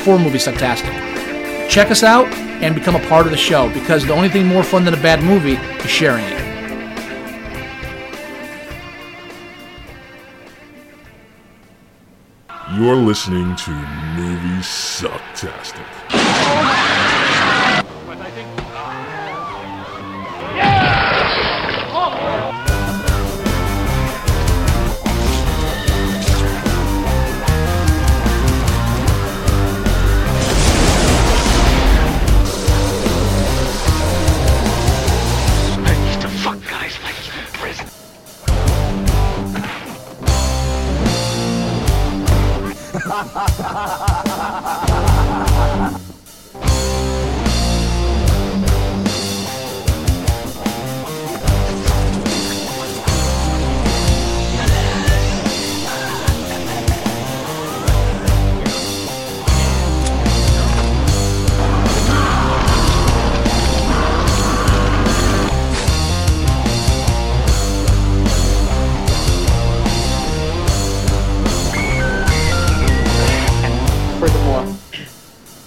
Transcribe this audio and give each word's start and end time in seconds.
for 0.00 0.18
Movie 0.18 0.38
Sucktastic. 0.38 1.68
Check 1.68 1.90
us 1.90 2.02
out 2.02 2.26
and 2.62 2.74
become 2.74 2.96
a 2.96 3.06
part 3.08 3.26
of 3.26 3.32
the 3.32 3.38
show 3.38 3.72
because 3.72 4.04
the 4.06 4.12
only 4.12 4.28
thing 4.28 4.46
more 4.46 4.62
fun 4.62 4.84
than 4.84 4.94
a 4.94 5.02
bad 5.02 5.22
movie 5.22 5.54
is 5.54 5.90
sharing 5.90 6.24
it. 6.24 6.50
You're 12.76 12.96
listening 12.96 13.56
to 13.56 13.70
Movie 14.16 14.62
Sucktastic. 14.62 15.86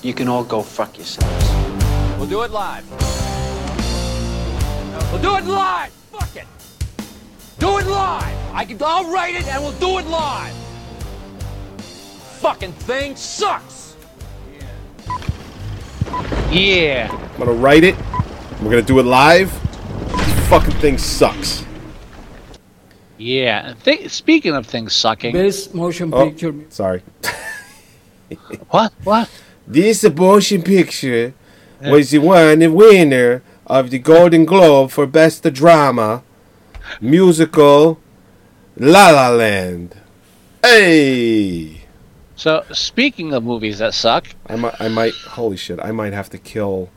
You 0.04 0.14
can 0.14 0.28
all 0.28 0.44
go 0.44 0.62
fuck 0.62 0.98
yourselves. 0.98 1.50
We'll 2.18 2.28
do 2.28 2.44
it 2.44 2.52
live. 2.52 2.90
We'll 5.12 5.22
do 5.22 5.38
it 5.38 5.46
live. 5.46 5.92
Fuck 6.12 6.36
it. 6.36 6.48
Do 7.60 7.78
it 7.78 7.88
live. 7.88 8.38
I 8.54 8.66
can. 8.66 8.78
I'll 8.82 9.10
write 9.12 9.36
it 9.36 9.48
and 9.48 9.64
we'll 9.64 9.72
do 9.74 10.00
it 10.00 10.08
live. 10.08 10.54
Fucking 12.42 12.74
thing 12.74 13.16
sucks. 13.16 13.96
Yeah. 16.52 17.10
I'm 17.12 17.40
gonna 17.40 17.54
write 17.54 17.84
it. 17.84 17.96
We're 18.62 18.70
gonna 18.72 18.82
do 18.82 19.00
it 19.00 19.06
live. 19.06 19.52
This 20.18 20.48
fucking 20.50 20.74
thing 20.76 20.98
sucks. 20.98 21.66
Yeah. 23.18 23.74
Th- 23.84 24.12
speaking 24.12 24.54
of 24.54 24.68
things 24.68 24.94
sucking. 24.94 25.34
Best 25.34 25.74
motion 25.74 26.12
picture. 26.12 26.50
Oh, 26.50 26.52
picture. 26.52 26.72
sorry. 26.72 27.02
What? 28.70 28.92
What? 29.04 29.30
This 29.66 30.04
motion 30.04 30.62
picture 30.62 31.34
was 31.82 32.12
the 32.12 32.20
one 32.20 32.60
the 32.60 32.68
winner 32.68 33.42
of 33.66 33.90
the 33.90 34.00
Golden 34.00 34.46
Globe 34.46 34.92
for 34.92 35.08
Best 35.08 35.44
Drama 35.54 36.24
Musical 37.00 38.00
La 38.76 39.10
La 39.12 39.30
Land. 39.30 39.96
Hey! 40.62 41.82
So, 42.36 42.66
speaking 42.72 43.34
of 43.34 43.44
movies 43.44 43.78
that 43.80 43.94
suck, 43.94 44.28
I 44.48 44.56
might, 44.56 44.76
I 44.82 44.88
might, 44.90 45.14
holy 45.14 45.56
shit, 45.56 45.80
I 45.82 45.92
might 45.92 46.14
have 46.14 46.30
to 46.32 46.38
kill. 46.38 46.90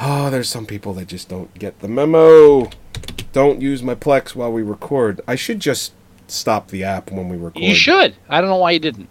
Oh, 0.00 0.30
there's 0.30 0.48
some 0.48 0.64
people 0.64 0.94
that 0.94 1.08
just 1.08 1.28
don't 1.28 1.52
get 1.58 1.80
the 1.80 1.88
memo. 1.88 2.70
Don't 3.32 3.60
use 3.60 3.82
my 3.82 3.94
Plex 3.94 4.34
while 4.34 4.52
we 4.52 4.62
record. 4.62 5.20
I 5.26 5.34
should 5.34 5.60
just 5.60 5.92
stop 6.28 6.68
the 6.68 6.84
app 6.84 7.10
when 7.10 7.28
we 7.28 7.36
record. 7.36 7.62
you 7.62 7.74
should. 7.74 8.14
I 8.28 8.40
don't 8.40 8.48
know 8.48 8.56
why 8.56 8.70
you 8.72 8.78
didn't. 8.78 9.08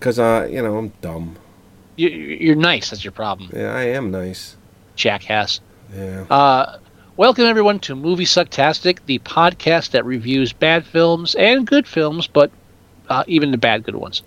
Because, 0.00 0.18
uh, 0.18 0.48
you 0.50 0.62
know, 0.62 0.78
I'm 0.78 0.88
dumb. 1.02 1.36
You, 1.96 2.08
you're 2.08 2.54
nice. 2.56 2.88
That's 2.88 3.04
your 3.04 3.12
problem, 3.12 3.50
Yeah, 3.54 3.74
I 3.76 3.82
am 3.82 4.10
nice. 4.10 4.56
jackass. 4.96 5.60
Yeah. 5.94 6.22
Uh, 6.30 6.78
welcome 7.18 7.44
everyone 7.44 7.80
to 7.80 7.94
Movie 7.94 8.24
Sucktastic, 8.24 9.00
the 9.04 9.18
podcast 9.18 9.90
that 9.90 10.06
reviews 10.06 10.54
bad 10.54 10.86
films 10.86 11.34
and 11.34 11.66
good 11.66 11.86
films, 11.86 12.26
but 12.26 12.50
uh, 13.10 13.24
even 13.26 13.50
the 13.50 13.58
bad 13.58 13.84
good 13.84 13.96
ones, 13.96 14.22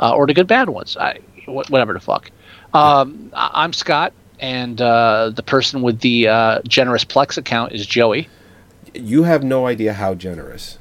uh, 0.00 0.12
or 0.14 0.26
the 0.26 0.34
good 0.34 0.46
bad 0.48 0.68
ones. 0.68 0.98
I, 0.98 1.20
wh- 1.46 1.70
whatever 1.70 1.94
the 1.94 2.00
fuck. 2.00 2.30
Um, 2.74 3.30
I- 3.34 3.52
I'm 3.54 3.72
Scott, 3.72 4.12
and 4.38 4.78
uh, 4.82 5.30
the 5.34 5.42
person 5.42 5.80
with 5.80 6.00
the 6.00 6.28
uh, 6.28 6.60
generous 6.68 7.06
Plex 7.06 7.38
account 7.38 7.72
is 7.72 7.86
Joey. 7.86 8.28
You 8.92 9.22
have 9.22 9.42
no 9.42 9.66
idea 9.66 9.94
how 9.94 10.14
generous. 10.14 10.76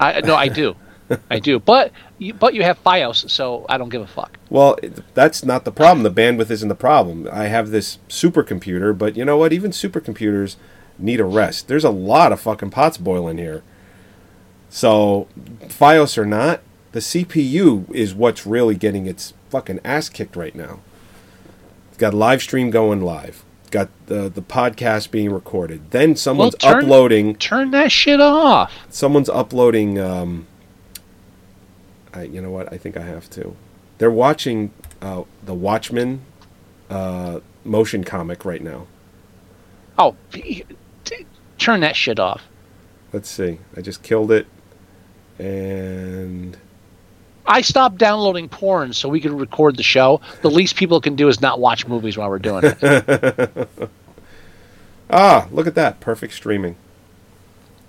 I 0.00 0.20
no, 0.22 0.34
I 0.36 0.48
do, 0.48 0.74
I 1.30 1.38
do, 1.38 1.58
but 1.58 1.92
you, 2.24 2.34
but 2.34 2.54
you 2.54 2.62
have 2.62 2.82
FiOS, 2.82 3.28
so 3.30 3.66
I 3.68 3.78
don't 3.78 3.88
give 3.90 4.02
a 4.02 4.06
fuck. 4.06 4.38
Well, 4.50 4.78
that's 5.14 5.44
not 5.44 5.64
the 5.64 5.72
problem. 5.72 6.02
The 6.02 6.10
bandwidth 6.10 6.50
isn't 6.50 6.68
the 6.68 6.74
problem. 6.74 7.28
I 7.32 7.44
have 7.44 7.70
this 7.70 7.98
supercomputer, 8.08 8.96
but 8.96 9.16
you 9.16 9.24
know 9.24 9.36
what? 9.36 9.52
Even 9.52 9.70
supercomputers 9.70 10.56
need 10.98 11.20
a 11.20 11.24
rest. 11.24 11.68
There's 11.68 11.84
a 11.84 11.90
lot 11.90 12.32
of 12.32 12.40
fucking 12.40 12.70
pots 12.70 12.96
boiling 12.98 13.38
here. 13.38 13.62
So, 14.68 15.28
FiOS 15.60 16.18
or 16.18 16.24
not, 16.26 16.60
the 16.92 17.00
CPU 17.00 17.92
is 17.94 18.14
what's 18.14 18.46
really 18.46 18.74
getting 18.74 19.06
its 19.06 19.34
fucking 19.50 19.80
ass 19.84 20.08
kicked 20.08 20.36
right 20.36 20.54
now. 20.54 20.80
It's 21.88 21.98
got 21.98 22.14
live 22.14 22.42
stream 22.42 22.70
going 22.70 23.00
live. 23.02 23.44
Got 23.70 23.88
the 24.06 24.28
the 24.28 24.42
podcast 24.42 25.10
being 25.10 25.32
recorded. 25.32 25.90
Then 25.90 26.14
someone's 26.16 26.54
Well, 26.62 26.74
turn- 26.74 26.84
uploading. 26.84 27.34
Turn 27.36 27.70
that 27.72 27.90
shit 27.90 28.20
off. 28.20 28.72
Someone's 28.88 29.28
uploading. 29.28 29.98
Um, 29.98 30.46
I, 32.14 32.22
you 32.22 32.40
know 32.40 32.50
what? 32.50 32.72
I 32.72 32.78
think 32.78 32.96
I 32.96 33.02
have 33.02 33.28
to. 33.30 33.56
They're 33.98 34.10
watching 34.10 34.72
uh, 35.02 35.24
the 35.44 35.54
Watchmen 35.54 36.22
uh, 36.88 37.40
motion 37.64 38.04
comic 38.04 38.44
right 38.44 38.62
now. 38.62 38.86
Oh, 39.98 40.16
turn 41.58 41.80
that 41.80 41.96
shit 41.96 42.18
off. 42.18 42.42
Let's 43.12 43.28
see. 43.28 43.58
I 43.76 43.80
just 43.80 44.02
killed 44.02 44.32
it, 44.32 44.46
and 45.38 46.56
I 47.46 47.60
stopped 47.60 47.98
downloading 47.98 48.48
porn 48.48 48.92
so 48.92 49.08
we 49.08 49.20
could 49.20 49.32
record 49.32 49.76
the 49.76 49.82
show. 49.82 50.20
The 50.42 50.50
least 50.50 50.76
people 50.76 51.00
can 51.00 51.14
do 51.14 51.28
is 51.28 51.40
not 51.40 51.60
watch 51.60 51.86
movies 51.86 52.16
while 52.16 52.28
we're 52.28 52.38
doing 52.38 52.64
it. 52.64 53.68
ah, 55.10 55.46
look 55.52 55.66
at 55.66 55.74
that! 55.76 56.00
Perfect 56.00 56.34
streaming. 56.34 56.76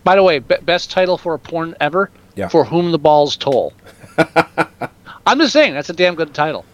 By 0.04 0.16
the 0.16 0.24
way, 0.24 0.40
be- 0.40 0.58
best 0.62 0.92
title 0.92 1.18
for 1.18 1.34
a 1.34 1.40
porn 1.40 1.76
ever? 1.82 2.12
Yeah. 2.36 2.50
For 2.50 2.66
Whom 2.66 2.92
the 2.92 3.00
Balls 3.00 3.36
Toll. 3.36 3.74
I'm 5.28 5.40
just 5.40 5.54
saying, 5.54 5.74
that's 5.74 5.90
a 5.90 5.94
damn 5.94 6.16
good 6.16 6.34
title. 6.34 6.66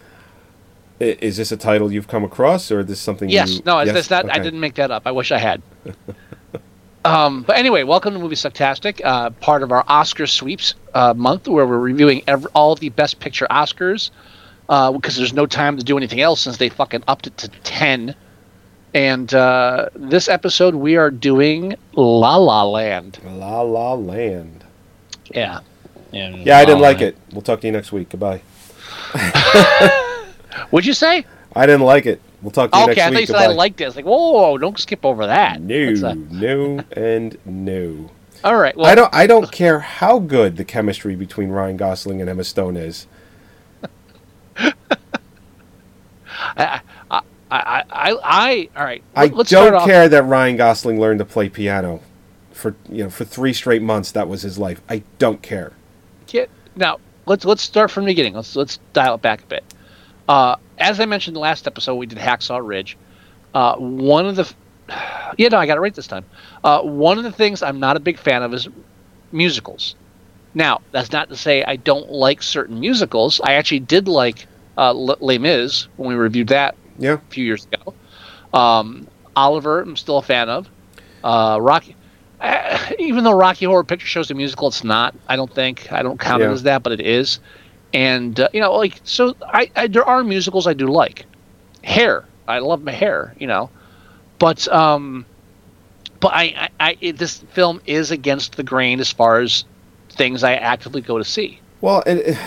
I- 1.00 1.18
Is 1.22 1.38
this 1.38 1.52
a 1.52 1.58
title 1.58 1.92
you've 1.92 2.08
come 2.08 2.24
across, 2.24 2.72
or 2.72 2.82
is 2.82 2.86
this 2.88 3.00
something? 3.00 3.30
Yes, 3.30 3.56
you, 3.58 3.62
no, 3.66 3.80
yes? 3.82 3.94
that's 3.94 4.10
not. 4.10 4.26
I 4.26 4.34
Okay. 4.36 4.44
didn't 4.44 4.60
make 4.60 4.76
that 4.76 4.92
up. 4.92 5.04
I 5.06 5.12
wish 5.12 5.32
I 5.32 5.38
had. 5.38 5.62
um, 7.06 7.44
but 7.44 7.58
anyway, 7.58 7.84
welcome 7.84 8.14
to 8.14 8.20
Movie 8.20 8.36
Sucktastic, 8.36 9.02
uh, 9.04 9.32
part 9.32 9.64
of 9.64 9.72
our 9.72 9.84
Oscar 9.88 10.28
sweeps 10.28 10.76
uh, 10.94 11.14
month, 11.16 11.48
where 11.48 11.66
we're 11.66 11.80
reviewing 11.80 12.22
ev 12.28 12.46
all 12.54 12.76
the 12.76 12.90
Best 12.90 13.20
Picture 13.20 13.48
Oscars 13.50 14.12
uh, 14.70 14.92
because 14.92 15.16
there's 15.16 15.34
no 15.34 15.46
time 15.48 15.78
to 15.78 15.84
do 15.84 15.98
anything 15.98 16.22
else 16.22 16.42
since 16.42 16.58
they 16.58 16.70
fucking 16.70 17.04
upped 17.08 17.28
it 17.28 17.38
to 17.38 17.48
ten. 17.64 18.14
And 18.94 19.34
uh, 19.34 19.88
this 19.96 20.28
episode, 20.28 20.76
we 20.76 20.98
are 20.98 21.10
doing 21.10 21.76
La 21.94 22.36
La 22.36 22.64
Land. 22.64 23.20
La 23.26 23.62
La 23.62 23.94
Land. 23.94 24.66
Yeah. 25.34 25.62
And 26.14 26.46
Yeah, 26.46 26.58
I 26.58 26.66
didn't 26.66 26.82
like 26.82 27.02
uh, 27.02 27.06
it. 27.06 27.18
We'll 27.32 27.42
talk 27.42 27.62
to 27.62 27.68
you 27.68 27.72
next 27.74 27.92
week. 27.92 28.10
Goodbye. 28.10 28.42
What'd 30.70 30.86
you 30.88 30.94
say? 30.94 31.26
I 31.56 31.66
didn't 31.66 31.82
like 31.86 32.06
it. 32.06 32.22
We'll 32.42 32.52
talk 32.52 32.72
to 32.72 32.78
you 32.78 32.84
Okay, 32.84 32.94
next 32.96 33.02
I 33.02 33.04
thought 33.06 33.12
you 33.14 33.18
week. 33.20 33.28
said 33.28 33.36
I 33.36 33.48
liked 33.48 33.82
it. 33.82 33.84
I 33.84 33.88
was 33.88 33.96
like, 33.96 34.06
whoa, 34.06 34.58
don't 34.58 34.80
skip 34.80 35.06
over 35.06 35.28
that. 35.28 35.62
No, 35.62 35.86
That's 35.96 36.02
a- 36.02 36.16
no, 36.16 36.84
and 36.94 37.38
no. 37.46 38.10
all 38.44 38.56
right. 38.58 38.76
Well, 38.76 38.88
I 38.88 38.96
don't. 38.96 39.14
I 39.14 39.28
don't 39.28 39.52
care 39.52 39.80
how 39.80 40.18
good 40.20 40.58
the 40.58 40.66
chemistry 40.66 41.16
between 41.16 41.50
Ryan 41.50 41.78
Gosling 41.78 42.20
and 42.22 42.30
Emma 42.30 42.44
Stone 42.44 42.78
is. 42.78 43.06
I, 46.58 46.82
I, 47.10 47.22
I, 47.52 47.84
I, 47.92 48.18
I, 48.24 48.70
all 48.76 48.84
right. 48.86 49.04
I 49.16 49.26
let's 49.28 49.50
don't 49.50 49.74
off- 49.76 49.86
care 49.88 50.10
that 50.10 50.24
Ryan 50.24 50.58
Gosling 50.58 51.00
learned 51.00 51.20
to 51.20 51.26
play 51.26 51.50
piano 51.50 52.02
for 52.52 52.76
you 52.90 53.04
know 53.04 53.10
for 53.10 53.26
three 53.26 53.54
straight 53.54 53.82
months. 53.82 54.12
That 54.12 54.28
was 54.28 54.42
his 54.42 54.58
life. 54.58 54.82
I 54.90 55.04
don't 55.20 55.42
care. 55.42 55.74
Now 56.76 57.00
let's 57.26 57.46
let's 57.46 57.62
start 57.62 57.92
from 57.92 58.06
the 58.06 58.12
beginning. 58.12 58.34
Let's 58.34 58.56
let's 58.56 58.78
dial 58.94 59.16
it 59.16 59.22
back 59.22 59.44
a 59.44 59.48
bit. 59.48 59.64
Uh, 60.28 60.56
as 60.78 61.00
i 61.00 61.06
mentioned 61.06 61.32
in 61.32 61.36
the 61.36 61.42
last 61.42 61.68
episode 61.68 61.96
we 61.96 62.06
did 62.06 62.18
hacksaw 62.18 62.66
ridge. 62.66 62.98
Uh, 63.54 63.76
one 63.76 64.26
of 64.26 64.36
the 64.36 64.52
yeah 65.38 65.50
no 65.50 65.58
i 65.58 65.66
got 65.66 65.78
it 65.78 65.82
right 65.82 65.94
this 65.94 66.08
time. 66.08 66.26
Uh, 66.64 66.82
one 66.82 67.18
of 67.18 67.24
the 67.24 67.32
things 67.32 67.62
i'm 67.62 67.80
not 67.80 67.98
a 67.98 68.00
big 68.00 68.18
fan 68.18 68.44
of 68.44 68.54
is 68.54 68.68
musicals. 69.32 69.96
Now 70.54 70.82
that's 70.92 71.12
not 71.12 71.30
to 71.30 71.36
say 71.36 71.64
i 71.64 71.76
don't 71.76 72.10
like 72.12 72.42
certain 72.42 72.80
musicals. 72.80 73.42
I 73.44 73.54
actually 73.54 73.82
did 73.82 74.08
like 74.08 74.48
uh, 74.78 74.94
les 74.94 75.38
mis 75.38 75.88
when 75.98 76.10
we 76.10 76.16
reviewed 76.16 76.48
that 76.50 76.76
Yeah. 76.98 77.14
a 77.14 77.18
few 77.30 77.46
years 77.46 77.66
ago. 77.72 77.94
Um, 78.58 79.08
oliver 79.36 79.82
i'm 79.82 79.96
still 79.96 80.18
a 80.18 80.22
fan 80.24 80.50
of. 80.50 80.70
Uh, 81.24 81.58
rocky 81.62 81.96
uh, 82.42 82.80
even 83.00 83.24
though 83.24 83.34
Rocky 83.34 83.66
Horror 83.66 83.84
Picture 83.84 84.08
Show 84.08 84.20
is 84.22 84.32
a 84.32 84.34
musical, 84.34 84.68
it's 84.68 84.84
not. 84.84 85.16
I 85.30 85.36
don't 85.36 85.54
think 85.54 85.92
I 85.92 86.02
don't 86.04 86.20
count 86.20 86.42
Yeah. 86.42 86.50
it 86.50 86.54
as 86.54 86.64
that, 86.64 86.84
but 86.84 86.92
it 86.92 87.02
is. 87.02 87.40
And 87.94 88.40
uh, 88.40 88.50
you 88.54 88.60
know, 88.62 88.74
like 88.74 89.00
so, 89.04 89.36
I, 89.44 89.70
I 89.76 89.88
there 89.88 90.06
are 90.06 90.24
musicals 90.24 90.68
I 90.68 90.74
do 90.74 90.88
like. 90.88 91.26
Hair, 91.84 92.26
I 92.48 92.60
love 92.60 92.84
my 92.84 92.92
hair, 92.92 93.36
you 93.40 93.48
know, 93.48 93.70
but 94.40 94.68
um, 94.70 95.26
but 96.20 96.32
I, 96.34 96.70
I, 96.80 96.98
I 97.02 97.12
this 97.12 97.40
film 97.54 97.82
is 97.86 98.12
against 98.12 98.56
the 98.56 98.64
grain 98.64 99.00
as 99.00 99.12
far 99.12 99.40
as 99.40 99.66
things 100.10 100.44
I 100.44 100.54
actively 100.54 101.02
go 101.02 101.18
to 101.18 101.24
see. 101.24 101.60
Well, 101.82 102.04
and, 102.06 102.20
uh, 102.20 102.40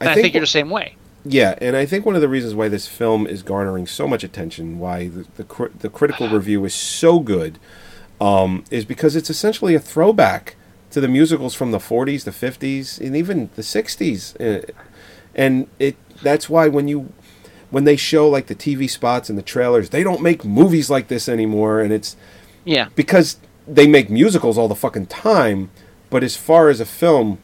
And 0.00 0.08
I, 0.08 0.14
think, 0.14 0.34
you're 0.34 0.40
the 0.40 0.46
same 0.46 0.70
way. 0.70 0.96
Yeah, 1.24 1.56
and 1.60 1.76
I 1.76 1.84
think 1.84 2.06
one 2.06 2.14
of 2.14 2.20
the 2.22 2.28
reasons 2.28 2.54
why 2.54 2.68
this 2.68 2.86
film 2.86 3.26
is 3.26 3.42
garnering 3.42 3.86
so 3.86 4.06
much 4.08 4.24
attention, 4.24 4.78
why 4.78 5.08
the 5.08 5.26
the, 5.36 5.70
the 5.78 5.90
critical 5.90 6.28
review 6.38 6.64
is 6.64 6.74
so 6.74 7.20
good, 7.20 7.58
um, 8.20 8.64
is 8.70 8.84
because 8.84 9.16
it's 9.16 9.30
essentially 9.30 9.74
a 9.74 9.80
throwback 9.80 10.56
to 10.90 11.00
the 11.00 11.08
musicals 11.08 11.54
from 11.54 11.72
the 11.72 11.78
40s, 11.78 12.24
the 12.24 12.30
50s, 12.30 13.00
and 13.00 13.14
even 13.16 13.50
the 13.56 13.62
60s. 13.62 14.34
Uh, 14.40 14.72
And 15.34 15.66
it 15.78 15.96
that's 16.22 16.48
why 16.48 16.66
when 16.68 16.88
you 16.88 17.12
when 17.70 17.84
they 17.84 17.96
show 17.96 18.26
like 18.28 18.46
the 18.46 18.54
TV 18.54 18.88
spots 18.88 19.28
and 19.28 19.38
the 19.38 19.42
trailers, 19.42 19.90
they 19.90 20.02
don't 20.02 20.22
make 20.22 20.44
movies 20.44 20.88
like 20.88 21.08
this 21.08 21.28
anymore, 21.28 21.80
and 21.80 21.92
it's 21.92 22.16
Yeah, 22.64 22.88
because 22.94 23.36
they 23.68 23.86
make 23.86 24.08
musicals 24.08 24.56
all 24.56 24.68
the 24.68 24.74
fucking 24.74 25.06
time. 25.06 25.68
But 26.08 26.22
as 26.22 26.36
far 26.36 26.70
as 26.70 26.80
a 26.80 26.86
film, 26.86 27.38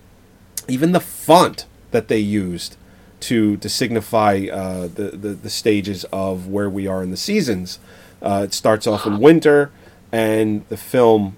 even 0.68 0.92
the 0.92 1.00
font 1.00 1.66
that 1.90 2.08
they 2.08 2.18
used 2.18 2.76
to 3.20 3.56
to 3.58 3.68
signify 3.68 4.46
uh, 4.50 4.88
the, 4.88 5.10
the 5.16 5.34
the 5.34 5.50
stages 5.50 6.04
of 6.12 6.46
where 6.48 6.70
we 6.70 6.86
are 6.86 7.02
in 7.02 7.10
the 7.10 7.16
seasons, 7.18 7.78
uh, 8.22 8.42
it 8.44 8.54
starts 8.54 8.86
off 8.86 9.04
in 9.04 9.18
winter, 9.18 9.70
and 10.12 10.68
the 10.68 10.76
film, 10.76 11.36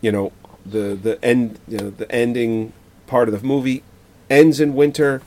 you 0.00 0.10
know, 0.12 0.32
the 0.64 0.98
the 1.00 1.24
end, 1.24 1.58
you 1.68 1.78
know, 1.78 1.90
the 1.90 2.10
ending 2.12 2.72
part 3.06 3.28
of 3.28 3.40
the 3.40 3.46
movie 3.46 3.82
ends 4.28 4.60
in 4.60 4.74
winter. 4.74 5.22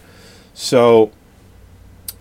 So, 0.54 1.12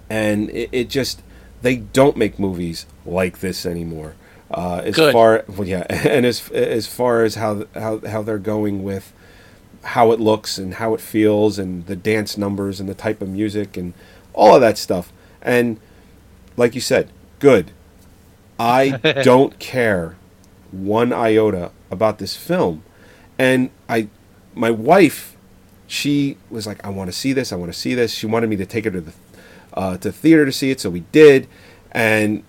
and 0.08 0.48
it, 0.50 0.68
it 0.70 0.88
just 0.88 1.22
they 1.60 1.76
don't 1.76 2.16
make 2.16 2.38
movies 2.38 2.86
like 3.04 3.40
this 3.40 3.66
anymore. 3.66 4.14
Uh, 4.50 4.80
as 4.84 4.94
Good. 4.94 5.12
far 5.12 5.44
well, 5.48 5.66
yeah, 5.66 5.84
and 5.90 6.24
as 6.24 6.48
as 6.52 6.86
far 6.86 7.24
as 7.24 7.34
how 7.34 7.66
how 7.74 7.98
how 8.06 8.22
they're 8.22 8.38
going 8.38 8.82
with 8.82 9.12
how 9.82 10.12
it 10.12 10.20
looks 10.20 10.58
and 10.58 10.74
how 10.74 10.94
it 10.94 11.00
feels 11.00 11.58
and 11.58 11.86
the 11.86 11.96
dance 11.96 12.36
numbers 12.36 12.80
and 12.80 12.88
the 12.88 12.94
type 12.94 13.22
of 13.22 13.28
music 13.28 13.76
and 13.76 13.94
all 14.32 14.54
of 14.54 14.60
that 14.60 14.76
stuff. 14.76 15.12
And 15.40 15.80
like 16.56 16.74
you 16.74 16.80
said, 16.80 17.10
good. 17.38 17.70
I 18.58 18.90
don't 19.22 19.58
care 19.58 20.16
one 20.70 21.12
iota 21.12 21.70
about 21.90 22.18
this 22.18 22.36
film. 22.36 22.82
And 23.38 23.70
I 23.88 24.08
my 24.54 24.70
wife 24.70 25.36
she 25.86 26.36
was 26.50 26.66
like 26.66 26.84
I 26.84 26.90
want 26.90 27.08
to 27.10 27.16
see 27.16 27.32
this, 27.32 27.52
I 27.52 27.56
want 27.56 27.72
to 27.72 27.78
see 27.78 27.94
this. 27.94 28.12
She 28.12 28.26
wanted 28.26 28.50
me 28.50 28.56
to 28.56 28.66
take 28.66 28.84
her 28.84 28.90
to 28.90 29.00
the 29.00 29.12
uh, 29.74 29.96
to 29.98 30.10
theater 30.12 30.44
to 30.44 30.52
see 30.52 30.70
it, 30.70 30.80
so 30.80 30.90
we 30.90 31.00
did. 31.12 31.46
And 31.92 32.42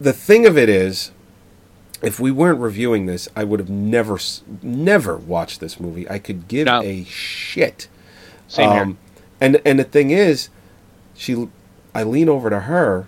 the 0.00 0.12
thing 0.12 0.46
of 0.46 0.56
it 0.58 0.68
is 0.68 1.10
if 2.02 2.20
we 2.20 2.30
weren't 2.30 2.60
reviewing 2.60 3.06
this, 3.06 3.28
I 3.34 3.44
would 3.44 3.58
have 3.58 3.70
never, 3.70 4.18
never 4.62 5.16
watched 5.16 5.60
this 5.60 5.80
movie. 5.80 6.08
I 6.10 6.18
could 6.18 6.46
give 6.48 6.66
No. 6.66 6.82
a 6.82 7.04
shit. 7.04 7.88
same 8.48 8.70
here. 8.70 8.96
And 9.40 9.60
and 9.64 9.78
the 9.78 9.84
thing 9.84 10.10
is, 10.10 10.48
she, 11.14 11.48
I 11.94 12.02
lean 12.04 12.28
over 12.28 12.50
to 12.50 12.60
her, 12.60 13.06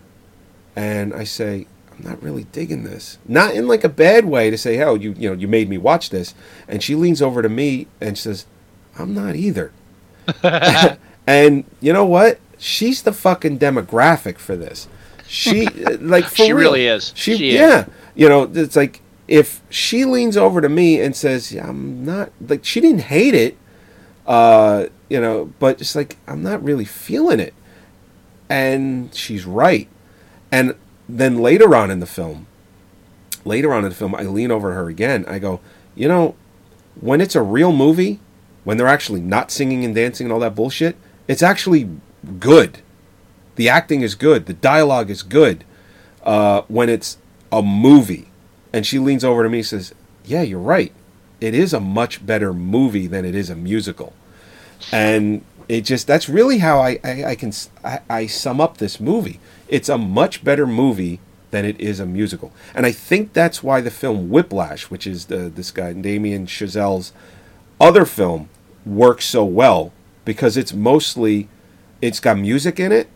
and 0.74 1.14
I 1.14 1.24
say, 1.24 1.66
I'm 1.98 2.04
not 2.10 2.22
really 2.22 2.44
digging 2.44 2.84
this. 2.84 3.18
Not 3.26 3.54
in 3.54 3.66
like 3.66 3.82
a 3.84 3.88
bad 3.88 4.24
way 4.24 4.50
to 4.50 4.58
say, 4.58 4.80
oh, 4.82 4.94
you 4.94 5.14
you 5.18 5.28
know, 5.30 5.34
you 5.36 5.48
made 5.48 5.68
me 5.68 5.78
watch 5.78 6.10
this. 6.10 6.34
And 6.68 6.82
she 6.82 6.94
leans 6.94 7.20
over 7.20 7.42
to 7.42 7.48
me 7.48 7.88
and 8.00 8.16
says, 8.16 8.46
I'm 8.98 9.14
not 9.14 9.34
either. 9.36 9.72
and 11.26 11.64
you 11.80 11.92
know 11.92 12.04
what? 12.04 12.38
She's 12.58 13.02
the 13.02 13.12
fucking 13.12 13.58
demographic 13.58 14.38
for 14.38 14.56
this. 14.56 14.88
She 15.26 15.66
like 16.00 16.24
for 16.26 16.36
She 16.36 16.52
real. 16.52 16.56
really 16.70 16.86
is. 16.86 17.12
She, 17.16 17.36
She 17.36 17.48
is. 17.50 17.54
yeah. 17.54 17.86
You 18.14 18.28
know, 18.28 18.50
it's 18.52 18.76
like 18.76 19.00
if 19.26 19.60
she 19.70 20.04
leans 20.04 20.36
over 20.36 20.60
to 20.60 20.68
me 20.68 21.00
and 21.00 21.14
says, 21.14 21.52
yeah, 21.52 21.68
"I'm 21.68 22.04
not," 22.04 22.32
like 22.40 22.64
she 22.64 22.80
didn't 22.80 23.02
hate 23.02 23.34
it, 23.34 23.56
uh, 24.26 24.86
you 25.08 25.20
know, 25.20 25.52
but 25.58 25.80
it's 25.80 25.94
like 25.94 26.16
I'm 26.26 26.42
not 26.42 26.62
really 26.64 26.84
feeling 26.84 27.38
it, 27.38 27.54
and 28.48 29.14
she's 29.14 29.44
right. 29.44 29.86
And 30.50 30.74
then 31.08 31.38
later 31.38 31.74
on 31.74 31.90
in 31.90 32.00
the 32.00 32.06
film, 32.06 32.46
later 33.44 33.72
on 33.72 33.84
in 33.84 33.90
the 33.90 33.94
film, 33.96 34.14
I 34.14 34.22
lean 34.22 34.50
over 34.50 34.74
her 34.74 34.88
again. 34.88 35.24
I 35.26 35.38
go, 35.38 35.60
you 35.94 36.08
know, 36.08 36.34
when 37.00 37.20
it's 37.20 37.34
a 37.34 37.42
real 37.42 37.72
movie, 37.72 38.20
when 38.64 38.76
they're 38.76 38.86
actually 38.86 39.20
not 39.20 39.50
singing 39.50 39.84
and 39.84 39.94
dancing 39.94 40.26
and 40.26 40.32
all 40.32 40.40
that 40.40 40.54
bullshit, 40.54 40.96
it's 41.26 41.42
actually 41.42 41.88
good. 42.38 42.80
The 43.56 43.68
acting 43.68 44.02
is 44.02 44.14
good. 44.14 44.46
The 44.46 44.52
dialogue 44.54 45.10
is 45.10 45.22
good. 45.22 45.64
Uh, 46.22 46.62
when 46.68 46.88
it's 46.88 47.18
a 47.50 47.62
movie, 47.62 48.28
and 48.72 48.86
she 48.86 48.98
leans 48.98 49.24
over 49.24 49.42
to 49.42 49.48
me 49.48 49.58
and 49.58 49.66
says, 49.66 49.94
"Yeah, 50.24 50.42
you're 50.42 50.58
right. 50.58 50.92
It 51.40 51.54
is 51.54 51.72
a 51.72 51.80
much 51.80 52.24
better 52.26 52.52
movie 52.52 53.06
than 53.06 53.24
it 53.24 53.34
is 53.34 53.48
a 53.48 53.56
musical." 53.56 54.12
And 54.92 55.42
it 55.68 55.82
just 55.82 56.06
that's 56.06 56.28
really 56.28 56.58
how 56.58 56.80
I 56.80 56.98
I, 57.04 57.24
I 57.24 57.34
can 57.34 57.52
I, 57.84 58.00
I 58.08 58.26
sum 58.26 58.60
up 58.60 58.78
this 58.78 59.00
movie. 59.00 59.40
It's 59.68 59.88
a 59.88 59.98
much 59.98 60.42
better 60.42 60.66
movie 60.66 61.20
than 61.50 61.64
it 61.64 61.80
is 61.80 61.98
a 62.00 62.06
musical, 62.06 62.52
and 62.74 62.84
I 62.84 62.92
think 62.92 63.32
that's 63.32 63.62
why 63.62 63.80
the 63.80 63.90
film 63.90 64.28
Whiplash, 64.30 64.90
which 64.90 65.06
is 65.06 65.26
the 65.26 65.48
this 65.48 65.70
guy 65.70 65.92
Damien 65.92 66.46
Chazelle's 66.46 67.12
other 67.80 68.04
film, 68.04 68.48
works 68.84 69.24
so 69.24 69.44
well 69.44 69.92
because 70.24 70.56
it's 70.56 70.72
mostly 70.72 71.48
it's 72.02 72.20
got 72.20 72.38
music 72.38 72.78
in 72.78 72.92
it, 72.92 73.08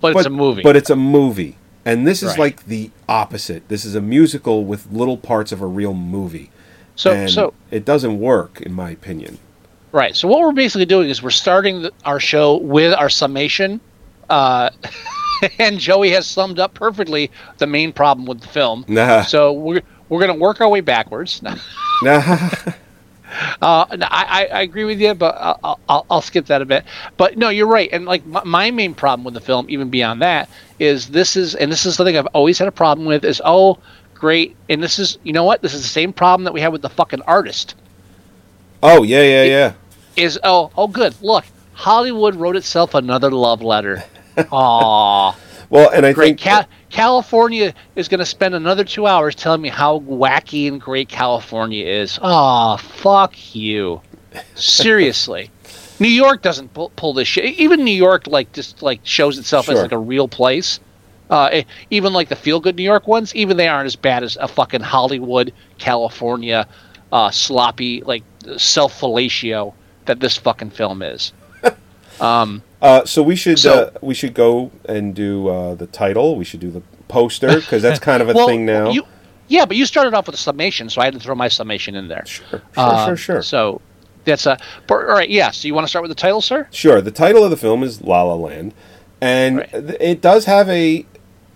but, 0.00 0.16
it's 0.16 0.26
a 0.26 0.30
movie. 0.30 0.62
but 0.62 0.76
it's 0.76 0.90
a 0.90 0.96
movie. 0.96 1.56
And 1.86 2.06
this 2.06 2.22
is 2.22 2.30
Right. 2.30 2.38
like 2.38 2.66
the 2.66 2.90
opposite. 3.08 3.68
This 3.68 3.84
is 3.84 3.94
a 3.94 4.00
musical 4.00 4.64
with 4.64 4.90
little 4.90 5.18
parts 5.18 5.52
of 5.52 5.60
a 5.60 5.66
real 5.66 5.92
movie. 5.92 6.50
so 6.96 7.10
and 7.12 7.30
so 7.30 7.52
it 7.70 7.84
doesn't 7.84 8.18
work, 8.20 8.60
in 8.60 8.72
my 8.72 8.90
opinion. 8.90 9.38
Right. 9.94 10.16
So 10.16 10.26
what 10.26 10.40
we're 10.40 10.50
basically 10.50 10.86
doing 10.86 11.08
is 11.08 11.22
we're 11.22 11.30
starting 11.30 11.82
the, 11.82 11.92
our 12.04 12.18
show 12.18 12.56
with 12.56 12.92
our 12.92 13.08
summation, 13.08 13.80
uh, 14.28 14.70
and 15.60 15.78
Joey 15.78 16.10
has 16.10 16.26
summed 16.26 16.58
up 16.58 16.74
perfectly 16.74 17.30
the 17.58 17.68
main 17.68 17.92
problem 17.92 18.26
with 18.26 18.40
the 18.40 18.48
film. 18.48 18.84
Nah. 18.88 19.22
So 19.22 19.52
we're 19.52 19.82
we're 20.08 20.18
gonna 20.18 20.34
work 20.34 20.60
our 20.60 20.68
way 20.68 20.80
backwards. 20.80 21.40
Nah. 22.02 22.48
Uh, 23.62 23.86
no, 23.96 24.06
I, 24.10 24.48
I 24.52 24.62
agree 24.62 24.82
with 24.82 25.00
you, 25.00 25.14
but 25.14 25.36
I'll, 25.38 25.80
I'll, 25.88 26.06
I'll 26.10 26.20
skip 26.20 26.46
that 26.46 26.60
a 26.60 26.64
bit. 26.64 26.84
But 27.16 27.38
no, 27.38 27.48
you're 27.48 27.68
right. 27.68 27.88
And 27.92 28.04
like 28.04 28.26
my, 28.26 28.42
my 28.44 28.70
main 28.72 28.94
problem 28.94 29.24
with 29.24 29.34
the 29.34 29.40
film, 29.40 29.66
even 29.68 29.90
beyond 29.90 30.20
that, 30.22 30.48
is 30.80 31.08
this 31.08 31.36
is 31.36 31.54
and 31.54 31.70
this 31.70 31.86
is 31.86 31.94
something 31.94 32.16
I've 32.16 32.26
always 32.26 32.58
had 32.58 32.66
a 32.66 32.72
problem 32.72 33.06
with. 33.06 33.24
Is 33.24 33.40
oh 33.44 33.78
great, 34.12 34.56
and 34.68 34.82
this 34.82 34.98
is 34.98 35.18
you 35.22 35.32
know 35.32 35.44
what? 35.44 35.62
This 35.62 35.72
is 35.72 35.82
the 35.82 35.88
same 35.88 36.12
problem 36.12 36.44
that 36.44 36.52
we 36.52 36.60
had 36.60 36.72
with 36.72 36.82
the 36.82 36.90
fucking 36.90 37.22
artist. 37.22 37.76
oh 38.82 39.04
yeah, 39.04 39.22
yeah, 39.22 39.44
yeah. 39.44 39.72
Is 40.16 40.38
oh 40.44 40.70
oh 40.76 40.88
good. 40.88 41.14
Look 41.22 41.44
hollywood 41.74 42.36
wrote 42.36 42.56
itself 42.56 42.94
another 42.94 43.30
love 43.30 43.62
letter. 43.62 44.02
Aww. 44.36 45.34
Well, 45.70 45.90
and 45.90 46.06
I 46.06 46.12
great. 46.12 46.40
think 46.40 46.40
Ca- 46.40 46.66
california 46.88 47.74
is 47.96 48.08
going 48.08 48.20
to 48.20 48.26
spend 48.26 48.54
another 48.54 48.84
two 48.84 49.06
hours 49.06 49.34
telling 49.34 49.60
me 49.60 49.68
how 49.68 50.00
wacky 50.00 50.68
and 50.68 50.80
great 50.80 51.08
california 51.08 51.84
is. 51.84 52.18
Aw, 52.22 52.76
fuck 52.76 53.54
you. 53.54 54.00
Seriously. 54.54 55.50
New 56.00 56.08
york 56.08 56.42
doesn't 56.42 56.72
pull, 56.74 56.90
pull 56.96 57.12
this 57.12 57.28
shit. 57.28 57.44
Even 57.58 57.84
new 57.84 57.92
york 57.92 58.26
like 58.26 58.52
just 58.52 58.82
like 58.82 59.00
shows 59.02 59.38
itself 59.38 59.68
as 59.68 59.80
like 59.80 59.92
a 59.92 59.98
real 59.98 60.28
place. 60.28 60.80
Uh, 61.30 61.62
even 61.90 62.12
like 62.12 62.28
the 62.28 62.36
feel 62.36 62.60
good 62.60 62.76
New 62.76 62.82
York 62.82 63.08
ones, 63.08 63.34
even 63.34 63.56
they 63.56 63.66
aren't 63.66 63.86
as 63.86 63.96
bad 63.96 64.22
as 64.22 64.36
a 64.36 64.46
fucking 64.46 64.82
Hollywood, 64.82 65.54
California, 65.78 66.68
uh, 67.12 67.30
sloppy 67.30 68.02
like 68.02 68.22
self 68.58 69.00
fellatio 69.00 69.72
that 70.06 70.20
this 70.20 70.36
fucking 70.36 70.70
film 70.70 71.02
is. 71.02 71.32
Um, 72.20 72.62
Uh, 72.80 73.04
so 73.04 73.22
we 73.24 73.34
should 73.34 73.58
So- 73.58 73.72
uh, 73.74 73.90
we 74.00 74.14
should 74.14 74.34
go 74.34 74.70
and 74.88 75.14
do 75.16 75.48
uh, 75.48 75.74
the 75.74 75.86
title. 75.88 76.36
We 76.36 76.44
should 76.44 76.60
do 76.60 76.70
the 76.70 76.82
poster 77.08 77.56
because 77.60 77.82
that's 77.82 77.98
kind 77.98 78.22
of 78.22 78.28
a 78.28 78.32
well, 78.36 78.46
thing 78.46 78.64
now. 78.64 78.90
You, 78.90 79.02
yeah, 79.48 79.64
but 79.64 79.76
you 79.76 79.84
started 79.84 80.14
off 80.14 80.26
with 80.26 80.36
a 80.36 80.38
summation, 80.38 80.88
so 80.88 81.00
I 81.00 81.06
had 81.06 81.14
to 81.14 81.20
throw 81.20 81.34
my 81.34 81.48
summation 81.48 81.96
in 81.96 82.06
there. 82.06 82.24
Sure, 82.24 82.46
sure, 82.50 82.62
Um, 82.76 83.06
sure, 83.08 83.16
sure. 83.16 83.42
So 83.42 83.80
that's 84.24 84.46
a. 84.46 84.58
All 84.88 84.98
right, 84.98 85.28
yeah. 85.28 85.50
So 85.50 85.66
you 85.66 85.74
want 85.74 85.86
to 85.86 85.88
start 85.88 86.02
with 86.04 86.10
the 86.10 86.14
title, 86.20 86.40
sir? 86.40 86.68
Sure. 86.70 87.00
The 87.00 87.10
title 87.10 87.42
of 87.42 87.50
the 87.50 87.56
film 87.56 87.82
is 87.82 88.00
La 88.00 88.22
La 88.22 88.34
Land, 88.34 88.74
and 89.20 89.58
Right. 89.58 89.74
it 90.00 90.20
does 90.20 90.44
have 90.44 90.68
a, 90.68 91.04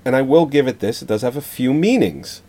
and 0.04 0.16
I 0.16 0.22
will 0.22 0.44
give 0.46 0.66
it 0.66 0.80
this. 0.80 1.02
It 1.02 1.08
does 1.08 1.22
have 1.22 1.36
a 1.36 1.40
few 1.40 1.72
meanings. 1.72 2.42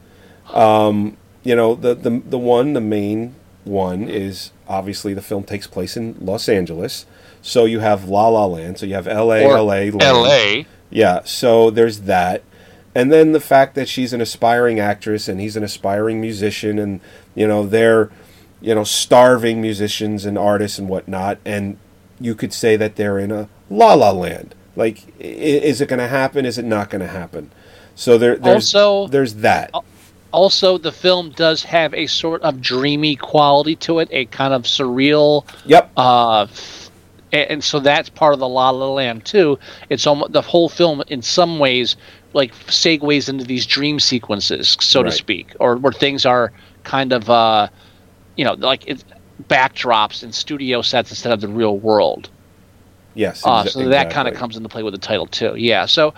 Um, 0.52 1.16
you 1.44 1.56
know, 1.56 1.76
the 1.76 1.94
the 1.94 2.10
the 2.26 2.40
one, 2.40 2.74
the 2.74 2.82
main 2.82 3.36
one 3.64 4.08
is 4.08 4.52
obviously 4.68 5.14
the 5.14 5.22
film 5.22 5.44
takes 5.44 5.68
place 5.68 5.96
in 5.98 6.16
Los 6.20 6.48
Angeles, 6.50 7.06
so 7.42 7.66
you 7.66 7.80
have 7.80 8.06
La 8.10 8.28
La 8.28 8.46
Land. 8.46 8.78
So 8.80 8.86
you 8.86 8.96
have 8.96 9.08
L.A. 9.08 9.46
Or 9.46 9.58
L.A. 9.58 9.92
Land. 9.92 10.02
L.A. 10.02 10.66
Yeah, 10.90 11.22
so 11.24 11.70
there's 11.70 12.02
that. 12.02 12.44
And 12.96 13.12
then 13.12 13.32
the 13.34 13.40
fact 13.40 13.76
that 13.76 13.88
she's 13.88 14.14
an 14.14 14.22
aspiring 14.22 14.80
actress 14.80 15.28
and 15.30 15.40
he's 15.40 15.56
an 15.56 15.64
aspiring 15.64 16.20
musician 16.20 16.80
and 16.80 17.00
you 17.36 17.48
know, 17.48 17.66
they're 17.66 18.10
you 18.62 18.76
know, 18.76 18.84
starving 18.84 19.62
musicians 19.62 20.26
and 20.26 20.38
artists 20.38 20.80
and 20.80 20.90
whatnot 20.90 21.38
and 21.46 21.78
you 22.20 22.36
could 22.36 22.52
say 22.52 22.76
that 22.76 22.96
they're 22.98 23.20
in 23.20 23.32
a 23.32 23.48
la 23.70 23.94
la 23.94 24.12
land. 24.12 24.56
Like 24.76 25.04
is 25.20 25.80
it 25.82 25.88
going 25.88 26.00
to 26.00 26.08
happen? 26.08 26.46
Is 26.46 26.58
it 26.58 26.66
not 26.66 26.90
going 26.90 27.02
to 27.02 27.08
happen? 27.08 27.52
So 27.96 28.18
there 28.18 28.36
there's 28.36 28.74
Also- 28.76 29.08
there's 29.08 29.36
that. 29.36 29.70
Also, 30.32 30.78
the 30.78 30.92
film 30.92 31.32
does 31.32 31.64
have 31.64 31.94
a 31.94 32.06
sort 32.08 32.42
of 32.44 32.62
dreamy 32.62 33.16
quality 33.16 33.76
to 33.78 34.00
it, 34.00 34.08
a 34.12 34.26
kind 34.26 34.54
of 34.54 34.64
surreal. 34.64 35.46
Yep. 35.66 35.92
Uh, 35.98 36.48
and, 37.32 37.52
and 37.52 37.64
so 37.64 37.80
that's 37.80 38.10
part 38.10 38.34
of 38.34 38.40
the 38.40 38.48
La 38.48 38.70
La 38.70 38.90
Land 38.90 39.26
too. 39.26 39.58
It's 39.90 40.06
almost 40.06 40.34
the 40.34 40.42
whole 40.42 40.70
film 40.70 41.04
in 41.08 41.22
some 41.22 41.60
ways 41.60 41.96
like 42.34 42.54
segues 42.68 43.28
into 43.28 43.44
these 43.44 43.66
dream 43.66 44.00
sequences, 44.00 44.78
so 44.80 45.02
to 45.02 45.12
speak, 45.12 45.56
or 45.60 45.78
where 45.78 45.94
things 45.94 46.26
are 46.26 46.52
kind 46.84 47.12
of 47.12 47.30
uh, 47.30 47.68
you 48.36 48.46
know 48.46 48.54
like 48.54 48.88
it, 48.88 49.04
backdrops 49.48 50.22
and 50.24 50.34
studio 50.34 50.82
sets 50.82 51.10
instead 51.10 51.32
of 51.32 51.42
the 51.42 51.48
real 51.48 51.78
world. 51.78 52.30
yes. 53.16 53.46
Uh, 53.46 53.66
so 53.66 53.88
that 53.88 54.12
kind 54.12 54.28
of 54.28 54.34
comes 54.34 54.58
into 54.58 54.70
play 54.70 54.84
with 54.84 54.94
the 54.94 55.00
title 55.00 55.26
too. 55.28 55.56
Yeah. 55.56 55.86
So 55.86 56.14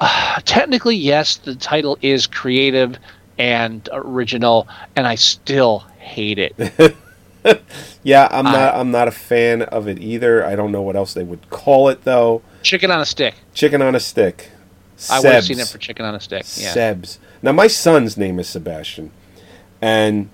uh, 0.00 0.40
technically, 0.44 0.96
yes, 0.96 1.36
the 1.36 1.54
title 1.54 1.98
is 2.02 2.26
creative 2.26 2.98
and 3.38 3.88
original, 3.92 4.68
and 4.96 5.06
I 5.06 5.14
still 5.14 5.80
hate 5.98 6.38
it. 6.38 6.96
Yeah, 8.02 8.28
I'm 8.30 8.46
I- 8.46 8.52
not 8.52 8.74
I'm 8.74 8.90
not 8.90 9.08
a 9.08 9.12
fan 9.12 9.62
of 9.62 9.88
it 9.88 9.98
either. 10.00 10.44
I 10.44 10.56
don't 10.56 10.72
know 10.72 10.82
what 10.82 10.96
else 10.96 11.14
they 11.14 11.22
would 11.22 11.48
call 11.50 11.88
it 11.88 12.04
though. 12.04 12.42
Chicken 12.62 12.90
on 12.90 13.00
a 13.00 13.06
stick. 13.06 13.34
Chicken 13.54 13.82
on 13.82 13.94
a 13.94 14.00
stick. 14.00 14.50
I 15.10 15.20
would 15.20 15.32
have 15.32 15.44
seen 15.44 15.60
it 15.60 15.68
for 15.68 15.78
chicken 15.78 16.04
on 16.04 16.14
a 16.14 16.20
stick. 16.20 16.44
Yeah. 16.56 16.74
Sebs. 16.74 17.18
Now 17.42 17.52
my 17.52 17.68
son's 17.68 18.16
name 18.16 18.38
is 18.38 18.48
Sebastian, 18.48 19.12
and 19.80 20.28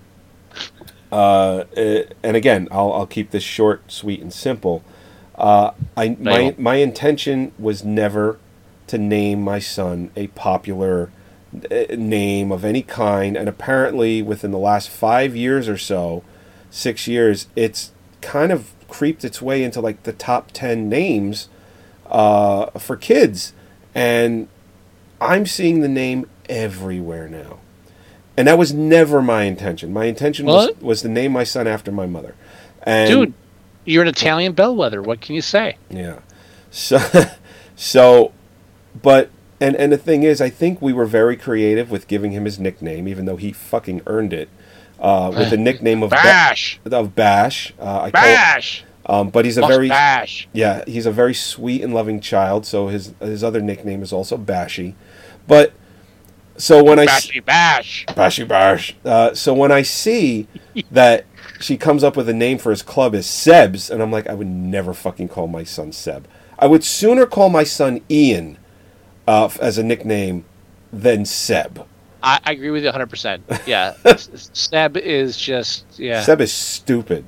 uh, 1.12 1.64
eh, 1.76 2.04
and 2.22 2.36
again, 2.36 2.68
I'll 2.70 2.92
I'll 2.92 3.06
keep 3.06 3.30
this 3.30 3.42
short, 3.42 3.90
sweet, 3.90 4.20
and 4.20 4.32
simple. 4.32 4.82
Uh, 5.34 5.72
I 5.96 6.16
my 6.18 6.54
my 6.56 6.76
intention 6.76 7.52
was 7.58 7.84
never 7.84 8.38
to 8.86 8.98
name 8.98 9.42
my 9.42 9.58
son 9.58 10.10
a 10.16 10.28
popular 10.28 11.10
name 11.96 12.52
of 12.52 12.64
any 12.64 12.82
kind, 12.82 13.36
and 13.36 13.48
apparently 13.48 14.22
within 14.22 14.50
the 14.50 14.58
last 14.58 14.88
five 14.88 15.36
years 15.36 15.68
or 15.68 15.78
so, 15.78 16.22
six 16.70 17.06
years, 17.06 17.46
it's 17.54 17.92
kind 18.20 18.52
of 18.52 18.72
creeped 18.88 19.24
its 19.24 19.42
way 19.42 19.62
into 19.62 19.80
like 19.80 20.02
the 20.04 20.12
top 20.12 20.50
ten 20.52 20.88
names 20.88 21.48
uh, 22.06 22.66
for 22.78 22.96
kids, 22.96 23.52
and 23.94 24.48
I'm 25.20 25.46
seeing 25.46 25.80
the 25.80 25.88
name 25.88 26.28
everywhere 26.48 27.28
now. 27.28 27.58
And 28.36 28.48
that 28.48 28.58
was 28.58 28.74
never 28.74 29.22
my 29.22 29.44
intention. 29.44 29.92
My 29.92 30.06
intention 30.06 30.46
was, 30.46 30.70
was 30.80 31.02
to 31.02 31.08
name 31.08 31.30
my 31.30 31.44
son 31.44 31.68
after 31.68 31.92
my 31.92 32.06
mother. 32.06 32.34
And 32.82 33.08
Dude, 33.08 33.34
you're 33.84 34.02
an 34.02 34.08
Italian 34.08 34.52
bellwether. 34.52 35.00
What 35.00 35.20
can 35.20 35.34
you 35.34 35.42
say? 35.42 35.76
yeah. 35.88 36.18
So 36.70 36.98
so 37.76 38.32
but 39.00 39.30
and 39.60 39.76
and 39.76 39.92
the 39.92 39.98
thing 39.98 40.22
is 40.22 40.40
I 40.40 40.50
think 40.50 40.80
we 40.82 40.92
were 40.92 41.06
very 41.06 41.36
creative 41.36 41.90
with 41.90 42.08
giving 42.08 42.32
him 42.32 42.44
his 42.44 42.58
nickname 42.58 43.08
even 43.08 43.24
though 43.24 43.36
he 43.36 43.52
fucking 43.52 44.02
earned 44.06 44.32
it. 44.32 44.48
Uh, 44.98 45.32
with 45.36 45.50
the 45.50 45.56
nickname 45.68 46.02
of 46.02 46.10
Ba- 46.10 46.16
Bash. 46.22 46.80
of 46.84 47.14
Bash. 47.14 47.74
Uh, 47.78 48.02
I 48.02 48.10
Bash. 48.10 48.84
Call, 49.04 49.20
um, 49.20 49.30
but 49.30 49.44
he's 49.44 49.58
a 49.58 49.66
very 49.66 49.88
bash. 49.88 50.48
Yeah, 50.52 50.84
he's 50.86 51.04
a 51.04 51.10
very 51.12 51.34
sweet 51.34 51.82
and 51.82 51.92
loving 51.92 52.20
child. 52.20 52.64
So 52.64 52.88
his 52.88 53.12
his 53.20 53.44
other 53.44 53.60
nickname 53.60 54.02
is 54.02 54.12
also 54.12 54.36
Bashy. 54.38 54.94
But 55.46 55.72
so 56.56 56.82
when 56.82 56.98
I 56.98 57.06
Bashy 57.06 57.44
bash. 57.44 58.06
Bashy 58.08 58.46
Bash, 58.46 58.94
uh, 59.04 59.34
so 59.34 59.52
when 59.52 59.72
I 59.72 59.82
see 59.82 60.46
that 60.90 61.26
she 61.60 61.76
comes 61.76 62.02
up 62.04 62.16
with 62.16 62.28
a 62.28 62.34
name 62.34 62.58
for 62.58 62.70
his 62.70 62.82
club 62.82 63.14
is 63.14 63.26
Sebs, 63.26 63.90
and 63.90 64.02
I'm 64.02 64.10
like, 64.12 64.26
I 64.26 64.34
would 64.34 64.46
never 64.46 64.94
fucking 64.94 65.28
call 65.28 65.48
my 65.48 65.64
son 65.64 65.92
Seb. 65.92 66.26
I 66.58 66.66
would 66.66 66.84
sooner 66.84 67.26
call 67.26 67.50
my 67.50 67.64
son 67.64 68.00
Ian 68.10 68.58
uh, 69.26 69.48
as 69.60 69.78
a 69.78 69.82
nickname 69.82 70.44
than 70.92 71.24
Seb. 71.24 71.86
I, 72.22 72.40
I 72.44 72.52
agree 72.52 72.70
with 72.70 72.84
you 72.84 72.90
100%. 72.90 73.40
Yeah. 73.66 73.94
Seb 74.16 74.96
is 74.96 75.36
just, 75.36 75.84
yeah. 75.98 76.22
Seb 76.22 76.40
is 76.40 76.52
stupid. 76.52 77.24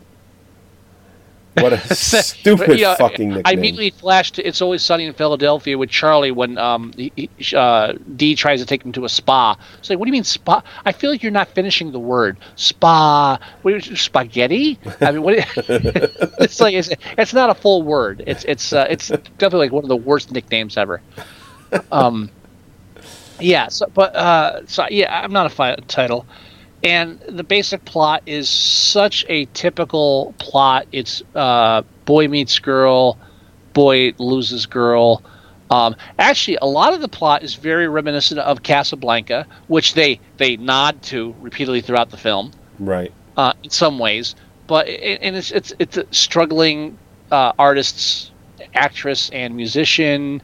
What 1.58 1.72
a 1.72 1.94
stupid 1.94 2.78
Yeah, 2.78 2.96
fucking 2.96 3.28
nickname. 3.28 3.42
I 3.46 3.52
immediately 3.52 3.88
flashed 3.88 4.34
to 4.34 4.46
"It's 4.46 4.60
Always 4.60 4.82
Sunny 4.82 5.06
in 5.06 5.14
Philadelphia" 5.14 5.78
with 5.78 5.88
Charlie 5.88 6.30
when 6.30 6.58
um 6.58 6.92
he, 6.94 7.30
he- 7.38 7.56
uh, 7.56 7.94
Dee 8.14 8.34
tries 8.34 8.60
to 8.60 8.66
take 8.66 8.84
him 8.84 8.92
to 8.92 9.06
a 9.06 9.08
spa. 9.08 9.56
It's 9.78 9.88
like, 9.88 9.98
what 9.98 10.04
do 10.04 10.10
you 10.10 10.12
mean 10.12 10.24
spa? 10.24 10.62
I 10.84 10.92
feel 10.92 11.10
like 11.10 11.22
you're 11.22 11.32
not 11.32 11.48
finishing 11.48 11.92
the 11.92 11.98
word 11.98 12.36
spa. 12.56 13.38
What 13.62 13.82
spaghetti? 13.84 14.78
I 15.00 15.12
mean, 15.12 15.22
what? 15.22 15.34
it's 15.56 16.60
like 16.60 16.74
it's, 16.74 16.90
it's 17.16 17.32
not 17.32 17.48
a 17.48 17.54
full 17.54 17.82
word. 17.82 18.22
It's 18.26 18.44
it's 18.44 18.74
uh, 18.74 18.86
it's 18.90 19.08
definitely 19.08 19.60
like 19.60 19.72
one 19.72 19.82
of 19.84 19.88
the 19.88 19.96
worst 19.96 20.30
nicknames 20.32 20.76
ever. 20.76 21.00
Um, 21.90 22.30
yeah. 23.40 23.68
So, 23.68 23.86
but 23.92 24.14
uh, 24.16 24.66
so 24.66 24.86
yeah, 24.90 25.20
I'm 25.22 25.32
not 25.32 25.46
a 25.46 25.50
the 25.50 25.82
title. 25.86 26.26
And 26.82 27.18
the 27.20 27.42
basic 27.42 27.84
plot 27.84 28.22
is 28.26 28.48
such 28.48 29.24
a 29.28 29.46
typical 29.46 30.34
plot. 30.38 30.86
It's 30.92 31.22
uh, 31.34 31.82
boy 32.04 32.28
meets 32.28 32.58
girl, 32.58 33.18
boy 33.72 34.12
loses 34.18 34.66
girl. 34.66 35.22
Um, 35.70 35.96
actually, 36.18 36.58
a 36.62 36.66
lot 36.66 36.94
of 36.94 37.00
the 37.00 37.08
plot 37.08 37.42
is 37.42 37.54
very 37.54 37.88
reminiscent 37.88 38.38
of 38.40 38.62
Casablanca, 38.62 39.46
which 39.66 39.94
they 39.94 40.20
they 40.36 40.56
nod 40.56 41.02
to 41.04 41.34
repeatedly 41.40 41.80
throughout 41.80 42.10
the 42.10 42.16
film 42.16 42.52
right. 42.78 43.12
uh, 43.36 43.52
in 43.62 43.70
some 43.70 43.98
ways. 43.98 44.34
But 44.66 44.88
and 44.88 45.36
it's 45.36 45.50
it's 45.50 45.72
it's 45.78 45.96
a 45.96 46.06
struggling 46.12 46.98
uh, 47.32 47.52
artists, 47.58 48.30
actress, 48.74 49.30
and 49.30 49.56
musician, 49.56 50.40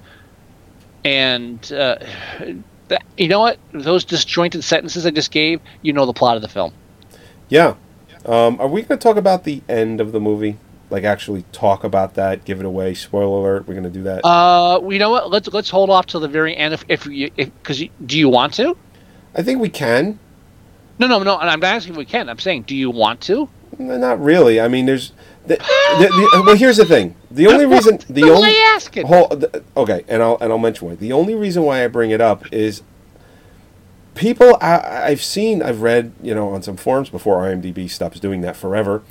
and 1.05 1.73
uh, 1.73 1.97
that, 2.89 3.03
you 3.17 3.29
know 3.29 3.41
what? 3.41 3.59
Those 3.73 4.05
disjointed 4.05 4.65
sentences 4.65 5.07
I 5.07 5.11
just 5.11 5.31
gave, 5.31 5.61
you 5.83 5.93
know 5.93 6.07
the 6.07 6.13
plot 6.13 6.37
of 6.37 6.43
the 6.43 6.49
film. 6.49 6.73
Yeah. 7.49 7.75
Um, 8.25 8.61
are 8.61 8.69
we 8.69 8.83
going 8.83 8.99
to 8.99 9.03
talk 9.03 9.17
about 9.17 9.45
the 9.45 9.63
end 9.69 10.01
of 10.01 10.13
the 10.13 10.21
movie? 10.21 10.59
Like 10.91 11.05
actually 11.05 11.45
talk 11.53 11.85
about 11.85 12.15
that, 12.15 12.45
give 12.45 12.61
it 12.61 12.67
away. 12.67 12.95
Spoiler 12.95 13.39
alert. 13.39 13.67
We're 13.67 13.75
going 13.75 13.85
to 13.85 13.91
do 13.91 14.03
that. 14.03 14.27
Uh, 14.27 14.81
you 14.89 14.99
know 14.99 15.11
what? 15.11 15.31
Let's 15.31 15.49
let's 15.49 15.71
hold 15.71 15.89
off 15.89 16.05
till 16.05 16.21
the 16.21 16.29
very 16.29 16.55
end 16.55 16.75
if 16.75 16.85
if 16.89 17.07
you 17.07 17.31
because 17.35 17.83
do 18.05 18.19
you 18.19 18.29
want 18.29 18.53
to? 18.55 18.77
I 19.35 19.43
think 19.43 19.61
we 19.61 19.71
can. 19.71 20.19
No, 20.99 21.07
no, 21.07 21.23
no. 21.23 21.39
And 21.39 21.49
I'm 21.49 21.61
not 21.61 21.75
asking 21.75 21.95
if 21.95 21.99
we 21.99 22.05
can. 22.05 22.29
I'm 22.29 22.39
saying, 22.39 22.63
do 22.63 22.77
you 22.77 22.91
want 22.91 23.23
to? 23.23 23.49
Not 23.79 24.23
really. 24.23 24.61
I 24.61 24.69
mean, 24.69 24.85
there's. 24.85 25.13
The, 25.47 25.57
the, 25.57 26.07
the, 26.07 26.43
well, 26.47 26.57
here's 26.57 26.77
the 26.77 26.85
thing. 26.85 27.17
The 27.31 27.49
only 27.49 27.67
reason 27.67 27.99
the 28.09 28.31
only 28.31 28.55
asking? 28.75 29.07
Whole, 29.07 29.27
the, 29.29 29.63
okay, 29.77 30.05
and 30.09 30.23
I'll 30.23 30.39
and 30.41 30.53
I'll 30.53 30.59
mention 30.59 30.89
why. 30.89 30.95
The 30.95 31.13
only 31.13 31.35
reason 31.35 31.65
why 31.65 31.85
I 31.85 31.89
bring 31.89 32.11
it 32.13 32.21
up 32.21 32.45
is 32.53 32.83
people 34.15 34.57
I, 34.61 35.05
I've 35.07 35.23
seen, 35.23 35.63
I've 35.63 35.83
read, 35.83 36.13
you 36.23 36.35
know, 36.35 36.51
on 36.51 36.63
some 36.63 36.77
forums 36.77 37.09
before 37.11 37.39
IMDb 37.43 37.89
stops 37.91 38.21
doing 38.21 38.43
that 38.43 38.57
forever. 38.57 39.03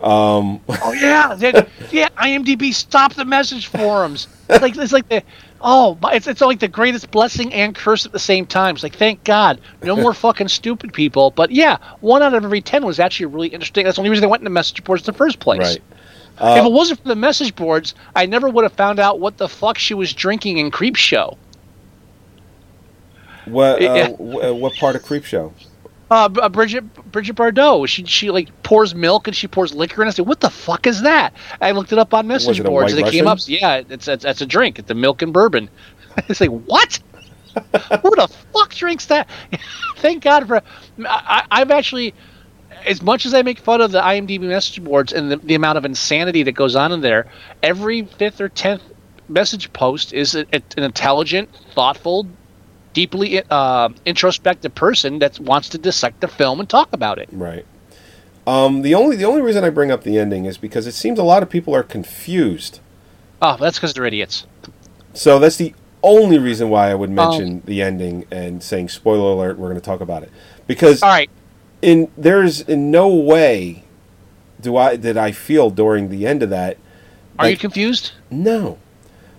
Um, 0.00 0.60
Oh 0.68 0.92
yeah, 0.92 1.34
they- 1.34 1.66
yeah. 1.90 2.08
IMDb 2.16 2.72
stop 2.72 3.14
the 3.14 3.24
message 3.24 3.66
forums. 3.66 4.28
It's 4.50 4.62
like 4.62 4.76
it's 4.76 4.92
like 4.92 5.08
the 5.08 5.22
oh, 5.60 5.98
it's 6.04 6.26
it's 6.26 6.40
like 6.40 6.60
the 6.60 6.68
greatest 6.68 7.10
blessing 7.10 7.52
and 7.52 7.74
curse 7.74 8.06
at 8.06 8.12
the 8.12 8.18
same 8.18 8.46
time. 8.46 8.74
It's 8.74 8.82
like 8.82 8.96
thank 8.96 9.24
God, 9.24 9.60
no 9.82 9.96
more 9.96 10.12
fucking 10.26 10.48
stupid 10.48 10.92
people. 10.92 11.30
But 11.30 11.50
yeah, 11.50 11.78
one 12.00 12.22
out 12.22 12.34
of 12.34 12.44
every 12.44 12.60
ten 12.60 12.84
was 12.84 12.98
actually 13.00 13.26
really 13.26 13.48
interesting. 13.48 13.84
That's 13.84 13.96
the 13.96 14.00
only 14.00 14.10
reason 14.10 14.22
they 14.22 14.26
went 14.26 14.40
into 14.42 14.50
message 14.50 14.82
boards 14.84 15.02
in 15.06 15.12
the 15.12 15.18
first 15.18 15.38
place. 15.40 15.58
right. 15.58 16.58
if 16.58 16.64
it 16.64 16.72
wasn't 16.72 17.00
for 17.02 17.08
the 17.08 17.16
message 17.16 17.54
boards, 17.54 17.94
I 18.16 18.26
never 18.26 18.48
would 18.48 18.64
have 18.64 18.72
found 18.72 18.98
out 18.98 19.20
what 19.20 19.36
the 19.38 19.48
fuck 19.48 19.78
she 19.78 19.94
was 19.94 20.12
drinking 20.14 20.58
in 20.58 20.70
Creep 20.70 20.96
Show. 20.96 21.36
What 23.46 23.76
uh, 23.82 23.84
Yeah. 23.94 24.08
wh- 24.08 24.56
what 24.60 24.74
part 24.74 24.96
of 24.96 25.02
Creep 25.02 25.24
Show? 25.24 25.52
Uh, 26.10 26.28
uh, 26.42 26.48
Bridget 26.48 26.82
Bridget 27.12 27.36
Bardot. 27.36 27.86
She 27.88 28.04
she 28.04 28.30
like 28.30 28.62
pours 28.64 28.94
milk 28.94 29.28
and 29.28 29.36
she 29.36 29.46
pours 29.46 29.72
liquor 29.74 30.02
in. 30.02 30.08
it. 30.08 30.10
I 30.10 30.14
said, 30.14 30.26
"What 30.26 30.40
the 30.40 30.50
fuck 30.50 30.86
is 30.86 31.02
that?" 31.02 31.32
I 31.60 31.70
looked 31.70 31.92
it 31.92 31.98
up 31.98 32.12
on 32.14 32.26
message 32.26 32.58
boards. 32.70 32.92
And 32.92 33.06
it 33.06 33.12
came 33.12 33.26
up. 33.28 33.38
Yeah, 33.46 33.82
it's 33.88 34.08
it's 34.08 34.40
a 34.40 34.46
drink. 34.46 34.78
It's 34.80 34.90
a 34.90 34.94
milk 34.94 35.22
and 35.22 35.32
bourbon. 35.32 35.70
It's 36.28 36.40
like 36.40 36.50
what? 36.50 36.98
Who 37.54 38.10
the 38.16 38.28
fuck 38.52 38.74
drinks 38.74 39.06
that? 39.06 39.28
Thank 39.98 40.24
God 40.24 40.46
for. 40.48 40.56
I, 40.56 40.62
I- 41.06 41.46
I've 41.60 41.70
actually, 41.70 42.14
as 42.84 43.00
much 43.00 43.26
as 43.26 43.32
I 43.34 43.42
make 43.42 43.60
fun 43.60 43.80
of 43.80 43.92
the 43.92 44.00
IMDb 44.00 44.40
message 44.40 44.82
boards 44.82 45.12
and 45.12 45.30
the, 45.30 45.36
the 45.36 45.54
amount 45.54 45.78
of 45.78 45.84
insanity 45.84 46.42
that 46.42 46.52
goes 46.52 46.74
on 46.74 46.90
in 46.92 47.00
there, 47.00 47.26
every 47.62 48.02
fifth 48.02 48.40
or 48.40 48.48
tenth 48.48 48.82
message 49.28 49.72
post 49.72 50.12
is 50.12 50.34
a, 50.34 50.40
a- 50.52 50.62
an 50.76 50.82
intelligent, 50.82 51.48
thoughtful, 51.74 52.26
deeply 52.92 53.42
uh, 53.50 53.88
introspective 54.04 54.74
person 54.74 55.18
that 55.20 55.38
wants 55.40 55.68
to 55.70 55.78
dissect 55.78 56.20
the 56.20 56.28
film 56.28 56.60
and 56.60 56.68
talk 56.68 56.92
about 56.92 57.18
it. 57.18 57.28
Right. 57.32 57.66
Um, 58.46 58.82
the 58.82 58.94
only 58.94 59.16
the 59.16 59.24
only 59.24 59.42
reason 59.42 59.64
I 59.64 59.70
bring 59.70 59.90
up 59.90 60.02
the 60.02 60.18
ending 60.18 60.44
is 60.44 60.58
because 60.58 60.86
it 60.86 60.92
seems 60.92 61.18
a 61.18 61.22
lot 61.22 61.42
of 61.42 61.50
people 61.50 61.74
are 61.74 61.82
confused. 61.82 62.80
Oh, 63.42 63.56
that's 63.56 63.78
because 63.78 63.94
they're 63.94 64.06
idiots. 64.06 64.46
So 65.14 65.38
that's 65.38 65.56
the 65.56 65.74
only 66.02 66.38
reason 66.38 66.70
why 66.70 66.90
I 66.90 66.94
would 66.94 67.10
mention 67.10 67.62
the 67.64 67.82
ending 67.82 68.26
and 68.30 68.62
saying 68.62 68.88
spoiler 68.88 69.32
alert. 69.32 69.58
We're 69.58 69.68
going 69.68 69.80
to 69.80 69.84
talk 69.84 70.00
about 70.00 70.22
it 70.22 70.30
because 70.66 71.02
All 71.02 71.10
right. 71.10 71.30
in 71.82 72.10
there's 72.16 72.60
in 72.62 72.90
no 72.90 73.08
way 73.14 73.84
do 74.60 74.76
I 74.76 74.96
did 74.96 75.16
I 75.16 75.32
feel 75.32 75.70
during 75.70 76.08
the 76.08 76.26
end 76.26 76.42
of 76.42 76.50
that. 76.50 76.76
Are 77.38 77.48
you 77.48 77.56
confused? 77.56 78.12
No. 78.30 78.78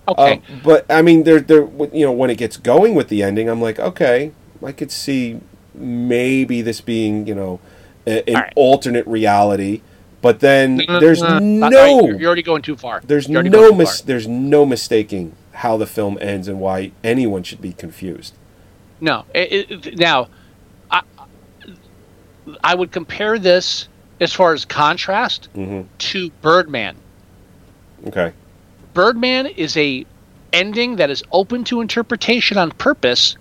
Okay. 0.08 0.42
Um, 0.48 0.60
but 0.64 0.84
I 0.90 1.00
mean, 1.02 1.22
there, 1.24 1.40
there, 1.40 1.62
you 1.92 2.04
know, 2.04 2.12
when 2.12 2.30
it 2.30 2.36
gets 2.38 2.56
going 2.56 2.94
with 2.94 3.08
the 3.08 3.22
ending, 3.22 3.48
I'm 3.48 3.60
like, 3.62 3.78
okay, 3.78 4.32
I 4.64 4.72
could 4.72 4.90
see 4.90 5.40
maybe 5.74 6.60
this 6.62 6.80
being, 6.80 7.26
you 7.26 7.34
know, 7.34 7.60
a, 8.06 8.28
an 8.28 8.34
right. 8.34 8.52
alternate 8.56 9.06
reality. 9.06 9.80
But 10.20 10.40
then 10.40 10.76
No, 10.76 11.00
there's 11.00 11.20
no, 11.20 11.38
no, 11.38 11.68
no, 11.68 12.06
you're, 12.06 12.20
you're 12.20 12.26
already 12.28 12.42
going 12.42 12.62
too 12.62 12.76
far. 12.76 13.00
there's 13.04 13.28
no 13.28 13.42
mis- 13.72 14.00
far. 14.00 14.06
there's 14.06 14.28
no 14.28 14.64
mistaking 14.64 15.34
how 15.52 15.76
the 15.76 15.86
film 15.86 16.16
ends 16.20 16.48
and 16.48 16.60
why 16.60 16.92
anyone 17.02 17.42
should 17.42 17.60
be 17.60 17.72
confused. 17.72 18.34
No. 19.00 19.24
It, 19.34 19.70
it, 19.70 19.98
now, 19.98 20.28
I, 20.90 21.02
I 22.62 22.74
would 22.74 22.92
compare 22.92 23.38
this 23.38 23.88
as 24.20 24.32
far 24.32 24.52
as 24.52 24.64
contrast 24.64 25.48
Mhm. 25.54 25.86
to 25.98 26.30
Birdman. 26.40 26.96
Okay. 28.06 28.32
Birdman 28.94 29.46
is 29.46 29.76
a 29.76 30.06
ending 30.52 30.96
that 30.96 31.10
is 31.10 31.22
open 31.32 31.64
to 31.64 31.80
interpretation 31.80 32.58
on 32.58 32.70
purpose. 32.72 33.36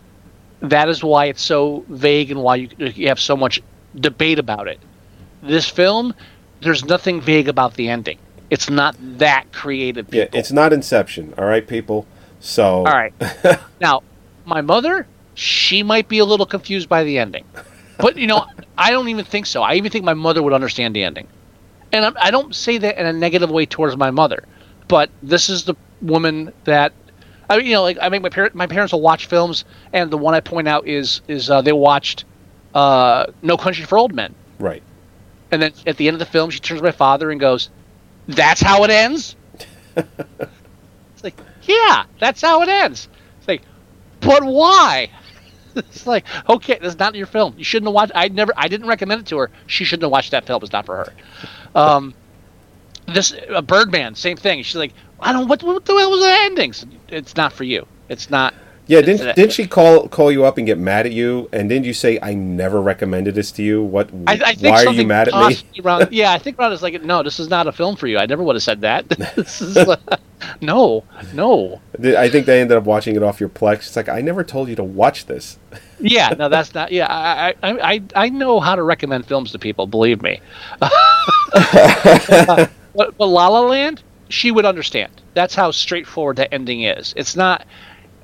That 0.61 0.89
is 0.89 1.03
why 1.03 1.25
it's 1.25 1.41
so 1.41 1.83
vague 1.89 2.31
and 2.31 2.41
why 2.41 2.57
you, 2.57 2.69
you 2.77 3.07
have 3.07 3.19
so 3.19 3.35
much 3.35 3.61
debate 3.95 4.39
about 4.39 4.67
it. 4.67 4.79
This 5.41 5.67
film, 5.67 6.13
there's 6.61 6.85
nothing 6.85 7.19
vague 7.19 7.49
about 7.49 7.73
the 7.73 7.89
ending. 7.89 8.17
It's 8.49 8.69
not 8.69 8.95
that 8.99 9.51
creative. 9.51 10.13
Yeah, 10.13 10.27
it's 10.33 10.51
not 10.51 10.73
Inception. 10.73 11.33
All 11.37 11.45
right, 11.45 11.67
people. 11.67 12.05
So 12.39 12.77
All 12.77 12.83
right. 12.83 13.13
now, 13.81 14.03
my 14.45 14.61
mother, 14.61 15.07
she 15.33 15.83
might 15.83 16.07
be 16.07 16.19
a 16.19 16.25
little 16.25 16.45
confused 16.45 16.89
by 16.89 17.03
the 17.03 17.17
ending, 17.17 17.45
but 17.97 18.17
you 18.17 18.27
know, 18.27 18.45
I 18.77 18.91
don't 18.91 19.07
even 19.07 19.25
think 19.25 19.45
so. 19.45 19.63
I 19.63 19.75
even 19.75 19.91
think 19.91 20.03
my 20.03 20.13
mother 20.13 20.43
would 20.43 20.53
understand 20.53 20.95
the 20.95 21.03
ending, 21.03 21.27
and 21.91 22.05
I, 22.05 22.27
I 22.27 22.31
don't 22.31 22.53
say 22.53 22.77
that 22.77 22.97
in 22.97 23.05
a 23.05 23.13
negative 23.13 23.49
way 23.49 23.65
towards 23.65 23.95
my 23.95 24.11
mother. 24.11 24.43
But 24.91 25.09
this 25.23 25.47
is 25.47 25.63
the 25.63 25.75
woman 26.01 26.51
that, 26.65 26.91
I 27.49 27.55
mean, 27.55 27.67
you 27.67 27.71
know, 27.75 27.81
like 27.81 27.97
I 28.01 28.09
mean, 28.09 28.21
my 28.21 28.27
parent, 28.27 28.53
my 28.53 28.67
parents 28.67 28.91
will 28.91 28.99
watch 28.99 29.25
films, 29.25 29.63
and 29.93 30.11
the 30.11 30.17
one 30.17 30.33
I 30.33 30.41
point 30.41 30.67
out 30.67 30.85
is 30.85 31.21
is 31.29 31.49
uh, 31.49 31.61
they 31.61 31.71
watched 31.71 32.25
uh, 32.75 33.27
No 33.41 33.55
Country 33.55 33.85
for 33.85 33.97
Old 33.97 34.13
Men, 34.13 34.35
right. 34.59 34.83
and 35.49 35.61
then 35.61 35.71
at 35.87 35.95
the 35.95 36.09
end 36.09 36.15
of 36.15 36.19
the 36.19 36.25
film, 36.25 36.49
she 36.49 36.59
turns 36.59 36.81
to 36.81 36.83
my 36.83 36.91
father 36.91 37.31
and 37.31 37.39
goes, 37.39 37.69
"That's 38.27 38.59
how 38.59 38.83
it 38.83 38.89
ends." 38.89 39.37
it's 39.95 41.23
like, 41.23 41.39
yeah, 41.61 42.03
that's 42.19 42.41
how 42.41 42.61
it 42.61 42.67
ends. 42.67 43.07
It's 43.39 43.47
like, 43.47 43.61
but 44.19 44.43
why? 44.43 45.09
it's 45.75 46.05
like, 46.05 46.25
okay, 46.49 46.79
that's 46.81 46.99
not 46.99 47.15
your 47.15 47.27
film. 47.27 47.53
You 47.57 47.63
shouldn't 47.63 47.87
have 47.87 47.93
watched. 47.93 48.11
I 48.13 48.27
never, 48.27 48.51
I 48.57 48.67
didn't 48.67 48.87
recommend 48.87 49.21
it 49.21 49.27
to 49.27 49.37
her. 49.37 49.51
She 49.67 49.85
shouldn't 49.85 50.03
have 50.03 50.11
watched 50.11 50.31
that 50.31 50.45
film. 50.45 50.61
It's 50.63 50.73
not 50.73 50.85
for 50.85 50.97
her. 50.97 51.13
Um, 51.75 52.13
this 53.13 53.33
uh, 53.49 53.61
Birdman, 53.61 54.15
same 54.15 54.37
thing. 54.37 54.63
She's 54.63 54.75
like, 54.75 54.93
I 55.19 55.31
don't. 55.33 55.47
What, 55.47 55.61
what 55.63 55.85
the 55.85 55.95
hell 55.95 56.11
was 56.11 56.21
the 56.21 56.29
endings? 56.29 56.85
It's 57.09 57.35
not 57.35 57.53
for 57.53 57.63
you. 57.63 57.85
It's 58.09 58.29
not. 58.29 58.53
Yeah, 58.87 58.99
it's- 58.99 59.19
didn't 59.19 59.35
didn't 59.35 59.51
she 59.53 59.67
call 59.67 60.07
call 60.09 60.31
you 60.31 60.43
up 60.43 60.57
and 60.57 60.65
get 60.65 60.77
mad 60.77 61.05
at 61.05 61.11
you? 61.11 61.47
And 61.53 61.69
didn't 61.69 61.85
you 61.85 61.93
say 61.93 62.19
I 62.21 62.33
never 62.33 62.81
recommended 62.81 63.35
this 63.35 63.51
to 63.53 63.63
you? 63.63 63.81
What? 63.83 64.09
I, 64.27 64.33
I 64.33 64.55
why 64.59 64.85
are 64.85 64.91
you 64.91 65.05
mad 65.05 65.29
at 65.29 65.49
me? 65.49 65.81
Around, 65.81 66.09
yeah, 66.11 66.33
I 66.33 66.39
think 66.39 66.59
around 66.59 66.73
is 66.73 66.81
like, 66.81 67.01
no, 67.01 67.23
this 67.23 67.39
is 67.39 67.47
not 67.47 67.67
a 67.67 67.71
film 67.71 67.95
for 67.95 68.07
you. 68.07 68.17
I 68.17 68.25
never 68.25 68.43
would 68.43 68.55
have 68.55 68.63
said 68.63 68.81
that. 68.81 69.07
this 69.35 69.61
is, 69.61 69.77
uh, 69.77 69.95
no, 70.59 71.05
no. 71.33 71.79
I 72.03 72.27
think 72.29 72.47
they 72.47 72.59
ended 72.59 72.75
up 72.75 72.83
watching 72.83 73.15
it 73.15 73.23
off 73.23 73.39
your 73.39 73.49
Plex. 73.49 73.75
It's 73.77 73.95
like 73.95 74.09
I 74.09 74.19
never 74.21 74.43
told 74.43 74.67
you 74.67 74.75
to 74.75 74.83
watch 74.83 75.27
this. 75.27 75.57
Yeah, 75.99 76.29
no, 76.37 76.49
that's 76.49 76.73
not. 76.73 76.91
Yeah, 76.91 77.07
I, 77.07 77.53
I, 77.63 77.93
I, 77.93 78.01
I 78.15 78.29
know 78.29 78.59
how 78.59 78.75
to 78.75 78.83
recommend 78.83 79.25
films 79.25 79.51
to 79.51 79.59
people. 79.59 79.85
Believe 79.87 80.21
me. 80.21 80.41
but, 82.95 83.17
but 83.17 83.27
La 83.27 83.47
La 83.47 83.61
Land, 83.61 84.03
she 84.29 84.51
would 84.51 84.65
understand. 84.65 85.21
That's 85.33 85.55
how 85.55 85.71
straightforward 85.71 86.37
the 86.37 86.53
ending 86.53 86.83
is. 86.83 87.13
It's 87.15 87.35
not. 87.35 87.65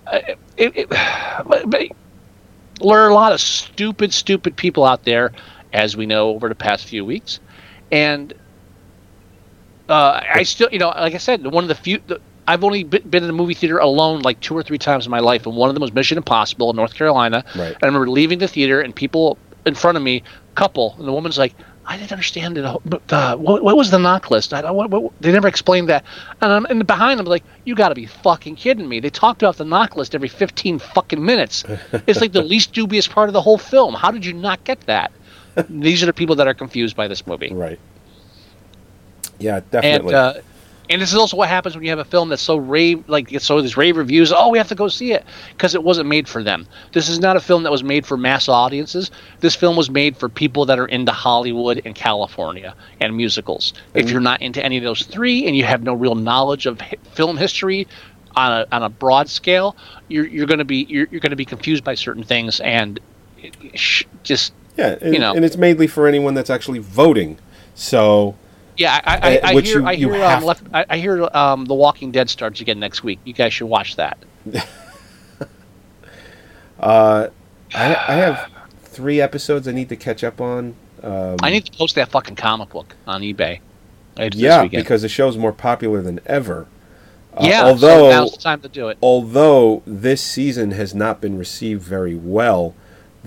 Uh, 0.05 0.19
it, 0.57 0.75
it, 0.75 0.89
but, 1.47 1.69
but 1.69 1.87
there 2.79 2.99
are 2.99 3.09
a 3.09 3.13
lot 3.13 3.31
of 3.31 3.41
stupid, 3.41 4.13
stupid 4.13 4.55
people 4.55 4.83
out 4.83 5.03
there, 5.03 5.31
as 5.73 5.97
we 5.97 6.05
know 6.05 6.29
over 6.29 6.49
the 6.49 6.55
past 6.55 6.85
few 6.85 7.03
weeks, 7.03 7.39
and 7.91 8.33
uh, 9.89 10.21
I 10.33 10.43
still, 10.43 10.69
you 10.71 10.79
know, 10.79 10.89
like 10.89 11.13
I 11.13 11.17
said, 11.17 11.45
one 11.45 11.63
of 11.63 11.67
the 11.67 11.75
few. 11.75 11.99
The, 12.05 12.21
I've 12.49 12.63
only 12.63 12.83
been 12.83 13.07
been 13.09 13.23
in 13.23 13.29
a 13.29 13.33
movie 13.33 13.53
theater 13.53 13.77
alone 13.77 14.21
like 14.21 14.39
two 14.39 14.55
or 14.55 14.63
three 14.63 14.77
times 14.77 15.05
in 15.05 15.11
my 15.11 15.19
life, 15.19 15.45
and 15.45 15.55
one 15.55 15.69
of 15.69 15.75
them 15.75 15.81
was 15.81 15.93
Mission 15.93 16.17
Impossible 16.17 16.69
in 16.69 16.75
North 16.75 16.93
Carolina. 16.93 17.43
Right. 17.55 17.73
And 17.73 17.83
I 17.83 17.85
remember 17.85 18.09
leaving 18.09 18.39
the 18.39 18.47
theater, 18.47 18.79
and 18.81 18.95
people 18.95 19.37
in 19.65 19.75
front 19.75 19.97
of 19.97 20.03
me, 20.03 20.23
couple, 20.55 20.95
and 20.97 21.07
the 21.07 21.11
woman's 21.11 21.37
like, 21.37 21.53
"I 21.87 21.97
didn't 21.97 22.11
understand 22.11 22.57
it. 22.57 22.65
But 22.85 23.13
uh, 23.13 23.35
what, 23.37 23.63
what 23.63 23.75
was 23.77 23.89
the 23.89 23.97
NOC 23.97 24.29
list? 24.29 24.53
I. 24.53 24.69
What, 24.69 24.89
what, 24.91 25.13
they 25.21 25.31
never 25.31 25.47
explained 25.47 25.89
that." 25.89 26.03
And 26.41 26.51
I'm 26.51 26.65
and 26.65 26.85
behind 26.85 27.19
them, 27.19 27.25
like, 27.25 27.43
"You 27.65 27.75
got 27.75 27.89
to 27.89 27.95
be 27.95 28.05
fucking 28.05 28.55
kidding 28.57 28.87
me!" 28.87 28.99
They 28.99 29.09
talked 29.09 29.41
about 29.41 29.57
the 29.57 29.63
NOC 29.63 29.95
list 29.95 30.13
every 30.13 30.27
15 30.27 30.79
fucking 30.79 31.23
minutes. 31.23 31.63
it's 32.07 32.21
like 32.21 32.33
the 32.33 32.43
least 32.43 32.73
dubious 32.73 33.07
part 33.07 33.29
of 33.29 33.33
the 33.33 33.41
whole 33.41 33.57
film. 33.57 33.93
How 33.93 34.11
did 34.11 34.25
you 34.25 34.33
not 34.33 34.63
get 34.63 34.81
that? 34.81 35.11
These 35.69 36.03
are 36.03 36.05
the 36.05 36.13
people 36.13 36.35
that 36.35 36.47
are 36.47 36.53
confused 36.53 36.95
by 36.95 37.07
this 37.07 37.25
movie. 37.25 37.51
Right. 37.51 37.79
Yeah, 39.39 39.57
And 39.57 39.71
definitely. 39.71 40.13
uh, 40.15 40.33
and 40.89 41.01
this 41.01 41.09
is 41.09 41.15
also 41.15 41.35
what 41.35 41.49
happens 41.49 41.75
when 41.75 41.83
you 41.83 41.89
have 41.89 41.99
a 41.99 42.05
film 42.05 42.29
that's 42.29 42.41
so 42.41 42.55
rave 42.55 43.07
like 43.09 43.27
gets 43.27 43.45
so 43.45 43.61
these 43.61 43.77
rave 43.77 43.97
reviews. 43.97 44.31
Oh, 44.31 44.49
we 44.49 44.57
have 44.57 44.69
to 44.69 44.75
go 44.75 44.87
see 44.87 45.11
it 45.11 45.25
because 45.51 45.75
it 45.75 45.83
wasn't 45.83 46.07
made 46.07 46.27
for 46.27 46.43
them. 46.43 46.67
This 46.93 47.09
is 47.09 47.19
not 47.19 47.35
a 47.35 47.39
film 47.39 47.63
that 47.63 47.71
was 47.71 47.83
made 47.83 48.05
for 48.05 48.17
mass 48.17 48.47
audiences. 48.47 49.11
This 49.41 49.55
film 49.55 49.75
was 49.75 49.89
made 49.89 50.15
for 50.15 50.29
people 50.29 50.65
that 50.65 50.79
are 50.79 50.85
into 50.85 51.11
Hollywood 51.11 51.81
and 51.83 51.93
California 51.93 52.75
and 53.01 53.15
musicals. 53.17 53.73
If 53.93 54.05
mm-hmm. 54.05 54.11
you're 54.13 54.21
not 54.21 54.41
into 54.41 54.63
any 54.63 54.77
of 54.77 54.83
those 54.83 55.03
three 55.03 55.45
and 55.45 55.55
you 55.55 55.65
have 55.65 55.83
no 55.83 55.93
real 55.93 56.15
knowledge 56.15 56.65
of 56.65 56.79
hi- 56.79 56.97
film 57.11 57.37
history 57.37 57.87
on 58.35 58.51
a 58.51 58.65
on 58.71 58.83
a 58.83 58.89
broad 58.89 59.29
scale, 59.29 59.75
you're 60.07 60.27
you're 60.27 60.47
going 60.47 60.59
to 60.59 60.65
be 60.65 60.85
you're, 60.89 61.07
you're 61.11 61.21
going 61.21 61.31
to 61.31 61.35
be 61.35 61.45
confused 61.45 61.83
by 61.83 61.95
certain 61.95 62.23
things 62.23 62.59
and 62.61 62.99
it- 63.41 63.57
it 63.61 63.77
sh- 63.77 64.05
just 64.23 64.53
yeah, 64.77 64.95
and, 65.01 65.13
you 65.13 65.19
know. 65.19 65.33
and 65.33 65.43
it's 65.43 65.57
mainly 65.57 65.87
for 65.87 66.07
anyone 66.07 66.33
that's 66.33 66.49
actually 66.49 66.79
voting. 66.79 67.39
So 67.73 68.35
Yeah, 68.77 69.01
I, 69.03 69.15
I, 69.17 69.37
Uh, 69.37 69.39
I 69.43 69.61
hear. 69.61 69.79
you- 69.79 69.85
I 69.87 69.95
hear. 69.95 70.15
Um, 70.23 70.43
left, 70.43 70.63
I, 70.73 70.85
I 70.89 70.97
hear. 70.97 71.27
Um, 71.35 71.65
The 71.65 71.73
Walking 71.73 72.11
Dead 72.11 72.29
starts 72.29 72.61
again 72.61 72.79
next 72.79 73.03
week. 73.03 73.19
You 73.25 73.33
guys 73.33 73.53
should 73.53 73.67
watch 73.67 73.95
that. 73.95 74.17
I, 76.79 77.29
I 77.73 78.13
have 78.13 78.49
three 78.83 79.19
episodes 79.21 79.67
I 79.67 79.71
need 79.71 79.89
to 79.89 79.95
catch 79.95 80.23
up 80.23 80.39
on. 80.39 80.75
Um, 81.03 81.37
I 81.41 81.49
need 81.49 81.65
to 81.65 81.71
post 81.71 81.95
that 81.95 82.09
fucking 82.09 82.35
comic 82.35 82.69
book 82.69 82.95
on 83.05 83.21
eBay. 83.21 83.59
this 84.15 84.35
yeah, 84.35 84.65
because 84.65 85.01
the 85.03 85.09
show's 85.09 85.37
more 85.37 85.53
popular 85.53 86.01
than 86.01 86.19
ever. 86.25 86.67
Uh, 87.35 87.45
yeah. 87.47 87.63
although 87.65 88.09
so 88.09 88.17
now's 88.17 88.31
the 88.31 88.37
time 88.41 88.59
to 88.61 88.67
do 88.67 88.87
it. 88.89 88.97
although 89.01 89.83
this 89.85 90.23
season 90.23 90.71
has 90.71 90.95
not 90.95 91.21
been 91.21 91.37
received 91.37 91.83
very 91.83 92.15
well, 92.15 92.73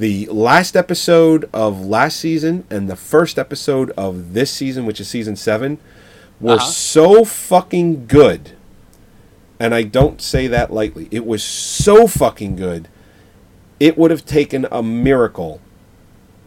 the 0.00 0.24
last 0.26 0.76
episode 0.76 1.48
of 1.52 1.84
last 1.84 2.18
season 2.18 2.64
and 2.70 2.88
the 2.88 2.96
first 2.96 3.38
episode 3.38 3.90
of 3.98 4.32
this 4.32 4.50
season, 4.50 4.86
which 4.86 4.98
is 4.98 5.08
season 5.08 5.36
seven, 5.36 5.78
were 6.40 6.54
Uh-huh. 6.54 6.64
so 6.64 7.24
fucking 7.24 8.06
good. 8.06 8.52
And 9.58 9.74
I 9.74 9.82
don't 9.82 10.22
say 10.22 10.46
that 10.46 10.72
lightly. 10.72 11.06
It 11.10 11.26
was 11.26 11.44
so 11.44 12.06
fucking 12.06 12.56
good. 12.56 12.88
It 13.78 13.98
would 13.98 14.10
have 14.10 14.24
taken 14.24 14.66
a 14.72 14.82
miracle 14.82 15.60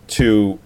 to 0.08 0.58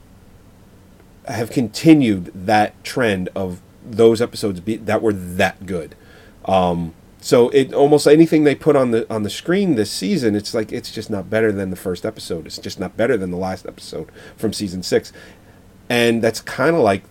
have 1.27 1.51
continued 1.51 2.31
that 2.33 2.81
trend 2.85 3.27
of 3.35 3.61
those 3.85 4.21
episodes 4.21 4.61
be, 4.61 4.77
that 4.77 5.01
were 5.01 5.11
that 5.13 5.65
good. 5.65 5.93
Um, 6.45 6.93
so 7.19 7.49
it 7.49 7.73
almost 7.73 8.07
anything 8.07 8.43
they 8.43 8.55
put 8.55 8.75
on 8.75 8.91
the 8.91 9.11
on 9.13 9.23
the 9.23 9.29
screen 9.29 9.75
this 9.75 9.91
season, 9.91 10.35
it's 10.35 10.53
like 10.53 10.71
it's 10.71 10.91
just 10.91 11.09
not 11.09 11.29
better 11.29 11.51
than 11.51 11.69
the 11.69 11.75
first 11.75 12.05
episode. 12.05 12.45
It's 12.45 12.57
just 12.57 12.79
not 12.79 12.95
better 12.95 13.17
than 13.17 13.31
the 13.31 13.37
last 13.37 13.65
episode 13.65 14.09
from 14.35 14.53
season 14.53 14.83
six, 14.83 15.11
and 15.89 16.21
that's 16.21 16.41
kind 16.41 16.75
of 16.75 16.81
like 16.81 17.03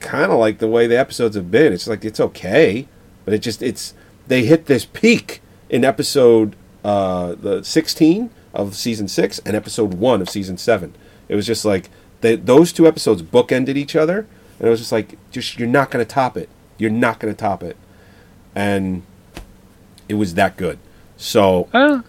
kind 0.00 0.30
of 0.30 0.38
like 0.38 0.58
the 0.58 0.68
way 0.68 0.86
the 0.86 0.98
episodes 0.98 1.36
have 1.36 1.50
been. 1.50 1.72
It's 1.72 1.88
like 1.88 2.04
it's 2.04 2.20
okay, 2.20 2.86
but 3.24 3.34
it 3.34 3.38
just 3.38 3.62
it's 3.62 3.94
they 4.26 4.44
hit 4.44 4.66
this 4.66 4.84
peak 4.84 5.40
in 5.70 5.84
episode 5.84 6.54
uh, 6.84 7.34
the 7.34 7.62
sixteen 7.64 8.30
of 8.52 8.74
season 8.74 9.08
six 9.08 9.38
and 9.40 9.56
episode 9.56 9.94
one 9.94 10.20
of 10.20 10.28
season 10.28 10.58
seven. 10.58 10.94
It 11.28 11.34
was 11.34 11.46
just 11.46 11.64
like 11.64 11.90
they, 12.20 12.36
those 12.36 12.72
two 12.72 12.86
episodes 12.86 13.22
bookended 13.22 13.76
each 13.76 13.96
other, 13.96 14.26
and 14.58 14.68
it 14.68 14.70
was 14.70 14.80
just 14.80 14.92
like 14.92 15.18
just 15.30 15.58
you're 15.58 15.68
not 15.68 15.90
going 15.90 16.04
to 16.04 16.10
top 16.10 16.36
it. 16.36 16.48
You're 16.76 16.90
not 16.90 17.20
going 17.20 17.34
to 17.34 17.38
top 17.38 17.62
it, 17.62 17.76
and 18.58 19.02
it 20.08 20.14
was 20.14 20.34
that 20.34 20.56
good. 20.56 20.80
So, 21.16 21.68
Huh? 21.70 22.02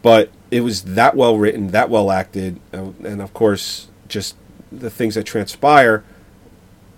but 0.00 0.30
it 0.50 0.62
was 0.62 0.82
that 0.82 1.14
well 1.14 1.36
written, 1.36 1.68
that 1.68 1.90
well 1.90 2.10
acted, 2.10 2.58
uh, 2.72 2.92
and 3.04 3.20
of 3.20 3.34
course, 3.34 3.88
just 4.08 4.36
the 4.70 4.88
things 4.88 5.16
that 5.16 5.24
transpire, 5.24 6.02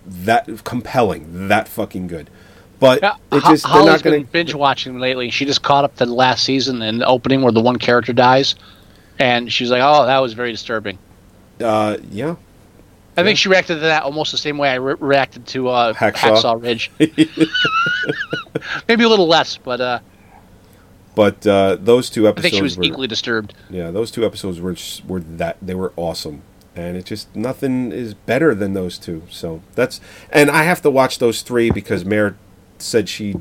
that 0.06 0.48
compelling, 0.62 1.48
that 1.48 1.66
fucking 1.66 2.06
good. 2.06 2.30
But 2.78 3.02
Yeah, 3.02 3.14
it 3.32 3.42
just 3.42 3.64
they're 3.64 3.72
Holly's 3.72 3.86
not 3.86 4.02
going 4.04 4.22
been 4.22 4.30
binge 4.30 4.54
watching 4.54 5.00
lately. 5.00 5.28
She 5.30 5.44
just 5.44 5.62
caught 5.62 5.84
up 5.84 5.96
to 5.96 6.06
the 6.06 6.14
last 6.14 6.44
season 6.44 6.80
and 6.82 7.00
the 7.00 7.06
opening 7.06 7.42
where 7.42 7.52
the 7.52 7.60
one 7.60 7.76
character 7.76 8.12
dies, 8.12 8.54
and 9.18 9.52
she's 9.52 9.70
like, 9.72 9.82
"Oh, 9.82 10.06
that 10.06 10.18
was 10.18 10.34
very 10.34 10.52
disturbing." 10.52 10.98
Uh, 11.60 11.96
yeah, 12.12 12.36
I 13.16 13.22
think 13.22 13.38
she 13.38 13.48
reacted 13.48 13.74
to 13.74 13.80
that 13.80 14.02
almost 14.02 14.32
the 14.32 14.38
same 14.38 14.58
way 14.58 14.70
I 14.70 14.74
re- 14.74 14.96
reacted 14.98 15.46
to 15.48 15.68
uh, 15.68 15.92
Hacksaw. 15.92 16.42
Hacksaw. 16.42 16.62
Ridge. 16.62 16.90
Maybe 18.88 19.04
a 19.04 19.08
little 19.08 19.28
less, 19.28 19.56
but 19.56 19.80
uh, 19.80 19.98
but 21.14 21.46
uh, 21.46 21.76
those 21.80 22.10
two 22.10 22.26
episodes. 22.26 22.46
I 22.46 22.50
think 22.50 22.58
she 22.58 22.62
was 22.62 22.76
were 22.76 22.84
equally 22.84 23.06
disturbed. 23.06 23.54
yeah, 23.70 23.90
those 23.90 24.10
two 24.10 24.24
episodes 24.26 24.60
were 24.60 24.76
were 25.06 25.20
that 25.20 25.58
they 25.62 25.74
were 25.74 25.92
awesome, 25.96 26.42
and 26.74 26.96
it 26.96 27.04
just 27.04 27.34
nothing 27.36 27.92
is 27.92 28.14
better 28.14 28.54
than 28.54 28.72
those 28.72 28.98
two. 28.98 29.22
So 29.30 29.62
that's 29.74 30.00
and 30.30 30.50
I 30.50 30.64
have 30.64 30.82
to 30.82 30.90
watch 30.90 31.18
those 31.18 31.42
three 31.42 31.70
because 31.70 32.04
Mare 32.04 32.36
said 32.78 33.08
she, 33.08 33.36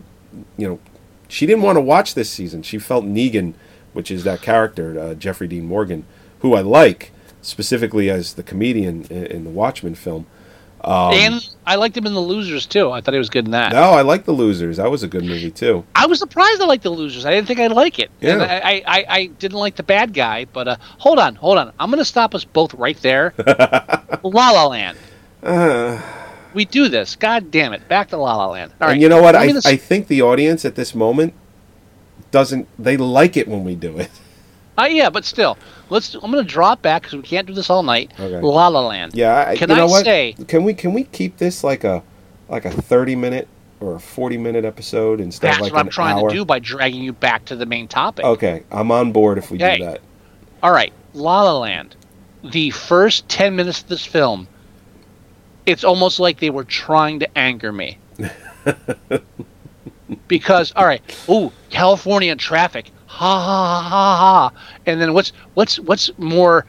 you 0.58 0.68
know, 0.68 0.80
she 1.28 1.46
didn't 1.48 1.64
want 1.64 1.78
to 1.78 1.82
watch 1.82 2.14
this 2.14 2.30
season. 2.30 2.62
She 2.62 2.78
felt 2.78 3.06
Negan, 3.06 3.56
which 3.94 4.12
is 4.12 4.24
that 4.24 4.42
character 4.42 5.00
uh, 5.00 5.14
Jeffrey 5.16 5.48
Dean 5.48 5.66
Morgan, 5.66 6.06
who 6.40 6.54
I 6.54 6.62
like 6.62 7.12
specifically 7.44 8.10
as 8.10 8.34
the 8.34 8.42
comedian 8.44 9.04
in, 9.12 9.26
in 9.28 9.44
the 9.44 9.50
Watchmen 9.52 9.94
film. 9.96 10.26
Um, 10.84 11.14
and 11.14 11.50
I 11.66 11.76
liked 11.76 11.96
him 11.96 12.06
in 12.06 12.14
The 12.14 12.20
Losers 12.20 12.66
too. 12.66 12.92
I 12.92 13.00
thought 13.00 13.14
he 13.14 13.18
was 13.18 13.30
good 13.30 13.46
in 13.46 13.52
that. 13.52 13.72
No, 13.72 13.92
I 13.92 14.02
like 14.02 14.26
The 14.26 14.34
Losers. 14.34 14.76
That 14.78 14.92
was 14.92 15.02
a 15.02 15.08
good 15.08 15.24
movie 15.24 15.50
too. 15.52 15.86
I 15.96 16.08
was 16.08 16.20
surprised 16.20 16.62
I 16.62 16.66
liked 16.66 16.84
The 16.84 16.90
Losers. 16.90 17.26
I 17.26 17.32
didn't 17.32 17.48
think 17.48 17.62
I'd 17.62 17.72
like 17.72 18.00
it. 18.00 18.12
And 18.22 18.42
Yeah. 18.42 18.62
I, 18.64 18.72
I, 18.72 18.84
I, 18.86 19.06
I 19.08 19.26
didn't 19.28 19.60
like 19.60 19.78
the 19.78 19.84
bad 19.84 20.14
guy, 20.14 20.44
but 20.46 20.68
uh, 20.68 20.76
hold 20.98 21.20
on, 21.20 21.36
hold 21.36 21.58
on. 21.58 21.72
I'm 21.80 21.90
going 21.90 22.00
to 22.00 22.06
stop 22.06 22.36
us 22.36 22.44
both 22.44 22.74
right 22.74 22.98
there. 23.02 23.34
La 24.24 24.52
La 24.52 24.68
Land. 24.68 24.98
we 26.54 26.66
do 26.66 26.90
this. 26.90 27.16
God 27.16 27.50
damn 27.50 27.72
it. 27.72 27.88
Back 27.88 28.10
to 28.10 28.18
La 28.18 28.36
La 28.36 28.48
Land. 28.48 28.74
All 28.82 28.88
right. 28.88 28.94
and 28.94 29.02
you 29.02 29.08
know 29.08 29.22
what? 29.22 29.36
I, 29.38 29.54
I 29.66 29.78
think 29.78 30.08
the 30.08 30.22
audience 30.22 30.66
at 30.66 30.76
this 30.76 30.94
moment 30.94 31.34
doesn't. 32.32 32.68
They 32.78 32.98
like 32.98 33.38
it 33.38 33.48
when 33.48 33.64
we 33.64 33.76
do 33.76 33.98
it. 33.98 34.10
Uh, 34.78 34.88
yeah, 34.90 35.10
but 35.10 35.24
still, 35.26 35.58
let's. 35.90 36.16
I'm 36.16 36.32
going 36.32 36.44
to 36.44 36.50
drop 36.50 36.82
back 36.82 37.04
because 37.04 37.16
we 37.16 37.22
can't 37.22 37.46
do 37.46 37.54
this 37.54 37.70
all 37.70 37.84
night. 37.84 38.12
Okay. 38.20 38.42
La 38.42 38.68
La 38.70 38.82
Land. 38.88 39.14
Yeah, 39.14 39.46
I, 39.50 39.56
Can 39.58 39.70
I 39.72 39.84
what? 39.86 40.04
say- 40.04 40.36
Can 40.48 40.64
we 40.64 40.74
can 40.74 40.94
we 40.94 41.04
keep 41.06 41.38
this 41.38 41.64
like 41.64 41.84
a 41.84 42.02
like 42.50 42.66
a 42.66 42.72
thirty 42.72 43.16
minute 43.16 43.48
or 43.80 43.96
a 43.96 44.00
forty 44.00 44.38
minute 44.38 44.66
episode 44.66 45.22
instead 45.22 45.48
That's 45.50 45.58
of 45.58 45.62
like 45.64 45.74
what 45.74 45.80
I'm 45.80 45.90
trying 45.90 46.18
hour? 46.18 46.30
to 46.30 46.36
do 46.36 46.44
by 46.44 46.58
dragging 46.60 47.04
you 47.04 47.14
back 47.14 47.46
to 47.46 47.56
the 47.56 47.66
main 47.68 47.88
topic. 47.88 48.26
Okay, 48.26 48.64
I'm 48.72 48.92
on 48.92 49.12
board 49.12 49.38
if 49.38 49.52
we 49.52 49.58
Okay. 49.58 49.78
do 49.78 49.86
that. 49.86 50.02
All 50.64 50.72
right, 50.72 50.92
La 51.14 51.44
La 51.44 51.60
Land. 51.60 51.96
The 52.44 52.72
first 52.72 53.30
10 53.30 53.56
minutes 53.56 53.84
of 53.84 53.88
this 53.90 54.06
film, 54.06 54.48
it's 55.66 55.84
almost 55.84 56.20
like 56.20 56.40
they 56.40 56.50
were 56.50 56.64
trying 56.66 57.20
to 57.20 57.38
anger 57.38 57.72
me. 57.72 57.98
because, 60.28 60.74
all 60.76 60.86
right, 60.86 61.02
ooh, 61.30 61.52
California 61.70 62.36
traffic. 62.36 62.92
Ha 63.14 63.40
ha 63.40 63.82
ha 63.82 63.90
ha 63.90 64.18
ha. 64.18 64.52
And 64.86 65.00
then 65.00 65.14
what's 65.14 65.32
what's 65.54 65.80
what's 65.80 66.10
more 66.18 66.66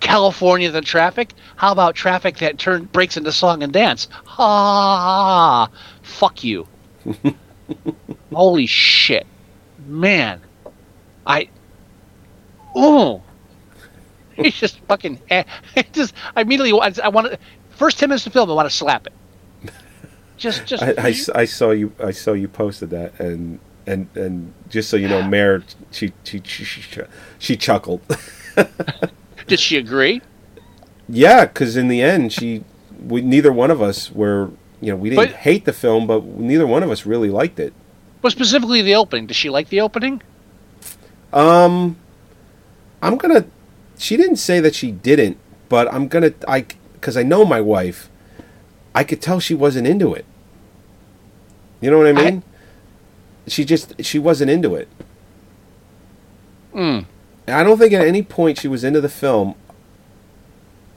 California 0.00 0.70
than 0.70 0.84
traffic? 0.84 1.32
How 1.56 1.72
about 1.72 1.94
traffic 1.94 2.36
that 2.38 2.58
turn 2.58 2.84
breaks 2.92 3.16
into 3.16 3.32
song 3.32 3.62
and 3.62 3.72
dance? 3.72 4.08
Ha 4.24 4.36
ha 4.36 4.96
ha. 4.98 5.66
ha. 5.66 5.72
Fuck 6.02 6.44
you. 6.44 6.66
Holy 8.32 8.66
shit. 8.66 9.26
Man. 9.86 10.40
I 11.26 11.48
Oh, 12.74 13.22
it's 14.36 14.58
just 14.58 14.78
fucking. 14.80 15.20
eh, 15.30 15.44
It 15.76 15.92
just 15.92 16.14
I 16.36 16.42
immediately 16.42 16.72
I, 16.78 16.92
I 17.04 17.08
want 17.08 17.32
to. 17.32 17.38
First 17.70 17.98
ten 17.98 18.10
minutes 18.10 18.26
of 18.26 18.32
film, 18.34 18.50
I 18.50 18.54
want 18.54 18.68
to 18.68 18.74
slap 18.74 19.06
it. 19.06 19.12
Just, 20.36 20.66
just. 20.66 20.82
i 20.82 21.14
i 21.34 21.44
saw 21.44 21.70
you 21.70 21.92
I 22.02 22.10
saw 22.10 22.32
you 22.32 22.48
posted 22.48 22.90
that 22.90 23.18
and 23.20 23.58
and 23.86 24.08
and 24.14 24.52
just 24.68 24.88
so 24.90 24.96
you 24.96 25.08
know, 25.08 25.22
Mare 25.22 25.62
she 25.90 26.12
she 26.24 26.40
she, 26.44 26.64
she, 26.64 27.00
she 27.38 27.56
chuckled. 27.56 28.00
did 29.46 29.60
she 29.60 29.76
agree? 29.76 30.22
yeah, 31.08 31.44
because 31.46 31.76
in 31.76 31.88
the 31.88 32.00
end, 32.02 32.32
she 32.32 32.64
we 33.06 33.20
neither 33.22 33.52
one 33.52 33.70
of 33.70 33.82
us 33.82 34.10
were 34.12 34.50
you 34.80 34.90
know 34.92 34.96
we 34.96 35.10
didn't 35.10 35.26
But- 35.30 35.36
hate 35.36 35.64
the 35.64 35.72
film, 35.72 36.06
but 36.06 36.24
neither 36.24 36.66
one 36.66 36.82
of 36.82 36.90
us 36.90 37.04
really 37.06 37.28
liked 37.30 37.58
it. 37.58 37.72
But 38.20 38.30
specifically 38.32 38.82
the 38.82 38.94
opening. 38.94 39.26
Does 39.26 39.36
she 39.36 39.50
like 39.50 39.68
the 39.68 39.80
opening? 39.80 40.22
Um, 41.32 41.96
I'm 43.02 43.16
gonna. 43.16 43.46
She 43.98 44.16
didn't 44.16 44.36
say 44.36 44.60
that 44.60 44.74
she 44.74 44.92
didn't, 44.92 45.38
but 45.68 45.92
I'm 45.92 46.06
gonna. 46.08 46.32
I 46.46 46.66
because 46.94 47.16
I 47.16 47.22
know 47.24 47.44
my 47.44 47.60
wife. 47.60 48.08
I 48.94 49.02
could 49.04 49.20
tell 49.22 49.40
she 49.40 49.54
wasn't 49.54 49.86
into 49.88 50.14
it. 50.14 50.24
You 51.80 51.90
know 51.90 51.98
what 51.98 52.06
I 52.06 52.12
mean? 52.12 52.42
She 53.46 53.64
just 53.64 54.02
she 54.04 54.18
wasn't 54.18 54.50
into 54.50 54.74
it. 54.74 54.88
Mm. 56.74 57.06
I 57.48 57.62
don't 57.64 57.78
think 57.78 57.92
at 57.92 58.06
any 58.06 58.22
point 58.22 58.58
she 58.58 58.68
was 58.68 58.84
into 58.84 59.00
the 59.00 59.08
film, 59.08 59.54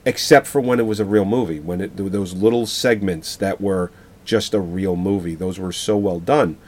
except 0.04 0.46
for 0.46 0.60
when 0.60 0.78
it 0.80 0.86
was 0.86 1.00
a 1.00 1.04
real 1.04 1.24
movie. 1.24 1.60
When 1.60 1.80
it 1.80 1.96
those 1.96 2.34
little 2.34 2.66
segments 2.66 3.36
that 3.36 3.60
were 3.60 3.90
just 4.26 4.52
a 4.52 4.60
real 4.60 4.96
movie. 4.96 5.34
Those 5.34 5.58
were 5.58 5.72
so 5.72 5.96
well 5.96 6.20
done. 6.20 6.58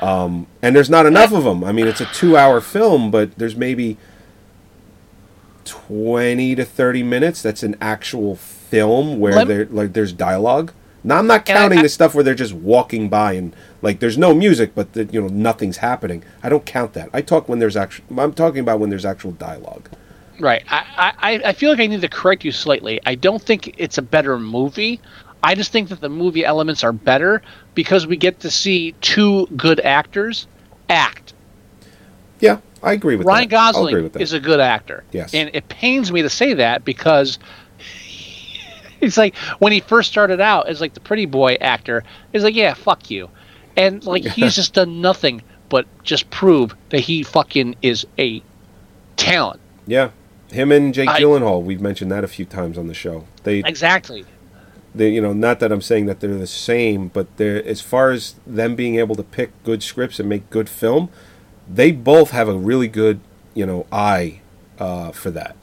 Um, 0.00 0.46
and 0.62 0.74
there's 0.74 0.90
not 0.90 1.06
enough 1.06 1.32
of 1.32 1.44
them. 1.44 1.62
I 1.62 1.72
mean, 1.72 1.86
it's 1.86 2.00
a 2.00 2.06
two-hour 2.06 2.60
film, 2.60 3.10
but 3.10 3.36
there's 3.36 3.56
maybe 3.56 3.98
twenty 5.64 6.54
to 6.54 6.64
thirty 6.64 7.02
minutes. 7.02 7.42
That's 7.42 7.62
an 7.62 7.76
actual 7.80 8.36
film 8.36 9.20
where 9.20 9.44
there 9.44 9.66
like 9.66 9.92
there's 9.92 10.12
dialogue. 10.12 10.72
Now 11.04 11.18
I'm 11.18 11.26
not 11.26 11.48
And 11.48 11.58
counting 11.58 11.78
I- 11.80 11.82
the 11.82 11.88
stuff 11.88 12.14
where 12.14 12.22
they're 12.24 12.34
just 12.34 12.52
walking 12.52 13.08
by 13.08 13.32
and 13.32 13.54
like 13.82 13.98
there's 14.00 14.16
no 14.18 14.34
music, 14.34 14.72
but 14.74 14.92
the, 14.92 15.04
you 15.06 15.20
know 15.20 15.28
nothing's 15.28 15.78
happening. 15.78 16.22
I 16.42 16.48
don't 16.48 16.64
count 16.64 16.92
that. 16.94 17.10
I 17.12 17.22
talk 17.22 17.48
when 17.48 17.58
there's 17.58 17.76
actual. 17.76 18.04
I'm 18.18 18.32
talking 18.32 18.60
about 18.60 18.78
when 18.80 18.90
there's 18.90 19.04
actual 19.04 19.32
dialogue. 19.32 19.88
Right. 20.40 20.64
I, 20.68 21.12
I, 21.18 21.32
I 21.46 21.52
feel 21.52 21.70
like 21.70 21.80
I 21.80 21.86
need 21.86 22.00
to 22.00 22.08
correct 22.08 22.44
you 22.44 22.52
slightly. 22.52 23.00
I 23.06 23.14
don't 23.14 23.40
think 23.42 23.74
it's 23.78 23.98
a 23.98 24.02
better 24.02 24.38
movie. 24.38 25.00
I 25.42 25.54
just 25.54 25.72
think 25.72 25.88
that 25.90 26.00
the 26.00 26.08
movie 26.08 26.44
elements 26.44 26.82
are 26.84 26.92
better 26.92 27.42
because 27.74 28.06
we 28.06 28.16
get 28.16 28.40
to 28.40 28.50
see 28.50 28.92
two 29.00 29.46
good 29.56 29.80
actors 29.80 30.46
act. 30.88 31.34
Yeah, 32.40 32.58
I 32.82 32.92
agree 32.92 33.16
with 33.16 33.26
Ryan 33.26 33.48
that. 33.50 33.56
I'll 33.56 33.68
agree 33.70 33.78
Gosling 33.92 34.02
with 34.04 34.12
that. 34.14 34.22
is 34.22 34.32
a 34.32 34.40
good 34.40 34.60
actor. 34.60 35.04
Yes. 35.12 35.34
And 35.34 35.50
it 35.52 35.68
pains 35.68 36.10
me 36.12 36.22
to 36.22 36.30
say 36.30 36.54
that 36.54 36.84
because 36.84 37.38
it's 39.02 39.18
like 39.18 39.34
when 39.58 39.72
he 39.72 39.80
first 39.80 40.10
started 40.10 40.40
out 40.40 40.68
as 40.68 40.80
like 40.80 40.94
the 40.94 41.00
pretty 41.00 41.26
boy 41.26 41.54
actor, 41.60 42.02
it's 42.32 42.42
like, 42.44 42.54
yeah, 42.54 42.72
fuck 42.74 43.10
you. 43.10 43.28
And 43.76 44.02
like 44.04 44.24
he's 44.36 44.54
just 44.54 44.72
done 44.74 45.00
nothing 45.02 45.42
but 45.68 45.86
just 46.04 46.30
prove 46.30 46.74
that 46.90 47.00
he 47.00 47.22
fucking 47.22 47.76
is 47.82 48.06
a 48.18 48.42
talent. 49.16 49.60
yeah, 49.86 50.10
him 50.50 50.70
and 50.72 50.92
Jake 50.92 51.08
I- 51.08 51.20
Gyllenhaal. 51.20 51.62
We've 51.62 51.80
mentioned 51.80 52.10
that 52.12 52.24
a 52.24 52.28
few 52.28 52.44
times 52.44 52.76
on 52.78 52.86
the 52.88 52.94
show. 52.94 53.24
They, 53.44 53.60
Exactly. 53.60 54.24
they, 54.94 55.10
you 55.10 55.20
know, 55.22 55.32
not 55.32 55.60
that 55.60 55.72
I'm 55.72 55.80
saying 55.80 56.06
that 56.06 56.20
they're 56.20 56.34
the 56.36 56.46
same, 56.46 57.08
but 57.08 57.34
they're 57.38 57.64
as 57.66 57.80
far 57.80 58.10
as 58.10 58.34
them 58.46 58.74
being 58.76 58.96
able 58.96 59.14
to 59.16 59.22
pick 59.22 59.50
good 59.64 59.82
scripts 59.82 60.20
and 60.20 60.28
make 60.28 60.50
good 60.50 60.68
film, 60.68 61.08
they 61.66 61.90
both 61.90 62.30
have 62.32 62.48
a 62.48 62.54
really 62.54 62.88
good, 62.88 63.20
you 63.54 63.64
know, 63.64 63.86
eye 63.90 64.40
uh, 64.78 65.10
for 65.12 65.30
that. 65.30 65.56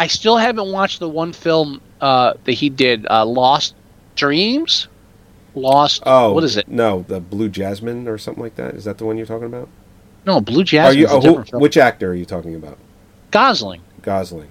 I 0.00 0.06
still 0.06 0.38
haven't 0.38 0.72
watched 0.72 0.98
the 0.98 1.10
one 1.10 1.34
film 1.34 1.82
uh, 2.00 2.32
that 2.44 2.52
he 2.52 2.70
did, 2.70 3.06
uh, 3.10 3.26
Lost 3.26 3.74
Dreams. 4.16 4.88
Lost. 5.54 6.02
Oh, 6.06 6.32
what 6.32 6.42
is 6.42 6.56
it? 6.56 6.68
No, 6.68 7.04
the 7.06 7.20
Blue 7.20 7.50
Jasmine 7.50 8.08
or 8.08 8.16
something 8.16 8.42
like 8.42 8.54
that. 8.54 8.74
Is 8.74 8.84
that 8.84 8.96
the 8.96 9.04
one 9.04 9.18
you're 9.18 9.26
talking 9.26 9.44
about? 9.44 9.68
No, 10.24 10.40
Blue 10.40 10.64
Jasmine. 10.64 11.00
you? 11.00 11.04
is 11.04 11.12
a 11.12 11.16
oh, 11.16 11.42
who, 11.42 11.58
which 11.58 11.76
actor 11.76 12.12
are 12.12 12.14
you 12.14 12.24
talking 12.24 12.54
about? 12.54 12.78
Gosling. 13.30 13.82
Gosling. 14.00 14.50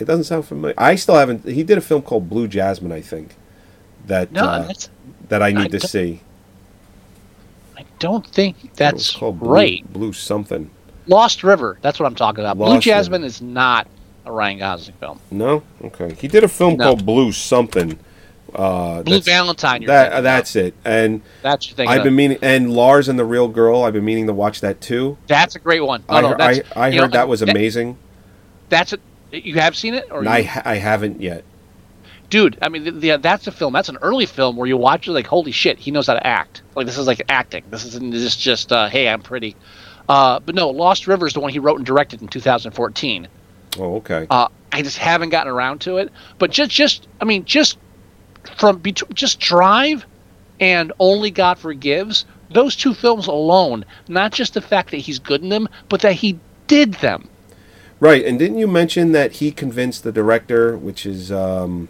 It 0.00 0.06
doesn't 0.06 0.24
sound 0.24 0.44
familiar. 0.44 0.74
I 0.76 0.96
still 0.96 1.14
haven't. 1.14 1.44
He 1.44 1.62
did 1.62 1.78
a 1.78 1.80
film 1.80 2.02
called 2.02 2.28
Blue 2.28 2.48
Jasmine, 2.48 2.90
I 2.90 3.00
think. 3.00 3.36
That 4.06 4.32
No, 4.32 4.42
uh, 4.42 4.66
that's 4.66 4.90
that 5.28 5.40
I 5.40 5.48
I 5.48 5.52
need 5.52 5.70
to 5.70 5.78
see. 5.78 6.20
I 7.76 7.84
don't 8.00 8.26
think 8.26 8.74
that's 8.74 9.14
called 9.14 9.38
Blue, 9.38 9.54
right. 9.54 9.92
Blue 9.92 10.12
something. 10.12 10.70
Lost 11.06 11.42
River. 11.44 11.78
That's 11.82 11.98
what 12.00 12.06
I'm 12.06 12.14
talking 12.14 12.40
about. 12.44 12.56
Blue 12.56 12.80
Jasmine 12.80 13.22
River. 13.22 13.26
is 13.28 13.42
not 13.42 13.86
a 14.24 14.32
Ryan 14.32 14.58
Gosling 14.58 14.96
film. 14.98 15.20
No, 15.30 15.62
okay. 15.84 16.14
He 16.14 16.28
did 16.28 16.44
a 16.44 16.48
film 16.48 16.76
No. 16.76 16.84
called 16.84 17.04
Blue 17.06 17.30
something. 17.32 17.98
Uh, 18.54 19.02
Blue 19.02 19.20
Valentine. 19.20 19.84
That 19.84 20.20
that's 20.22 20.54
it. 20.54 20.74
And 20.84 21.22
that's 21.42 21.68
your 21.68 21.76
thing. 21.76 21.88
I've 21.88 22.04
been 22.04 22.14
meaning, 22.14 22.38
and 22.40 22.72
Lars 22.72 23.08
and 23.08 23.18
the 23.18 23.24
Real 23.24 23.48
Girl. 23.48 23.82
I've 23.82 23.92
been 23.94 24.04
meaning 24.04 24.28
to 24.28 24.32
watch 24.32 24.60
that 24.60 24.80
too. 24.80 25.18
That's 25.26 25.56
a 25.56 25.58
great 25.58 25.80
one. 25.80 26.04
No, 26.08 26.14
I, 26.16 26.20
no, 26.20 26.36
I, 26.38 26.62
I 26.76 26.90
heard 26.92 26.96
know, 27.10 27.18
that 27.18 27.28
was 27.28 27.42
amazing. 27.42 27.98
That's 28.68 28.92
a. 28.92 28.98
You 29.32 29.54
have 29.54 29.74
seen 29.74 29.94
it, 29.94 30.06
or 30.12 30.22
you- 30.22 30.28
I 30.30 30.62
I 30.64 30.74
haven't 30.76 31.20
yet. 31.20 31.42
dude? 32.30 32.56
I 32.62 32.68
mean, 32.68 32.84
the, 32.84 32.90
the, 32.92 33.16
that's 33.18 33.48
a 33.48 33.52
film. 33.52 33.72
That's 33.72 33.88
an 33.88 33.98
early 34.00 34.26
film 34.26 34.56
where 34.56 34.68
you 34.68 34.76
watch 34.76 35.08
it 35.08 35.12
like, 35.12 35.26
holy 35.26 35.50
shit, 35.50 35.78
he 35.80 35.90
knows 35.90 36.06
how 36.06 36.14
to 36.14 36.24
act. 36.24 36.62
Like 36.76 36.86
this 36.86 36.96
is 36.96 37.08
like 37.08 37.22
acting. 37.28 37.64
This 37.70 37.84
isn't 37.84 38.12
just 38.12 38.38
just 38.40 38.72
uh, 38.72 38.88
hey, 38.88 39.08
I'm 39.08 39.22
pretty. 39.22 39.56
Uh, 40.08 40.40
but 40.40 40.54
no, 40.54 40.70
Lost 40.70 41.06
River 41.06 41.26
is 41.26 41.32
the 41.32 41.40
one 41.40 41.50
he 41.50 41.58
wrote 41.58 41.76
and 41.78 41.86
directed 41.86 42.20
in 42.22 42.28
2014. 42.28 43.28
Oh, 43.78 43.96
okay. 43.96 44.26
Uh, 44.30 44.48
I 44.72 44.82
just 44.82 44.98
haven't 44.98 45.30
gotten 45.30 45.52
around 45.52 45.80
to 45.82 45.98
it. 45.98 46.12
But 46.38 46.50
just, 46.50 46.70
just, 46.70 47.08
I 47.20 47.24
mean, 47.24 47.44
just 47.44 47.78
from 48.56 48.78
bet- 48.78 49.02
just 49.12 49.40
Drive 49.40 50.04
and 50.60 50.92
Only 50.98 51.30
God 51.30 51.58
Forgives. 51.58 52.26
Those 52.50 52.76
two 52.76 52.94
films 52.94 53.26
alone, 53.26 53.84
not 54.06 54.32
just 54.32 54.54
the 54.54 54.60
fact 54.60 54.90
that 54.90 54.98
he's 54.98 55.18
good 55.18 55.42
in 55.42 55.48
them, 55.48 55.68
but 55.88 56.02
that 56.02 56.12
he 56.12 56.38
did 56.66 56.94
them. 56.94 57.28
Right, 58.00 58.24
and 58.24 58.38
didn't 58.38 58.58
you 58.58 58.66
mention 58.66 59.12
that 59.12 59.32
he 59.32 59.50
convinced 59.50 60.04
the 60.04 60.12
director, 60.12 60.76
which 60.76 61.06
is 61.06 61.32
um, 61.32 61.88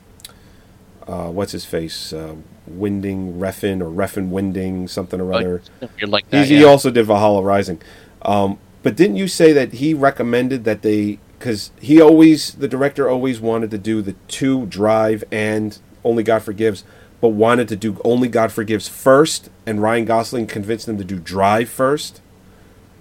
uh, 1.06 1.28
what's 1.28 1.52
his 1.52 1.64
face, 1.64 2.12
uh, 2.12 2.36
Winding 2.66 3.38
Refn 3.38 3.80
or 3.80 3.90
Refn 3.90 4.28
Winding 4.28 4.88
something 4.88 5.20
or 5.20 5.34
other. 5.34 5.62
You're 5.98 6.08
like 6.08 6.28
that. 6.30 6.40
He's, 6.40 6.48
He 6.48 6.60
yeah. 6.60 6.66
also 6.66 6.90
did 6.90 7.04
Valhalla 7.04 7.42
Rising. 7.42 7.80
Um, 8.24 8.58
but 8.82 8.96
didn't 8.96 9.16
you 9.16 9.28
say 9.28 9.52
that 9.52 9.74
he 9.74 9.94
recommended 9.94 10.64
that 10.64 10.82
they 10.82 11.18
because 11.38 11.70
he 11.80 12.00
always 12.00 12.52
the 12.54 12.68
director 12.68 13.08
always 13.08 13.40
wanted 13.40 13.70
to 13.72 13.78
do 13.78 14.00
the 14.02 14.14
two 14.28 14.66
Drive 14.66 15.24
and 15.32 15.78
Only 16.04 16.22
God 16.22 16.42
Forgives, 16.42 16.84
but 17.20 17.28
wanted 17.28 17.68
to 17.68 17.76
do 17.76 18.00
Only 18.04 18.28
God 18.28 18.50
Forgives 18.52 18.88
first, 18.88 19.50
and 19.66 19.82
Ryan 19.82 20.04
Gosling 20.06 20.46
convinced 20.46 20.88
him 20.88 20.96
to 20.98 21.04
do 21.04 21.18
Drive 21.18 21.68
first. 21.68 22.20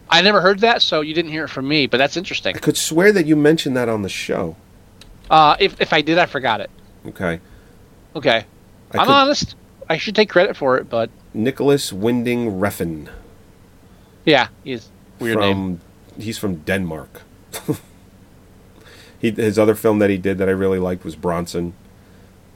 I 0.10 0.22
never 0.22 0.42
heard 0.42 0.60
that, 0.60 0.82
so 0.82 1.02
you 1.02 1.14
didn't 1.14 1.32
hear 1.32 1.46
it 1.46 1.50
from 1.50 1.68
me. 1.68 1.88
But 1.88 1.98
that's 1.98 2.18
interesting. 2.18 2.56
I 2.56 2.60
could 2.60 2.78
swear 2.78 3.12
that 3.14 3.26
you 3.26 3.36
mentioned 3.36 3.76
that 3.78 3.90
on 3.90 4.02
the 4.02 4.10
show. 4.10 4.56
Uh, 5.30 5.56
if 5.60 5.80
if 5.82 5.94
I 5.94 6.02
did, 6.02 6.18
I 6.18 6.26
forgot 6.26 6.60
it. 6.62 6.70
Okay, 7.08 7.40
Okay, 8.16 8.46
I 8.94 8.98
I'm 8.98 9.06
could- 9.06 9.12
honest. 9.12 9.56
I 9.90 9.98
should 9.98 10.16
take 10.16 10.30
credit 10.30 10.56
for 10.56 10.78
it, 10.78 10.90
but 10.90 11.10
Nicolas 11.34 11.92
Winding 11.92 12.52
Refn 12.60 13.10
yeah, 14.26 14.48
he's 14.64 14.90
weird 15.24 15.38
from 15.38 15.42
name. 15.42 15.82
he's 16.18 16.38
from 16.38 16.58
Denmark. 16.58 17.22
he 19.20 19.32
his 19.32 19.58
other 19.58 19.76
film 19.76 20.00
that 20.00 20.10
he 20.10 20.18
did 20.18 20.38
that 20.38 20.48
I 20.50 20.52
really 20.52 20.80
liked 20.80 21.04
was 21.04 21.16
Bronson. 21.16 21.74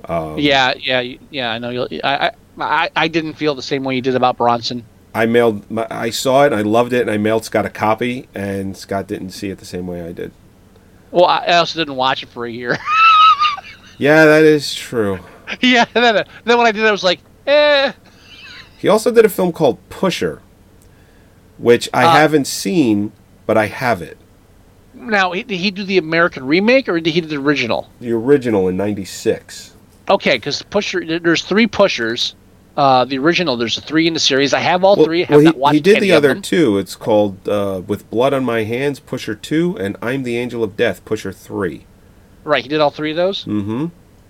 Um, 0.06 0.38
Yeah, 0.38 0.74
yeah, 0.78 1.16
yeah. 1.32 1.52
I 1.52 1.58
know. 1.58 1.70
You'll, 1.70 1.88
I, 2.04 2.28
I 2.28 2.32
I 2.60 2.90
I 2.96 3.08
didn't 3.08 3.34
feel 3.34 3.56
the 3.56 3.62
same 3.62 3.84
way 3.84 3.96
you 3.96 4.02
did 4.02 4.16
about 4.16 4.38
Bronson. 4.38 4.84
I 5.14 5.26
mailed. 5.26 5.70
My, 5.72 5.88
I 5.90 6.12
saw 6.12 6.46
it. 6.46 6.54
I 6.54 6.62
loved 6.62 6.94
it, 6.94 7.02
and 7.02 7.10
I 7.12 7.18
mailed 7.18 7.46
Scott 7.46 7.66
a 7.66 7.70
copy, 7.70 8.28
and 8.36 8.78
Scott 8.78 9.08
didn't 9.08 9.32
see 9.32 9.50
it 9.50 9.58
the 9.58 9.66
same 9.66 9.88
way 9.88 10.04
I 10.04 10.12
did. 10.12 10.32
Well, 11.12 11.26
I 11.26 11.46
also 11.54 11.80
didn't 11.80 11.96
watch 11.96 12.22
it 12.24 12.30
for 12.30 12.46
a 12.46 12.52
year. 12.52 12.78
Yeah, 14.00 14.26
that 14.26 14.44
is 14.44 14.76
true. 14.76 15.20
yeah, 15.62 15.86
then, 15.94 16.24
then 16.44 16.58
when 16.58 16.68
I 16.68 16.72
did, 16.72 16.84
it, 16.84 16.88
I 16.88 16.92
was 16.92 17.04
like, 17.04 17.20
eh. 17.48 17.92
He 18.78 18.88
also 18.88 19.10
did 19.12 19.26
a 19.26 19.30
film 19.30 19.52
called 19.52 19.80
Pusher, 19.90 20.42
which 21.58 21.90
I 21.94 22.06
Uh, 22.06 22.12
haven't 22.12 22.48
seen, 22.48 23.12
but 23.46 23.58
I 23.58 23.68
have 23.68 24.02
it. 24.02 24.18
Now, 24.94 25.34
did 25.34 25.50
he 25.50 25.72
do 25.72 25.84
the 25.84 25.98
American 25.98 26.46
remake 26.46 26.90
or 26.90 27.00
did 27.00 27.14
he 27.14 27.22
do 27.22 27.28
the 27.28 27.38
original? 27.38 27.88
The 28.00 28.12
original 28.12 28.68
in 28.68 28.78
'96. 28.78 29.74
Okay, 30.10 30.38
because 30.38 30.64
Pusher, 30.64 31.20
there's 31.20 31.44
three 31.44 31.68
Pushers. 31.68 32.36
Uh, 32.76 33.06
the 33.06 33.18
original, 33.18 33.58
there's 33.58 33.80
three 33.80 34.06
in 34.08 34.14
the 34.14 34.20
series. 34.20 34.54
I 34.54 34.60
have 34.60 34.84
all 34.84 34.96
Well, 34.96 35.06
three. 35.06 35.24
I 35.24 35.26
have 35.26 35.30
well, 35.32 35.40
he, 35.40 35.46
not 35.46 35.58
watched 35.58 35.74
he 35.76 35.80
did 35.82 36.00
the 36.00 36.12
other 36.12 36.36
two. 36.40 36.78
It's 36.78 36.96
called 36.96 37.48
uh, 37.50 37.82
"With 37.88 38.10
Blood 38.12 38.34
on 38.34 38.44
My 38.44 38.64
Hands," 38.64 39.00
Pusher 39.00 39.34
Two, 39.36 39.76
and 39.80 39.98
"I'm 40.02 40.22
the 40.24 40.38
Angel 40.38 40.64
of 40.64 40.78
Death," 40.78 41.04
Pusher 41.04 41.32
Three. 41.32 41.86
Right, 42.44 42.62
he 42.64 42.70
did 42.70 42.80
all 42.80 42.92
three 42.92 43.12
of 43.12 43.18
those. 43.18 43.46
Mm-hmm. 43.46 43.88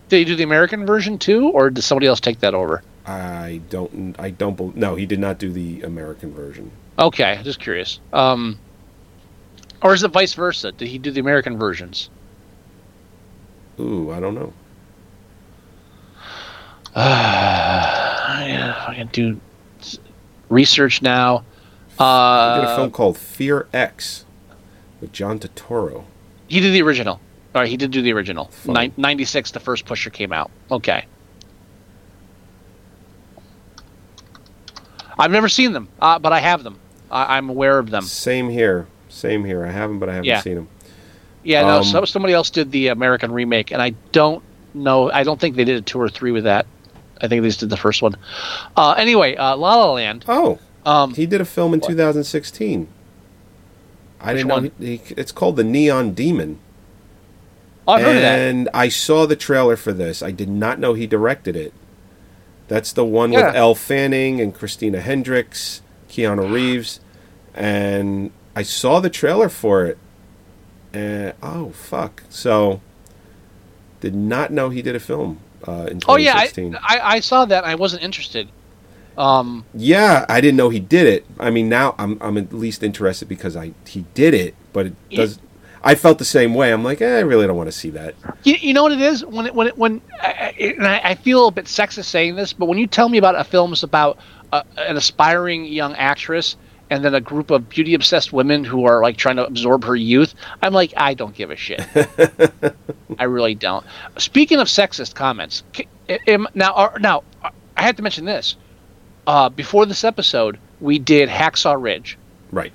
Did 0.09 0.17
he 0.19 0.25
do 0.25 0.35
the 0.37 0.43
American 0.43 0.85
version 0.85 1.17
too, 1.17 1.49
or 1.49 1.69
did 1.69 1.83
somebody 1.83 2.07
else 2.07 2.21
take 2.21 2.39
that 2.39 2.53
over? 2.53 2.81
I 3.07 3.61
don't. 3.69 4.15
I 4.19 4.29
don't. 4.31 4.75
no, 4.75 4.95
he 4.95 5.05
did 5.05 5.19
not 5.19 5.39
do 5.39 5.49
the 5.51 5.81
American 5.83 6.33
version. 6.33 6.71
Okay, 6.99 7.39
just 7.43 7.59
curious. 7.59 7.99
Um, 8.11 8.59
or 9.81 9.93
is 9.93 10.03
it 10.03 10.09
vice 10.11 10.33
versa? 10.33 10.71
Did 10.73 10.87
he 10.89 10.97
do 10.97 11.11
the 11.11 11.19
American 11.21 11.57
versions? 11.57 12.09
Ooh, 13.79 14.11
I 14.11 14.19
don't 14.19 14.35
know. 14.35 14.51
yeah, 16.95 18.85
I 18.87 18.93
can 18.95 19.07
do 19.13 19.39
research 20.49 21.01
now. 21.01 21.39
He 21.89 21.93
did 21.97 22.03
a 22.03 22.03
Uh, 22.03 22.75
film 22.75 22.91
called 22.91 23.17
Fear 23.17 23.67
X 23.73 24.25
with 25.01 25.11
John 25.13 25.39
Turturro. 25.39 26.05
he 26.47 26.59
did 26.59 26.73
the 26.73 26.81
original. 26.81 27.19
All 27.55 27.61
right, 27.61 27.69
he 27.69 27.77
did 27.77 27.91
do 27.91 28.01
the 28.01 28.13
original. 28.13 28.51
Nin- 28.65 28.93
96, 28.97 29.51
the 29.51 29.59
first 29.59 29.85
pusher 29.85 30.09
came 30.09 30.31
out. 30.33 30.51
Okay. 30.69 31.05
I've 35.19 35.31
never 35.31 35.49
seen 35.49 35.73
them, 35.73 35.87
uh, 36.01 36.19
but 36.19 36.31
I 36.33 36.39
have 36.39 36.63
them. 36.63 36.77
I- 37.09 37.37
I'm 37.37 37.49
aware 37.49 37.79
of 37.79 37.89
them. 37.89 38.03
Same 38.03 38.49
here. 38.49 38.87
Same 39.09 39.43
here. 39.45 39.65
I 39.65 39.71
haven't, 39.71 39.99
but 39.99 40.09
I 40.09 40.13
haven't 40.13 40.25
Yeah. 40.25 40.41
seen 40.41 40.55
them. 40.55 40.67
Yeah, 41.43 41.61
no, 41.61 41.77
Um, 41.77 41.83
so, 41.83 42.05
somebody 42.05 42.33
else 42.33 42.49
did 42.49 42.71
the 42.71 42.87
American 42.89 43.31
remake, 43.31 43.71
and 43.71 43.81
I 43.81 43.93
don't 44.11 44.43
know. 44.73 45.09
I 45.11 45.23
don't 45.23 45.39
think 45.39 45.55
they 45.55 45.63
did 45.63 45.77
a 45.77 45.81
two 45.81 45.99
or 45.99 46.09
three 46.09 46.31
with 46.31 46.43
that. 46.43 46.65
I 47.21 47.27
think 47.27 47.41
they 47.41 47.47
just 47.47 47.61
did 47.61 47.69
the 47.69 47.77
first 47.77 48.01
one. 48.01 48.15
Uh, 48.75 48.91
anyway, 48.97 49.35
uh, 49.35 49.55
La 49.55 49.75
La 49.75 49.91
Land. 49.93 50.25
Oh, 50.27 50.59
Um, 50.85 51.13
he 51.15 51.25
did 51.25 51.41
a 51.41 51.45
film 51.45 51.73
in 51.73 51.79
2016. 51.81 52.87
I 54.21 54.33
Which 54.33 54.37
didn't 54.37 54.49
one? 54.51 54.63
know. 54.65 54.71
He, 54.79 54.95
he, 54.97 55.13
it's 55.15 55.31
called 55.31 55.55
The 55.55 55.63
Neon 55.63 56.11
Demon. 56.11 56.59
oh, 57.87 57.93
I've 57.93 58.03
heard 58.03 58.15
of 58.17 58.21
that. 58.21 58.39
and 58.39 58.69
I 58.73 58.89
saw 58.89 59.25
the 59.25 59.35
trailer 59.35 59.75
for 59.77 59.93
this. 59.93 60.21
I 60.21 60.31
did 60.31 60.49
not 60.49 60.79
know 60.79 60.93
he 60.93 61.07
directed 61.07 61.55
it. 61.55 61.73
That's 62.67 62.91
the 62.93 63.05
one 63.05 63.31
Yeah. 63.31 63.47
with 63.47 63.55
Elle 63.55 63.75
Fanning 63.75 64.41
and 64.41 64.53
Christina 64.53 64.99
Hendricks, 64.99 65.81
Keanu 66.09 66.51
Reeves, 66.51 66.99
and 67.53 68.31
I 68.55 68.63
saw 68.63 68.99
the 68.99 69.09
trailer 69.09 69.49
for 69.49 69.85
it. 69.85 69.97
And 70.93 71.33
oh 71.43 71.69
fuck! 71.71 72.23
So 72.29 72.81
did 73.99 74.15
not 74.15 74.51
know 74.51 74.69
he 74.69 74.81
did 74.81 74.95
a 74.95 74.99
film 74.99 75.39
uh, 75.67 75.87
in 75.91 76.01
Oh 76.07 76.17
yeah, 76.17 76.31
I, 76.37 76.47
2016. 76.47 76.75
I, 76.75 76.99
I 77.15 77.19
saw 77.19 77.45
that. 77.45 77.63
I 77.65 77.75
wasn't 77.75 78.03
interested. 78.03 78.49
Um, 79.17 79.65
yeah, 79.73 80.25
I 80.29 80.41
didn't 80.41 80.57
know 80.57 80.69
he 80.69 80.79
did 80.79 81.07
it. 81.07 81.25
I 81.39 81.49
mean, 81.49 81.69
now 81.69 81.95
I'm 81.97 82.17
I'm 82.21 82.37
at 82.37 82.53
least 82.53 82.83
interested 82.83 83.27
because 83.27 83.55
I 83.55 83.73
he 83.85 84.05
did 84.13 84.33
it, 84.33 84.55
but 84.73 84.87
it 84.87 84.93
does. 85.09 85.39
I 85.87 85.95
felt 85.95 86.17
the 86.19 86.25
same 86.25 86.53
way. 86.53 86.73
I'm 86.73 86.83
like, 86.83 87.01
eh, 87.01 87.17
I 87.17 87.21
really 87.21 87.47
don't 87.47 87.55
want 87.55 87.67
to 87.69 87.77
see 87.77 87.89
that. 87.91 88.13
You, 88.43 88.55
you 88.55 88.73
know 88.73 88.83
what 88.83 88.91
it 88.91 88.99
is 88.99 89.23
when 89.25 89.45
it, 89.45 89.55
when 89.55 89.67
it, 89.67 89.77
when 89.77 90.01
I, 90.21 90.27
I- 90.59 90.73
and 90.77 90.85
I, 90.85 90.99
I 91.01 91.15
feel 91.15 91.47
a 91.47 91.51
bit 91.51 91.63
sexist 91.65 92.05
saying 92.05 92.35
this, 92.35 92.51
but 92.51 92.65
when 92.65 92.77
you 92.77 92.87
tell 92.87 93.07
me 93.07 93.17
about 93.17 93.35
a 93.39 93.43
film 93.45 93.71
is 93.71 93.83
about 93.83 94.19
a, 94.51 94.65
an 94.77 94.97
aspiring 94.97 95.63
young 95.63 95.95
actress 95.95 96.57
and 96.89 97.05
then 97.05 97.15
a 97.15 97.21
group 97.21 97.51
of 97.51 97.69
beauty 97.69 97.93
obsessed 97.93 98.33
women 98.33 98.65
who 98.65 98.83
are 98.85 99.01
like 99.01 99.15
trying 99.15 99.37
to 99.37 99.45
absorb 99.45 99.85
her 99.85 99.95
youth, 99.95 100.35
I'm 100.61 100.73
like, 100.73 100.93
I 100.97 101.13
don't 101.13 101.33
give 101.33 101.51
a 101.51 101.55
shit. 101.55 101.81
I 103.19 103.23
really 103.23 103.55
don't. 103.55 103.85
Speaking 104.17 104.59
of 104.59 104.67
sexist 104.67 105.15
comments, 105.15 105.63
am, 106.27 106.47
now 106.53 106.73
are, 106.73 106.99
now 106.99 107.23
I 107.77 107.81
have 107.83 107.95
to 107.95 108.01
mention 108.03 108.25
this. 108.25 108.57
Uh, 109.25 109.47
before 109.47 109.85
this 109.85 110.03
episode, 110.03 110.59
we 110.81 110.99
did 110.99 111.29
Hacksaw 111.29 111.81
Ridge. 111.81 112.17
Right. 112.51 112.73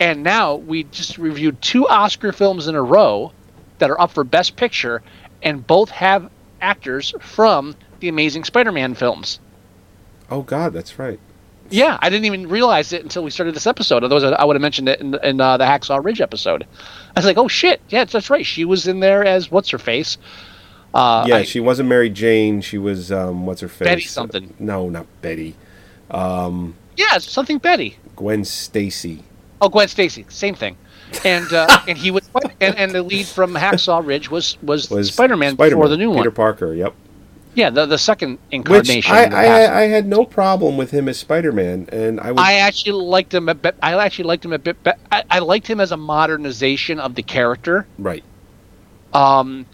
And 0.00 0.22
now 0.22 0.56
we 0.56 0.84
just 0.84 1.18
reviewed 1.18 1.60
two 1.60 1.88
Oscar 1.88 2.32
films 2.32 2.68
in 2.68 2.74
a 2.74 2.82
row 2.82 3.32
that 3.78 3.90
are 3.90 4.00
up 4.00 4.12
for 4.12 4.24
Best 4.24 4.56
Picture, 4.56 5.02
and 5.42 5.66
both 5.66 5.90
have 5.90 6.30
actors 6.60 7.14
from 7.20 7.74
the 8.00 8.08
Amazing 8.08 8.44
Spider-Man 8.44 8.94
films. 8.94 9.40
Oh 10.30 10.42
God, 10.42 10.72
that's 10.72 10.98
right. 10.98 11.18
Yeah, 11.70 11.98
I 12.00 12.08
didn't 12.10 12.24
even 12.24 12.48
realize 12.48 12.92
it 12.92 13.02
until 13.02 13.22
we 13.22 13.30
started 13.30 13.54
this 13.54 13.66
episode. 13.66 14.02
Otherwise, 14.04 14.24
I 14.24 14.44
would 14.44 14.56
have 14.56 14.62
mentioned 14.62 14.88
it 14.88 15.00
in, 15.00 15.14
in 15.22 15.40
uh, 15.40 15.56
the 15.58 15.64
Hacksaw 15.64 16.02
Ridge 16.02 16.20
episode. 16.20 16.64
I 16.64 17.18
was 17.18 17.26
like, 17.26 17.36
"Oh 17.36 17.48
shit, 17.48 17.80
yeah, 17.88 18.04
that's 18.04 18.30
right. 18.30 18.46
She 18.46 18.64
was 18.64 18.86
in 18.88 19.00
there 19.00 19.24
as 19.24 19.50
what's 19.50 19.68
her 19.70 19.78
face." 19.78 20.16
Uh, 20.94 21.24
yeah, 21.28 21.36
I- 21.38 21.42
she 21.42 21.60
wasn't 21.60 21.88
Mary 21.88 22.08
Jane. 22.08 22.62
She 22.62 22.78
was 22.78 23.12
um, 23.12 23.44
what's 23.46 23.60
her 23.60 23.68
face? 23.68 23.86
Betty 23.86 24.02
something. 24.02 24.54
No, 24.58 24.88
not 24.88 25.06
Betty. 25.20 25.56
yeah, 26.96 27.18
something 27.18 27.58
Betty. 27.58 27.98
Gwen 28.16 28.44
Stacy. 28.44 29.24
Oh, 29.60 29.68
Gwen 29.68 29.88
Stacy, 29.88 30.24
same 30.28 30.54
thing. 30.54 30.76
And 31.24 31.52
uh, 31.52 31.66
and 31.88 31.96
he 31.96 32.10
was 32.10 32.28
and, 32.60 32.76
and 32.76 32.92
the 32.92 33.02
lead 33.02 33.26
from 33.26 33.54
Hacksaw 33.54 34.06
Ridge 34.06 34.30
was 34.30 34.60
was, 34.62 34.90
Was 34.90 35.08
Spider-Man, 35.12 35.54
Spider-Man, 35.54 35.78
before 35.78 35.88
the 35.88 35.96
new 35.96 36.08
Peter 36.08 36.10
one. 36.10 36.18
Peter 36.18 36.30
Parker. 36.30 36.74
Yep. 36.74 36.94
Yeah, 37.54 37.70
the 37.70 37.86
the 37.86 37.98
second 37.98 38.32
Which 38.32 38.38
incarnation. 38.52 39.12
I, 39.14 39.24
in 39.24 39.30
the 39.30 39.36
past. 39.36 39.70
I, 39.72 39.80
I 39.80 39.86
had 39.88 40.06
no 40.06 40.24
problem 40.24 40.76
with 40.76 40.90
him 40.92 41.08
as 41.08 41.18
Spider-Man, 41.18 41.88
and 41.90 42.20
I 42.20 42.30
was 42.32 42.40
I 42.40 42.54
actually 42.54 42.92
liked 42.92 43.34
him 43.34 43.48
a 43.48 43.54
bit. 43.54 43.74
I 43.82 43.94
actually 43.94 44.26
liked 44.26 44.44
him 44.44 44.52
a 44.52 44.58
bit. 44.58 44.82
Be- 44.84 44.92
I, 45.10 45.24
I 45.30 45.38
liked 45.40 45.66
him 45.66 45.80
as 45.80 45.90
a 45.90 45.96
modernization 45.96 47.00
of 47.00 47.14
the 47.14 47.22
character. 47.22 47.86
right. 47.98 48.22
Um, 49.12 49.66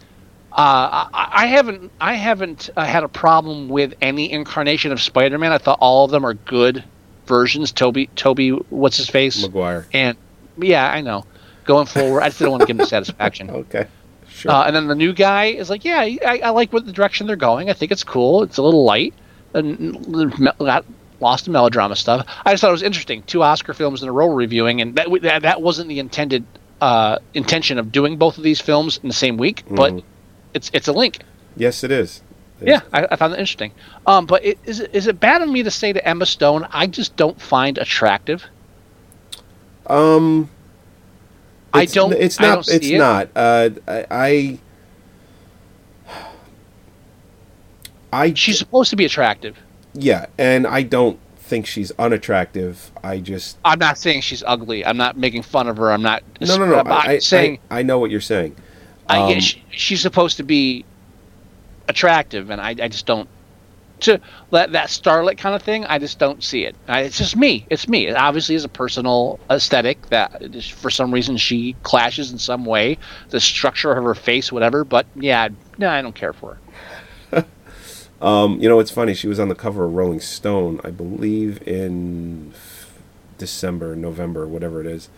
uh, 0.51 1.09
I, 1.13 1.29
I 1.33 1.45
haven't. 1.47 1.91
I 1.99 2.13
haven't 2.13 2.69
uh, 2.77 2.85
had 2.85 3.03
a 3.03 3.09
problem 3.09 3.67
with 3.67 3.93
any 4.01 4.31
incarnation 4.31 4.93
of 4.93 5.01
Spider-Man. 5.01 5.51
I 5.51 5.57
thought 5.57 5.77
all 5.81 6.05
of 6.05 6.11
them 6.11 6.25
are 6.25 6.33
good 6.33 6.83
versions. 7.27 7.71
Tobey, 7.71 8.07
Tobey, 8.15 8.49
what's 8.49 8.97
his 8.97 9.09
face? 9.09 9.41
Maguire. 9.41 9.87
And 9.93 10.17
yeah, 10.57 10.89
I 10.89 11.01
know. 11.01 11.25
Going 11.65 11.87
forward, 11.87 12.21
I 12.21 12.29
still 12.29 12.45
don't 12.45 12.51
want 12.51 12.61
to 12.61 12.67
give 12.67 12.79
him 12.79 12.85
satisfaction. 12.87 13.49
Okay. 13.49 13.87
Sure. 14.29 14.51
Uh, 14.51 14.65
and 14.65 14.75
then 14.75 14.87
the 14.87 14.95
new 14.95 15.13
guy 15.13 15.45
is 15.45 15.69
like, 15.69 15.85
yeah, 15.85 15.99
I, 15.99 16.41
I 16.43 16.49
like 16.49 16.73
what 16.73 16.85
the 16.85 16.91
direction 16.91 17.25
they're 17.25 17.35
going. 17.35 17.69
I 17.69 17.73
think 17.73 17.91
it's 17.91 18.03
cool. 18.03 18.43
It's 18.43 18.57
a 18.57 18.61
little 18.63 18.83
light 18.83 19.13
and 19.53 20.51
got 20.59 20.85
lost 21.21 21.47
in 21.47 21.53
melodrama 21.53 21.95
stuff. 21.95 22.27
I 22.45 22.51
just 22.53 22.61
thought 22.61 22.69
it 22.69 22.73
was 22.73 22.83
interesting. 22.83 23.23
Two 23.23 23.41
Oscar 23.43 23.73
films 23.73 24.03
in 24.03 24.09
a 24.09 24.11
row 24.11 24.27
reviewing, 24.27 24.81
and 24.81 24.95
that 24.95 25.07
that, 25.21 25.41
that 25.43 25.61
wasn't 25.61 25.87
the 25.87 25.99
intended 25.99 26.43
uh, 26.81 27.19
intention 27.33 27.79
of 27.79 27.91
doing 27.91 28.17
both 28.17 28.37
of 28.37 28.43
these 28.43 28.59
films 28.59 28.99
in 29.01 29.07
the 29.07 29.15
same 29.15 29.37
week, 29.37 29.63
but 29.69 30.03
it's 30.53 30.69
it's 30.73 30.87
a 30.89 30.93
link. 30.93 31.19
yes, 31.55 31.83
it 31.83 31.91
is. 31.91 32.21
Yeah, 32.61 32.81
I, 32.93 33.05
I 33.11 33.15
found 33.17 33.33
that 33.33 33.39
interesting. 33.39 33.71
Um, 34.07 34.25
but 34.25 34.43
it, 34.45 34.57
is 34.65 34.79
it, 34.79 34.93
is 34.95 35.07
it 35.07 35.19
bad 35.19 35.41
of 35.41 35.49
me 35.49 35.61
to 35.63 35.71
say 35.71 35.91
to 35.93 36.07
Emma 36.07 36.25
Stone 36.25 36.67
I 36.71 36.87
just 36.87 37.15
don't 37.15 37.39
find 37.41 37.77
attractive? 37.77 38.43
Um. 39.87 40.49
I 41.73 41.85
don't- 41.85 42.13
It's 42.13 42.39
not. 42.39 42.65
don't 42.65 42.69
it's 42.69 42.87
it. 42.87 42.97
not. 42.97 43.29
Uh, 43.35 43.69
I. 43.87 44.05
I 44.11 44.59
I 48.13 48.33
She's 48.33 48.57
supposed 48.57 48.89
to 48.91 48.95
be 48.95 49.05
attractive. 49.05 49.57
yeah, 49.93 50.27
and 50.37 50.65
I 50.65 50.83
don't 50.83 51.19
think 51.37 51.65
she's 51.67 51.91
unattractive. 51.99 52.91
I 53.03 53.19
just 53.19 53.57
I'm 53.65 53.79
not 53.79 53.97
saying 53.97 54.21
she's 54.21 54.43
ugly. 54.47 54.85
I'm 54.85 54.97
not 54.97 55.17
making 55.17 55.41
fun 55.43 55.67
of 55.67 55.77
her. 55.77 55.91
I'm 55.91 56.01
not. 56.01 56.23
no, 56.41 56.57
no, 56.57 56.65
no. 56.65 56.79
I'm 56.79 56.87
I, 56.87 56.95
I, 56.95 57.19
saying 57.19 57.59
I, 57.69 57.79
I 57.79 57.83
know 57.83 57.99
what 57.99 58.11
you're 58.11 58.21
saying. 58.21 58.55
I, 59.09 59.33
Um, 59.33 59.39
she, 59.39 59.61
she's 59.69 60.01
supposed 60.01 60.37
to 60.37 60.43
be 60.43 60.85
attractive, 61.87 62.49
and 62.49 62.59
I, 62.61 62.69
I 62.69 62.87
just 62.87 63.05
don't. 63.05 63.27
To 64.01 64.19
that 64.51 64.73
that 64.73 64.89
starlet 64.89 65.37
kind 65.37 65.55
of 65.55 65.61
thing, 65.61 65.85
I 65.85 65.99
just 65.99 66.19
don't 66.19 66.43
see 66.43 66.65
it. 66.65 66.75
I, 66.87 67.01
it's 67.01 67.17
just 67.17 67.37
me. 67.37 67.65
It's 67.69 67.87
me. 67.87 68.07
It 68.07 68.15
obviously 68.17 68.53
is 68.55 68.65
a 68.65 68.69
personal 68.69 69.39
aesthetic 69.49 70.07
that 70.07 70.53
for 70.73 70.89
some 70.89 71.13
reason 71.13 71.37
she 71.37 71.77
clashes 71.83 72.29
in 72.31 72.37
some 72.37 72.65
way, 72.65 72.97
the 73.29 73.39
structure 73.39 73.93
of 73.93 74.03
her 74.03 74.13
face, 74.15 74.51
whatever. 74.51 74.83
But 74.83 75.05
yeah, 75.15 75.47
no, 75.77 75.89
I 75.89 76.01
don't 76.01 76.15
care 76.15 76.33
for 76.33 76.57
her. 77.31 77.45
Um, 78.21 78.59
you 78.61 78.69
know, 78.69 78.79
it's 78.79 78.89
funny. 78.91 79.13
She 79.13 79.27
was 79.27 79.39
on 79.41 79.49
the 79.49 79.55
cover 79.55 79.83
of 79.85 79.93
Rolling 79.93 80.21
Stone, 80.21 80.79
I 80.85 80.89
believe, 80.89 81.61
in 81.67 82.53
December, 83.37 83.93
November, 83.95 84.47
whatever 84.47 84.79
it 84.79 84.87
is. 84.87 85.09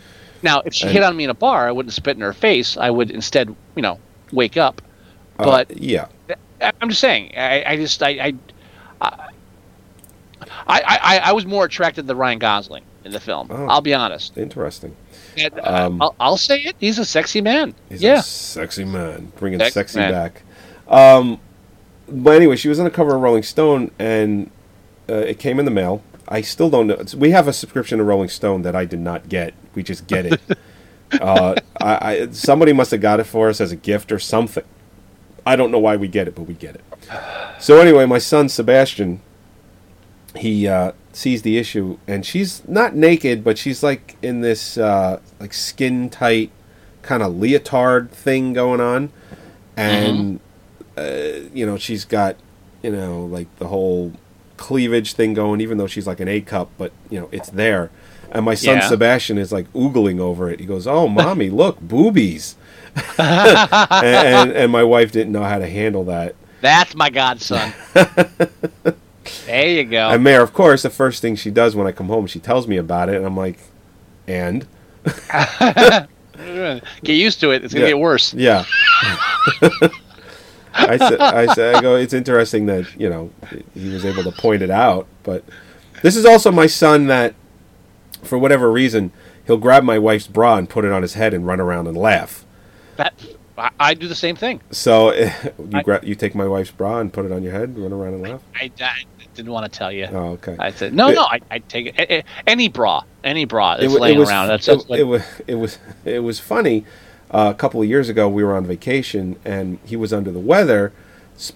Now, 0.41 0.61
if 0.65 0.73
she 0.73 0.85
And- 0.87 0.93
hit 0.93 1.03
on 1.03 1.15
me 1.15 1.23
in 1.23 1.29
a 1.29 1.35
bar, 1.35 1.67
I 1.67 1.71
wouldn't 1.71 1.93
spit 1.93 2.15
in 2.17 2.21
her 2.21 2.33
face. 2.33 2.75
I 2.75 2.89
would 2.89 3.11
instead, 3.11 3.55
you 3.75 3.81
know, 3.83 3.99
wake 4.31 4.57
up. 4.57 4.81
Uh, 5.37 5.45
But 5.45 5.77
yeah, 5.77 6.07
I- 6.29 6.35
I'm 6.61 6.89
just 6.89 7.01
saying. 7.01 7.33
I, 7.37 7.63
I 7.65 7.75
just 7.77 8.01
I 8.01 8.09
I, 8.09 8.33
I 9.01 9.21
I 10.67 11.21
I 11.25 11.31
was 11.31 11.45
more 11.45 11.65
attracted 11.65 12.07
to 12.07 12.15
Ryan 12.15 12.39
Gosling 12.39 12.83
in 13.05 13.11
the 13.11 13.19
film. 13.19 13.47
Oh. 13.49 13.67
I'll 13.67 13.81
be 13.81 13.93
honest. 13.93 14.37
interesting. 14.37 14.95
And, 15.37 15.59
uh, 15.59 15.87
Um, 15.87 16.01
I'll, 16.01 16.15
I'll 16.19 16.37
say 16.37 16.59
it. 16.59 16.75
He's 16.79 16.99
a 16.99 17.05
sexy 17.05 17.41
man. 17.41 17.73
He's 17.89 18.01
yeah. 18.01 18.19
a 18.19 18.23
sexy 18.23 18.85
man, 18.85 19.31
bringing 19.37 19.59
Sex 19.59 19.73
sexy 19.73 19.99
man. 19.99 20.11
back. 20.11 20.41
Um, 20.87 21.39
but 22.09 22.31
anyway, 22.35 22.55
she 22.55 22.69
was 22.69 22.79
on 22.79 22.85
the 22.85 22.91
cover 22.91 23.15
of 23.15 23.21
Rolling 23.21 23.43
Stone, 23.43 23.91
and 23.99 24.49
uh, 25.09 25.13
it 25.15 25.39
came 25.39 25.59
in 25.59 25.65
the 25.65 25.71
mail. 25.71 26.01
I 26.27 26.41
still 26.41 26.69
don't 26.69 26.87
know. 26.87 27.01
We 27.15 27.31
have 27.31 27.47
a 27.47 27.53
subscription 27.53 27.99
to 27.99 28.03
Rolling 28.03 28.29
Stone 28.29 28.63
that 28.63 28.75
I 28.75 28.85
did 28.85 28.99
not 28.99 29.29
get. 29.29 29.53
We 29.75 29.83
just 29.83 30.07
get 30.07 30.25
it. 30.25 30.41
uh, 31.21 31.55
I, 31.79 32.09
I, 32.11 32.27
somebody 32.31 32.73
must 32.73 32.91
have 32.91 33.01
got 33.01 33.19
it 33.19 33.25
for 33.25 33.47
us 33.47 33.61
as 33.61 33.71
a 33.71 33.75
gift 33.75 34.11
or 34.11 34.19
something. 34.19 34.63
I 35.47 35.55
don't 35.55 35.71
know 35.71 35.79
why 35.79 35.95
we 35.95 36.07
get 36.07 36.27
it, 36.27 36.35
but 36.35 36.43
we 36.43 36.53
get 36.53 36.75
it. 36.75 36.83
So 37.59 37.79
anyway, 37.79 38.05
my 38.05 38.17
son 38.19 38.49
Sebastian, 38.49 39.21
he 40.35 40.67
uh, 40.67 40.91
sees 41.13 41.41
the 41.41 41.57
issue, 41.57 41.97
and 42.07 42.25
she's 42.25 42.67
not 42.67 42.95
naked, 42.95 43.43
but 43.43 43.57
she's 43.57 43.81
like 43.81 44.17
in 44.21 44.41
this 44.41 44.77
uh, 44.77 45.19
like 45.39 45.53
skin 45.53 46.09
tight 46.09 46.51
kind 47.01 47.23
of 47.23 47.33
leotard 47.33 48.11
thing 48.11 48.51
going 48.53 48.81
on, 48.81 49.09
and 49.77 50.39
uh, 50.97 51.47
you 51.53 51.65
know 51.65 51.77
she's 51.77 52.03
got 52.05 52.35
you 52.83 52.91
know 52.91 53.25
like 53.25 53.47
the 53.57 53.67
whole 53.67 54.11
cleavage 54.57 55.13
thing 55.13 55.33
going, 55.33 55.61
even 55.61 55.77
though 55.77 55.87
she's 55.87 56.05
like 56.07 56.19
an 56.19 56.27
A 56.27 56.41
cup, 56.41 56.69
but 56.77 56.91
you 57.09 57.19
know 57.19 57.29
it's 57.31 57.49
there. 57.49 57.89
And 58.29 58.43
my 58.43 58.55
son 58.55 58.77
Yeah. 58.77 58.89
Sebastian 58.89 59.37
is 59.37 59.53
like 59.53 59.71
oogling 59.71 60.19
over 60.19 60.49
it. 60.49 60.59
He 60.59 60.65
goes, 60.65 60.85
"Oh, 60.85 61.07
mommy, 61.07 61.49
look, 61.49 61.79
boobies." 61.79 62.56
and, 63.17 64.03
and 64.03 64.51
and 64.51 64.71
my 64.71 64.83
wife 64.83 65.11
didn't 65.11 65.31
know 65.33 65.43
how 65.43 65.59
to 65.59 65.67
handle 65.67 66.03
that. 66.05 66.35
That's 66.61 66.95
my 66.95 67.09
godson. 67.09 67.73
there 69.45 69.67
you 69.69 69.83
go. 69.83 70.09
And 70.09 70.23
Mare, 70.23 70.41
of 70.41 70.53
course, 70.53 70.81
the 70.83 70.89
first 70.89 71.21
thing 71.21 71.35
she 71.35 71.51
does 71.51 71.75
when 71.75 71.85
I 71.87 71.91
come 71.91 72.07
home, 72.07 72.27
she 72.27 72.39
tells 72.39 72.67
me 72.67 72.77
about 72.77 73.09
it, 73.09 73.15
and 73.15 73.25
I'm 73.25 73.37
like, 73.37 73.59
"And 74.27 74.65
Get 77.03 77.13
used 77.13 77.39
to 77.41 77.51
it. 77.51 77.63
It's 77.63 77.73
gonna 77.73 77.85
Yeah. 77.85 77.91
get 77.91 77.99
worse. 77.99 78.33
yeah." 78.33 78.65
I 80.79 80.97
said, 80.97 81.19
I 81.19 81.53
said, 81.53 81.75
I 81.75 81.81
go. 81.81 81.95
It's 81.95 82.13
interesting 82.13 82.67
that 82.67 82.85
you 82.99 83.09
know 83.09 83.31
he 83.73 83.89
was 83.89 84.05
able 84.05 84.23
to 84.23 84.31
point 84.31 84.61
it 84.61 84.69
out, 84.69 85.07
but 85.23 85.43
this 86.03 86.15
is 86.15 86.25
also 86.25 86.51
my 86.51 86.67
son 86.67 87.07
that, 87.07 87.33
for 88.21 88.37
whatever 88.37 88.71
reason, 88.71 89.11
he'll 89.47 89.57
grab 89.57 89.83
my 89.83 89.97
wife's 89.97 90.27
bra 90.27 90.55
and 90.57 90.69
put 90.69 90.85
it 90.85 90.91
on 90.91 91.01
his 91.01 91.15
head 91.15 91.33
and 91.33 91.47
run 91.47 91.59
around 91.59 91.87
and 91.87 91.97
laugh. 91.97 92.45
That 92.97 93.13
I, 93.57 93.71
I 93.79 93.93
do 93.93 94.07
the 94.07 94.15
same 94.15 94.35
thing. 94.35 94.61
So 94.71 95.13
you 95.13 95.29
I- 95.73 95.83
gra- 95.83 96.05
you 96.05 96.15
take 96.15 96.35
my 96.35 96.47
wife's 96.47 96.71
bra 96.71 96.99
and 96.99 97.11
put 97.11 97.25
it 97.25 97.31
on 97.31 97.43
your 97.43 97.53
head, 97.53 97.69
and 97.69 97.77
run 97.79 97.93
around 97.93 98.13
and 98.15 98.23
laugh. 98.23 98.41
I, 98.55 98.71
I 98.81 99.03
didn't 99.33 99.51
want 99.51 99.71
to 99.71 99.77
tell 99.77 99.91
you. 99.91 100.05
Oh, 100.11 100.31
okay. 100.33 100.55
I 100.59 100.71
said 100.71 100.93
no, 100.93 101.09
It- 101.09 101.15
no. 101.15 101.23
I, 101.23 101.39
I 101.49 101.59
take 101.59 101.87
it. 101.87 101.95
a- 101.99 102.23
Any 102.45 102.67
bra, 102.67 103.03
any 103.23 103.45
bra 103.45 103.77
that's 103.77 103.93
laying 103.93 104.19
was, 104.19 104.29
around. 104.29 104.47
That's, 104.47 104.67
it, 104.67 104.71
that's 104.77 104.87
what, 104.89 104.99
it 104.99 105.03
was 105.03 105.23
it 105.47 105.55
was 105.55 105.79
it 106.05 106.19
was 106.19 106.39
funny. 106.39 106.85
Uh, 107.29 107.51
a 107.53 107.57
couple 107.57 107.81
of 107.81 107.87
years 107.89 108.07
ago, 108.07 108.29
we 108.29 108.41
were 108.43 108.55
on 108.55 108.65
vacation 108.65 109.37
and 109.43 109.79
he 109.83 109.97
was 109.97 110.13
under 110.13 110.31
the 110.31 110.39
weather, 110.39 110.93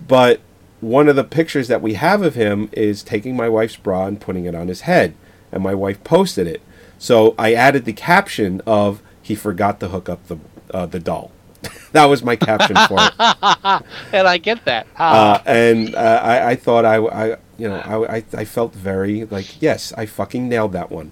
but 0.05 0.41
one 0.81 1.07
of 1.07 1.15
the 1.15 1.23
pictures 1.23 1.67
that 1.69 1.81
we 1.81 1.93
have 1.93 2.21
of 2.23 2.35
him 2.35 2.69
is 2.73 3.03
taking 3.03 3.35
my 3.37 3.47
wife's 3.47 3.77
bra 3.77 4.05
and 4.07 4.19
putting 4.19 4.43
it 4.45 4.53
on 4.55 4.67
his 4.67 4.81
head, 4.81 5.13
and 5.51 5.63
my 5.63 5.73
wife 5.73 6.03
posted 6.03 6.45
it. 6.47 6.61
So 6.97 7.35
I 7.37 7.53
added 7.53 7.85
the 7.85 7.93
caption 7.93 8.61
of 8.67 9.01
"He 9.21 9.33
forgot 9.33 9.79
to 9.79 9.87
hook 9.89 10.09
up 10.09 10.27
the 10.27 10.37
uh, 10.73 10.85
the 10.85 10.99
doll." 10.99 11.31
that 11.91 12.05
was 12.05 12.23
my 12.23 12.35
caption 12.35 12.75
for 12.87 12.97
it. 12.99 13.13
and 14.13 14.27
I 14.27 14.37
get 14.37 14.65
that. 14.65 14.87
Ah. 14.97 15.35
uh, 15.35 15.43
and 15.45 15.95
uh, 15.95 16.19
I, 16.23 16.51
I 16.51 16.55
thought 16.55 16.85
I, 16.85 16.95
I 16.97 17.37
you 17.57 17.69
know 17.69 17.75
I, 17.75 18.17
I, 18.17 18.23
I 18.33 18.45
felt 18.45 18.73
very 18.73 19.25
like 19.25 19.61
yes 19.61 19.93
I 19.93 20.05
fucking 20.05 20.49
nailed 20.49 20.73
that 20.73 20.91
one. 20.91 21.11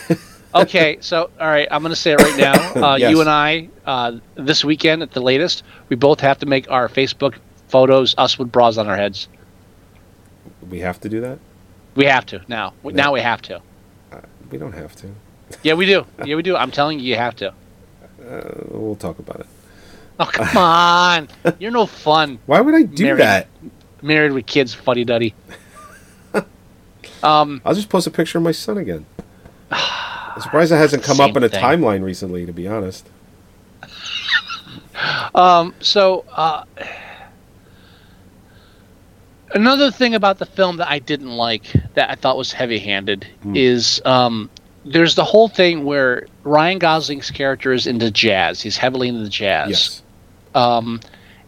okay, 0.54 0.98
so 1.00 1.30
all 1.40 1.48
right, 1.48 1.68
I'm 1.70 1.82
going 1.82 1.90
to 1.90 1.96
say 1.96 2.12
it 2.12 2.20
right 2.20 2.38
now. 2.38 2.70
Uh, 2.80 2.96
Yes. 2.96 3.10
You 3.10 3.20
and 3.20 3.28
I, 3.28 3.68
uh, 3.84 4.18
this 4.36 4.64
weekend 4.64 5.02
at 5.02 5.10
the 5.12 5.20
latest, 5.20 5.64
we 5.88 5.96
both 5.96 6.20
have 6.20 6.38
to 6.38 6.46
make 6.46 6.70
our 6.70 6.88
Facebook 6.88 7.34
photos 7.68 8.14
us 8.16 8.38
with 8.38 8.50
bras 8.52 8.78
on 8.78 8.88
our 8.88 8.96
heads. 8.96 9.28
We 10.68 10.78
have 10.80 11.00
to 11.00 11.08
do 11.08 11.20
that. 11.20 11.38
We 11.96 12.04
have 12.04 12.26
to 12.26 12.42
now. 12.48 12.74
Now 12.84 13.12
we 13.12 13.20
have 13.20 13.42
to. 13.42 13.60
We 14.50 14.58
don't 14.58 14.72
have 14.72 14.94
to. 14.96 15.08
Yeah, 15.62 15.74
we 15.74 15.86
do. 15.86 16.06
Yeah, 16.24 16.36
we 16.36 16.42
do. 16.42 16.56
I'm 16.56 16.70
telling 16.70 17.00
you, 17.00 17.06
you 17.06 17.16
have 17.16 17.36
to. 17.36 17.52
Uh, 18.20 18.50
we'll 18.68 18.96
talk 18.96 19.18
about 19.18 19.40
it. 19.40 19.46
Oh 20.18 20.26
come 20.26 20.56
on! 20.56 21.28
You're 21.58 21.70
no 21.70 21.86
fun. 21.86 22.38
Why 22.46 22.60
would 22.60 22.74
I 22.74 22.82
do 22.82 23.04
Married. 23.04 23.20
that? 23.20 23.48
Married 24.02 24.32
with 24.32 24.46
kids, 24.46 24.74
fuddy 24.74 25.04
duddy. 25.04 25.34
Um, 27.22 27.60
I'll 27.66 27.74
just 27.74 27.90
post 27.90 28.06
a 28.06 28.10
picture 28.10 28.38
of 28.38 28.44
my 28.44 28.52
son 28.52 28.78
again. 28.78 29.04
I'm 29.70 30.40
surprised 30.40 30.72
it 30.72 30.76
hasn't 30.76 31.02
come 31.02 31.20
up 31.20 31.36
in 31.36 31.44
a 31.44 31.50
thing. 31.50 31.62
timeline 31.62 32.02
recently, 32.02 32.46
to 32.46 32.52
be 32.52 32.66
honest. 32.66 33.06
um, 35.34 35.74
so 35.80 36.24
uh, 36.32 36.64
another 39.54 39.90
thing 39.90 40.14
about 40.14 40.38
the 40.38 40.46
film 40.46 40.78
that 40.78 40.88
I 40.88 40.98
didn't 40.98 41.30
like, 41.36 41.64
that 41.94 42.08
I 42.10 42.14
thought 42.14 42.38
was 42.38 42.52
heavy-handed, 42.52 43.26
Hmm. 43.42 43.56
is 43.56 44.00
um, 44.06 44.48
there's 44.84 45.14
the 45.14 45.24
whole 45.24 45.48
thing 45.48 45.84
where 45.84 46.26
Ryan 46.44 46.78
Gosling's 46.78 47.30
character 47.30 47.72
is 47.72 47.86
into 47.86 48.10
jazz. 48.10 48.60
He's 48.62 48.76
heavily 48.76 49.08
into 49.08 49.28
jazz. 49.28 49.68
Yes. 49.70 50.02
um, 50.54 51.00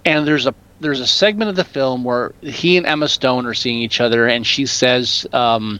and 0.05 0.27
there's 0.27 0.47
a 0.47 0.55
there's 0.81 1.01
a 1.01 1.07
segment 1.07 1.49
of 1.49 1.55
the 1.57 1.65
film 1.65 2.03
where 2.03 2.33
he 2.43 2.77
and 2.77 2.85
Emma 2.87 3.09
Stone 3.09 3.47
are 3.47 3.55
seeing 3.55 3.79
each 3.79 4.01
other, 4.01 4.27
and 4.27 4.45
she 4.47 4.67
says, 4.67 5.25
um, 5.33 5.79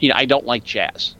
"You 0.00 0.08
know, 0.08 0.14
I 0.16 0.24
don't 0.24 0.46
like 0.46 0.64
jazz." 0.64 1.14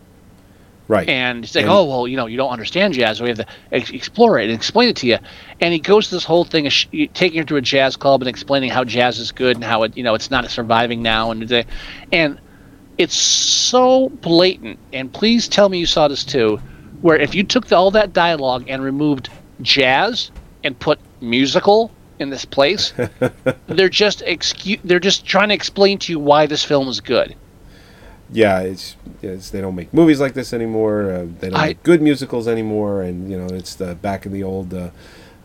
Right. 0.89 1.09
And 1.09 1.45
he's 1.45 1.55
like, 1.55 1.65
And- 1.65 1.73
"Oh, 1.73 1.85
well, 1.85 2.09
you 2.09 2.17
know, 2.17 2.27
you 2.27 2.37
don't 2.37 2.51
understand 2.51 2.93
jazz. 2.95 3.21
We 3.21 3.29
have 3.29 3.39
to 3.39 3.47
ex- 3.73 3.91
explore 3.91 4.39
it 4.39 4.45
and 4.45 4.53
explain 4.53 4.89
it 4.89 4.97
to 4.97 5.07
you." 5.07 5.19
And 5.61 5.73
he 5.73 5.79
goes 5.79 6.09
to 6.09 6.15
this 6.15 6.25
whole 6.25 6.45
thing 6.45 6.67
of 6.67 6.73
sh- 6.73 6.87
taking 7.15 7.39
her 7.39 7.45
to 7.45 7.57
a 7.57 7.61
jazz 7.63 7.95
club 7.97 8.23
and 8.23 8.29
explaining 8.29 8.71
how 8.71 8.85
jazz 8.85 9.19
is 9.19 9.33
good 9.33 9.57
and 9.57 9.65
how 9.65 9.83
it, 9.85 9.97
you 9.97 10.03
know, 10.03 10.15
it's 10.15 10.31
not 10.31 10.49
surviving 10.51 11.03
now. 11.03 11.31
And 11.31 11.65
and 12.13 12.39
it's 12.99 13.15
so 13.17 14.09
blatant. 14.09 14.79
And 14.93 15.13
please 15.13 15.49
tell 15.49 15.69
me 15.69 15.79
you 15.79 15.87
saw 15.87 16.09
this 16.09 16.25
too, 16.25 16.59
where 17.03 17.17
if 17.17 17.35
you 17.35 17.43
took 17.45 17.71
all 17.73 17.91
that 17.93 18.13
dialogue 18.13 18.65
and 18.69 18.83
removed 18.83 19.29
jazz 19.63 20.31
and 20.63 20.79
put 20.79 20.99
musical 21.21 21.91
in 22.19 22.31
this 22.31 22.45
place, 22.45 22.93
they're 23.67 23.89
just 23.89 24.21
excu- 24.21 24.81
they're 24.85 25.01
just 25.01 25.27
trying 25.27 25.49
to 25.49 25.55
explain 25.55 25.99
to 25.99 26.13
you 26.13 26.19
why 26.19 26.47
this 26.47 26.65
film 26.65 26.89
is 26.89 27.01
good. 27.01 27.35
yeah, 28.31 28.61
it's, 28.61 28.97
it's 29.23 29.51
they 29.51 29.61
don't 29.61 29.75
make 29.75 29.93
movies 29.93 30.21
like 30.21 30.35
this 30.35 30.53
anymore. 30.53 31.11
Uh, 31.13 31.27
they 31.41 31.51
don't 31.51 31.59
I- 31.59 31.67
make 31.69 31.83
good 31.83 32.01
musicals 32.03 32.47
anymore, 32.49 33.03
and 33.03 33.31
you 33.31 33.37
know 33.39 33.47
it's 33.55 33.75
the 33.75 33.95
back 33.97 34.27
in 34.27 34.33
the 34.33 34.43
old 34.45 34.73
uh, 34.73 34.91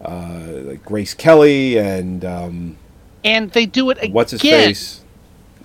uh, 0.04 0.40
like 0.64 0.86
Grace 0.86 1.14
Kelly 1.14 1.78
and 1.78 2.24
um, 2.24 2.78
And 3.24 3.52
they 3.52 3.66
do 3.66 3.90
it 3.90 3.98
again. 3.98 4.14
what's 4.14 4.32
his 4.32 4.42
face. 4.42 5.04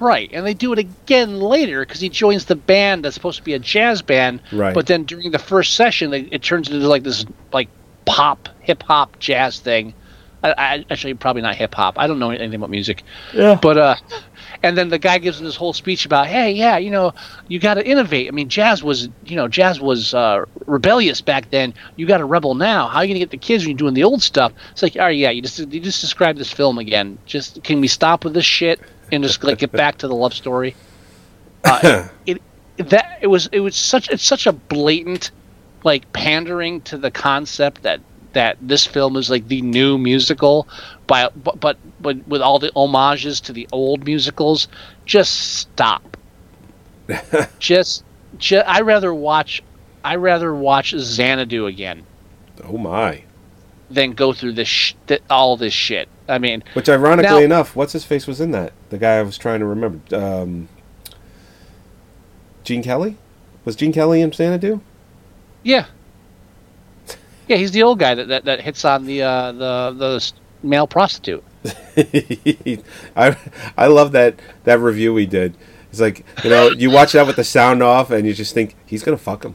Right, 0.05 0.29
and 0.35 0.47
they 0.47 0.53
do 0.53 0.71
it 0.75 0.79
again 0.79 1.41
later 1.41 1.81
because 1.81 1.99
he 1.99 2.11
joins 2.11 2.45
the 2.45 2.57
band 2.57 3.03
that's 3.03 3.15
supposed 3.15 3.39
to 3.39 3.43
be 3.43 3.55
a 3.55 3.59
jazz 3.59 4.03
band. 4.03 4.43
Right. 4.53 4.75
But 4.75 4.87
then 4.87 5.05
during 5.05 5.31
the 5.31 5.39
first 5.39 5.77
session, 5.77 6.11
they, 6.11 6.21
it 6.21 6.43
turns 6.43 6.69
into 6.69 6.87
like 6.87 7.05
this 7.05 7.25
like 7.55 7.71
pop, 8.05 8.51
hip 8.61 8.83
hop, 8.83 9.19
jazz 9.19 9.61
thing. 9.61 9.95
I, 10.43 10.53
I 10.59 10.85
actually 10.91 11.15
probably 11.15 11.41
not 11.41 11.55
hip 11.55 11.75
hop. 11.75 11.99
I 11.99 12.07
don't 12.07 12.19
know 12.19 12.29
anything 12.29 12.55
about 12.55 12.69
music. 12.69 13.03
Yeah. 13.33 13.59
But 13.63 13.79
uh, 13.79 13.95
and 14.63 14.77
then 14.77 14.91
the 14.91 14.99
guy 14.99 15.17
gives 15.17 15.39
him 15.39 15.47
this 15.47 15.57
whole 15.57 15.73
speech 15.73 16.05
about, 16.05 16.27
hey, 16.27 16.53
yeah, 16.53 16.77
you 16.77 16.91
know, 16.91 17.15
you 17.49 17.59
got 17.59 17.75
to 17.75 17.87
innovate. 17.87 18.29
I 18.29 18.31
mean, 18.31 18.51
jazz 18.51 18.83
was, 18.83 19.09
you 19.25 19.37
know, 19.37 19.49
jazz 19.49 19.81
was 19.81 20.13
uh, 20.13 20.45
rebellious 20.67 21.23
back 21.23 21.49
then. 21.49 21.73
You 21.97 22.07
got 22.07 22.19
to 22.19 22.27
rebel 22.27 22.55
now. 22.55 22.89
How 22.89 22.99
are 22.99 23.05
you 23.07 23.15
gonna 23.15 23.21
get 23.21 23.31
the 23.31 23.39
kids 23.39 23.65
when 23.65 23.71
you're 23.71 23.79
doing 23.79 23.95
the 23.95 24.05
old 24.05 24.23
stuff? 24.23 24.53
It's 24.73 24.83
like, 24.83 24.97
all 24.97 25.05
right, 25.05 25.17
yeah, 25.17 25.31
you 25.31 25.41
just 25.41 25.61
you 25.61 25.81
just 25.81 26.03
described 26.03 26.39
this 26.39 26.53
film 26.53 26.77
again. 26.77 27.17
Just 27.25 27.65
can 27.65 27.81
we 27.81 27.89
stop 27.89 28.23
with 28.23 28.35
this 28.35 28.45
shit 28.45 28.81
and 29.13 29.23
just 29.23 29.43
like 29.45 29.59
get 29.59 29.73
back 29.73 29.99
to 29.99 30.09
the 30.09 30.15
love 30.15 30.35
story? 30.35 30.75
Uh, 31.67 32.07
it 32.27 32.43
that 32.77 33.19
it 33.23 33.29
was 33.29 33.47
it 33.47 33.61
was 33.61 33.75
such 33.75 34.11
it's 34.11 34.23
such 34.23 34.47
a 34.47 34.53
blatant 34.53 35.31
like 35.83 36.13
pandering 36.13 36.83
to 36.83 36.99
the 36.99 37.11
concept 37.11 37.83
that 37.85 38.01
that 38.35 38.59
this 38.61 38.85
film 38.85 39.17
is 39.17 39.31
like 39.31 39.49
the 39.49 39.63
new 39.63 39.97
musical 39.97 40.69
by 41.07 41.27
but 41.43 41.59
but, 41.59 41.79
but 42.03 42.29
with 42.29 42.43
all 42.43 42.59
the 42.59 42.71
homages 42.77 43.41
to 43.41 43.51
the 43.51 43.67
old 43.73 44.05
musicals 44.05 44.69
just 45.07 45.55
stop 45.55 46.19
just, 47.59 48.05
just 48.37 48.69
i 48.69 48.83
rather 48.83 49.15
watch 49.15 49.63
i 50.05 50.17
rather 50.17 50.55
watch 50.55 50.91
xanadu 50.95 51.65
again 51.65 52.05
Oh 52.63 52.79
my! 52.79 53.25
Than 53.91 54.13
go 54.13 54.33
through 54.33 54.53
this 54.53 54.69
sh- 54.69 54.95
th- 55.07 55.23
all 55.31 55.57
this 55.57 55.73
shit 55.73 56.09
i 56.29 56.39
mean 56.39 56.63
Which, 56.75 56.89
ironically 56.89 57.31
Now- 57.41 57.45
enough, 57.45 57.77
what's 57.77 57.93
his 57.93 58.05
face 58.05 58.27
was 58.27 58.41
in 58.41 58.51
that? 58.53 58.73
The 58.91 58.99
guy 58.99 59.17
I 59.19 59.23
was 59.23 59.37
trying 59.37 59.61
to 59.61 59.67
remember. 59.67 60.17
Um, 60.17 60.69
Gene 62.65 62.83
Kelly 62.83 63.17
was 63.65 63.77
Gene 63.77 63.93
Kelly 63.93 64.21
in 64.21 64.31
Xanadu? 64.33 64.81
yeah 65.63 65.87
yeah 67.49 67.57
he's 67.57 67.73
the 67.73 67.83
old 67.83 67.99
guy 67.99 68.15
that 68.15 68.29
that, 68.29 68.45
that 68.47 68.61
hits 68.63 68.85
on 68.85 69.05
the 69.07 69.23
uh 69.23 69.53
the 69.53 69.95
the 69.97 70.33
male 70.63 70.87
prostitute 70.87 71.45
I 73.17 73.37
I 73.77 73.87
love 73.87 74.13
that 74.13 74.39
that 74.65 74.79
review 74.81 75.15
we 75.15 75.25
did. 75.27 75.57
It's 75.91 76.01
like 76.01 76.25
you 76.43 76.51
know 76.51 76.69
you 76.71 76.91
watch 76.91 77.13
that 77.13 77.27
with 77.27 77.37
the 77.37 77.45
sound 77.45 77.83
off 77.83 78.11
and 78.11 78.27
you 78.27 78.35
just 78.35 78.53
think 78.55 78.75
he's 78.87 79.03
gonna 79.03 79.17
fuck 79.17 79.45
him. 79.45 79.55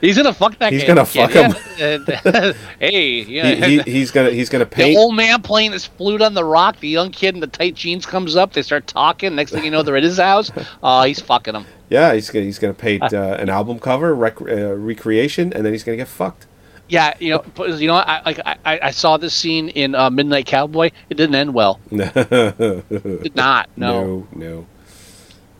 He's 0.00 0.16
gonna 0.16 0.32
fuck 0.32 0.58
that 0.58 0.72
He's 0.72 0.84
gonna 0.84 1.04
fuck 1.04 1.30
him. 1.30 1.52
hey 2.78 3.22
yeah 3.22 3.54
He, 3.54 3.80
he, 3.80 3.90
he's 3.90 4.10
gonna 4.10 4.30
he's 4.30 4.48
gonna 4.48 4.66
paint. 4.66 4.94
The 4.94 4.96
old 4.96 5.14
man 5.14 5.42
playing 5.42 5.72
his 5.72 5.86
flute 5.86 6.22
on 6.22 6.34
the 6.34 6.44
rock. 6.44 6.78
The 6.80 6.88
young 6.88 7.10
kid 7.10 7.34
in 7.34 7.40
the 7.40 7.46
tight 7.46 7.74
jeans 7.74 8.06
comes 8.06 8.36
up. 8.36 8.52
They 8.52 8.62
start 8.62 8.86
talking. 8.86 9.34
Next 9.34 9.52
thing 9.52 9.64
you 9.64 9.70
know, 9.70 9.82
they're 9.82 9.96
at 9.96 10.02
his 10.02 10.18
house. 10.18 10.50
Oh, 10.82 11.02
he's 11.02 11.20
fucking 11.20 11.54
him. 11.54 11.66
Yeah, 11.88 12.14
he's 12.14 12.30
gonna 12.30 12.44
he's 12.44 12.58
gonna 12.58 12.74
paint 12.74 13.12
uh, 13.12 13.36
an 13.38 13.48
album 13.48 13.78
cover 13.78 14.14
rec- 14.14 14.40
uh, 14.40 14.74
recreation 14.74 15.52
and 15.52 15.64
then 15.64 15.72
he's 15.72 15.84
gonna 15.84 15.96
get 15.96 16.08
fucked. 16.08 16.46
Yeah, 16.88 17.14
you 17.20 17.30
know, 17.30 17.66
you 17.66 17.86
know, 17.86 17.94
I 17.94 18.20
like 18.24 18.40
I, 18.44 18.56
I 18.64 18.90
saw 18.90 19.16
this 19.16 19.32
scene 19.32 19.68
in 19.68 19.94
uh, 19.94 20.10
Midnight 20.10 20.46
Cowboy. 20.46 20.90
It 21.08 21.16
didn't 21.16 21.36
end 21.36 21.54
well. 21.54 21.78
It 21.90 23.22
did 23.22 23.36
not. 23.36 23.70
No. 23.76 24.02
no, 24.02 24.26
no, 24.32 24.66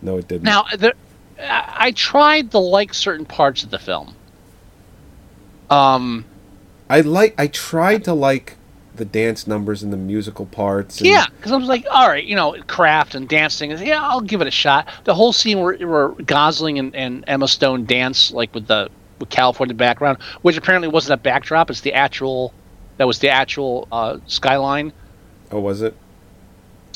no, 0.03 0.17
it 0.17 0.27
didn't. 0.27 0.43
Now, 0.43 0.65
there, 0.77 0.95
I, 1.39 1.75
I 1.79 1.91
tried 1.93 2.51
to 2.51 2.59
like 2.59 2.93
certain 2.93 3.27
parts 3.27 3.63
of 3.63 3.71
the 3.71 3.79
film. 3.79 4.15
Um. 5.71 6.25
I 6.89 7.01
like 7.03 7.35
I 7.39 7.47
tried 7.47 8.05
to 8.05 8.15
like 8.15 8.57
the 9.01 9.05
dance 9.05 9.47
numbers 9.47 9.83
and 9.83 9.93
the 9.93 9.97
musical 9.97 10.47
parts. 10.47 10.99
And, 10.99 11.09
Yeah, 11.09 11.25
because 11.37 11.53
I 11.53 11.57
was 11.57 11.69
like, 11.69 11.87
all 11.91 12.09
right, 12.09 12.25
you 12.25 12.37
know, 12.37 12.55
craft 12.67 13.15
and 13.15 13.29
dancing. 13.29 13.71
Yeah, 13.71 14.03
I'll 14.03 14.21
give 14.21 14.41
it 14.43 14.47
a 14.47 14.51
shot. 14.51 14.89
The 15.05 15.15
whole 15.15 15.33
scene 15.33 15.61
where, 15.61 15.75
where 15.75 16.09
Gosling 16.09 16.79
and, 16.79 16.95
and 16.95 17.25
Emma 17.27 17.49
Stone 17.49 17.87
dance, 17.87 18.31
like 18.31 18.55
with 18.55 18.67
the 18.67 18.91
with 19.19 19.31
California 19.31 19.75
background, 19.75 20.19
which 20.43 20.57
apparently 20.57 20.89
wasn't 20.89 21.15
a 21.15 21.23
backdrop. 21.23 21.71
It's 21.71 21.81
the 21.81 21.95
actual. 21.95 22.53
That 22.99 23.07
was 23.07 23.21
the 23.21 23.31
actual 23.31 23.89
uh, 23.91 24.19
skyline. 24.27 24.93
Oh, 25.51 25.61
was 25.61 25.81
it? 25.81 25.97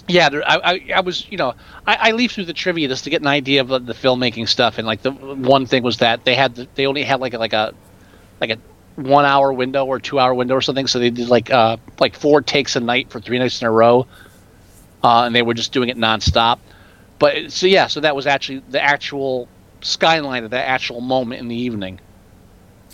Yeah, 0.07 0.29
there, 0.29 0.47
I, 0.47 0.57
I, 0.57 0.91
I 0.97 1.01
was, 1.01 1.27
you 1.31 1.39
know, 1.39 1.55
I, 1.87 1.95
I 1.95 2.11
leafed 2.11 2.35
through 2.35 2.45
the 2.45 2.53
trivia 2.53 2.89
just 2.89 3.05
to 3.05 3.11
get 3.11 3.23
an 3.23 3.27
idea 3.27 3.63
of 3.63 3.69
the, 3.69 3.79
the 3.79 3.95
filmmaking 3.95 4.47
stuff, 4.47 4.77
and 4.77 4.87
like 4.87 5.01
the 5.01 5.13
one 5.13 5.65
thing 5.65 5.83
was 5.83 5.97
that 5.99 6.27
they 6.27 6.35
had 6.35 6.57
the, 6.57 6.69
they 6.75 6.87
only 6.87 7.05
had 7.05 7.21
like 7.21 7.33
a, 7.33 7.39
like 7.39 7.55
a 7.55 7.73
like 8.41 8.51
a 8.51 8.59
one 8.97 9.25
hour 9.25 9.53
window 9.53 9.85
or 9.85 9.99
two 9.99 10.19
hour 10.19 10.35
window 10.35 10.55
or 10.55 10.63
something, 10.63 10.87
so 10.87 10.99
they 10.99 11.11
did 11.11 11.29
like 11.29 11.51
uh 11.51 11.77
like 11.99 12.15
four 12.15 12.43
takes 12.43 12.77
a 12.77 12.81
night 12.81 13.11
for 13.11 13.21
three 13.21 13.39
nights 13.39 13.61
in 13.61 13.67
a 13.67 13.71
row, 13.71 14.07
uh, 15.03 15.25
and 15.25 15.35
they 15.35 15.43
were 15.43 15.55
just 15.55 15.73
doing 15.73 15.89
it 15.89 15.97
nonstop. 15.97 16.59
But 17.19 17.53
so 17.53 17.67
yeah, 17.67 17.87
so 17.87 18.01
that 18.01 18.15
was 18.15 18.27
actually 18.27 18.63
the 18.69 18.83
actual 18.83 19.49
skyline 19.81 20.45
of 20.45 20.51
that 20.51 20.69
actual 20.69 21.01
moment 21.01 21.41
in 21.41 21.49
the 21.49 21.57
evening. 21.57 22.01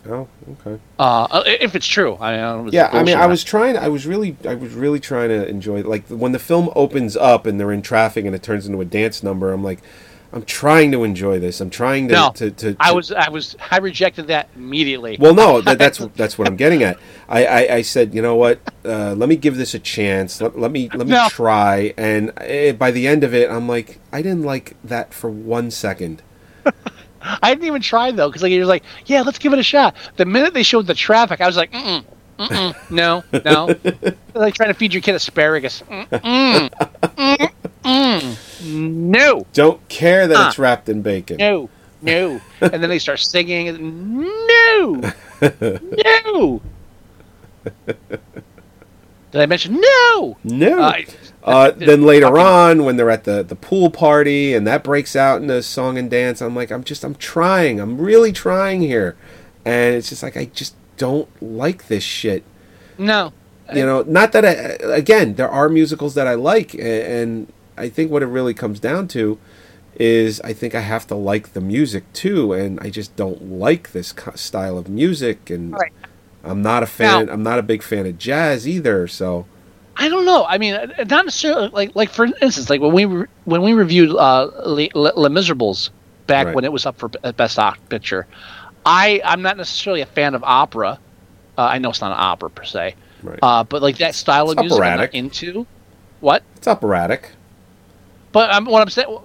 Oh, 0.09 0.26
okay. 0.53 0.80
Uh, 0.99 1.43
if 1.47 1.74
it's 1.74 1.86
true, 1.86 2.14
I, 2.14 2.32
I 2.32 2.36
don't 2.36 2.57
know 2.57 2.61
if 2.62 2.66
it's 2.68 2.74
Yeah, 2.74 2.88
I 2.93 3.03
mean, 3.03 3.18
I 3.18 3.26
was 3.26 3.45
trying. 3.45 3.76
I 3.76 3.88
was 3.88 4.07
really, 4.07 4.36
I 4.49 4.55
was 4.55 4.72
really 4.72 4.99
trying 4.99 5.28
to 5.28 5.47
enjoy. 5.47 5.82
Like 5.82 6.07
when 6.07 6.32
the 6.32 6.38
film 6.38 6.70
opens 6.74 7.16
up 7.16 7.45
and 7.47 7.61
they're 7.61 7.72
in 7.72 7.82
traffic 7.82 8.24
and 8.24 8.34
it 8.34 8.43
turns 8.43 8.66
into 8.66 8.80
a 8.80 8.84
dance 8.84 9.22
number. 9.22 9.53
I'm 9.53 9.62
like, 9.62 9.80
I'm 10.33 10.45
trying 10.45 10.93
to 10.93 11.03
enjoy 11.03 11.41
this. 11.41 11.61
I'm 11.61 11.70
trying 11.70 12.07
to. 12.09 12.14
No, 12.14 12.31
to, 12.37 12.51
to, 12.53 12.76
I 12.78 12.93
was, 12.93 13.11
I 13.11 13.28
was, 13.31 13.57
I 13.70 13.78
rejected 13.78 14.28
that 14.28 14.49
immediately. 14.55 15.16
Well, 15.18 15.35
no, 15.35 15.61
that, 15.61 15.78
that's 15.78 15.99
that's 16.16 16.39
what 16.39 16.47
I'm 16.47 16.57
getting 16.57 16.85
at. 16.85 16.99
I, 17.28 17.45
I, 17.47 17.74
I 17.76 17.83
said, 17.83 18.14
you 18.14 18.22
know 18.22 18.37
what? 18.37 18.61
Uh, 18.85 19.14
let 19.14 19.28
me 19.28 19.37
give 19.37 19.57
this 19.57 19.74
a 19.74 19.81
chance. 19.81 20.41
Let, 20.41 20.57
let 20.57 20.70
me 20.70 20.89
let 20.95 21.07
me 21.07 21.14
No. 21.14 21.28
try. 21.28 21.95
And 21.97 22.33
eh, 22.37 22.72
by 22.72 22.93
the 22.93 23.09
end 23.09 23.24
of 23.24 23.35
it, 23.35 23.51
I'm 23.51 23.66
like, 23.66 23.99
I 24.12 24.22
didn't 24.22 24.45
like 24.45 24.76
that 24.85 25.12
for 25.12 25.28
one 25.28 25.70
second. 25.72 26.22
I 27.22 27.53
didn't 27.53 27.64
even 27.66 27.83
try 27.83 28.12
though, 28.12 28.28
because 28.28 28.43
like 28.43 28.51
he 28.53 28.59
was 28.59 28.68
like, 28.68 28.85
"Yeah, 29.07 29.22
let's 29.22 29.39
give 29.39 29.53
it 29.53 29.59
a 29.59 29.64
shot." 29.64 29.97
The 30.16 30.24
minute 30.24 30.55
they 30.55 30.62
showed 30.62 30.87
the 30.87 30.95
traffic, 30.95 31.41
I 31.41 31.47
was 31.47 31.57
like, 31.57 31.72
"Mm, 31.72 32.05
mm, 32.39 32.91
no, 32.91 33.24
no." 33.45 33.74
like 34.35 34.55
trying 34.55 34.70
to 34.70 34.74
feed 34.74 34.95
your 34.95 35.03
kid 35.03 35.16
asparagus. 35.16 35.83
Mm, 35.91 36.07
mm, 36.09 36.70
mm, 37.16 37.51
mm. 37.85 38.39
No, 38.65 39.47
Don't 39.53 39.87
care 39.89 40.27
that 40.27 40.37
Uh, 40.37 40.49
it's 40.49 40.59
wrapped 40.59 40.89
in 40.89 41.03
bacon. 41.03 41.37
no, 41.39 41.69
no. 42.03 42.41
And 42.61 42.83
then 42.83 42.89
they 42.91 42.99
start 42.99 43.21
singing. 43.21 44.21
No, 44.21 45.13
no. 46.05 46.61
Did 49.33 49.41
I 49.43 49.47
mention 49.47 49.81
no? 49.81 50.37
No. 50.43 50.81
Uh, 50.81 50.95
Uh, 51.43 51.71
then 51.71 52.03
later 52.03 52.37
on, 52.39 52.85
when 52.85 52.97
they're 52.97 53.11
at 53.11 53.25
the, 53.25 53.43
the 53.43 53.55
pool 53.57 53.91
party 53.91 54.53
and 54.55 54.67
that 54.67 54.83
breaks 54.85 55.15
out 55.17 55.41
into 55.41 55.63
song 55.63 55.97
and 55.97 56.11
dance, 56.11 56.43
I'm 56.43 56.55
like, 56.55 56.71
I'm 56.71 56.85
just, 56.85 57.03
I'm 57.05 57.15
trying. 57.15 57.81
I'm 57.81 57.97
really 57.99 58.33
trying 58.33 58.83
here. 58.83 59.17
And 59.65 59.95
it's 59.95 60.09
just 60.11 60.23
like, 60.23 60.37
I 60.37 60.47
just 60.47 60.75
don't 60.97 61.29
like 61.43 61.89
this 61.89 62.05
shit. 62.05 62.43
no. 62.99 63.33
You 63.73 63.87
know, 63.87 64.03
not 64.03 64.33
that 64.33 64.45
I, 64.45 64.51
again, 64.97 65.35
there 65.37 65.49
are 65.49 65.69
musicals 65.69 66.15
that 66.17 66.27
I 66.27 66.35
like. 66.35 66.75
And 66.75 67.53
I 67.81 67.89
think 67.89 68.11
what 68.11 68.22
it 68.22 68.26
really 68.26 68.55
comes 68.55 68.78
down 68.81 69.09
to 69.09 69.39
is 69.97 70.41
I 70.43 70.53
think 70.53 70.74
I 70.74 70.81
have 70.81 71.07
to 71.09 71.14
like 71.14 71.53
the 71.53 71.61
music 71.61 72.05
too. 72.12 72.53
And 72.53 72.78
I 72.81 72.91
just 72.91 73.14
don't 73.16 73.59
like 73.59 73.93
this 73.93 74.14
style 74.35 74.78
of 74.78 74.89
music. 74.89 75.51
And 75.51 75.72
Right. 75.72 75.93
I'm 76.45 76.62
not 76.62 76.83
a 76.83 76.87
fan, 76.87 77.26
Now- 77.26 77.33
I'm 77.33 77.43
not 77.43 77.59
a 77.59 77.62
big 77.62 77.83
fan 77.83 78.07
of 78.07 78.16
jazz 78.18 78.66
either. 78.68 79.07
So, 79.09 79.47
I 79.97 80.09
don't 80.09 80.24
know. 80.24 80.47
I 80.47 80.57
mean, 80.59 80.74
uh, 80.74 80.87
not 81.11 81.26
necessarily 81.26 81.68
like 81.68 81.91
like 81.95 82.09
for 82.11 82.24
instance, 82.41 82.70
like 82.70 82.81
when 82.81 82.93
we 82.93 83.05
re- 83.05 83.26
when 83.45 83.61
we 83.62 83.72
reviewed 83.74 84.16
uh, 84.16 84.47
Les, 84.64 84.89
Les 84.95 85.28
Miserables 85.28 85.91
back 86.26 86.47
Right. 86.47 86.55
when 86.55 86.64
it 86.64 86.72
was 86.72 86.87
up 86.87 86.97
for 86.99 87.09
Best 87.37 87.57
Doc 87.57 87.78
Picture, 87.91 88.26
I 88.87 89.20
I'm 89.24 89.43
not 89.43 89.57
necessarily 89.59 90.01
a 90.01 90.07
fan 90.07 90.35
of 90.35 90.43
opera. 90.45 90.99
Uh, 91.59 91.62
I 91.62 91.78
know 91.78 91.91
it's 91.91 92.01
not 92.01 92.12
an 92.12 92.18
opera 92.18 92.49
per 92.49 92.64
se, 92.64 92.95
right. 93.22 93.39
uh, 93.43 93.64
but 93.64 93.83
like 93.83 93.99
that 93.99 94.14
style 94.14 94.51
It's 94.51 94.59
of 94.59 94.64
music 94.64 94.83
I'm 94.83 94.99
not 95.01 95.12
into. 95.14 95.66
What? 96.20 96.43
it's 96.57 96.68
operatic. 96.68 97.33
But 98.33 98.51
um, 98.51 98.64
what 98.66 98.83
I'm 98.83 98.91
saying, 98.91 99.18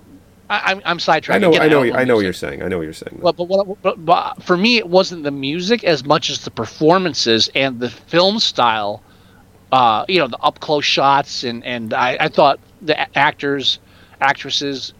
I, 0.49 0.72
I'm, 0.72 0.82
I'm 0.86 0.99
sidetracked. 0.99 1.36
I 1.36 1.39
know, 1.39 1.49
Again, 1.49 1.62
I 1.62 1.68
know, 1.68 1.84
don't 1.84 1.95
I 1.95 2.03
know 2.03 2.16
what 2.16 2.24
you're 2.24 2.34
saying. 2.34 2.62
I 2.62 2.68
know 2.68 2.78
what 2.78 2.84
you're 2.84 2.93
saying. 2.93 3.20
But, 3.22 3.36
but, 3.36 3.47
what, 3.47 3.82
but, 3.82 4.06
but 4.06 4.43
for 4.43 4.58
me, 4.58 4.78
it 4.78 4.88
wasn't 4.88 5.24
the 5.24 5.32
music 5.32 5.84
as 5.84 6.06
much 6.06 6.30
as 6.30 6.43
the 6.43 6.51
performances 6.51 7.49
and 7.56 7.80
the 7.80 7.89
film 7.89 8.39
style. 8.39 9.01
Uh, 9.72 10.06
you 10.08 10.20
know, 10.20 10.28
the 10.28 10.38
up 10.38 10.60
close 10.60 10.86
shots, 10.86 11.43
and 11.43 11.64
and 11.66 11.93
I, 11.93 12.18
I 12.20 12.28
thought 12.30 12.60
the 12.82 13.18
actors, 13.18 13.80
actresses, 14.22 14.93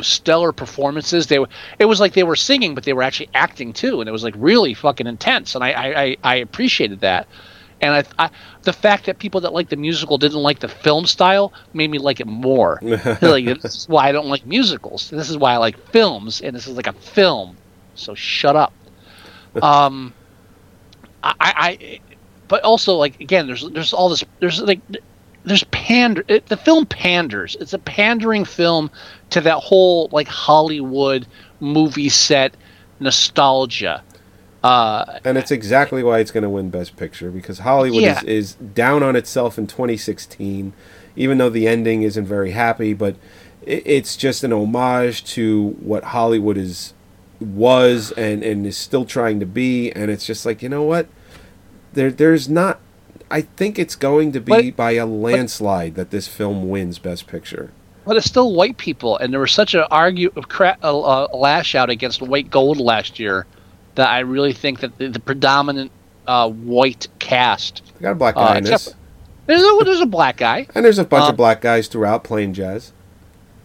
stellar 0.00 0.52
performances. 0.52 1.26
They 1.26 1.38
were. 1.38 1.48
It 1.78 1.86
was 1.86 1.98
like 1.98 2.12
they 2.12 2.22
were 2.22 2.36
singing, 2.36 2.74
but 2.74 2.84
they 2.84 2.92
were 2.92 3.02
actually 3.02 3.30
acting 3.34 3.72
too, 3.72 4.00
and 4.00 4.08
it 4.08 4.12
was 4.12 4.22
like 4.22 4.34
really 4.36 4.74
fucking 4.74 5.06
intense. 5.06 5.54
And 5.54 5.64
I 5.64 5.70
I, 5.72 6.02
I, 6.02 6.16
I 6.22 6.34
appreciated 6.36 7.00
that. 7.00 7.26
And 7.86 8.06
I, 8.18 8.24
I, 8.24 8.30
the 8.62 8.72
fact 8.72 9.06
that 9.06 9.18
people 9.18 9.40
that 9.42 9.52
like 9.52 9.68
the 9.68 9.76
musical 9.76 10.18
didn't 10.18 10.42
like 10.42 10.60
the 10.60 10.68
film 10.68 11.06
style 11.06 11.52
made 11.72 11.90
me 11.90 11.98
like 11.98 12.20
it 12.20 12.26
more. 12.26 12.78
like 12.82 13.44
this 13.44 13.76
is 13.76 13.88
why 13.88 14.08
I 14.08 14.12
don't 14.12 14.28
like 14.28 14.44
musicals. 14.46 15.10
This 15.10 15.30
is 15.30 15.38
why 15.38 15.54
I 15.54 15.56
like 15.58 15.78
films, 15.90 16.40
and 16.40 16.54
this 16.54 16.66
is 16.66 16.76
like 16.76 16.86
a 16.86 16.92
film. 16.92 17.56
So 17.94 18.14
shut 18.14 18.56
up. 18.56 18.72
Um, 19.62 20.12
I, 21.22 21.34
I, 21.40 22.00
but 22.46 22.62
also 22.62 22.94
like 22.94 23.20
again, 23.20 23.46
there's 23.46 23.66
there's 23.70 23.94
all 23.94 24.10
this 24.10 24.22
there's 24.38 24.60
like 24.60 24.80
there's 25.44 25.64
pander. 25.64 26.24
It, 26.28 26.46
the 26.46 26.56
film 26.56 26.86
panders. 26.86 27.56
It's 27.60 27.72
a 27.72 27.78
pandering 27.78 28.44
film 28.44 28.90
to 29.30 29.40
that 29.40 29.58
whole 29.58 30.08
like 30.12 30.28
Hollywood 30.28 31.26
movie 31.60 32.08
set 32.08 32.54
nostalgia. 33.00 34.02
Uh, 34.66 35.20
and 35.24 35.38
it's 35.38 35.50
exactly 35.50 36.02
why 36.02 36.18
it's 36.18 36.30
going 36.30 36.42
to 36.42 36.48
win 36.50 36.70
Best 36.70 36.96
Picture 36.96 37.30
because 37.30 37.60
Hollywood 37.60 38.02
Yeah. 38.02 38.18
is, 38.18 38.24
is 38.24 38.54
down 38.54 39.02
on 39.02 39.14
itself 39.16 39.58
in 39.58 39.66
2016, 39.66 40.72
even 41.14 41.38
though 41.38 41.50
the 41.50 41.68
ending 41.68 42.02
isn't 42.02 42.26
very 42.26 42.50
happy. 42.50 42.92
But 42.92 43.16
it, 43.62 43.82
it's 43.86 44.16
just 44.16 44.42
an 44.44 44.52
homage 44.52 45.24
to 45.34 45.76
what 45.80 46.04
Hollywood 46.04 46.56
is 46.56 46.94
was 47.40 48.12
and, 48.12 48.42
and 48.42 48.66
is 48.66 48.76
still 48.76 49.04
trying 49.04 49.38
to 49.40 49.46
be. 49.46 49.92
And 49.92 50.10
it's 50.10 50.26
just 50.26 50.44
like 50.44 50.62
you 50.62 50.68
know 50.68 50.82
what, 50.82 51.06
there 51.92 52.10
there's 52.10 52.48
not. 52.48 52.80
I 53.30 53.40
think 53.42 53.78
it's 53.78 53.96
going 53.96 54.32
to 54.32 54.40
be 54.40 54.70
But- 54.70 54.76
by 54.76 54.92
a 54.92 55.06
landslide 55.06 55.94
that 55.96 56.10
this 56.10 56.28
film 56.28 56.68
wins 56.68 56.98
Best 56.98 57.26
Picture. 57.26 57.70
but 58.04 58.16
it's 58.16 58.26
still 58.26 58.54
white 58.54 58.78
people, 58.78 59.16
and 59.18 59.32
there 59.32 59.40
was 59.40 59.50
such 59.52 59.74
a 59.74 59.88
argue 59.90 60.30
a, 60.36 60.42
cra- 60.42 60.78
a, 60.82 60.88
a 61.32 61.36
lash 61.36 61.74
out 61.74 61.90
against 61.90 62.22
white 62.22 62.50
gold 62.50 62.78
last 62.78 63.18
year 63.18 63.44
that 63.96 64.08
I 64.08 64.20
really 64.20 64.52
think 64.52 64.80
that 64.80 64.96
the, 64.98 65.08
the 65.08 65.18
predominant 65.20 65.90
uh, 66.26 66.48
white 66.50 67.08
cast. 67.18 67.82
I 67.98 68.02
got 68.02 68.12
a 68.12 68.14
black 68.14 68.36
Uh, 68.36 68.54
in 68.58 68.64
this, 68.64 68.94
There's 69.46 69.62
a, 69.62 69.84
there's 69.84 70.00
a 70.00 70.06
black 70.06 70.36
guy. 70.38 70.66
and 70.74 70.84
there's 70.84 70.98
a 70.98 71.04
bunch 71.04 71.24
uh, 71.24 71.30
of 71.30 71.36
black 71.36 71.60
guys 71.60 71.88
throughout 71.88 72.24
playing 72.24 72.52
jazz. 72.54 72.92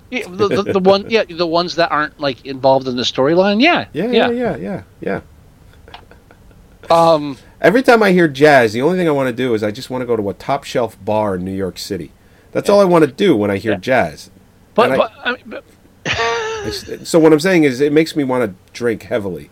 Yeah, 0.09 0.27
the, 0.27 0.47
the, 0.49 0.73
the 0.73 0.79
one, 0.79 1.09
yeah, 1.09 1.23
the 1.23 1.47
ones 1.47 1.75
that 1.75 1.89
aren't 1.89 2.19
like 2.19 2.45
involved 2.45 2.87
in 2.87 2.97
the 2.97 3.03
storyline. 3.03 3.61
Yeah, 3.61 3.85
Yeah, 3.93 4.11
yeah, 4.11 4.29
yeah, 4.29 4.55
yeah, 4.57 4.83
yeah. 4.99 5.21
Um, 6.89 7.37
Every 7.61 7.83
time 7.83 8.01
I 8.03 8.11
hear 8.11 8.27
jazz, 8.27 8.73
the 8.73 8.81
only 8.81 8.97
thing 8.97 9.07
I 9.07 9.11
want 9.11 9.27
to 9.29 9.33
do 9.33 9.53
is 9.53 9.63
I 9.63 9.71
just 9.71 9.89
want 9.89 10.01
to 10.01 10.05
go 10.05 10.15
to 10.17 10.29
a 10.29 10.33
top 10.33 10.63
shelf 10.63 10.97
bar 11.05 11.35
in 11.35 11.45
New 11.45 11.53
York 11.55 11.77
City. 11.77 12.11
That's 12.51 12.69
all 12.69 12.81
I 12.81 12.85
want 12.85 13.05
to 13.05 13.11
do 13.11 13.35
when 13.37 13.49
I 13.51 13.57
hear 13.57 13.73
Yeah. 13.73 13.77
jazz. 13.77 14.29
but, 14.73 14.91
I- 14.91 14.97
but, 14.97 15.11
I, 15.23 15.31
mean, 15.31 15.43
but 15.45 15.63
so 17.07 17.19
what 17.19 17.31
I'm 17.31 17.39
saying 17.39 17.63
is, 17.63 17.79
it 17.79 17.93
makes 17.93 18.15
me 18.15 18.23
want 18.23 18.43
to 18.49 18.73
drink 18.73 19.03
heavily. 19.03 19.49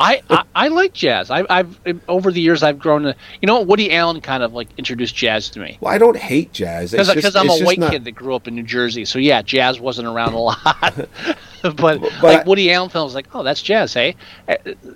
I, 0.00 0.22
I, 0.30 0.42
I 0.54 0.68
like 0.68 0.92
jazz. 0.92 1.30
I, 1.30 1.44
I've 1.50 1.78
over 2.08 2.30
the 2.32 2.40
years 2.40 2.62
I've 2.62 2.78
grown 2.78 3.02
to. 3.02 3.16
You 3.42 3.46
know, 3.46 3.60
Woody 3.60 3.92
Allen 3.92 4.20
kind 4.20 4.42
of 4.42 4.52
like 4.54 4.68
introduced 4.78 5.14
jazz 5.14 5.48
to 5.50 5.60
me 5.60 5.78
Well, 5.80 5.92
I 5.92 5.98
don't 5.98 6.16
hate 6.16 6.52
jazz. 6.52 6.92
Because 6.92 7.36
I'm 7.36 7.50
a 7.50 7.58
white 7.60 7.78
not- 7.78 7.90
kid 7.92 8.04
that 8.04 8.12
grew 8.12 8.34
up 8.34 8.48
in 8.48 8.54
New 8.54 8.62
Jersey. 8.62 9.04
So 9.04 9.18
yeah, 9.18 9.42
jazz 9.42 9.78
wasn't 9.80 10.08
around 10.08 10.34
a 10.34 10.38
lot. 10.38 10.58
but, 11.62 11.76
But 11.76 12.00
like 12.22 12.40
I- 12.40 12.42
Woody 12.44 12.72
Allen 12.72 12.90
films, 12.90 13.14
like 13.14 13.26
oh 13.34 13.42
that's 13.42 13.62
jazz, 13.62 13.92
hey. 13.94 14.16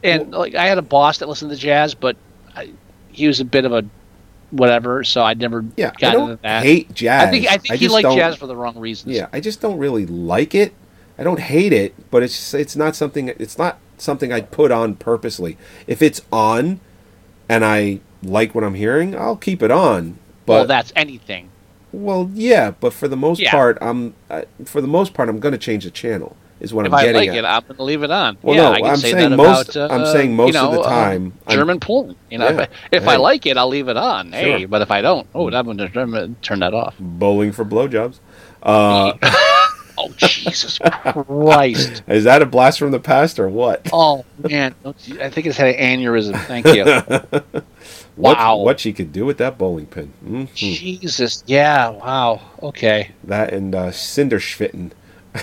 And 0.02 0.32
like 0.32 0.54
I 0.54 0.66
had 0.66 0.78
a 0.78 0.82
boss 0.82 1.18
that 1.18 1.28
listened 1.28 1.50
to 1.50 1.56
jazz, 1.56 1.94
but 1.94 2.16
I, 2.56 2.70
he 3.12 3.26
was 3.26 3.40
a 3.40 3.44
bit 3.44 3.64
of 3.64 3.72
a 3.72 3.84
whatever. 4.50 5.04
So 5.04 5.22
I 5.22 5.34
never 5.34 5.64
Yeah, 5.76 5.88
I 5.96 6.00
got 6.00 6.12
don't 6.12 6.30
into 6.30 6.42
that. 6.42 6.62
hate 6.62 6.92
jazz. 6.94 7.28
I 7.28 7.30
think 7.30 7.46
I 7.46 7.58
think 7.58 7.74
he 7.74 7.88
liked 7.88 8.04
don't- 8.04 8.16
jazz 8.16 8.36
for 8.36 8.46
the 8.46 8.56
wrong 8.56 8.78
reasons. 8.78 9.14
Yeah, 9.14 9.28
I 9.32 9.40
just 9.40 9.60
don't 9.60 9.78
really 9.78 10.06
like 10.06 10.54
it. 10.54 10.74
I 11.18 11.22
don't 11.22 11.40
hate 11.40 11.72
it, 11.74 12.10
but 12.10 12.22
it's 12.22 12.54
it's 12.54 12.76
not 12.76 12.96
something. 12.96 13.28
It's 13.28 13.58
not 13.58 13.78
something 14.00 14.32
I'd 14.32 14.50
put 14.50 14.70
on 14.72 14.94
purposely. 14.94 15.56
If 15.86 16.02
it's 16.02 16.20
on, 16.32 16.80
and 17.48 17.64
I 17.64 18.00
like 18.22 18.54
what 18.54 18.64
I'm 18.64 18.74
hearing, 18.74 19.16
I'll 19.16 19.36
keep 19.36 19.62
it 19.62 19.70
on. 19.70 20.18
But 20.46 20.52
well, 20.52 20.66
that's 20.66 20.92
anything. 20.96 21.50
Well, 21.92 22.30
yeah, 22.34 22.70
but 22.70 22.92
for 22.92 23.08
the 23.08 23.16
most 23.16 23.40
Yeah. 23.40 23.50
part, 23.50 23.78
I'm 23.80 24.14
uh, 24.30 24.42
for 24.64 24.80
the 24.80 24.86
most 24.88 25.12
part, 25.14 25.28
I'm 25.28 25.40
going 25.40 25.52
to 25.52 25.58
change 25.58 25.84
the 25.84 25.90
channel. 25.90 26.36
Is 26.60 26.74
what 26.74 26.84
If 26.84 26.92
I'm 26.92 26.98
I 26.98 27.02
getting 27.04 27.16
like 27.16 27.28
at. 27.30 27.36
it, 27.36 27.44
I'm 27.46 27.62
going 27.62 27.76
to 27.76 27.82
leave 27.84 28.02
it 28.02 28.10
on. 28.10 28.36
Well, 28.42 28.54
yeah, 28.54 28.62
no, 28.64 28.72
I 28.72 28.80
can 28.82 28.90
I'm 28.90 28.96
say 28.98 29.12
saying 29.12 29.30
that 29.30 29.36
most- 29.38 29.76
about. 29.76 29.90
Uh, 29.90 29.94
I'm 29.94 30.06
saying 30.12 30.30
you 30.32 30.36
most 30.36 30.56
of 30.56 30.72
know, 30.72 30.72
the 30.72 30.80
um, 30.80 30.84
time, 30.90 31.32
I'm- 31.46 31.56
German 31.56 31.80
porn. 31.80 32.16
You 32.30 32.36
know, 32.36 32.50
Yeah, 32.50 32.60
if, 32.60 32.70
if 33.02 33.08
I 33.08 33.16
like 33.16 33.46
it, 33.46 33.56
I'll 33.56 33.68
leave 33.68 33.88
it 33.88 33.96
on. 33.96 34.32
Hey, 34.32 34.58
Sure. 34.58 34.68
but 34.68 34.82
if 34.82 34.90
I 34.90 35.00
don't, 35.00 35.26
oh, 35.34 35.50
I'm 35.50 35.64
going 35.64 35.78
to 35.78 36.34
turn 36.42 36.60
that 36.60 36.74
off. 36.74 36.94
Bowling 37.00 37.52
for 37.52 37.64
blowjobs. 37.64 38.18
Uh, 38.62 39.14
Oh 40.02 40.12
Jesus 40.16 40.78
Christ! 40.78 42.02
is 42.08 42.24
that 42.24 42.42
a 42.42 42.46
blast 42.46 42.78
from 42.78 42.90
the 42.90 43.00
past 43.00 43.38
or 43.38 43.48
what? 43.48 43.86
Oh 43.92 44.24
man, 44.48 44.74
I 45.20 45.28
think 45.30 45.46
it's 45.46 45.56
had 45.58 45.74
an 45.74 46.00
aneurysm. 46.00 46.38
Thank 46.46 46.66
you. 46.66 46.84
What, 48.16 48.36
Wow. 48.38 48.56
what 48.58 48.80
she 48.80 48.92
could 48.92 49.12
do 49.12 49.24
with 49.24 49.38
that 49.38 49.56
bowling 49.58 49.86
pin? 49.86 50.08
hmm 50.24 50.44
Jesus, 50.54 51.42
yeah, 51.46 51.88
wow. 51.88 52.40
Okay, 52.62 53.10
That 53.24 53.52
and 53.54 53.74
uh, 53.74 53.88
Cinderschwitten. 53.90 54.90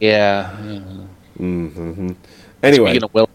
yeah. 0.00 0.50
hmm 1.36 2.12
Anyway, 2.62 2.90
Speaking 2.90 3.04
of 3.04 3.14
Will, 3.14 3.28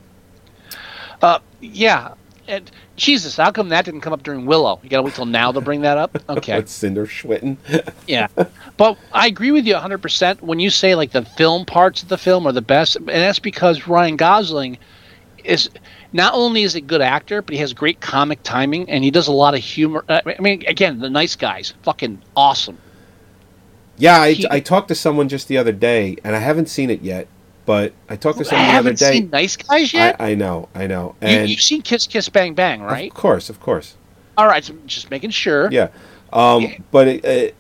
uh, 1.22 1.40
yeah, 1.62 2.14
and 2.48 2.70
Jesus, 2.98 3.38
how 3.38 3.52
come 3.52 3.70
that 3.70 3.86
didn't 3.86 4.02
come 4.02 4.12
up 4.12 4.24
during 4.24 4.46
Willow? 4.46 4.80
You 4.84 4.90
got 4.90 4.98
to 4.98 5.04
wait 5.04 5.14
till 5.14 5.26
now 5.26 5.52
to 5.52 5.62
bring 5.62 5.82
that 5.82 5.98
up. 5.98 6.18
Okay, 6.30 6.56
what's 6.56 6.78
Cinderschwitten? 6.78 7.58
Yeah, 8.08 8.28
but 8.76 8.98
I 9.14 9.28
agree 9.28 9.52
with 9.52 9.66
you 9.66 9.74
100 9.74 10.00
percent 10.02 10.42
when 10.42 10.60
you 10.60 10.70
say 10.70 10.96
like 10.96 11.12
the 11.12 11.24
film 11.24 11.66
parts 11.66 12.02
of 12.04 12.10
the 12.10 12.18
film 12.18 12.46
are 12.48 12.52
the 12.52 12.62
best, 12.62 12.96
and 12.96 13.08
that's 13.08 13.40
because 13.40 13.88
Ryan 13.88 14.18
Gosling 14.18 14.78
is 15.44 15.70
not 16.12 16.34
only 16.34 16.64
is 16.64 16.76
a 16.76 16.82
good 16.82 17.02
actor, 17.02 17.42
but 17.42 17.54
he 17.54 17.60
has 17.60 17.72
great 17.74 18.02
comic 18.02 18.42
timing 18.44 18.90
and 18.90 19.04
he 19.04 19.12
does 19.12 19.28
a 19.28 19.32
lot 19.32 19.54
of 19.54 19.62
humor. 19.62 20.04
uh, 20.10 20.22
I 20.26 20.42
mean, 20.42 20.64
again, 20.68 21.00
the 21.00 21.10
nice 21.10 21.36
guys, 21.36 21.74
fucking 21.84 22.22
awesome. 22.36 22.78
yeah, 23.98 24.20
I, 24.22 24.32
He- 24.34 24.48
I 24.50 24.60
talked 24.60 24.88
to 24.90 24.96
someone 24.96 25.30
just 25.30 25.48
the 25.48 25.58
other 25.58 25.72
day, 25.72 26.18
and 26.24 26.36
I 26.36 26.40
haven't 26.40 26.68
seen 26.68 26.90
it 26.90 27.02
yet. 27.02 27.28
But 27.68 27.94
I 28.10 28.16
talked 28.16 28.40
to 28.40 28.46
I 28.46 28.48
someone 28.48 28.72
the 28.72 28.78
other 28.80 28.96
haven't 28.96 29.00
day. 29.00 29.12
seen 29.14 29.30
Nice 29.30 29.58
Guys 29.58 29.94
I, 29.94 29.98
yet. 29.98 30.18
I 30.20 30.36
know, 30.36 30.70
I 30.76 30.88
know, 30.88 31.16
you, 31.22 31.28
and 31.30 31.50
you've 31.50 31.62
seen 31.62 31.84
Kiss 31.84 32.08
Kiss 32.08 32.30
Bang 32.30 32.56
Bang, 32.56 32.82
right? 32.82 33.12
of 33.12 33.18
course, 33.18 33.50
of 33.50 33.60
course. 33.60 33.96
All 34.38 34.48
right, 34.48 34.66
so 34.66 34.74
just 34.88 35.12
making 35.12 35.32
sure. 35.32 35.70
Yeah, 35.72 35.90
um, 36.34 36.64
Yeah. 36.64 36.78
but 36.92 37.08
it, 37.10 37.26
it, 37.26 37.56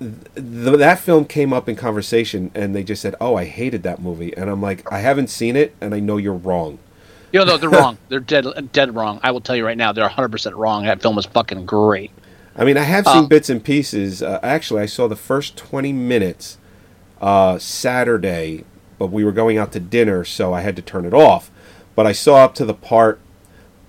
th- 0.00 0.78
that 0.78 0.98
film 1.00 1.24
came 1.24 1.52
up 1.52 1.68
in 1.68 1.76
conversation, 1.76 2.50
and 2.54 2.74
they 2.74 2.82
just 2.84 3.02
said, 3.02 3.14
"Oh, 3.20 3.36
I 3.36 3.44
hated 3.46 3.82
that 3.84 4.02
movie," 4.02 4.36
and 4.36 4.50
I'm 4.50 4.62
like, 4.62 4.90
"I 4.92 5.00
haven't 5.00 5.28
seen 5.28 5.56
it, 5.56 5.74
and 5.80 5.94
I 5.94 6.00
know 6.00 6.18
you're 6.18 6.34
wrong." 6.34 6.78
You 7.32 7.44
know, 7.44 7.56
they're 7.58 7.70
wrong. 7.82 7.98
They're 8.08 8.20
dead, 8.20 8.46
dead 8.72 8.94
wrong. 8.94 9.20
I 9.22 9.30
will 9.30 9.40
tell 9.40 9.56
you 9.56 9.66
right 9.66 9.76
now, 9.78 9.92
they're 9.92 10.04
100 10.04 10.30
percent 10.32 10.56
wrong. 10.56 10.84
That 10.84 11.02
film 11.02 11.18
is 11.18 11.26
fucking 11.26 11.66
great. 11.66 12.10
I 12.56 12.64
mean, 12.64 12.76
I 12.76 12.82
have 12.84 13.06
seen 13.06 13.24
Uh, 13.24 13.26
bits 13.26 13.50
and 13.50 13.62
pieces. 13.62 14.22
Uh, 14.22 14.40
actually, 14.42 14.82
I 14.82 14.86
saw 14.86 15.08
the 15.08 15.16
first 15.16 15.56
20 15.58 15.92
minutes 15.92 16.58
uh, 17.20 17.58
Saturday, 17.58 18.64
but 18.98 19.08
we 19.08 19.24
were 19.24 19.32
going 19.32 19.58
out 19.58 19.72
to 19.72 19.80
dinner, 19.80 20.24
so 20.24 20.52
I 20.52 20.60
had 20.62 20.76
to 20.76 20.82
turn 20.82 21.04
it 21.04 21.14
off. 21.14 21.50
But 21.94 22.06
I 22.06 22.12
saw 22.12 22.44
up 22.44 22.54
to 22.56 22.64
the 22.64 22.74
part 22.74 23.20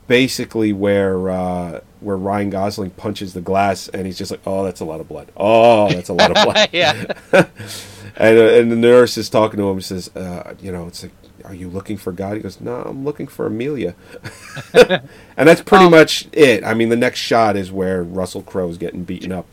basically 0.07 0.73
where 0.73 1.29
uh, 1.29 1.81
where 1.99 2.17
Ryan 2.17 2.49
Gosling 2.49 2.91
punches 2.91 3.33
the 3.33 3.41
glass, 3.41 3.87
and 3.89 4.05
he's 4.05 4.17
just 4.17 4.31
like, 4.31 4.41
"Oh, 4.45 4.63
that's 4.63 4.79
a 4.79 4.85
lot 4.85 4.99
of 4.99 5.07
blood. 5.07 5.31
Oh, 5.35 5.89
that's 5.89 6.09
a 6.09 6.13
lot 6.13 6.35
of 6.35 6.43
blood." 6.43 6.69
yeah. 6.73 7.13
and, 7.33 8.37
uh, 8.37 8.43
and 8.53 8.71
the 8.71 8.75
nurse 8.75 9.17
is 9.17 9.29
talking 9.29 9.57
to 9.57 9.63
him. 9.69 9.77
And 9.77 9.85
Says, 9.85 10.15
uh, 10.15 10.53
"You 10.59 10.71
know, 10.71 10.87
it's 10.87 11.03
like, 11.03 11.11
are 11.43 11.53
you 11.53 11.69
looking 11.69 11.97
for 11.97 12.11
God?" 12.11 12.35
He 12.35 12.41
goes, 12.41 12.61
"No, 12.61 12.75
I'm 12.75 13.03
looking 13.03 13.27
for 13.27 13.45
Amelia." 13.45 13.95
and 14.73 15.47
that's 15.47 15.61
pretty 15.61 15.85
Um, 15.85 15.91
much 15.91 16.27
it. 16.31 16.63
I 16.63 16.73
mean, 16.73 16.89
the 16.89 16.95
next 16.95 17.19
shot 17.19 17.55
is 17.57 17.71
where 17.71 18.03
Russell 18.03 18.41
Crowe's 18.43 18.77
getting 18.77 19.03
beaten 19.03 19.31
up. 19.31 19.45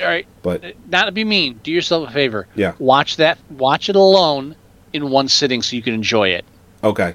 All 0.00 0.06
right. 0.06 0.26
But 0.42 0.74
not 0.88 1.06
to 1.06 1.12
be 1.12 1.24
mean, 1.24 1.60
do 1.64 1.72
yourself 1.72 2.08
a 2.08 2.12
favor. 2.12 2.46
Yeah. 2.54 2.74
Watch 2.78 3.16
that. 3.16 3.38
Watch 3.50 3.88
it 3.88 3.96
alone 3.96 4.54
in 5.02 5.10
one 5.10 5.28
sitting 5.28 5.62
so 5.62 5.76
you 5.76 5.82
can 5.82 5.94
enjoy 5.94 6.28
it. 6.28 6.44
okay, 6.82 7.14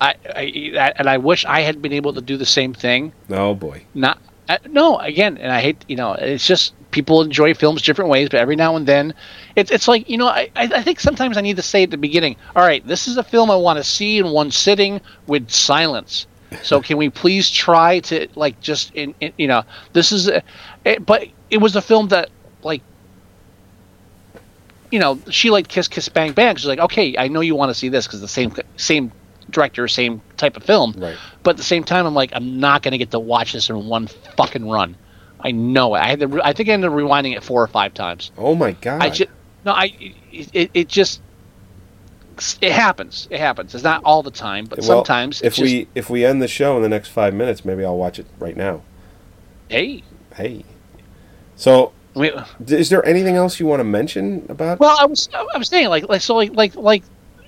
I, 0.00 0.14
I, 0.34 0.92
and 0.96 1.08
I 1.08 1.18
wish 1.18 1.44
I 1.44 1.60
had 1.60 1.82
been 1.82 1.92
able 1.92 2.12
to 2.14 2.20
do 2.20 2.36
the 2.36 2.46
same 2.46 2.72
thing. 2.72 3.12
oh 3.30 3.54
boy, 3.54 3.84
Not 3.94 4.18
uh, 4.48 4.58
no 4.68 4.98
again, 4.98 5.38
and 5.38 5.52
I 5.52 5.60
hate 5.60 5.84
you 5.88 5.96
know 5.96 6.12
it's 6.14 6.46
just 6.46 6.74
people 6.90 7.22
enjoy 7.22 7.54
films 7.54 7.82
different 7.82 8.10
ways, 8.10 8.28
but 8.28 8.40
every 8.40 8.56
now 8.56 8.76
and 8.76 8.86
then, 8.86 9.14
it's 9.56 9.70
it's 9.70 9.86
like 9.86 10.08
you 10.08 10.16
know 10.16 10.26
I 10.28 10.50
I 10.56 10.64
I 10.76 10.82
think 10.82 11.00
sometimes 11.00 11.36
I 11.36 11.40
need 11.40 11.56
to 11.56 11.62
say 11.62 11.82
at 11.84 11.90
the 11.90 11.96
beginning. 11.96 12.36
All 12.56 12.64
right, 12.64 12.84
this 12.86 13.06
is 13.06 13.16
a 13.16 13.22
film 13.22 13.50
I 13.50 13.56
want 13.56 13.76
to 13.76 13.84
see 13.84 14.18
in 14.18 14.30
one 14.30 14.50
sitting 14.50 15.00
with 15.26 15.50
silence. 15.50 16.26
So 16.62 16.80
can 16.80 16.96
we 16.96 17.10
please 17.10 17.48
try 17.48 18.00
to 18.00 18.26
like 18.34 18.58
just 18.60 18.92
in, 18.94 19.14
in 19.20 19.32
you 19.36 19.46
know 19.46 19.62
this 19.92 20.10
is 20.10 20.28
a, 20.28 20.42
it, 20.84 21.06
but 21.06 21.28
it 21.50 21.58
was 21.58 21.76
a 21.76 21.82
film 21.82 22.08
that 22.08 22.30
like 22.62 22.82
you 24.90 24.98
know, 24.98 25.18
she 25.30 25.50
liked 25.50 25.68
Kiss 25.68 25.88
Kiss 25.88 26.08
Bang 26.08 26.32
Bang. 26.32 26.56
She's 26.56 26.66
like, 26.66 26.78
okay, 26.78 27.16
I 27.16 27.28
know 27.28 27.40
you 27.40 27.54
want 27.54 27.70
to 27.70 27.74
see 27.74 27.88
this 27.88 28.06
because 28.06 28.20
the 28.20 28.28
same 28.28 28.54
same 28.76 29.12
director, 29.50 29.86
same 29.88 30.20
type 30.36 30.56
of 30.56 30.62
film. 30.64 30.94
Right. 30.96 31.16
But 31.42 31.52
at 31.52 31.56
the 31.56 31.62
same 31.62 31.84
time, 31.84 32.06
I'm 32.06 32.14
like, 32.14 32.30
I'm 32.34 32.60
not 32.60 32.82
going 32.82 32.92
to 32.92 32.98
get 32.98 33.10
to 33.12 33.18
watch 33.18 33.52
this 33.52 33.68
in 33.70 33.86
one 33.86 34.06
fucking 34.36 34.68
run. 34.68 34.96
I 35.40 35.52
know 35.52 35.94
it. 35.94 36.00
I 36.00 36.06
had 36.08 36.20
to. 36.20 36.28
Re- 36.28 36.42
I 36.44 36.52
think 36.52 36.68
I 36.68 36.72
ended 36.72 36.90
up 36.90 36.96
rewinding 36.96 37.36
it 37.36 37.42
four 37.42 37.62
or 37.62 37.66
five 37.66 37.94
times. 37.94 38.30
Oh 38.36 38.54
my 38.54 38.72
god! 38.72 39.02
I 39.02 39.10
just 39.10 39.30
no. 39.64 39.72
I 39.72 39.84
it, 40.32 40.48
it, 40.52 40.70
it 40.74 40.88
just 40.88 41.20
it 42.60 42.72
happens. 42.72 43.26
It 43.30 43.40
happens. 43.40 43.74
It's 43.74 43.84
not 43.84 44.02
all 44.04 44.22
the 44.22 44.30
time, 44.30 44.66
but 44.66 44.78
Well, 44.80 44.86
sometimes. 44.86 45.40
if 45.42 45.54
just, 45.54 45.62
we 45.64 45.88
if 45.94 46.10
we 46.10 46.24
end 46.24 46.42
the 46.42 46.48
show 46.48 46.76
in 46.76 46.82
the 46.82 46.88
next 46.88 47.08
five 47.08 47.34
minutes, 47.34 47.64
maybe 47.64 47.84
I'll 47.84 47.96
watch 47.96 48.18
it 48.18 48.26
right 48.38 48.56
now. 48.56 48.82
hey, 49.68 50.02
Hey, 50.34 50.64
so 51.56 51.92
we, 52.14 52.30
d- 52.64 52.76
is 52.76 52.88
there 52.90 53.04
anything 53.06 53.36
else 53.36 53.60
you 53.60 53.66
want 53.66 53.80
to 53.80 53.84
mention 53.84 54.46
about? 54.48 54.80
Well, 54.80 54.96
I 54.98 55.04
was 55.06 55.28
I 55.34 55.58
was 55.58 55.68
saying 55.68 55.88
like 55.88 56.08
like 56.08 56.20
so 56.22 56.34
like 56.36 56.54
like 56.54 56.74
like 56.74 57.02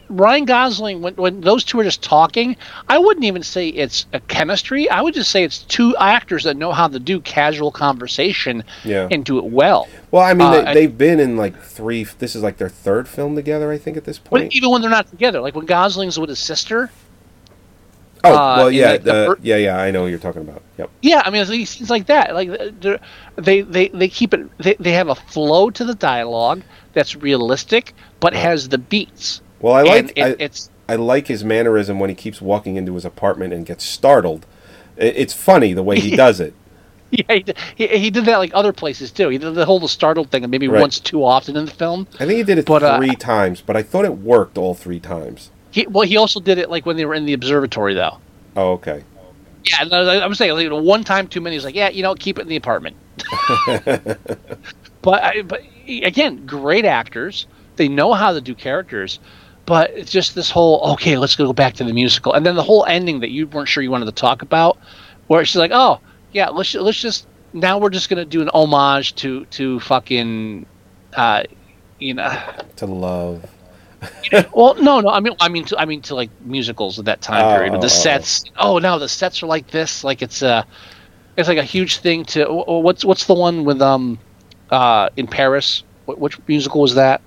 Ryan 0.08 0.44
Gosling 0.44 1.00
when 1.00 1.14
when 1.14 1.40
those 1.40 1.64
two 1.64 1.80
are 1.80 1.84
just 1.84 2.02
talking, 2.02 2.56
I 2.88 2.98
wouldn't 2.98 3.24
even 3.24 3.42
say 3.42 3.68
it's 3.68 4.06
a 4.12 4.20
chemistry. 4.20 4.88
I 4.90 5.00
would 5.00 5.14
just 5.14 5.30
say 5.30 5.42
it's 5.42 5.60
two 5.60 5.96
actors 5.96 6.44
that 6.44 6.56
know 6.56 6.72
how 6.72 6.86
to 6.88 6.98
do 6.98 7.20
casual 7.20 7.70
conversation 7.72 8.62
Yeah. 8.84 9.08
and 9.10 9.24
do 9.24 9.38
it 9.38 9.44
well. 9.46 9.88
well, 10.10 10.22
I 10.22 10.34
mean, 10.34 10.48
uh, 10.48 10.64
they, 10.64 10.74
they've 10.74 10.98
been 10.98 11.18
in 11.18 11.36
like 11.36 11.58
three. 11.60 12.04
This 12.04 12.36
is 12.36 12.42
like 12.42 12.58
their 12.58 12.68
third 12.68 13.08
film 13.08 13.34
together, 13.34 13.72
I 13.72 13.78
think, 13.78 13.96
at 13.96 14.04
this 14.04 14.18
But 14.18 14.30
point. 14.30 14.54
even 14.54 14.70
when 14.70 14.82
they're 14.82 14.90
not 14.90 15.08
together, 15.08 15.40
like 15.40 15.54
when 15.54 15.64
Gosling's 15.66 16.18
with 16.18 16.28
his 16.28 16.38
sister, 16.40 16.90
oh, 18.24 18.34
uh, 18.34 18.56
well, 18.58 18.70
yeah, 18.70 18.92
like, 18.92 19.02
the 19.04 19.12
the- 19.12 19.36
yeah, 19.42 19.56
yeah. 19.56 19.78
I 19.78 19.90
know 19.90 20.04
who 20.04 20.10
you're 20.10 20.18
talking 20.18 20.42
about. 20.42 20.62
Yep. 20.78 20.90
yeah, 21.02 21.22
I 21.24 21.30
mean 21.30 21.42
it's 21.42 21.50
things 21.76 21.90
like 21.90 22.06
that. 22.06 22.34
Like 22.34 22.50
they're- 22.80 23.00
they 23.36 23.62
they 23.62 23.88
they 23.88 24.08
keep 24.08 24.34
it. 24.34 24.46
They 24.58 24.74
they 24.80 24.92
have 24.92 25.08
a 25.08 25.14
flow 25.14 25.70
to 25.70 25.84
the 25.84 25.94
dialogue 25.94 26.62
that's 26.92 27.16
realistic, 27.16 27.94
but 28.20 28.34
has 28.34 28.68
the 28.68 28.78
beats. 28.78 29.40
Well, 29.60 29.74
I 29.74 29.82
like 29.82 30.12
it, 30.16 30.22
I, 30.22 30.36
it's 30.38 30.70
I 30.88 30.96
like 30.96 31.28
his 31.28 31.44
mannerism 31.44 31.98
when 32.00 32.10
he 32.10 32.16
keeps 32.16 32.42
walking 32.42 32.76
into 32.76 32.94
his 32.94 33.04
apartment 33.04 33.52
and 33.52 33.64
gets 33.64 33.84
startled. 33.84 34.44
It, 34.96 35.16
it's 35.16 35.32
funny 35.32 35.72
the 35.72 35.82
way 35.82 35.98
he 36.00 36.16
does 36.26 36.40
it. 36.40 36.54
Yeah, 37.10 37.24
he 37.34 37.40
did, 37.42 37.58
he, 37.76 37.86
he 37.86 38.10
did 38.10 38.24
that 38.24 38.38
like 38.38 38.50
other 38.54 38.72
places 38.72 39.10
too. 39.12 39.28
He 39.28 39.38
did 39.38 39.54
the 39.54 39.64
whole 39.66 39.86
startled 39.86 40.30
thing, 40.30 40.48
maybe 40.50 40.66
Right. 40.66 40.80
once 40.80 40.98
too 40.98 41.24
often 41.24 41.56
in 41.56 41.66
the 41.66 41.70
film. 41.70 42.06
I 42.14 42.24
think 42.26 42.38
he 42.38 42.42
did 42.42 42.58
it 42.58 42.66
But, 42.66 42.82
uh, 42.82 42.96
three 42.96 43.14
times, 43.14 43.60
but 43.60 43.76
I 43.76 43.82
thought 43.82 44.04
it 44.04 44.16
worked 44.18 44.58
all 44.58 44.74
three 44.74 44.98
times. 44.98 45.50
He 45.72 45.86
well, 45.86 46.06
he 46.06 46.16
also 46.16 46.38
did 46.38 46.58
it 46.58 46.70
like 46.70 46.86
when 46.86 46.96
they 46.96 47.04
were 47.04 47.14
in 47.14 47.26
the 47.26 47.32
observatory 47.32 47.94
though. 47.94 48.18
Oh, 48.56 48.72
okay. 48.72 49.02
Yeah, 49.64 49.88
I'm 49.90 50.34
saying 50.34 50.52
like 50.54 50.84
one 50.84 51.04
time 51.04 51.28
too 51.28 51.40
many. 51.40 51.56
He's 51.56 51.64
like, 51.64 51.74
yeah, 51.74 51.88
you 51.88 52.02
know, 52.02 52.14
keep 52.14 52.38
it 52.38 52.42
in 52.42 52.48
the 52.48 52.56
apartment. 52.56 52.96
but 55.02 55.22
I, 55.22 55.42
but 55.42 55.62
again, 55.88 56.46
great 56.46 56.84
actors. 56.84 57.46
They 57.76 57.88
know 57.88 58.12
how 58.12 58.32
to 58.32 58.40
do 58.40 58.54
characters. 58.54 59.18
But 59.64 59.90
it's 59.90 60.10
just 60.10 60.34
this 60.34 60.50
whole 60.50 60.80
okay, 60.92 61.16
let's 61.16 61.36
go 61.36 61.52
back 61.52 61.74
to 61.74 61.84
the 61.84 61.92
musical, 61.92 62.32
and 62.32 62.44
then 62.44 62.56
the 62.56 62.64
whole 62.64 62.84
ending 62.86 63.20
that 63.20 63.30
you 63.30 63.46
weren't 63.46 63.68
sure 63.68 63.82
you 63.82 63.92
wanted 63.92 64.06
to 64.06 64.12
talk 64.12 64.42
about, 64.42 64.76
where 65.28 65.44
she's 65.44 65.56
like, 65.56 65.70
oh 65.72 66.00
yeah, 66.32 66.48
let's 66.48 66.74
let's 66.74 67.00
just 67.00 67.28
now 67.52 67.78
we're 67.78 67.90
just 67.90 68.08
gonna 68.08 68.24
do 68.24 68.42
an 68.42 68.50
homage 68.52 69.14
to 69.16 69.44
to 69.46 69.78
fucking, 69.80 70.66
uh, 71.14 71.44
you 72.00 72.14
know, 72.14 72.36
To 72.76 72.86
love. 72.86 73.48
well, 74.54 74.74
no, 74.80 75.00
no. 75.00 75.08
I 75.10 75.20
mean, 75.20 75.34
I 75.40 75.48
mean, 75.48 75.64
to, 75.66 75.78
I 75.78 75.84
mean, 75.84 76.02
to 76.02 76.14
like 76.14 76.30
musicals 76.44 76.98
of 76.98 77.04
that 77.06 77.20
time 77.20 77.44
Oh, 77.44 77.54
period. 77.56 77.74
oh, 77.74 77.80
The 77.80 77.88
sets. 77.88 78.44
Oh 78.58 78.78
no, 78.78 78.98
the 78.98 79.08
sets 79.08 79.42
are 79.42 79.46
like 79.46 79.68
this. 79.68 80.04
Like 80.04 80.22
it's 80.22 80.42
a, 80.42 80.66
it's 81.36 81.48
like 81.48 81.58
a 81.58 81.62
huge 81.64 81.98
thing 81.98 82.24
to. 82.26 82.44
wh- 82.44 82.64
wh- 82.64 82.82
What's 82.84 83.04
what's 83.04 83.26
the 83.26 83.34
one 83.34 83.64
with 83.64 83.80
um, 83.82 84.18
uh, 84.70 85.08
in 85.16 85.26
Paris? 85.26 85.82
What, 86.06 86.18
which 86.18 86.38
musical 86.48 86.80
was 86.80 86.94
that? 86.96 87.20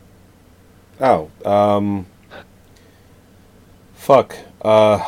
Oh, 1.00 1.30
um, 1.46 2.06
fuck. 3.94 4.36
Uh, 4.62 5.00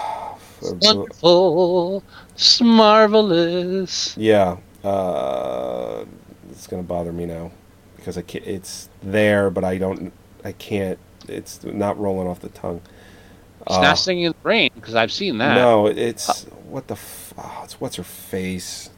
Wonderful, 0.61 2.03
it's 2.33 2.59
marvelous. 2.61 4.15
yeah. 4.17 4.57
Uh, 4.83 6.05
it's 6.49 6.67
gonna 6.67 6.83
bother 6.83 7.11
me 7.11 7.25
now 7.25 7.51
because 7.95 8.17
I 8.17 8.21
can't, 8.21 8.45
it's 8.45 8.89
there, 9.03 9.49
but 9.49 9.63
I 9.63 9.77
don't. 9.77 10.11
I 10.43 10.51
can't. 10.53 10.97
It's 11.29 11.63
not 11.63 11.99
rolling 11.99 12.27
off 12.27 12.39
the 12.39 12.49
tongue. 12.49 12.81
It's 13.65 13.75
Uh, 13.77 13.81
not 13.81 13.95
singing 13.97 14.25
in 14.25 14.31
the 14.31 14.47
rain 14.49 14.71
because 14.75 14.95
I've 14.95 15.11
seen 15.11 15.37
that. 15.39 15.55
No, 15.55 15.87
it's 15.87 16.43
what 16.69 16.87
the. 16.87 16.93
F- 16.95 17.33
oh, 17.37 17.61
it's 17.63 17.79
what's 17.81 17.95
her 17.97 18.03
face. 18.03 18.89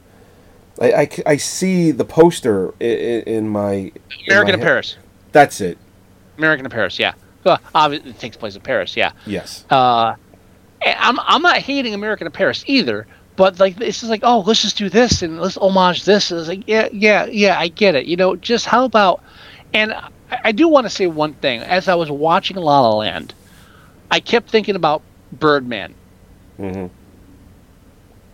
I 0.80 1.08
I 1.26 1.36
see 1.36 1.90
the 1.90 2.04
poster 2.04 2.72
in, 2.80 3.22
in 3.22 3.48
my 3.48 3.72
in 3.74 3.92
American 4.28 4.52
my 4.52 4.54
in 4.54 4.60
head. 4.60 4.66
Paris. 4.66 4.96
That's 5.32 5.60
it. 5.60 5.76
American 6.38 6.64
in 6.64 6.70
Paris. 6.70 6.98
Yeah. 6.98 7.12
Well, 7.44 7.58
obviously, 7.74 8.10
it 8.10 8.18
takes 8.18 8.36
place 8.36 8.54
in 8.54 8.62
Paris. 8.62 8.96
Yeah. 8.96 9.12
Yes. 9.26 9.64
Uh, 9.70 10.14
I'm 10.86 11.18
I'm 11.20 11.42
not 11.42 11.58
hating 11.58 11.92
American 11.92 12.26
in 12.26 12.32
Paris 12.32 12.64
either, 12.66 13.06
but 13.36 13.58
like 13.60 13.78
it's 13.80 14.00
just 14.00 14.10
like 14.10 14.20
oh 14.22 14.40
let's 14.40 14.62
just 14.62 14.78
do 14.78 14.88
this 14.88 15.20
and 15.22 15.38
let's 15.40 15.56
homage 15.58 16.04
this. 16.04 16.30
And 16.30 16.40
it's 16.40 16.48
like 16.48 16.62
yeah 16.66 16.88
yeah 16.92 17.26
yeah 17.26 17.58
I 17.58 17.68
get 17.68 17.94
it. 17.94 18.06
You 18.06 18.16
know 18.16 18.36
just 18.36 18.64
how 18.66 18.84
about 18.84 19.22
and 19.74 19.92
I, 20.30 20.38
I 20.46 20.52
do 20.52 20.68
want 20.68 20.86
to 20.86 20.90
say 20.90 21.06
one 21.06 21.34
thing 21.34 21.60
as 21.62 21.88
I 21.88 21.94
was 21.94 22.10
watching 22.10 22.56
La 22.56 22.80
La 22.80 22.96
Land, 22.96 23.34
I 24.10 24.20
kept 24.20 24.50
thinking 24.50 24.76
about 24.76 25.02
Birdman 25.32 25.94
hmm 26.58 26.86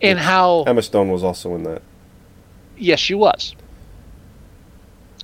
and 0.01 0.19
how 0.19 0.63
Emma 0.67 0.81
Stone 0.83 1.09
was 1.11 1.23
also 1.23 1.55
in 1.55 1.63
that. 1.63 1.81
yes 2.77 2.99
she 2.99 3.15
was. 3.15 3.55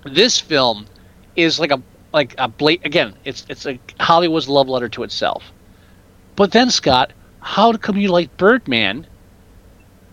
This 0.05 0.39
film 0.39 0.87
is 1.35 1.59
like 1.59 1.71
a 1.71 1.81
like 2.13 2.35
a 2.37 2.47
blat 2.47 2.79
again 2.85 3.15
it's 3.25 3.45
it's 3.49 3.65
a 3.67 3.79
Hollywood's 3.99 4.49
love 4.49 4.69
letter 4.69 4.89
to 4.89 5.03
itself. 5.03 5.43
But 6.35 6.51
then 6.51 6.71
Scott, 6.71 7.13
how 7.41 7.73
come 7.73 7.97
you 7.97 8.09
like 8.09 8.35
Birdman, 8.37 9.07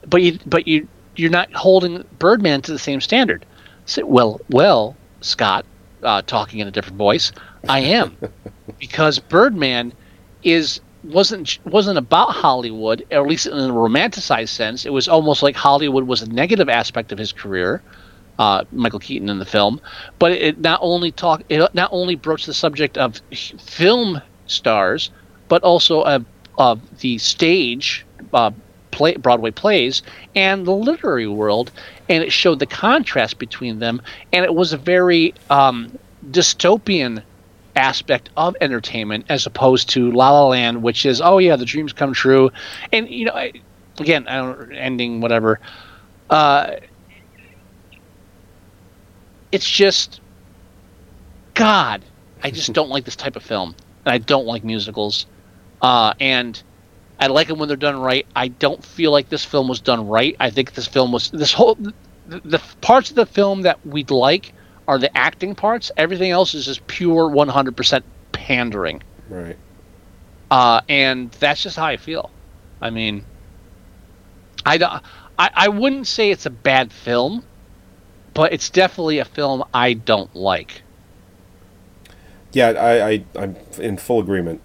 but 0.06 0.22
you 0.22 0.38
but 0.46 0.66
you 0.68 0.88
you're 1.16 1.30
not 1.30 1.52
holding 1.54 2.04
Birdman 2.18 2.62
to 2.62 2.72
the 2.72 2.78
same 2.78 3.00
standard? 3.00 3.46
Say, 3.86 4.02
well, 4.02 4.40
well, 4.50 4.96
Scott, 5.22 5.66
uh, 6.02 6.22
talking 6.22 6.60
in 6.60 6.68
a 6.68 6.70
different 6.70 6.98
voice, 6.98 7.32
I 7.68 7.80
am, 7.80 8.16
because 8.78 9.18
Birdman 9.18 9.92
is 10.42 10.80
wasn't 11.04 11.58
wasn't 11.64 11.98
about 11.98 12.30
Hollywood, 12.32 13.06
or 13.10 13.22
at 13.22 13.26
least 13.26 13.46
in 13.46 13.52
a 13.52 13.72
romanticized 13.72 14.48
sense. 14.48 14.84
It 14.84 14.92
was 14.92 15.08
almost 15.08 15.42
like 15.42 15.56
Hollywood 15.56 16.06
was 16.06 16.22
a 16.22 16.30
negative 16.30 16.68
aspect 16.68 17.12
of 17.12 17.18
his 17.18 17.32
career. 17.32 17.82
Uh, 18.38 18.64
Michael 18.72 19.00
Keaton 19.00 19.28
in 19.28 19.38
the 19.38 19.44
film, 19.44 19.82
but 20.18 20.32
it 20.32 20.58
not 20.60 20.78
only 20.82 21.12
talk 21.12 21.42
it 21.50 21.74
not 21.74 21.90
only 21.92 22.14
broached 22.14 22.46
the 22.46 22.54
subject 22.54 22.96
of 22.96 23.20
film 23.30 24.22
stars, 24.46 25.10
but 25.48 25.62
also 25.62 26.02
of, 26.02 26.24
of 26.56 27.00
the 27.00 27.18
stage 27.18 28.06
uh, 28.32 28.50
play, 29.00 29.16
Broadway 29.16 29.50
plays 29.50 30.02
and 30.34 30.66
the 30.66 30.74
literary 30.74 31.26
world, 31.26 31.72
and 32.10 32.22
it 32.22 32.30
showed 32.30 32.58
the 32.58 32.66
contrast 32.66 33.38
between 33.38 33.78
them, 33.78 34.02
and 34.30 34.44
it 34.44 34.54
was 34.54 34.74
a 34.74 34.76
very 34.76 35.32
um, 35.48 35.98
dystopian 36.30 37.22
aspect 37.76 38.28
of 38.36 38.54
entertainment 38.60 39.24
as 39.30 39.46
opposed 39.46 39.88
to 39.88 40.10
La 40.12 40.30
La 40.32 40.48
Land, 40.48 40.82
which 40.82 41.06
is 41.06 41.22
oh 41.22 41.38
yeah, 41.38 41.56
the 41.56 41.64
dreams 41.64 41.94
come 41.94 42.12
true, 42.12 42.50
and 42.92 43.08
you 43.08 43.24
know, 43.24 43.32
I, 43.32 43.52
again, 43.98 44.28
I 44.28 44.36
don't 44.36 44.72
ending 44.74 45.22
whatever. 45.22 45.60
Uh, 46.28 46.72
it's 49.50 49.68
just 49.68 50.20
God. 51.54 52.04
I 52.42 52.50
just 52.50 52.70
don't 52.74 52.90
like 52.90 53.06
this 53.06 53.16
type 53.16 53.34
of 53.36 53.42
film, 53.42 53.74
and 54.04 54.12
I 54.12 54.18
don't 54.18 54.44
like 54.44 54.62
musicals. 54.62 55.24
Uh, 55.80 56.12
and 56.20 56.62
I 57.20 57.26
like 57.26 57.48
them 57.48 57.58
when 57.58 57.68
they're 57.68 57.76
done 57.76 58.00
right. 58.00 58.26
I 58.34 58.48
don't 58.48 58.82
feel 58.84 59.12
like 59.12 59.28
this 59.28 59.44
film 59.44 59.68
was 59.68 59.80
done 59.80 60.08
right. 60.08 60.34
I 60.40 60.50
think 60.50 60.72
this 60.72 60.86
film 60.86 61.12
was 61.12 61.30
this 61.30 61.52
whole 61.52 61.74
the, 61.74 61.92
the 62.26 62.62
parts 62.80 63.10
of 63.10 63.16
the 63.16 63.26
film 63.26 63.62
that 63.62 63.84
we'd 63.86 64.10
like 64.10 64.54
are 64.88 64.98
the 64.98 65.14
acting 65.16 65.54
parts. 65.54 65.92
Everything 65.96 66.30
else 66.30 66.54
is 66.54 66.64
just 66.64 66.86
pure 66.86 67.28
100% 67.28 68.02
pandering. 68.32 69.02
Right. 69.28 69.56
Uh, 70.50 70.80
and 70.88 71.30
that's 71.32 71.62
just 71.62 71.76
how 71.76 71.84
I 71.86 71.96
feel. 71.96 72.30
I 72.80 72.90
mean, 72.90 73.24
I, 74.64 74.78
don't- 74.78 75.02
I 75.38 75.50
I 75.54 75.68
wouldn't 75.68 76.06
say 76.06 76.30
it's 76.30 76.46
a 76.46 76.50
bad 76.50 76.92
film, 76.92 77.44
but 78.34 78.52
it's 78.52 78.70
definitely 78.70 79.18
a 79.18 79.24
film 79.24 79.62
I 79.72 79.92
don't 79.92 80.34
like. 80.34 80.82
Yeah, 82.52 82.70
I, 82.70 83.08
I 83.10 83.24
I'm 83.36 83.56
in 83.78 83.96
full 83.96 84.18
agreement. 84.20 84.60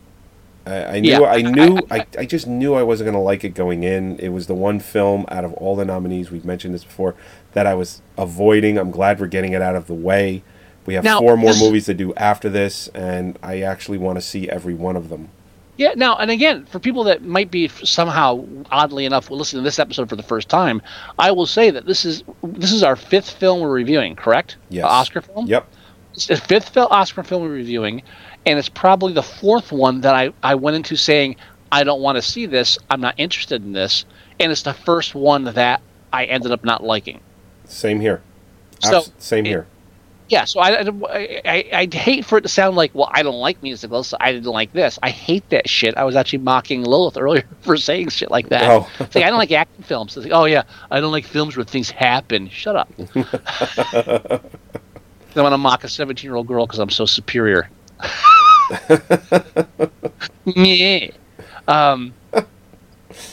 I, 0.65 0.95
I 0.95 0.99
knew 0.99 1.11
Yeah, 1.11 1.21
I 1.21 1.41
knew 1.41 1.79
I- 1.91 2.05
I, 2.17 2.25
just 2.25 2.47
knew 2.47 2.73
I 2.73 2.83
wasn't 2.83 3.07
gonna 3.07 3.21
like 3.21 3.43
it 3.43 3.49
going 3.49 3.83
in. 3.83 4.17
It 4.19 4.29
was 4.29 4.47
the 4.47 4.55
one 4.55 4.79
film 4.79 5.25
out 5.29 5.45
of 5.45 5.53
all 5.53 5.75
the 5.75 5.85
nominees 5.85 6.31
we've 6.31 6.45
mentioned 6.45 6.73
this 6.73 6.83
before 6.83 7.15
that 7.53 7.65
I 7.67 7.73
was 7.75 8.01
avoiding. 8.17 8.77
I'm 8.77 8.91
glad 8.91 9.19
we're 9.19 9.27
getting 9.27 9.53
it 9.53 9.61
out 9.61 9.75
of 9.75 9.87
the 9.87 9.93
way. 9.93 10.43
We 10.85 10.93
have 10.95 11.03
Now, 11.03 11.19
four 11.19 11.35
more 11.37 11.51
this- 11.51 11.61
movies 11.61 11.85
to 11.85 11.93
do 11.93 12.13
after 12.15 12.49
this, 12.49 12.87
and 12.89 13.37
I 13.41 13.61
actually 13.61 13.97
want 13.97 14.17
to 14.17 14.21
see 14.21 14.49
every 14.49 14.73
one 14.73 14.95
of 14.95 15.09
them. 15.09 15.29
Yeah. 15.77 15.93
Now, 15.95 16.15
and 16.15 16.31
again, 16.31 16.65
for 16.65 16.79
people 16.79 17.03
that 17.05 17.23
might 17.23 17.51
be 17.51 17.67
somehow 17.67 18.45
oddly 18.71 19.05
enough 19.05 19.29
listening 19.29 19.61
to 19.61 19.67
this 19.67 19.77
episode 19.77 20.07
for 20.09 20.15
the 20.15 20.23
first 20.23 20.47
time, 20.47 20.81
I 21.19 21.31
will 21.31 21.45
say 21.47 21.69
that 21.71 21.85
this 21.85 22.05
is 22.05 22.23
this 22.43 22.71
is 22.71 22.81
our 22.81 22.95
fifth 22.95 23.31
film 23.31 23.59
we're 23.59 23.71
reviewing. 23.71 24.15
Correct? 24.15 24.55
Yes. 24.69 24.83
The 24.83 24.87
Oscar 24.87 25.21
film. 25.21 25.47
Yep. 25.47 25.67
it's 26.13 26.27
the 26.27 26.37
fifth 26.37 26.77
Oscar 26.77 27.23
film 27.23 27.41
we're 27.43 27.49
reviewing, 27.49 28.03
and 28.45 28.59
it's 28.59 28.69
probably 28.69 29.13
the 29.13 29.23
fourth 29.23 29.71
one 29.71 30.01
that 30.01 30.15
I, 30.15 30.31
I 30.43 30.55
went 30.55 30.75
into 30.75 30.95
saying 30.95 31.35
I 31.71 31.83
don't 31.83 32.01
want 32.01 32.17
to 32.17 32.21
see 32.21 32.45
this. 32.45 32.77
I'm 32.89 33.01
not 33.01 33.15
interested 33.17 33.63
in 33.63 33.73
this, 33.73 34.05
and 34.39 34.51
it's 34.51 34.63
the 34.63 34.73
first 34.73 35.15
one 35.15 35.43
that 35.45 35.81
I 36.13 36.25
ended 36.25 36.51
up 36.51 36.63
not 36.63 36.83
liking. 36.83 37.19
Same 37.65 37.99
here. 37.99 38.21
So, 38.79 38.97
Abs- 38.97 39.11
same 39.17 39.45
it- 39.45 39.49
here. 39.49 39.67
Yeah, 40.27 40.45
so 40.45 40.59
I, 40.59 40.81
I, 40.81 41.41
I, 41.45 41.69
I'd 41.71 41.93
hate 41.93 42.25
for 42.25 42.39
it 42.39 42.41
to 42.41 42.47
sound 42.47 42.75
like, 42.75 42.95
well, 42.95 43.11
I 43.13 43.21
don't 43.21 43.39
like 43.39 43.61
musicals, 43.61 44.07
so 44.07 44.17
I 44.19 44.31
didn't 44.31 44.51
like 44.51 44.73
this. 44.73 44.97
I 45.03 45.11
hate 45.11 45.47
that 45.51 45.69
shit. 45.69 45.95
I 45.97 46.03
was 46.03 46.15
actually 46.15 46.39
mocking 46.39 46.83
Lilith 46.83 47.15
earlier 47.15 47.43
for 47.61 47.77
saying 47.77 48.09
shit 48.09 48.31
like 48.31 48.49
that. 48.49 48.63
Oh. 48.63 48.89
Like, 48.99 49.17
I 49.17 49.29
don't 49.29 49.37
like 49.37 49.51
action 49.51 49.83
films. 49.83 50.17
Like, 50.17 50.31
oh, 50.31 50.45
yeah, 50.45 50.63
I 50.89 50.99
don't 50.99 51.11
like 51.11 51.25
films 51.25 51.55
where 51.55 51.63
things 51.63 51.91
happen. 51.91 52.49
Shut 52.49 52.75
up. 52.75 52.91
I 55.35 55.41
want 55.41 55.53
to 55.53 55.57
mock 55.59 55.83
a 55.83 55.89
17 55.89 56.27
year 56.27 56.35
old 56.35 56.47
girl 56.47 56.65
because 56.65 56.79
I'm 56.79 56.89
so 56.89 57.05
superior. 57.05 57.69
yeah. 60.45 61.07
Um, 61.67 62.13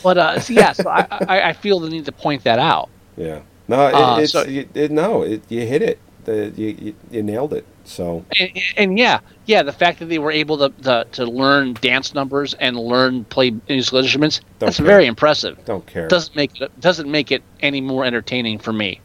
but, 0.03 0.19
uh, 0.19 0.41
so 0.41 0.53
yeah, 0.53 0.73
so 0.73 0.89
I, 0.89 1.07
I, 1.11 1.43
I 1.51 1.53
feel 1.53 1.81
the 1.81 1.89
need 1.91 2.05
to 2.07 2.13
point 2.13 2.45
that 2.45 2.59
out. 2.59 2.89
Yeah. 3.17 3.41
No, 3.69 3.87
it, 3.89 3.95
Uh, 3.95 4.19
it's 4.21 4.33
so- 4.33 4.45
you, 4.45 4.69
it, 4.75 4.91
no, 4.91 5.23
it, 5.23 5.43
you 5.49 5.67
hit 5.67 5.83
it. 5.83 5.99
The, 6.25 6.53
you, 6.57 6.69
you 6.81 6.95
you 7.11 7.23
nailed 7.25 7.53
it. 7.53 7.67
So 7.85 8.25
and, 8.39 8.51
and 8.77 8.97
yeah, 8.99 9.19
yeah, 9.47 9.65
the 9.65 9.73
fact 9.73 9.99
that 9.99 10.05
they 10.07 10.21
were 10.21 10.31
able 10.31 10.57
to, 10.59 10.69
to 10.85 11.05
to 11.11 11.25
learn 11.27 11.73
dance 11.75 12.15
numbers 12.15 12.55
and 12.55 12.79
learn 12.79 13.25
play 13.25 13.53
musical 13.69 13.99
instruments 13.99 14.39
Don't 14.61 14.69
that's 14.69 14.77
care. 14.77 14.87
very 14.87 15.07
impressive. 15.07 15.59
don't 15.65 15.85
care. 15.85 16.07
Doesn't 16.07 16.37
make 16.37 16.61
it 16.61 16.81
doesn't 16.81 17.11
make 17.11 17.33
it 17.33 17.43
any 17.61 17.81
more 17.81 18.05
entertaining 18.05 18.61
for 18.61 18.73
me. 18.73 19.01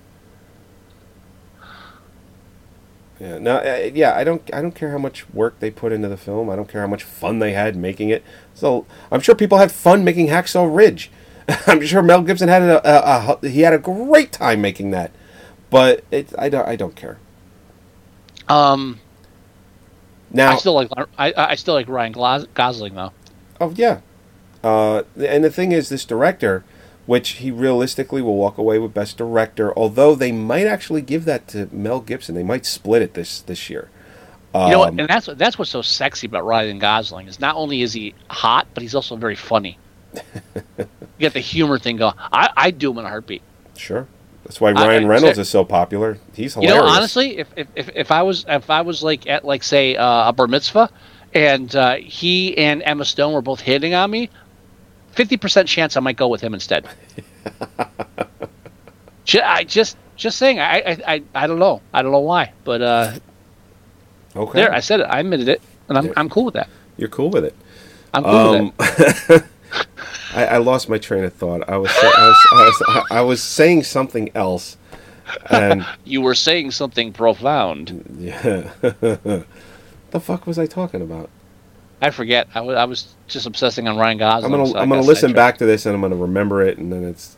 Yeah, 3.20 3.40
no, 3.40 3.58
uh, 3.58 3.90
yeah, 3.94 4.16
I 4.16 4.24
don't, 4.24 4.42
I 4.54 4.62
don't 4.62 4.76
care 4.76 4.92
how 4.92 5.00
much 5.00 5.28
work 5.32 5.60
they 5.60 5.72
put 5.72 5.92
into 5.92 6.08
the 6.08 6.18
film. 6.18 6.50
I 6.52 6.56
don't 6.56 6.70
care 6.70 6.82
how 6.82 6.88
much 6.88 7.04
fun 7.04 7.40
they 7.40 7.54
had 7.54 7.76
making 7.76 8.10
it. 8.10 8.24
So 8.54 8.86
I'm 9.12 9.22
sure 9.22 9.34
people 9.36 9.58
had 9.58 9.72
fun 9.72 10.04
making 10.04 10.28
Hacksaw 10.28 10.74
Ridge. 10.74 11.10
I'm 11.68 11.84
sure 11.86 12.04
Mel 12.04 12.22
Gibson 12.22 12.48
had 12.50 12.62
a, 12.62 12.88
a, 12.88 13.38
a 13.42 13.48
he 13.50 13.62
had 13.62 13.74
a 13.74 13.80
great 13.80 14.32
time 14.32 14.62
making 14.62 14.92
that. 14.92 15.12
But 15.70 16.04
it, 16.12 16.32
I 16.38 16.50
don't, 16.50 16.68
I 16.68 16.76
don't 16.76 16.96
care. 16.96 17.18
Um, 18.48 19.00
Now, 20.32 20.52
I 20.54 20.56
still 20.58 20.74
like 20.74 20.90
I, 21.18 21.34
I 21.36 21.56
still 21.56 21.74
like 21.74 21.88
Ryan 21.90 22.14
Gosling 22.54 22.96
though. 22.96 23.12
oh 23.60 23.72
yeah, 23.76 24.02
uh, 24.64 25.04
and 25.18 25.44
the 25.44 25.50
thing 25.50 25.72
is, 25.72 25.90
this 25.90 26.06
director, 26.06 26.64
which 27.08 27.30
he 27.30 27.50
realistically 27.50 28.22
will 28.22 28.36
walk 28.36 28.60
away 28.60 28.78
with 28.78 28.94
Best 28.94 29.18
Director, 29.18 29.74
although 29.76 30.14
they 30.14 30.32
might 30.32 30.68
actually 30.68 31.02
give 31.02 31.26
that 31.26 31.48
to 31.48 31.68
Mel 31.72 32.02
Gibson. 32.02 32.36
They 32.36 32.44
might 32.44 32.66
split 32.68 33.02
it 33.02 33.16
this 33.16 33.42
this 33.42 33.70
year. 33.70 33.90
You 34.54 34.70
know 34.70 34.80
what? 34.80 34.90
Um, 34.90 35.00
And 35.00 35.10
that's 35.10 35.28
that's 35.36 35.58
what's 35.58 35.72
so 35.72 35.82
sexy 35.82 36.28
about 36.28 36.46
Ryan 36.46 36.80
Gosling 36.80 37.28
is 37.28 37.40
not 37.40 37.56
only 37.56 37.82
is 37.82 37.94
he 37.94 38.14
hot, 38.30 38.68
but 38.74 38.82
he's 38.84 38.94
also 38.96 39.16
very 39.16 39.36
funny. 39.36 39.78
you 40.78 40.86
get 41.20 41.34
the 41.34 41.40
humor 41.40 41.80
thing 41.80 41.98
going. 41.98 42.14
I 42.18 42.50
I 42.56 42.72
do 42.72 42.92
him 42.92 43.00
in 43.00 43.06
a 43.06 43.10
heartbeat. 43.10 43.42
Sure. 43.76 44.08
That's 44.44 44.62
why 44.62 44.72
Ryan 44.72 45.06
I- 45.06 45.08
Reynolds 45.08 45.38
is 45.38 45.50
so 45.50 45.64
popular. 45.66 46.18
He's 46.34 46.54
hilarious. 46.54 46.76
You 46.76 46.82
know, 46.82 46.88
honestly, 46.88 47.38
if, 47.38 47.48
if, 47.56 47.68
if, 47.76 47.90
if 47.96 48.12
I 48.12 48.24
was 48.24 48.46
if 48.48 48.70
I 48.70 48.82
was 48.82 49.04
like 49.04 49.28
at 49.28 49.46
like 49.46 49.64
say 49.64 49.96
uh, 49.96 50.30
a 50.30 50.34
bar 50.34 50.48
mitzvah, 50.48 50.90
and 51.34 51.76
uh, 51.76 51.96
he 51.96 52.58
and 52.58 52.82
Emma 52.84 53.06
Stone 53.06 53.34
were 53.34 53.42
both 53.42 53.60
hitting 53.60 53.94
on 53.94 54.10
me, 54.10 54.30
fifty 55.18 55.36
percent 55.36 55.68
chance 55.68 55.98
I 55.98 56.00
might 56.00 56.16
go 56.16 56.30
with 56.30 56.40
him 56.42 56.54
instead. 56.54 56.88
I 59.44 59.64
just 59.66 59.98
just 60.16 60.38
saying. 60.38 60.60
I, 60.60 60.80
I 60.80 60.98
I 61.16 61.24
I 61.36 61.48
don't 61.48 61.60
know. 61.60 61.82
I 61.94 62.02
don't 62.02 62.12
know 62.12 62.20
why, 62.20 62.54
but 62.64 62.82
uh, 62.82 63.12
okay. 64.36 64.62
there 64.62 64.74
I 64.74 64.80
said 64.80 65.02
it. 65.02 65.08
I 65.10 65.20
admitted 65.20 65.50
it, 65.50 65.62
and 65.90 65.98
I'm 65.98 66.06
Yeah. 66.06 66.14
I'm 66.16 66.30
cool 66.30 66.46
with 66.46 66.54
that. 66.54 66.70
You're 66.98 67.10
cool 67.10 67.30
with 67.30 67.44
it. 67.44 67.56
I'm 68.14 68.24
cool 68.24 68.36
Um, 68.36 68.74
with 68.78 69.30
it. 69.30 69.44
I, 70.34 70.46
I 70.46 70.58
lost 70.58 70.90
my 70.90 70.98
train 70.98 71.24
of 71.24 71.34
thought. 71.34 71.68
I 71.70 71.78
was, 71.78 71.90
I 71.92 72.06
was, 72.06 72.48
I 72.52 72.66
was, 72.66 73.06
I 73.12 73.22
was 73.22 73.44
saying 73.44 73.84
something 73.84 74.30
else, 74.36 74.78
and 75.50 75.86
You 76.06 76.22
were 76.22 76.36
saying 76.36 76.72
something 76.72 77.12
profound. 77.12 78.06
yeah, 78.20 78.72
the 78.82 79.46
fuck 80.22 80.48
was 80.48 80.58
I 80.58 80.68
talking 80.68 81.02
about? 81.02 81.30
I 82.02 82.12
forget. 82.12 82.48
I 82.54 82.62
was 82.62 82.76
I 82.76 82.86
was 82.86 83.16
just 83.28 83.46
obsessing 83.48 83.88
on 83.88 83.98
Ryan 83.98 84.18
Gosling. 84.20 84.46
I'm 84.46 84.60
gonna, 84.60 84.70
so 84.70 84.78
I 84.78 84.82
I'm 84.82 84.90
gonna 84.90 85.02
listen 85.02 85.34
back 85.34 85.58
to 85.58 85.66
this 85.66 85.86
and 85.86 85.96
I'm 85.96 86.02
gonna 86.02 86.16
remember 86.16 86.62
it, 86.62 86.78
and 86.78 86.92
then 86.92 87.04
it's. 87.04 87.38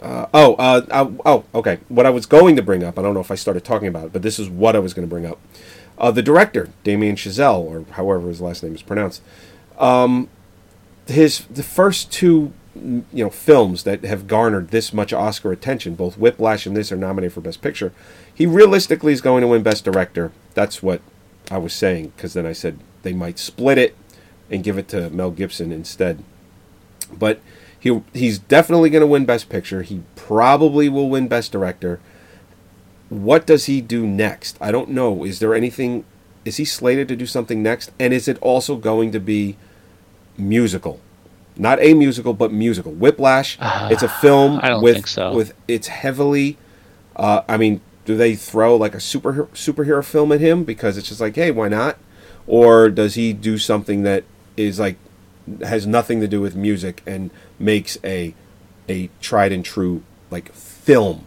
Uh, 0.00 0.26
oh, 0.32 0.54
uh, 0.54 0.80
uh, 0.90 1.10
oh, 1.26 1.44
okay. 1.54 1.78
What 1.88 2.06
I 2.06 2.10
was 2.10 2.24
going 2.24 2.56
to 2.56 2.62
bring 2.62 2.82
up, 2.82 2.98
I 2.98 3.02
don't 3.02 3.12
know 3.12 3.20
if 3.20 3.30
I 3.30 3.34
started 3.34 3.64
talking 3.64 3.86
about 3.86 4.06
it, 4.06 4.12
but 4.14 4.22
this 4.22 4.38
is 4.38 4.48
what 4.48 4.74
I 4.74 4.78
was 4.78 4.94
going 4.94 5.06
to 5.06 5.10
bring 5.10 5.26
up. 5.26 5.38
Uh, 5.98 6.10
the 6.10 6.22
director, 6.22 6.70
Damien 6.84 7.16
Chazelle, 7.16 7.58
or 7.58 7.84
however 7.92 8.28
his 8.28 8.40
last 8.40 8.62
name 8.62 8.74
is 8.74 8.80
pronounced, 8.80 9.20
um, 9.78 10.30
his 11.06 11.40
the 11.50 11.62
first 11.62 12.10
two 12.10 12.54
you 12.74 13.04
know 13.12 13.30
films 13.30 13.82
that 13.82 14.04
have 14.04 14.26
garnered 14.26 14.68
this 14.68 14.92
much 14.92 15.12
Oscar 15.12 15.52
attention, 15.52 15.94
both 15.96 16.16
Whiplash 16.16 16.64
and 16.64 16.76
this, 16.76 16.90
are 16.90 16.96
nominated 16.96 17.34
for 17.34 17.40
Best 17.40 17.60
Picture. 17.60 17.92
He 18.32 18.46
realistically 18.46 19.12
is 19.12 19.20
going 19.20 19.42
to 19.42 19.48
win 19.48 19.62
Best 19.62 19.84
Director. 19.84 20.32
That's 20.54 20.82
what 20.82 21.02
I 21.50 21.58
was 21.58 21.72
saying 21.72 22.12
because 22.16 22.34
then 22.34 22.46
I 22.46 22.52
said 22.52 22.78
they 23.02 23.12
might 23.12 23.38
split 23.38 23.78
it 23.78 23.96
and 24.50 24.62
give 24.64 24.78
it 24.78 24.88
to 24.88 25.10
Mel 25.10 25.30
Gibson 25.30 25.72
instead. 25.72 26.22
But 27.12 27.40
he 27.78 28.00
he's 28.12 28.38
definitely 28.38 28.90
going 28.90 29.00
to 29.00 29.06
win 29.06 29.24
Best 29.24 29.48
Picture. 29.48 29.82
He 29.82 30.02
probably 30.16 30.88
will 30.88 31.08
win 31.08 31.28
Best 31.28 31.50
Director. 31.52 32.00
What 33.08 33.46
does 33.46 33.64
he 33.66 33.80
do 33.80 34.06
next? 34.06 34.56
I 34.60 34.70
don't 34.70 34.90
know. 34.90 35.24
Is 35.24 35.40
there 35.40 35.54
anything? 35.54 36.04
Is 36.44 36.56
he 36.58 36.64
slated 36.64 37.08
to 37.08 37.16
do 37.16 37.26
something 37.26 37.62
next? 37.62 37.90
And 37.98 38.12
is 38.12 38.28
it 38.28 38.38
also 38.40 38.76
going 38.76 39.10
to 39.12 39.20
be 39.20 39.56
musical? 40.38 41.00
Not 41.56 41.80
a 41.82 41.94
musical, 41.94 42.32
but 42.32 42.52
musical. 42.52 42.92
Whiplash. 42.92 43.58
it's 43.60 44.02
a 44.02 44.08
film 44.20 44.60
I 44.62 44.68
don't 44.68 44.82
with 44.82 44.94
think 44.94 45.06
so. 45.08 45.34
with 45.34 45.54
it's 45.66 45.88
heavily. 45.88 46.56
Uh, 47.16 47.42
I 47.48 47.56
mean, 47.56 47.80
do 48.04 48.16
they 48.16 48.34
throw 48.34 48.76
like 48.76 48.94
a 48.94 49.00
super 49.00 49.48
superhero 49.54 50.04
film 50.04 50.32
at 50.32 50.40
him 50.40 50.64
because 50.64 50.96
it's 50.96 51.08
just 51.08 51.20
like, 51.20 51.36
hey, 51.36 51.50
why 51.50 51.68
not? 51.68 51.98
Or 52.46 52.88
does 52.88 53.14
he 53.14 53.32
do 53.32 53.58
something 53.58 54.02
that 54.02 54.24
is 54.56 54.80
like 54.80 54.96
has 55.62 55.86
nothing 55.86 56.20
to 56.20 56.28
do 56.28 56.40
with 56.40 56.54
music 56.54 57.02
and 57.06 57.30
makes 57.58 57.98
a 58.04 58.34
a 58.88 59.10
tried 59.20 59.52
and 59.52 59.64
true 59.64 60.02
like 60.30 60.52
film, 60.52 61.26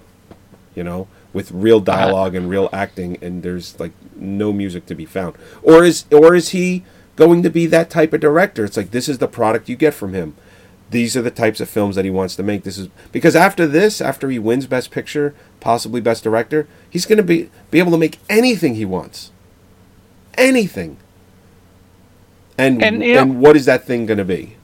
you 0.75 0.83
know, 0.83 1.07
with 1.31 1.51
real 1.51 1.77
uh-huh. 1.77 1.85
dialogue 1.85 2.35
and 2.35 2.49
real 2.49 2.69
acting, 2.73 3.17
and 3.21 3.43
there's 3.43 3.79
like 3.79 3.91
no 4.15 4.53
music 4.53 4.85
to 4.87 4.95
be 4.95 5.05
found. 5.05 5.35
Or 5.61 5.83
is 5.83 6.05
or 6.11 6.35
is 6.35 6.49
he 6.49 6.83
going 7.15 7.43
to 7.43 7.49
be 7.49 7.65
that 7.67 7.89
type 7.89 8.13
of 8.13 8.21
director? 8.21 8.65
It's 8.65 8.77
like 8.77 8.91
this 8.91 9.09
is 9.09 9.19
the 9.19 9.27
product 9.27 9.69
you 9.69 9.75
get 9.75 9.93
from 9.93 10.13
him. 10.13 10.35
These 10.93 11.17
are 11.17 11.21
the 11.21 11.31
types 11.31 11.59
of 11.59 11.69
films 11.69 11.95
that 11.95 12.05
he 12.05 12.11
wants 12.11 12.35
to 12.37 12.43
make. 12.43 12.63
This 12.63 12.77
is 12.77 12.87
because 13.11 13.35
after 13.35 13.67
this, 13.67 13.99
after 13.99 14.29
he 14.29 14.39
wins 14.39 14.65
Best 14.67 14.91
Picture, 14.91 15.35
possibly 15.59 15.99
Best 15.99 16.23
Director, 16.23 16.67
he's 16.89 17.05
going 17.05 17.17
to 17.17 17.23
be 17.23 17.49
be 17.71 17.79
able 17.79 17.91
to 17.91 17.97
make 17.97 18.19
anything 18.29 18.75
he 18.75 18.85
wants, 18.85 19.31
anything. 20.37 20.97
And 22.57 22.83
And, 22.83 23.03
you 23.03 23.15
know- 23.15 23.25
what 23.25 23.55
is 23.55 23.65
that 23.65 23.85
thing 23.85 24.05
going 24.05 24.19
to 24.19 24.25
be? 24.25 24.55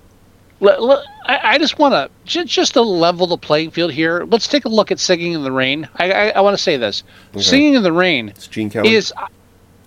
Let- 0.62 0.82
let- 0.84 1.06
I, 1.26 1.40
I 1.54 1.58
just 1.58 1.80
want 1.80 1.94
to 1.94 2.10
just, 2.26 2.48
just 2.48 2.74
to 2.74 2.82
level 2.82 3.28
the 3.28 3.38
playing 3.38 3.72
field 3.72 3.92
here. 3.94 4.26
Let's 4.30 4.48
take 4.48 4.66
a 4.66 4.70
look 4.70 4.92
at 4.92 5.00
"Singing 5.00 5.34
in 5.34 5.44
the 5.44 5.52
Rain." 5.52 5.88
I, 5.96 6.12
I, 6.12 6.30
I 6.30 6.42
want 6.42 6.56
to 6.58 6.62
say 6.62 6.76
this: 6.78 7.04
"Singing 7.38 7.76
in 7.76 7.84
the 7.84 7.92
Rain" 7.94 8.30
It's 8.30 8.46
Gene 8.48 8.70
Kelly. 8.70 8.94
is 8.94 9.14
uh, 9.16 9.28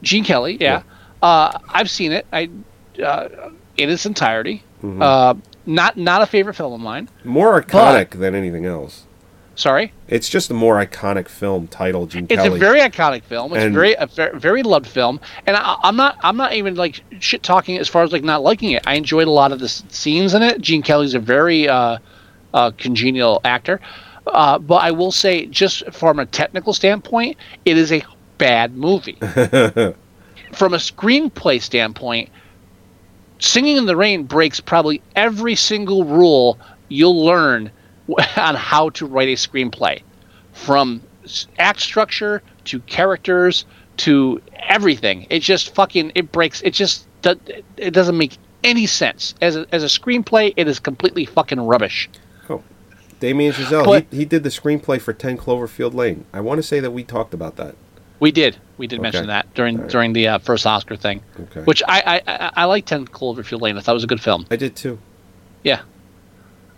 Gene 0.02 0.24
Kelly. 0.24 0.56
Yeah, 0.60 0.82
Uh, 1.22 1.58
I've 1.68 1.90
seen 1.90 2.12
it. 2.12 2.26
I 2.32 2.48
uh, 3.04 3.28
in 3.76 3.90
its 3.90 4.06
entirety. 4.06 4.62
Mm-hmm. 4.82 5.02
Not 5.66 5.96
not 5.96 6.22
a 6.22 6.26
favorite 6.26 6.54
film 6.54 6.72
of 6.72 6.80
mine. 6.80 7.08
more 7.24 7.60
iconic 7.62 8.10
than 8.10 8.34
anything 8.34 8.66
else. 8.66 9.06
Sorry, 9.54 9.92
It's 10.08 10.30
just 10.30 10.50
a 10.50 10.54
more 10.54 10.82
iconic 10.84 11.28
film 11.28 11.66
title. 11.68 12.06
Gene 12.06 12.26
Kelly. 12.26 12.38
it's 12.40 12.42
Kelly. 12.46 12.56
a 12.56 12.58
very 12.58 12.80
iconic 12.80 13.22
film. 13.22 13.52
It's 13.52 13.62
And- 13.64 13.74
very 13.74 13.92
a 13.94 14.06
very, 14.06 14.38
very 14.38 14.62
loved 14.62 14.86
film, 14.86 15.20
and 15.46 15.56
I, 15.56 15.76
I'm 15.82 15.94
not 15.94 16.16
I'm 16.24 16.38
not 16.38 16.54
even 16.54 16.74
like 16.74 17.02
shit 17.20 17.42
talking 17.42 17.76
as 17.78 17.86
far 17.86 18.02
as 18.02 18.12
like 18.12 18.24
not 18.24 18.42
liking 18.42 18.70
it. 18.70 18.82
I 18.86 18.94
enjoyed 18.94 19.28
a 19.28 19.30
lot 19.30 19.52
of 19.52 19.58
the 19.60 19.68
scenes 19.68 20.32
in 20.32 20.42
it. 20.42 20.60
Gene 20.62 20.82
Kelly's 20.82 21.12
a 21.14 21.18
very 21.18 21.68
uh, 21.68 21.98
uh, 22.54 22.70
congenial 22.78 23.42
actor, 23.44 23.78
uh, 24.26 24.58
but 24.58 24.76
I 24.82 24.90
will 24.90 25.12
say, 25.12 25.44
just 25.46 25.84
from 25.92 26.18
a 26.18 26.24
technical 26.24 26.72
standpoint, 26.72 27.36
it 27.66 27.76
is 27.76 27.92
a 27.92 28.02
bad 28.38 28.74
movie. 28.74 29.18
from 29.20 30.74
a 30.74 30.78
screenplay 30.78 31.60
standpoint, 31.60 32.30
Singing 33.42 33.76
in 33.76 33.86
the 33.86 33.96
Rain 33.96 34.22
breaks 34.22 34.60
probably 34.60 35.02
every 35.16 35.56
single 35.56 36.04
rule 36.04 36.58
you'll 36.88 37.24
learn 37.24 37.72
on 38.36 38.54
how 38.54 38.90
to 38.90 39.04
write 39.04 39.28
a 39.28 39.32
screenplay 39.32 40.00
from 40.52 41.02
act 41.58 41.80
structure 41.80 42.40
to 42.64 42.78
characters 42.80 43.64
to 43.96 44.40
everything. 44.68 45.26
It 45.28 45.40
just 45.40 45.74
fucking 45.74 46.12
it 46.14 46.30
breaks. 46.30 46.62
It 46.62 46.70
just 46.70 47.06
it 47.24 47.90
doesn't 47.90 48.16
make 48.16 48.38
any 48.62 48.86
sense 48.86 49.34
as 49.42 49.56
a, 49.56 49.66
as 49.72 49.82
a 49.82 49.88
screenplay. 49.88 50.54
It 50.56 50.68
is 50.68 50.78
completely 50.78 51.24
fucking 51.24 51.60
rubbish. 51.60 52.08
Oh, 52.48 52.62
Damien 53.18 53.52
Chazelle. 53.52 53.84
But- 53.84 54.06
he, 54.12 54.18
he 54.18 54.24
did 54.24 54.44
the 54.44 54.50
screenplay 54.50 55.00
for 55.00 55.12
Ten 55.12 55.36
Cloverfield 55.36 55.94
Lane. 55.94 56.26
I 56.32 56.40
want 56.40 56.58
to 56.58 56.62
say 56.62 56.78
that 56.78 56.92
we 56.92 57.02
talked 57.02 57.34
about 57.34 57.56
that. 57.56 57.74
We 58.22 58.30
did. 58.30 58.56
We 58.78 58.86
did 58.86 59.00
Okay. 59.00 59.02
mention 59.02 59.26
that 59.26 59.52
during 59.54 59.84
during 59.88 60.12
the 60.12 60.28
uh, 60.28 60.38
first 60.38 60.64
Oscar 60.64 60.94
thing, 60.94 61.22
Okay. 61.40 61.62
which 61.62 61.82
I 61.88 61.98
I, 62.06 62.22
I, 62.32 62.50
I 62.62 62.64
like 62.66 62.86
Ten 62.86 63.04
Cloverfield 63.04 63.60
Lane. 63.60 63.76
I 63.76 63.80
thought 63.80 63.92
it 63.92 63.94
was 64.02 64.04
a 64.04 64.14
good 64.14 64.20
film. 64.20 64.46
I 64.48 64.54
did 64.54 64.76
too. 64.76 65.00
Yeah. 65.64 65.80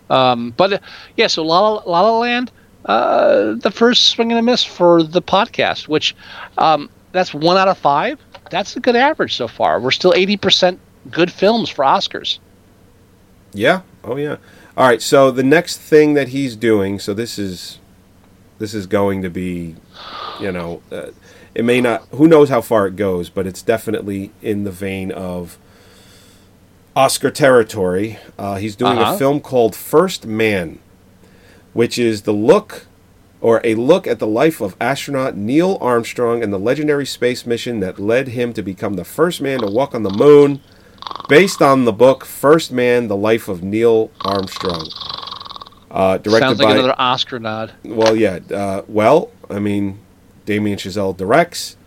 Um, 0.09 0.55
but 0.57 0.73
uh, 0.73 0.79
yeah, 1.17 1.27
so 1.27 1.43
La 1.43 1.59
La, 1.59 1.83
La, 1.85 2.01
La 2.01 2.17
Land, 2.17 2.51
uh, 2.85 3.53
the 3.61 3.69
first 3.69 4.05
swing 4.09 4.31
and 4.31 4.39
a 4.39 4.41
miss 4.41 4.63
for 4.63 5.03
the 5.03 5.21
podcast, 5.21 5.87
which 5.87 6.15
um, 6.57 6.89
that's 7.11 7.31
one 7.31 7.57
out 7.57 7.67
of 7.67 7.77
five. 7.77 8.19
That's 8.49 8.75
a 8.75 8.79
good 8.79 8.95
average 8.95 9.35
so 9.35 9.47
far. 9.47 9.79
We're 9.79 9.91
still 9.91 10.15
eighty 10.15 10.37
percent 10.37 10.79
good 11.11 11.31
films 11.31 11.69
for 11.69 11.85
Oscars. 11.85 12.39
Yeah. 13.53 13.81
Oh 14.03 14.15
yeah. 14.15 14.37
All 14.75 14.87
right. 14.87 15.01
So 15.01 15.29
the 15.29 15.43
next 15.43 15.77
thing 15.77 16.15
that 16.15 16.29
he's 16.29 16.55
doing. 16.55 16.97
So 16.97 17.13
this 17.13 17.37
is 17.37 17.77
this 18.57 18.73
is 18.73 18.87
going 18.87 19.21
to 19.21 19.29
be, 19.29 19.75
you 20.41 20.51
know, 20.51 20.81
uh, 20.91 21.11
it 21.55 21.63
may 21.65 21.81
not. 21.81 22.05
Who 22.11 22.27
knows 22.27 22.49
how 22.49 22.61
far 22.61 22.85
it 22.87 22.95
goes, 22.95 23.29
but 23.29 23.47
it's 23.47 23.61
definitely 23.61 24.31
in 24.41 24.63
the 24.65 24.71
vein 24.71 25.11
of 25.11 25.57
Oscar 26.95 27.29
territory. 27.31 28.17
Uh, 28.37 28.55
he's 28.55 28.75
doing 28.75 28.97
Uh-huh. 28.97 29.15
a 29.15 29.17
film 29.17 29.39
called 29.39 29.75
First 29.75 30.25
Man, 30.25 30.79
which 31.73 31.97
is 31.97 32.21
the 32.23 32.31
look 32.33 32.85
or 33.41 33.61
a 33.63 33.75
look 33.75 34.07
at 34.07 34.19
the 34.19 34.27
life 34.27 34.61
of 34.61 34.75
astronaut 34.79 35.35
Neil 35.35 35.77
Armstrong 35.81 36.41
and 36.41 36.51
the 36.53 36.57
legendary 36.59 37.05
space 37.05 37.45
mission 37.45 37.79
that 37.81 37.99
led 37.99 38.29
him 38.29 38.53
to 38.53 38.61
become 38.63 38.93
the 38.95 39.03
first 39.03 39.41
man 39.41 39.59
to 39.59 39.67
walk 39.67 39.93
on 39.93 40.03
the 40.03 40.09
moon 40.09 40.61
based 41.29 41.61
on 41.61 41.85
the 41.85 41.93
book 41.93 42.25
First 42.25 42.71
Man: 42.71 43.07
The 43.07 43.15
Life 43.17 43.47
of 43.47 43.61
Neil 43.63 44.09
Armstrong. 44.21 44.87
Uh, 45.91 46.17
directed 46.17 46.45
Sounds 46.47 46.59
like 46.59 46.67
by 46.69 46.73
another 46.75 46.95
Oscar 46.97 47.39
nod. 47.39 47.71
well, 47.83 48.15
yeah. 48.15 48.39
Uh, 48.51 48.81
well, 48.87 49.29
I 49.49 49.59
mean, 49.59 49.99
Damien 50.45 50.77
Chazelle 50.77 51.15
directs, 51.15 51.77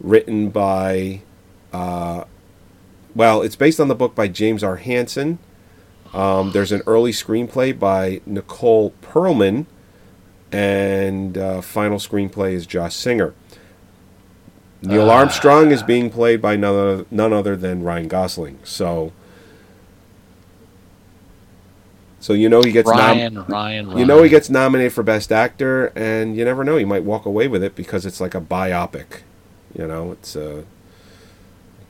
written 0.00 0.50
by. 0.50 1.22
Uh, 1.72 2.24
well, 3.14 3.42
it's 3.42 3.56
based 3.56 3.78
on 3.80 3.88
the 3.88 3.94
book 3.94 4.14
by 4.14 4.28
James 4.28 4.62
R. 4.64 4.76
Hansen. 4.76 5.38
Um, 6.12 6.52
there's 6.52 6.72
an 6.72 6.82
early 6.86 7.10
screenplay 7.10 7.76
by 7.76 8.20
Nicole 8.24 8.92
Perlman, 9.02 9.66
and 10.52 11.36
uh, 11.36 11.60
final 11.60 11.98
screenplay 11.98 12.52
is 12.52 12.66
Josh 12.66 12.94
Singer. 12.94 13.34
Neil 14.82 15.10
Armstrong 15.10 15.70
is 15.70 15.82
being 15.82 16.10
played 16.10 16.42
by 16.42 16.56
none 16.56 16.74
other, 16.74 17.06
none 17.10 17.32
other 17.32 17.56
than 17.56 17.82
Ryan 17.82 18.06
Gosling. 18.06 18.58
So, 18.64 19.12
so 22.24 22.32
you 22.32 22.48
know 22.48 22.62
he 22.62 22.72
gets 22.72 22.88
nom- 22.88 22.96
Ryan, 22.96 23.44
Ryan, 23.44 23.86
Ryan. 23.86 23.98
you 23.98 24.06
know 24.06 24.22
he 24.22 24.30
gets 24.30 24.48
nominated 24.48 24.94
for 24.94 25.02
best 25.02 25.30
actor, 25.30 25.92
and 25.94 26.34
you 26.34 26.42
never 26.42 26.64
know. 26.64 26.78
He 26.78 26.86
might 26.86 27.04
walk 27.04 27.26
away 27.26 27.48
with 27.48 27.62
it 27.62 27.76
because 27.76 28.06
it's 28.06 28.18
like 28.18 28.34
a 28.34 28.40
biopic. 28.40 29.20
You 29.76 29.86
know, 29.86 30.12
it's 30.12 30.34
a 30.34 30.64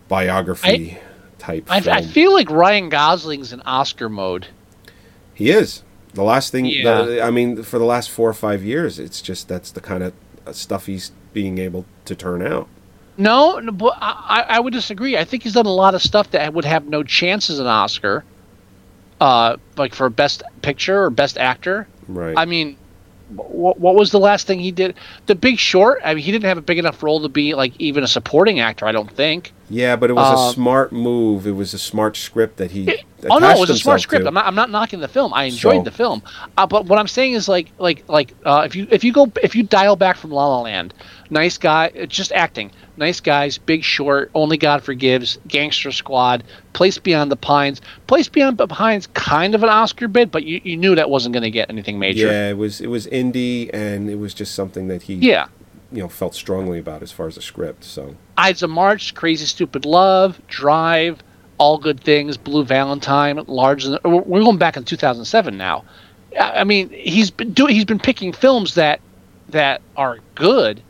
biography 0.08 0.98
type 1.38 1.70
I. 1.70 1.76
I 1.88 2.02
feel 2.02 2.32
like 2.32 2.50
Ryan 2.50 2.88
Gosling's 2.88 3.52
in 3.52 3.60
Oscar 3.60 4.08
mode. 4.08 4.48
he 5.34 5.50
is 5.50 5.84
the 6.14 6.24
last 6.24 6.50
thing. 6.50 6.64
Yeah. 6.66 7.02
the- 7.02 7.22
I 7.22 7.30
mean, 7.30 7.62
for 7.62 7.78
the 7.78 7.84
last 7.84 8.10
four 8.10 8.28
or 8.28 8.34
five 8.34 8.64
years, 8.64 8.98
it's 8.98 9.22
just 9.22 9.46
that's 9.46 9.70
the 9.70 9.80
kind 9.80 10.02
of 10.02 10.14
uh, 10.48 10.52
stuff 10.52 10.86
he's 10.86 11.12
being 11.32 11.58
able 11.58 11.84
to 12.06 12.16
turn 12.16 12.42
out. 12.44 12.66
No, 13.16 13.60
no 13.60 13.70
but 13.70 13.96
I, 14.00 14.42
I 14.48 14.56
I 14.56 14.58
would 14.58 14.72
disagree. 14.72 15.16
I 15.16 15.24
think 15.24 15.44
he's 15.44 15.52
done 15.52 15.66
a 15.66 15.72
lot 15.72 15.94
of 15.94 16.02
stuff 16.02 16.32
that 16.32 16.52
would 16.52 16.64
have 16.64 16.86
no 16.88 17.04
chances 17.04 17.60
an 17.60 17.68
Oscar, 17.68 18.24
uh, 19.20 19.56
like 19.76 19.94
for 19.94 20.08
best 20.10 20.42
picture 20.62 21.04
or 21.04 21.10
best 21.10 21.38
actor. 21.38 21.86
Right. 22.08 22.34
I 22.36 22.44
mean, 22.44 22.76
what, 23.30 23.80
what 23.80 23.94
was 23.94 24.10
the 24.10 24.18
last 24.18 24.46
thing 24.46 24.60
he 24.60 24.70
did? 24.70 24.94
The 25.26 25.34
Big 25.34 25.58
Short. 25.58 26.00
I 26.04 26.14
mean, 26.14 26.22
he 26.22 26.30
didn't 26.30 26.44
have 26.44 26.58
a 26.58 26.62
big 26.62 26.78
enough 26.78 27.02
role 27.02 27.22
to 27.22 27.28
be 27.28 27.54
like 27.54 27.72
even 27.78 28.04
a 28.04 28.06
supporting 28.06 28.60
actor. 28.60 28.86
I 28.86 28.92
don't 28.92 29.10
think. 29.10 29.52
yeah, 29.70 29.96
but 29.96 30.10
it 30.10 30.12
was 30.12 30.30
a 30.30 30.36
um, 30.48 30.54
smart 30.54 30.92
move. 30.92 31.46
It 31.46 31.52
was 31.52 31.72
a 31.74 31.78
smart 31.78 32.16
script 32.16 32.58
that 32.58 32.70
he. 32.70 33.02
Oh 33.30 33.38
no, 33.38 33.50
it 33.50 33.58
was 33.58 33.70
a 33.70 33.78
smart 33.78 34.02
script. 34.02 34.24
to. 34.24 34.28
I'm 34.28 34.34
not. 34.34 34.46
I'm 34.46 34.54
not 34.54 34.70
knocking 34.70 35.00
the 35.00 35.08
film. 35.08 35.32
I 35.32 35.44
enjoyed 35.44 35.80
So- 35.80 35.84
the 35.84 35.90
film. 35.90 36.22
Uh, 36.58 36.66
but 36.66 36.84
what 36.84 36.98
I'm 36.98 37.08
saying 37.08 37.32
is 37.32 37.48
like, 37.48 37.70
like, 37.78 38.06
like, 38.08 38.34
uh, 38.44 38.62
if 38.66 38.76
you 38.76 38.86
if 38.90 39.02
you 39.02 39.12
go 39.12 39.32
if 39.42 39.54
you 39.54 39.62
dial 39.62 39.96
back 39.96 40.16
from 40.18 40.30
La 40.30 40.46
La 40.46 40.60
Land, 40.60 40.92
nice 41.30 41.58
guy, 41.58 41.90
uh, 42.00 42.06
just 42.06 42.32
acting. 42.32 42.70
Nice 42.96 43.20
guys, 43.20 43.58
Big 43.58 43.82
Short, 43.82 44.30
Only 44.34 44.56
God 44.56 44.82
Forgives, 44.84 45.38
Gangster 45.48 45.90
Squad, 45.92 46.44
Place 46.74 46.98
Beyond 46.98 47.30
the 47.32 47.36
Pines. 47.36 47.80
Place 48.06 48.28
Beyond 48.28 48.58
the 48.58 48.66
Pines, 48.68 49.08
kind 49.14 49.54
of 49.54 49.62
an 49.62 49.68
Oscar 49.68 50.06
bid, 50.08 50.30
but 50.30 50.44
you, 50.44 50.60
you 50.64 50.76
knew 50.76 50.94
that 50.94 51.10
wasn't 51.10 51.32
going 51.32 51.42
to 51.42 51.50
get 51.50 51.70
anything 51.70 51.98
major. 51.98 52.26
Yeah, 52.26 52.50
it 52.50 52.56
was 52.56 52.80
it 52.80 52.86
was 52.88 53.06
indie, 53.08 53.68
and 53.72 54.08
it 54.08 54.16
was 54.16 54.32
just 54.34 54.54
something 54.54 54.88
that 54.88 55.02
he 55.02 55.14
Yeah. 55.14 55.46
you 55.92 56.02
know 56.02 56.08
felt 56.08 56.34
strongly 56.34 56.78
about 56.78 57.02
as 57.02 57.10
far 57.10 57.26
as 57.26 57.34
the 57.34 57.42
script. 57.42 57.84
So 57.84 58.16
Ides 58.36 58.62
of 58.62 58.70
March, 58.70 59.14
Crazy 59.14 59.46
Stupid 59.46 59.84
Love, 59.84 60.40
Drive, 60.46 61.18
All 61.58 61.78
Good 61.78 62.00
Things, 62.00 62.36
Blue 62.36 62.64
Valentine, 62.64 63.40
Lars. 63.48 63.88
We're 64.04 64.22
going 64.42 64.58
back 64.58 64.76
in 64.76 64.84
2007 64.84 65.56
now. 65.56 65.84
I 66.38 66.60
I 66.60 66.64
mean, 66.64 66.90
he's 66.90 67.30
been 67.32 67.52
doing. 67.52 67.74
He's 67.74 67.84
been 67.84 67.98
picking 67.98 68.32
films 68.32 68.74
that 68.76 69.00
that 69.50 69.82
are 69.96 70.18
good, 70.36 70.80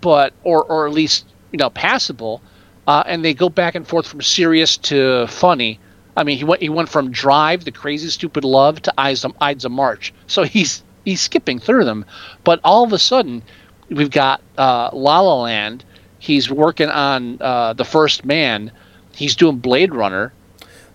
but 0.00 0.32
or 0.44 0.64
or 0.64 0.86
at 0.86 0.92
least 0.92 1.26
you 1.52 1.58
know 1.58 1.70
passable, 1.70 2.42
uh, 2.86 3.02
and 3.06 3.24
they 3.24 3.34
go 3.34 3.48
back 3.48 3.74
and 3.74 3.86
forth 3.86 4.06
from 4.06 4.22
serious 4.22 4.76
to 4.76 5.26
funny. 5.28 5.78
I 6.16 6.24
mean, 6.24 6.36
he 6.38 6.44
went 6.44 6.62
he 6.62 6.68
went 6.68 6.88
from 6.88 7.10
Drive, 7.10 7.64
The 7.64 7.72
Crazy 7.72 8.08
Stupid 8.08 8.44
Love, 8.44 8.82
to 8.82 8.94
Ides 8.98 9.24
of, 9.24 9.32
Ides 9.40 9.64
of 9.64 9.72
March. 9.72 10.12
So 10.26 10.42
he's 10.42 10.82
he's 11.04 11.20
skipping 11.20 11.58
through 11.58 11.84
them, 11.84 12.04
but 12.44 12.60
all 12.64 12.84
of 12.84 12.92
a 12.92 12.98
sudden, 12.98 13.42
we've 13.88 14.10
got 14.10 14.40
uh, 14.56 14.90
La 14.92 15.20
La 15.20 15.42
Land. 15.42 15.84
He's 16.18 16.50
working 16.50 16.88
on 16.88 17.40
uh, 17.40 17.74
The 17.74 17.84
First 17.84 18.24
Man. 18.24 18.72
He's 19.14 19.36
doing 19.36 19.58
Blade 19.58 19.94
Runner. 19.94 20.32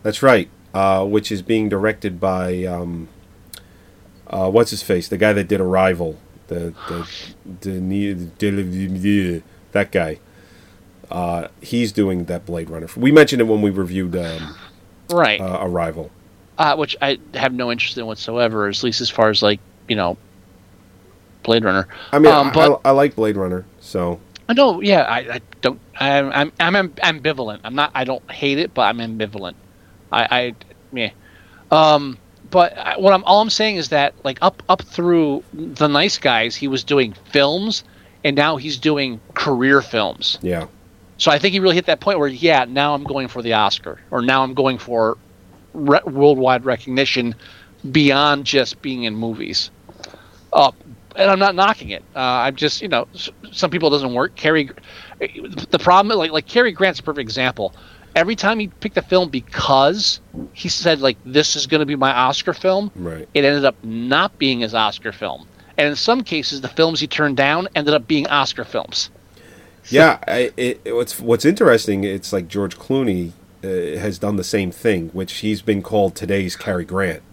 that's 0.01 0.21
right, 0.21 0.49
uh, 0.73 1.05
which 1.05 1.31
is 1.31 1.41
being 1.41 1.69
directed 1.69 2.19
by 2.19 2.65
um, 2.65 3.07
uh, 4.27 4.49
what's 4.49 4.71
his 4.71 4.83
face, 4.83 5.07
the 5.07 5.17
guy 5.17 5.31
that 5.33 5.47
did 5.47 5.61
Arrival, 5.61 6.17
the 6.47 6.73
the, 6.89 7.07
the, 7.61 7.79
the 8.99 9.43
that 9.71 9.91
guy. 9.91 10.19
Uh, 11.11 11.47
he's 11.61 11.91
doing 11.91 12.25
that 12.25 12.45
Blade 12.45 12.69
Runner. 12.69 12.87
We 12.97 13.11
mentioned 13.11 13.41
it 13.41 13.45
when 13.45 13.61
we 13.61 13.69
reviewed 13.69 14.15
um, 14.15 14.55
Right. 15.11 15.39
uh, 15.39 15.59
Arrival. 15.61 16.09
uh, 16.57 16.75
which 16.75 16.95
I 17.01 17.19
have 17.35 17.53
no 17.53 17.71
interest 17.71 17.97
in 17.97 18.05
whatsoever, 18.07 18.67
at 18.67 18.83
least 18.83 18.99
as 19.01 19.09
far 19.09 19.29
as 19.29 19.43
like 19.43 19.59
you 19.87 19.95
know, 19.95 20.17
Blade 21.43 21.63
Runner. 21.63 21.87
I 22.11 22.19
mean, 22.19 22.31
Um, 22.31 22.47
I, 22.47 22.51
but- 22.53 22.81
I, 22.85 22.89
I 22.89 22.91
like 22.91 23.15
Blade 23.15 23.35
Runner, 23.37 23.65
so 23.79 24.19
I 24.49 24.53
know, 24.53 24.81
yeah, 24.81 25.01
I, 25.03 25.17
I 25.35 25.41
don't. 25.61 25.79
I'm, 25.99 26.31
I'm 26.31 26.51
I'm 26.59 26.75
am- 26.75 26.89
ambivalent. 26.95 27.59
I'm 27.63 27.75
not. 27.75 27.91
I 27.93 28.03
don't 28.05 28.29
hate 28.31 28.57
it, 28.57 28.73
but 28.73 28.83
I'm 28.83 28.97
ambivalent. 28.97 29.53
I, 30.11 30.27
I 30.31 30.55
yeah. 30.93 31.09
Um, 31.71 32.17
but 32.53 32.77
I, 32.77 32.97
what 32.99 33.13
I'm 33.13 33.23
all 33.23 33.41
I'm 33.41 33.49
saying 33.49 33.77
is 33.77 33.89
that 33.89 34.13
like 34.23 34.37
up 34.41 34.61
up 34.69 34.83
through 34.83 35.43
the 35.53 35.87
nice 35.87 36.19
guys, 36.19 36.55
he 36.55 36.67
was 36.67 36.83
doing 36.83 37.13
films, 37.31 37.83
and 38.23 38.35
now 38.37 38.57
he's 38.57 38.77
doing 38.77 39.19
career 39.33 39.81
films. 39.81 40.37
yeah. 40.41 40.67
So 41.17 41.31
I 41.31 41.39
think 41.39 41.53
he 41.53 41.59
really 41.59 41.75
hit 41.75 41.85
that 41.85 41.99
point 41.99 42.19
where, 42.19 42.27
yeah, 42.27 42.65
now 42.65 42.93
I'm 42.93 43.03
going 43.03 43.27
for 43.27 43.41
the 43.41 43.53
Oscar, 43.53 43.99
or 44.11 44.21
now 44.21 44.43
I'm 44.43 44.53
going 44.53 44.77
for 44.77 45.17
re- 45.73 46.01
worldwide 46.05 46.65
recognition 46.65 47.33
beyond 47.91 48.45
just 48.45 48.81
being 48.81 49.03
in 49.03 49.15
movies. 49.15 49.71
Uh, 50.51 50.71
and 51.15 51.31
I'm 51.31 51.39
not 51.39 51.55
knocking 51.55 51.89
it. 51.89 52.03
Uh, 52.15 52.19
I'm 52.19 52.55
just, 52.55 52.81
you 52.81 52.87
know, 52.87 53.07
some 53.51 53.71
people 53.71 53.87
it 53.87 53.91
doesn't 53.91 54.13
work. 54.13 54.35
Cary, 54.35 54.69
the 55.69 55.79
problem, 55.79 56.17
like 56.17 56.31
like 56.31 56.47
Cary 56.47 56.71
Grant's 56.71 56.99
a 56.99 57.03
perfect 57.03 57.21
example. 57.21 57.73
Every 58.15 58.35
time 58.35 58.59
he 58.59 58.67
picked 58.67 58.97
a 58.97 59.01
film 59.01 59.29
because 59.29 60.19
he 60.53 60.69
said 60.69 61.01
like 61.01 61.17
this 61.25 61.55
is 61.55 61.65
going 61.67 61.79
to 61.79 61.85
be 61.85 61.95
my 61.95 62.11
Oscar 62.11 62.53
film, 62.53 62.91
Right. 62.95 63.27
it 63.33 63.43
ended 63.43 63.65
up 63.65 63.75
not 63.83 64.37
being 64.37 64.59
his 64.59 64.73
Oscar 64.75 65.11
film. 65.11 65.47
And 65.77 65.87
in 65.89 65.95
some 65.95 66.21
cases, 66.23 66.61
the 66.61 66.67
films 66.67 66.99
he 66.99 67.07
turned 67.07 67.37
down 67.37 67.67
ended 67.75 67.93
up 67.95 68.07
being 68.07 68.27
Oscar 68.27 68.63
films. 68.63 69.09
Yeah, 69.89 70.19
I, 70.27 70.51
it, 70.55 70.81
it- 70.85 70.95
what's 70.95 71.19
what's 71.19 71.45
interesting, 71.45 72.03
it's 72.03 72.31
like 72.31 72.47
George 72.47 72.77
Clooney 72.77 73.31
uh, 73.63 73.99
has 73.99 74.19
done 74.19 74.35
the 74.35 74.43
same 74.43 74.71
thing, 74.71 75.09
which 75.09 75.33
he's 75.37 75.61
been 75.63 75.81
called 75.81 76.15
today's 76.15 76.55
Cary 76.55 76.85
Grant. 76.85 77.23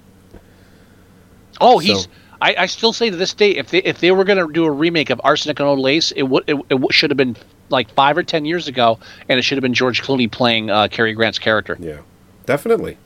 Oh, 1.60 1.78
he's. 1.78 2.08
I, 2.42 2.54
I 2.58 2.66
still 2.66 2.92
say 2.92 3.10
to 3.10 3.16
this 3.16 3.34
day, 3.34 3.50
if 3.50 3.70
they 3.70 3.78
if 3.78 4.00
they 4.00 4.10
were 4.12 4.24
going 4.24 4.38
to 4.46 4.52
do 4.52 4.64
a 4.64 4.70
remake 4.70 5.10
of 5.10 5.20
Arsenic 5.24 5.58
and 5.60 5.68
Old 5.68 5.78
Lace, 5.78 6.10
it 6.12 6.22
would 6.22 6.44
it, 6.48 6.56
it 6.70 6.92
should 6.92 7.10
have 7.10 7.16
been 7.18 7.36
like 7.68 7.90
five 7.90 8.16
or 8.16 8.22
ten 8.22 8.44
years 8.44 8.66
ago, 8.68 8.98
and 9.28 9.38
it 9.38 9.42
should 9.42 9.56
have 9.56 9.62
been 9.62 9.74
George 9.74 10.02
Clooney 10.02 10.30
playing 10.30 10.70
uh, 10.70 10.88
Cary 10.88 11.12
Grant's 11.12 11.38
character. 11.38 11.76
Yeah, 11.80 11.98
definitely. 12.46 12.96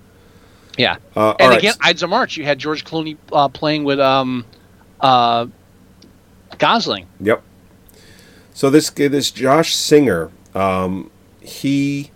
Yeah, 0.76 0.96
Uh, 1.14 1.34
and 1.38 1.50
right. 1.50 1.58
again, 1.58 1.74
Ides 1.80 2.02
of 2.02 2.10
March, 2.10 2.36
you 2.36 2.42
had 2.44 2.58
George 2.58 2.84
Clooney 2.84 3.16
uh, 3.32 3.46
playing 3.48 3.84
with 3.84 4.00
um, 4.00 4.44
uh, 5.00 5.46
Gosling. 6.58 7.06
Yep. 7.20 7.42
So 8.54 8.70
this 8.70 8.90
this 8.90 9.30
Josh 9.30 9.74
Singer, 9.74 10.30
um, 10.54 11.10
he 11.40 12.10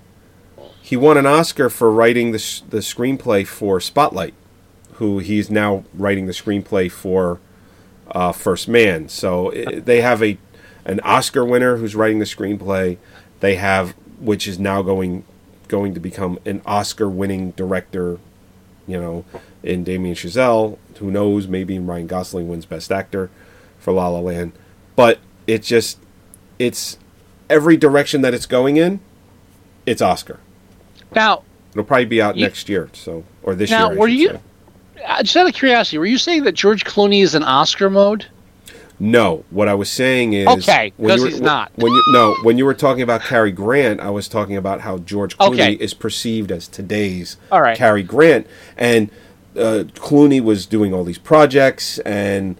he 0.82 0.96
won 0.96 1.16
an 1.16 1.26
Oscar 1.26 1.68
for 1.68 1.90
writing 1.90 2.30
the 2.32 2.38
s- 2.38 2.62
the 2.68 2.78
screenplay 2.78 3.46
for 3.46 3.80
Spotlight, 3.80 4.34
who 4.98 5.18
he's 5.20 5.50
now 5.50 5.84
writing 5.94 6.26
the 6.26 6.32
screenplay 6.32 6.90
for 6.90 7.38
uh, 8.10 8.32
First 8.32 8.68
Man. 8.68 9.08
So 9.08 9.52
i 9.52 9.78
they 9.80 10.00
have 10.00 10.22
a 10.22 10.38
an 10.84 11.00
Oscar 11.00 11.44
winner 11.44 11.76
who's 11.76 11.94
writing 11.94 12.18
the 12.18 12.24
screenplay. 12.24 12.96
They 13.40 13.56
have, 13.56 13.90
which 14.20 14.46
is 14.46 14.58
now 14.58 14.82
going 14.82 15.24
going 15.68 15.94
to 15.94 16.00
become 16.00 16.38
an 16.46 16.62
Oscar 16.66 17.08
winning 17.08 17.52
director. 17.52 18.18
You 18.86 18.98
know, 18.98 19.24
in 19.62 19.84
Damien 19.84 20.14
Chazelle. 20.14 20.78
Who 20.98 21.10
knows? 21.10 21.46
Maybe 21.46 21.78
Ryan 21.78 22.06
Gosling 22.06 22.48
wins 22.48 22.64
Best 22.64 22.90
Actor 22.90 23.28
for 23.78 23.92
La 23.92 24.08
La 24.08 24.20
Land. 24.20 24.52
But 24.96 25.18
it 25.46 25.62
just 25.62 25.98
it's 26.58 26.98
every 27.50 27.76
direction 27.76 28.22
that 28.22 28.32
it's 28.34 28.46
going 28.46 28.78
in, 28.78 29.00
it's 29.86 30.00
Oscar. 30.02 30.40
Now, 31.14 31.42
It'll 31.72 31.84
probably 31.84 32.06
be 32.06 32.20
out 32.22 32.36
You- 32.36 32.44
next 32.46 32.68
year, 32.70 32.88
so 32.94 33.24
or 33.42 33.54
this 33.54 33.70
Now, 33.70 33.90
year. 33.90 33.96
I 33.98 34.00
were 34.00 34.08
you- 34.08 34.28
say. 34.30 34.40
Uh, 35.06 35.22
just 35.22 35.36
out 35.36 35.46
of 35.48 35.54
curiosity, 35.54 35.98
were 35.98 36.06
you 36.06 36.18
saying 36.18 36.44
that 36.44 36.52
George 36.52 36.84
Clooney 36.84 37.22
is 37.22 37.34
in 37.34 37.42
Oscar 37.42 37.90
mode? 37.90 38.26
No, 39.00 39.44
what 39.50 39.68
I 39.68 39.74
was 39.74 39.88
saying 39.88 40.32
is 40.32 40.48
Okay, 40.48 40.92
when 40.96 41.10
you 41.10 41.14
'cause 41.14 41.22
were- 41.22 41.28
he's 41.30 41.40
not. 41.40 41.70
When 41.76 41.92
you 41.92 42.02
no, 42.12 42.34
when 42.42 42.58
you 42.58 42.64
were 42.64 42.74
talking 42.74 43.02
about 43.02 43.22
Cary 43.22 43.52
Grant, 43.52 44.00
I 44.00 44.10
was 44.10 44.26
talking 44.26 44.56
about 44.56 44.80
how 44.80 44.98
George 44.98 45.38
Clooney 45.38 45.52
Okay. 45.52 45.72
is 45.74 45.94
perceived 45.94 46.50
as 46.50 46.66
today's 46.66 47.36
All 47.52 47.60
right. 47.62 47.76
Cary 47.78 48.02
Grant, 48.02 48.46
and 48.76 49.08
uh, 49.56 49.84
Clooney 49.94 50.40
was 50.42 50.66
doing 50.66 50.92
all 50.92 51.04
these 51.04 51.18
projects 51.18 51.98
and 52.00 52.56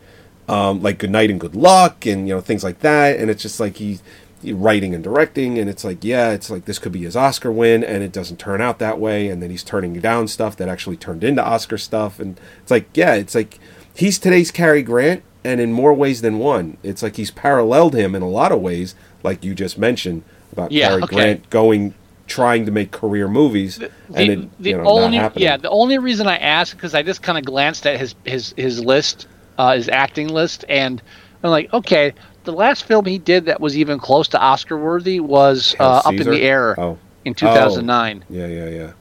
um, 0.49 0.81
like 0.81 0.99
Good 0.99 1.11
Night 1.11 1.29
and 1.31 1.41
Good 1.41 1.57
Luck 1.57 2.07
and 2.07 2.29
you 2.29 2.35
know 2.35 2.41
things 2.41 2.63
like 2.63 2.81
that, 2.81 3.19
and 3.19 3.31
it's 3.31 3.43
just 3.43 3.59
like 3.59 3.77
he. 3.79 3.99
Writing 4.45 4.95
and 4.95 5.03
directing, 5.03 5.59
and 5.59 5.69
it's 5.69 5.83
like, 5.85 6.05
yeah, 6.05 6.31
it's 6.31 6.49
like 6.49 6.65
this 6.65 6.79
could 6.79 6.93
be 6.93 7.03
his 7.03 7.17
Oscar 7.17 7.51
win, 7.51 7.83
and 7.83 8.03
it 8.03 8.13
doesn't 8.13 8.39
turn 8.39 8.61
out 8.61 8.79
that 8.79 8.99
way, 9.01 9.29
and 9.29 9.43
then 9.43 9.51
he's 9.51 9.65
turning 9.65 9.95
down 10.01 10.29
stuff 10.29 10.57
that 10.57 10.69
actually 10.69 10.97
turned 10.97 11.25
into 11.25 11.45
Oscar 11.45 11.77
stuff, 11.79 12.21
and 12.21 12.39
it's 12.63 12.71
like, 12.71 12.89
yeah, 12.95 13.15
it's 13.15 13.35
like 13.35 13.59
he's 13.95 14.19
today's 14.19 14.51
Cary 14.53 14.83
Grant, 14.83 15.23
and 15.45 15.61
in 15.61 15.73
more 15.73 15.93
ways 15.93 16.21
than 16.21 16.39
one. 16.39 16.77
It's 16.85 17.03
like 17.03 17.17
he's 17.17 17.31
paralleled 17.33 17.95
him 17.95 18.15
in 18.15 18.23
a 18.23 18.29
lot 18.29 18.53
of 18.53 18.61
ways, 18.61 18.95
like 19.23 19.45
you 19.45 19.55
just 19.55 19.77
mentioned 19.79 20.23
about 20.53 20.71
Yeah, 20.71 20.89
Cary 20.89 21.03
okay. 21.03 21.17
Grant 21.17 21.51
going 21.51 21.95
trying 22.27 22.67
to 22.67 22.71
make 22.71 22.91
career 22.91 23.27
movies 23.27 23.79
and 23.79 23.89
the, 24.29 24.33
it 24.33 24.63
the 24.63 24.71
you 24.71 24.77
know, 24.77 24.85
only 24.85 25.17
not 25.17 25.23
happening. 25.23 25.45
yeah 25.45 25.57
the 25.57 25.71
only 25.71 25.97
reason 25.97 26.27
I 26.27 26.37
asked 26.37 26.75
because 26.77 26.95
I 26.95 27.03
just 27.03 27.23
kind 27.23 27.39
of 27.39 27.45
glanced 27.45 27.87
at 27.87 27.99
his 27.99 28.15
his 28.25 28.53
his 28.57 28.85
list, 28.85 29.27
uh, 29.57 29.75
his 29.75 29.89
acting 29.89 30.29
list, 30.29 30.65
and 30.69 31.03
I'm 31.43 31.51
like, 31.51 31.73
okay, 31.73 32.13
the 32.49 32.57
last 32.57 32.85
film 32.85 33.05
he 33.05 33.19
did 33.19 33.45
that 33.45 33.61
was 33.61 33.77
even 33.77 33.99
close 33.99 34.27
to 34.29 34.41
Oscar 34.41 34.79
worthy 34.79 35.21
was 35.21 35.77
uh, 35.79 36.01
Up 36.05 36.15
in 36.15 36.25
the 36.31 36.41
Air 36.43 36.79
Oh, 36.81 36.99
in 37.27 37.35
2009. 37.35 38.25
yeah, 38.31 38.47
yeah, 38.47 38.69
yeah. 38.69 38.93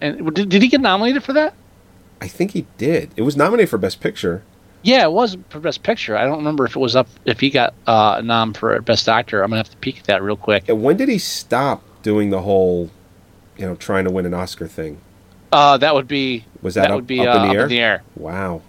And 0.00 0.34
did, 0.34 0.48
did 0.48 0.60
he 0.62 0.66
get 0.68 0.80
nominated 0.80 1.22
for 1.22 1.32
that? 1.34 1.54
I 2.20 2.26
think 2.26 2.50
he 2.50 2.66
did. 2.78 3.10
It 3.16 3.22
was 3.22 3.36
nominated 3.36 3.70
for 3.70 3.78
Best 3.78 4.00
Picture. 4.00 4.42
Yeah, 4.82 5.04
it 5.04 5.12
was 5.12 5.36
for 5.50 5.60
Best 5.60 5.82
Picture. 5.84 6.16
I 6.16 6.24
don't 6.24 6.38
remember 6.38 6.64
if 6.64 6.74
it 6.74 6.80
was 6.80 6.96
up 6.96 7.06
if 7.26 7.38
he 7.38 7.48
got 7.50 7.74
uh, 7.86 8.16
a 8.18 8.22
nom 8.22 8.54
for 8.54 8.80
Best 8.80 9.08
Actor. 9.08 9.42
I'm 9.42 9.50
gonna 9.50 9.58
have 9.60 9.70
to 9.70 9.76
peek 9.76 9.98
at 9.98 10.04
that 10.04 10.22
real 10.22 10.36
quick. 10.36 10.68
And 10.68 10.82
when 10.82 10.96
did 10.96 11.08
he 11.08 11.18
stop 11.18 11.82
doing 12.02 12.30
the 12.30 12.40
whole, 12.40 12.90
you 13.56 13.66
know, 13.66 13.76
trying 13.76 14.04
to 14.04 14.10
win 14.10 14.26
an 14.26 14.34
Oscar 14.34 14.66
thing? 14.66 15.00
Uh, 15.52 15.76
that 15.78 15.94
would 15.94 16.08
be 16.08 16.44
Was 16.62 16.74
that 16.74 16.90
up- 16.90 16.96
would 16.96 17.06
be 17.06 17.20
up 17.20 17.36
in 17.36 17.42
uh, 17.42 17.46
the 17.46 17.52
air? 17.54 17.60
Up 17.60 17.64
in 17.64 17.68
the 17.68 17.80
air. 17.80 18.02
Wow. 18.16 18.62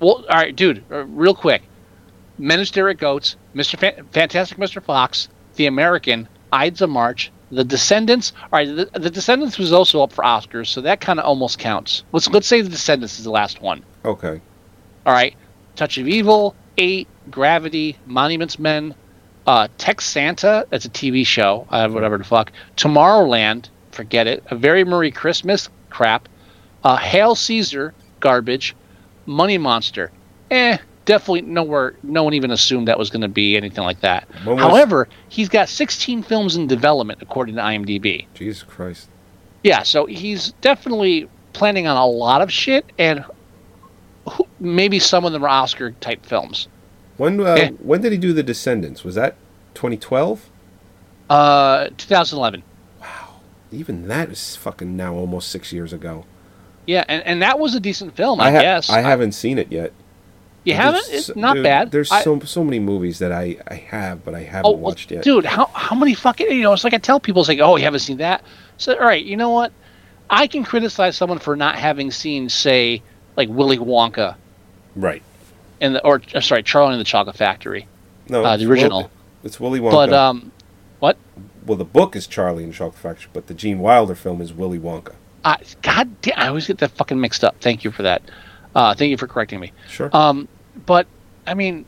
Well, 0.00 0.24
all 0.28 0.36
right, 0.36 0.54
dude, 0.54 0.84
uh, 0.92 1.04
real 1.06 1.34
quick. 1.34 1.62
Stare 2.64 2.88
at 2.90 2.98
Goats, 2.98 3.36
Mr. 3.54 3.78
Fa- 3.78 4.02
Fantastic 4.12 4.58
Mr. 4.58 4.82
Fox, 4.82 5.28
The 5.56 5.66
American, 5.66 6.28
Ides 6.52 6.82
of 6.82 6.90
March, 6.90 7.30
The 7.50 7.64
Descendants. 7.64 8.32
All 8.44 8.48
right, 8.52 8.66
the, 8.66 8.90
the 8.98 9.10
Descendants 9.10 9.58
was 9.58 9.72
also 9.72 10.02
up 10.02 10.12
for 10.12 10.24
Oscars, 10.24 10.68
so 10.68 10.80
that 10.80 11.00
kind 11.00 11.18
of 11.18 11.24
almost 11.26 11.58
counts. 11.58 12.04
Let's 12.12 12.28
let's 12.28 12.46
say 12.46 12.60
The 12.60 12.68
Descendants 12.70 13.18
is 13.18 13.24
the 13.24 13.30
last 13.30 13.60
one. 13.60 13.84
Okay. 14.04 14.40
All 15.06 15.12
right, 15.12 15.34
Touch 15.76 15.98
of 15.98 16.08
Evil, 16.08 16.54
Eight, 16.78 17.08
Gravity, 17.30 17.96
Monuments 18.06 18.58
Men, 18.58 18.94
uh, 19.46 19.68
Tex 19.78 20.04
Santa. 20.06 20.66
That's 20.70 20.84
a 20.84 20.90
TV 20.90 21.26
show. 21.26 21.66
Uh, 21.70 21.88
whatever 21.88 22.18
the 22.18 22.24
fuck. 22.24 22.52
Tomorrowland. 22.76 23.68
Forget 23.92 24.26
it. 24.26 24.42
A 24.50 24.56
Very 24.56 24.84
Merry 24.84 25.10
Christmas. 25.10 25.68
Crap. 25.90 26.28
Uh, 26.82 26.96
Hail 26.96 27.34
Caesar. 27.34 27.94
Garbage. 28.20 28.74
Money 29.26 29.58
Monster. 29.58 30.10
Eh. 30.50 30.78
Definitely 31.04 31.42
nowhere. 31.42 31.94
No 32.02 32.22
one 32.22 32.32
even 32.34 32.50
assumed 32.50 32.88
that 32.88 32.98
was 32.98 33.10
going 33.10 33.20
to 33.20 33.28
be 33.28 33.56
anything 33.56 33.84
like 33.84 34.00
that. 34.00 34.26
Was- 34.46 34.58
However, 34.58 35.08
he's 35.28 35.48
got 35.48 35.68
16 35.68 36.22
films 36.22 36.56
in 36.56 36.66
development 36.66 37.20
according 37.20 37.56
to 37.56 37.60
IMDb. 37.62 38.26
Jesus 38.34 38.62
Christ. 38.62 39.08
Yeah, 39.62 39.82
so 39.82 40.06
he's 40.06 40.52
definitely 40.60 41.28
planning 41.52 41.86
on 41.86 41.96
a 41.96 42.06
lot 42.06 42.40
of 42.42 42.50
shit, 42.52 42.84
and 42.98 43.24
who, 44.30 44.46
maybe 44.60 44.98
some 44.98 45.24
of 45.24 45.32
them 45.32 45.44
are 45.44 45.48
Oscar 45.48 45.92
type 45.92 46.24
films. 46.24 46.68
When 47.16 47.40
uh, 47.40 47.54
Yeah. 47.54 47.68
when 47.70 48.00
did 48.00 48.12
he 48.12 48.18
do 48.18 48.32
The 48.32 48.42
Descendants? 48.42 49.04
Was 49.04 49.14
that 49.14 49.36
2012? 49.74 50.50
Uh, 51.30 51.88
2011. 51.96 52.62
wow 53.00 53.06
Even 53.72 54.08
that 54.08 54.30
is 54.30 54.56
fucking 54.56 54.96
now 54.96 55.14
almost 55.14 55.48
six 55.50 55.72
years 55.72 55.92
ago. 55.92 56.24
Yeah, 56.86 57.04
and, 57.08 57.22
and 57.24 57.40
that 57.42 57.58
was 57.58 57.74
a 57.74 57.80
decent 57.80 58.14
film, 58.16 58.40
I, 58.40 58.48
I, 58.48 58.50
ha- 58.52 58.60
guess. 58.60 58.90
I 58.90 59.00
haven't 59.00 59.32
seen 59.32 59.58
it 59.58 59.72
yet. 59.72 59.92
You 60.64 60.72
There's 60.72 60.82
haven't? 60.84 61.04
It's 61.10 61.26
so- 61.26 61.32
not 61.36 61.62
bad. 61.62 61.90
There's 61.90 62.10
I- 62.10 62.22
so 62.22 62.40
so 62.40 62.64
many 62.64 62.78
movies 62.78 63.18
that 63.18 63.32
I, 63.32 63.56
I 63.68 63.74
have, 63.74 64.24
but 64.24 64.34
I 64.34 64.40
haven't 64.40 64.66
oh, 64.66 64.76
watched 64.76 65.10
yet. 65.10 65.22
dude, 65.22 65.44
how 65.44 65.66
how 65.66 65.94
many 65.94 66.14
fucking 66.14 66.50
you 66.50 66.62
know? 66.62 66.72
It's 66.72 66.84
like 66.84 66.94
I 66.94 66.98
tell 66.98 67.20
people, 67.20 67.42
it's 67.42 67.48
like, 67.48 67.60
oh, 67.60 67.76
you 67.76 67.84
haven't 67.84 68.00
seen 68.00 68.16
that. 68.18 68.42
So, 68.78 68.94
all 68.94 69.00
right, 69.06 69.22
you 69.24 69.36
know 69.36 69.50
what? 69.50 69.72
I 70.30 70.46
can 70.46 70.64
criticize 70.64 71.16
someone 71.16 71.38
for 71.38 71.54
not 71.54 71.76
having 71.76 72.10
seen, 72.10 72.48
say, 72.48 73.02
like 73.36 73.48
Willy 73.50 73.76
Wonka 73.76 74.36
Right. 74.96 75.22
and 75.82 75.96
the, 75.96 76.04
or 76.04 76.22
uh, 76.34 76.40
sorry, 76.40 76.62
Charlie 76.62 76.92
and 76.94 77.00
the 77.00 77.04
Chocolate 77.04 77.36
Factory. 77.36 77.86
No, 78.30 78.42
Uh, 78.42 78.56
the 78.56 78.66
original. 78.66 79.00
Wil- 79.02 79.10
it's 79.44 79.60
Willy 79.60 79.80
Wonka. 79.80 79.92
But 79.92 80.12
um, 80.14 80.50
what? 81.00 81.18
well, 81.66 81.76
the 81.76 81.84
book 81.84 82.16
is 82.16 82.26
Charlie 82.26 82.64
and 82.64 82.72
the 82.72 82.76
Chocolate 82.76 82.98
Factory, 82.98 83.28
but 83.34 83.48
the 83.48 83.54
Gene 83.54 83.80
Wilder 83.80 84.14
film 84.14 84.40
is 84.40 84.52
Willy 84.54 84.78
Wonka. 84.78 85.12
I 85.44 85.58
God 85.82 86.22
damn, 86.22 86.38
I 86.38 86.48
always 86.48 86.66
get 86.66 86.78
that 86.78 86.92
fucking 86.92 87.20
mixed 87.20 87.44
up. 87.44 87.56
Thank 87.60 87.84
you 87.84 87.90
for 87.90 88.02
that. 88.04 88.22
Uh, 88.74 88.94
thank 88.94 89.10
you 89.10 89.18
for 89.18 89.26
correcting 89.28 89.60
me. 89.60 89.72
Sure. 89.88 90.08
Um, 90.16 90.48
but 90.86 91.06
I 91.46 91.54
mean, 91.54 91.84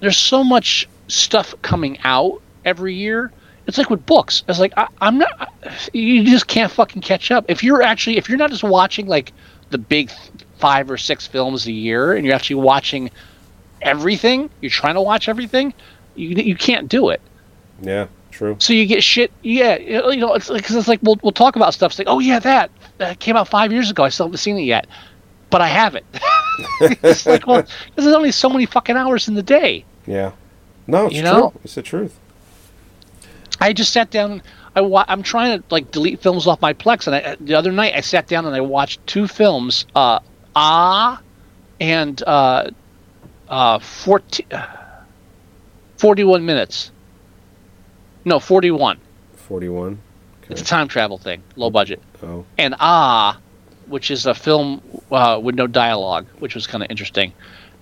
there's 0.00 0.18
so 0.18 0.42
much 0.44 0.88
stuff 1.08 1.54
coming 1.62 1.98
out 2.04 2.40
every 2.64 2.94
year. 2.94 3.32
It's 3.66 3.78
like 3.78 3.90
with 3.90 4.04
books. 4.06 4.42
It's 4.48 4.58
like 4.58 4.72
I, 4.76 4.88
I'm 5.00 5.18
not. 5.18 5.52
You 5.92 6.24
just 6.24 6.46
can't 6.48 6.70
fucking 6.70 7.02
catch 7.02 7.30
up. 7.30 7.44
If 7.48 7.62
you're 7.62 7.82
actually, 7.82 8.16
if 8.16 8.28
you're 8.28 8.38
not 8.38 8.50
just 8.50 8.64
watching 8.64 9.06
like 9.06 9.32
the 9.70 9.78
big 9.78 10.10
five 10.58 10.90
or 10.90 10.96
six 10.96 11.26
films 11.26 11.66
a 11.66 11.72
year, 11.72 12.14
and 12.14 12.26
you're 12.26 12.34
actually 12.34 12.56
watching 12.56 13.10
everything, 13.80 14.50
you're 14.60 14.70
trying 14.70 14.94
to 14.94 15.00
watch 15.02 15.28
everything. 15.28 15.72
You 16.14 16.28
you 16.30 16.56
can't 16.56 16.88
do 16.88 17.08
it. 17.10 17.20
yeah, 17.80 18.06
true. 18.30 18.56
So 18.58 18.72
you 18.72 18.86
get 18.86 19.02
shit. 19.02 19.30
Yeah, 19.42 19.78
you 19.78 20.16
know, 20.18 20.34
it's 20.34 20.50
like 20.50 20.64
'cause 20.64 20.76
it's 20.76 20.88
like 20.88 21.00
we'll 21.02 21.18
we'll 21.22 21.32
talk 21.32 21.56
about 21.56 21.72
stuff. 21.72 21.92
It's 21.92 21.98
like, 21.98 22.08
oh 22.08 22.18
yeah, 22.18 22.38
that 22.40 22.70
that 22.98 23.18
came 23.20 23.36
out 23.36 23.48
five 23.48 23.72
years 23.72 23.90
ago. 23.90 24.02
I 24.04 24.08
still 24.08 24.26
haven't 24.26 24.38
seen 24.38 24.58
it 24.58 24.62
yet, 24.62 24.86
but 25.52 25.60
I 25.60 25.68
haven't. 25.68 26.04
it's 26.80 27.24
like, 27.26 27.46
well, 27.46 27.62
there's 27.94 28.12
only 28.14 28.32
so 28.32 28.48
many 28.48 28.66
fucking 28.66 28.96
hours 28.96 29.28
in 29.28 29.34
the 29.34 29.42
day. 29.42 29.84
Yeah. 30.06 30.32
No, 30.88 31.06
it's 31.06 31.14
You 31.14 31.22
true. 31.22 31.30
know? 31.30 31.52
It's 31.62 31.76
the 31.76 31.82
truth. 31.82 32.18
I 33.60 33.72
just 33.72 33.92
sat 33.92 34.10
down. 34.10 34.42
I 34.74 34.80
wa- 34.80 35.04
I'm 35.06 35.22
trying 35.22 35.58
to 35.60 35.64
like 35.70 35.92
delete 35.92 36.20
films 36.20 36.46
off 36.48 36.60
my 36.60 36.72
Plex, 36.72 37.06
and 37.06 37.14
I, 37.14 37.36
the 37.38 37.54
other 37.54 37.70
night 37.70 37.94
I 37.94 38.00
sat 38.00 38.26
down 38.26 38.46
and 38.46 38.56
I 38.56 38.60
watched 38.62 39.06
two 39.06 39.28
films, 39.28 39.86
uh, 39.94 40.18
Ah, 40.56 41.20
and 41.80 42.20
uh, 42.26 42.70
uh, 43.48 43.78
14, 43.78 44.46
41 45.98 46.44
minutes. 46.44 46.90
No, 48.24 48.40
41. 48.40 48.98
41. 49.36 49.98
It's 50.50 50.60
a 50.60 50.64
time 50.64 50.88
travel 50.88 51.18
thing, 51.18 51.42
low 51.56 51.70
budget. 51.70 52.00
Oh. 52.22 52.44
and 52.58 52.74
Ah, 52.80 53.38
which 53.92 54.10
is 54.10 54.26
a 54.26 54.34
film 54.34 54.82
uh, 55.10 55.38
with 55.42 55.54
no 55.54 55.66
dialogue, 55.66 56.26
which 56.38 56.54
was 56.54 56.66
kind 56.66 56.82
of 56.82 56.90
interesting. 56.90 57.32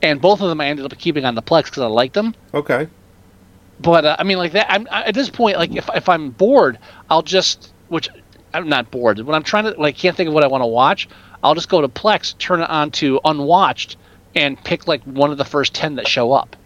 And 0.02 0.20
both 0.20 0.40
of 0.40 0.48
them 0.48 0.60
I 0.60 0.66
ended 0.66 0.84
up 0.84 0.98
keeping 0.98 1.24
on 1.24 1.34
the 1.34 1.42
Plex 1.42 1.64
because 1.66 1.82
I 1.82 1.86
liked 1.86 2.14
them. 2.14 2.34
Okay. 2.52 2.88
But 3.80 4.04
uh, 4.04 4.16
I 4.18 4.24
mean, 4.24 4.38
like 4.38 4.52
that. 4.52 4.66
I'm 4.68 4.86
I, 4.90 5.04
at 5.04 5.14
this 5.14 5.30
point, 5.30 5.56
like 5.56 5.74
if 5.74 5.88
if 5.94 6.08
I'm 6.08 6.30
bored, 6.30 6.78
I'll 7.08 7.22
just 7.22 7.72
which 7.88 8.08
I'm 8.52 8.68
not 8.68 8.90
bored. 8.90 9.20
When 9.20 9.34
I'm 9.34 9.42
trying 9.42 9.64
to 9.64 9.80
like 9.80 9.96
can't 9.96 10.16
think 10.16 10.28
of 10.28 10.34
what 10.34 10.44
I 10.44 10.48
want 10.48 10.62
to 10.62 10.66
watch, 10.66 11.08
I'll 11.42 11.54
just 11.54 11.68
go 11.68 11.80
to 11.80 11.88
Plex, 11.88 12.36
turn 12.38 12.60
it 12.60 12.68
on 12.68 12.90
to 12.92 13.20
unwatched, 13.24 13.96
and 14.34 14.62
pick 14.64 14.88
like 14.88 15.02
one 15.04 15.30
of 15.30 15.38
the 15.38 15.44
first 15.44 15.74
ten 15.74 15.94
that 15.94 16.08
show 16.08 16.32
up. 16.32 16.56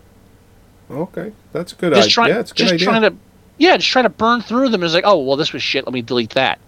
Okay. 0.90 1.32
That's 1.52 1.72
a 1.72 1.76
good 1.76 1.92
Just 1.94 2.06
idea. 2.06 2.12
trying, 2.12 2.28
yeah, 2.30 2.40
it's 2.40 2.50
a 2.50 2.54
good 2.54 2.62
just 2.64 2.74
idea. 2.74 2.86
trying 2.86 3.02
to, 3.02 3.16
yeah, 3.58 3.76
just 3.76 3.88
trying 3.88 4.04
to 4.04 4.10
burn 4.10 4.42
through 4.42 4.68
them. 4.68 4.82
It's 4.82 4.94
like, 4.94 5.04
oh 5.06 5.22
well, 5.22 5.36
this 5.36 5.52
was 5.52 5.62
shit. 5.62 5.86
Let 5.86 5.94
me 5.94 6.02
delete 6.02 6.30
that. 6.30 6.58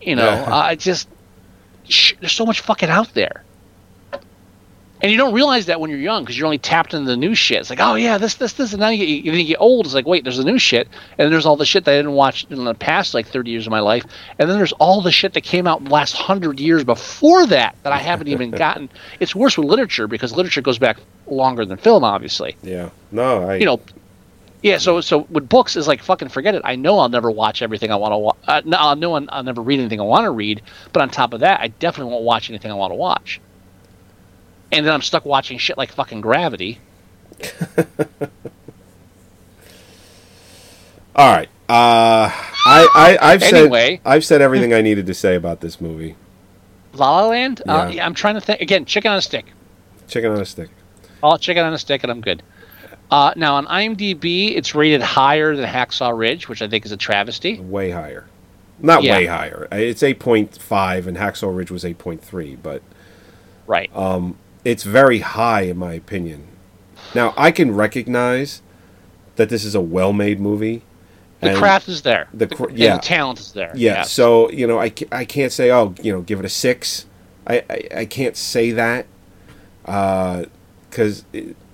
You 0.00 0.16
know. 0.16 0.44
I 0.46 0.74
just 0.74 1.08
sh- 1.88 2.14
there's 2.20 2.32
so 2.32 2.46
much 2.46 2.60
fucking 2.60 2.88
out 2.90 3.12
there. 3.14 3.42
And 5.02 5.12
you 5.12 5.18
don't 5.18 5.34
realize 5.34 5.66
that 5.66 5.78
when 5.78 5.90
you're 5.90 6.00
young 6.00 6.22
because 6.24 6.38
you're 6.38 6.46
only 6.46 6.56
tapped 6.56 6.94
into 6.94 7.06
the 7.10 7.18
new 7.18 7.34
shit. 7.34 7.58
It's 7.58 7.68
like, 7.68 7.80
oh 7.82 7.96
yeah, 7.96 8.16
this, 8.16 8.36
this, 8.36 8.54
this, 8.54 8.72
and 8.72 8.80
now 8.80 8.88
you 8.88 9.22
get, 9.22 9.30
when 9.30 9.38
you 9.38 9.46
get 9.46 9.60
old, 9.60 9.84
it's 9.84 9.94
like, 9.94 10.06
wait, 10.06 10.24
there's 10.24 10.38
the 10.38 10.44
new 10.44 10.58
shit, 10.58 10.88
and 11.18 11.30
there's 11.30 11.44
all 11.44 11.56
the 11.56 11.66
shit 11.66 11.84
that 11.84 11.92
I 11.92 11.96
didn't 11.98 12.12
watch 12.14 12.46
in 12.48 12.64
the 12.64 12.72
past 12.72 13.12
like 13.12 13.26
30 13.26 13.50
years 13.50 13.66
of 13.66 13.70
my 13.70 13.80
life, 13.80 14.04
and 14.38 14.48
then 14.48 14.56
there's 14.56 14.72
all 14.72 15.02
the 15.02 15.12
shit 15.12 15.34
that 15.34 15.42
came 15.42 15.66
out 15.66 15.80
in 15.80 15.84
the 15.84 15.90
last 15.90 16.16
hundred 16.16 16.58
years 16.60 16.82
before 16.82 17.46
that 17.48 17.76
that 17.82 17.92
I 17.92 17.98
haven't 17.98 18.28
even 18.28 18.50
gotten. 18.52 18.88
It's 19.20 19.34
worse 19.34 19.58
with 19.58 19.66
literature 19.68 20.08
because 20.08 20.34
literature 20.34 20.62
goes 20.62 20.78
back 20.78 20.96
longer 21.26 21.66
than 21.66 21.76
film, 21.76 22.02
obviously. 22.02 22.56
yeah. 22.62 22.88
No, 23.12 23.48
I. 23.50 23.56
You 23.56 23.66
know, 23.66 23.80
Yeah, 24.62 24.78
so 24.78 25.00
so 25.00 25.18
with 25.30 25.48
books 25.48 25.76
is 25.76 25.86
like 25.86 26.02
fucking 26.02 26.28
forget 26.28 26.54
it. 26.54 26.62
I 26.64 26.74
know 26.76 26.98
I'll 26.98 27.08
never 27.08 27.30
watch 27.30 27.62
everything 27.62 27.92
I 27.92 27.96
want 27.96 28.12
to 28.12 28.18
watch. 28.18 28.36
Uh, 28.48 28.62
no, 28.64 28.76
I 28.78 28.94
know 28.94 29.14
I'll, 29.14 29.26
I'll 29.28 29.42
never 29.44 29.60
read 29.62 29.78
anything 29.78 30.00
I 30.00 30.04
want 30.04 30.24
to 30.24 30.30
read. 30.30 30.62
But 30.92 31.02
on 31.02 31.10
top 31.10 31.32
of 31.34 31.40
that, 31.40 31.60
I 31.60 31.68
definitely 31.68 32.12
won't 32.12 32.24
watch 32.24 32.48
anything 32.50 32.70
I 32.70 32.74
want 32.74 32.90
to 32.90 32.96
watch. 32.96 33.40
And 34.72 34.84
then 34.84 34.92
I'm 34.92 35.02
stuck 35.02 35.24
watching 35.24 35.58
shit 35.58 35.78
like 35.78 35.92
fucking 35.92 36.20
Gravity. 36.22 36.80
All 41.14 41.32
right. 41.32 41.48
Uh, 41.68 42.30
I, 42.30 42.88
I 42.94 43.18
I've 43.20 43.42
Anyway. 43.42 43.96
said 43.96 44.00
I've 44.04 44.24
said 44.24 44.42
everything 44.42 44.72
I 44.74 44.82
needed 44.82 45.06
to 45.06 45.14
say 45.14 45.34
about 45.34 45.60
this 45.60 45.80
movie. 45.80 46.16
La 46.92 47.20
La 47.22 47.28
Land. 47.28 47.62
Uh, 47.68 47.86
Yeah. 47.88 47.96
yeah, 47.96 48.06
I'm 48.06 48.14
trying 48.14 48.34
to 48.34 48.40
think 48.40 48.60
again. 48.60 48.84
Chicken 48.84 49.10
on 49.12 49.18
a 49.18 49.22
stick. 49.22 49.46
Chicken 50.08 50.30
on 50.32 50.40
a 50.40 50.46
stick. 50.46 50.70
All 51.22 51.38
chicken 51.38 51.64
on 51.64 51.72
a 51.72 51.78
stick, 51.78 52.02
and 52.04 52.10
I'm 52.10 52.20
good. 52.20 52.42
Uh, 53.10 53.32
now 53.36 53.54
on 53.56 53.66
IMDb, 53.66 54.56
it's 54.56 54.74
rated 54.74 55.00
higher 55.02 55.54
than 55.54 55.68
Hacksaw 55.68 56.16
Ridge, 56.16 56.48
which 56.48 56.60
I 56.62 56.68
think 56.68 56.84
is 56.84 56.92
a 56.92 56.96
travesty. 56.96 57.58
Way 57.60 57.90
higher. 57.90 58.24
Not 58.80 59.02
Yeah. 59.02 59.16
way 59.16 59.26
higher. 59.26 59.68
Uh, 59.72 59.76
it's 59.76 60.02
8.5 60.02 61.06
and 61.06 61.16
Hacksaw 61.16 61.54
Ridge 61.56 61.70
was 61.70 61.84
8.3, 61.84 62.56
but 62.62 62.82
Right. 63.66 63.90
Um, 63.96 64.36
it's 64.64 64.82
very 64.84 65.20
high 65.20 65.62
in 65.62 65.76
my 65.76 65.92
opinion. 65.94 66.48
Now, 67.14 67.32
I 67.36 67.50
can 67.50 67.74
recognize 67.74 68.62
that 69.36 69.48
this 69.48 69.64
is 69.64 69.74
a 69.74 69.80
well-made 69.80 70.40
movie. 70.40 70.82
the 71.40 71.54
craft 71.54 71.88
is 71.88 72.02
there. 72.02 72.26
the 72.34 72.46
cr- 72.48 72.70
yeah. 72.72 72.96
the 72.96 73.02
talent 73.02 73.38
is 73.38 73.52
there. 73.52 73.70
Yeah, 73.74 73.98
Yes. 73.98 74.10
so, 74.10 74.50
you 74.50 74.66
know, 74.66 74.80
I, 74.80 74.92
I 75.12 75.24
can't 75.24 75.52
say, 75.52 75.70
oh, 75.70 75.94
you 76.02 76.10
know, 76.12 76.22
give 76.22 76.40
it 76.40 76.44
a 76.44 76.48
6. 76.48 77.06
I, 77.46 77.62
I, 77.70 77.88
I 77.98 78.04
can't 78.06 78.36
say 78.36 78.72
that 78.72 79.06
uh, 79.84 80.44
because 80.90 81.24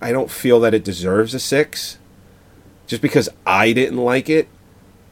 I 0.03 0.13
don't 0.13 0.31
feel 0.31 0.61
that 0.61 0.75
it 0.75 0.85
deserves 0.85 1.33
a 1.35 1.39
6. 1.39 1.99
Just 2.87 3.01
because 3.03 3.29
I 3.47 3.73
didn't 3.73 3.99
like 3.99 4.29
it, 4.29 4.49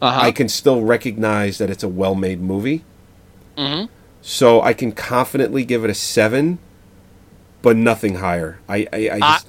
uh-huh. 0.02 0.20
I 0.20 0.32
can 0.32 0.48
still 0.48 0.82
recognize 0.82 1.58
that 1.58 1.70
it's 1.70 1.82
a 1.82 1.88
well-made 1.88 2.40
movie. 2.40 2.84
Mhm. 3.56 3.88
So 4.20 4.60
I 4.60 4.72
can 4.74 4.92
confidently 4.92 5.64
give 5.64 5.84
it 5.84 5.90
a 5.90 5.94
seven, 5.94 6.58
but 7.62 7.76
nothing 7.76 8.16
higher. 8.16 8.58
I 8.68 8.86
I, 8.92 9.08
I 9.08 9.14
I- 9.14 9.18
just 9.20 9.48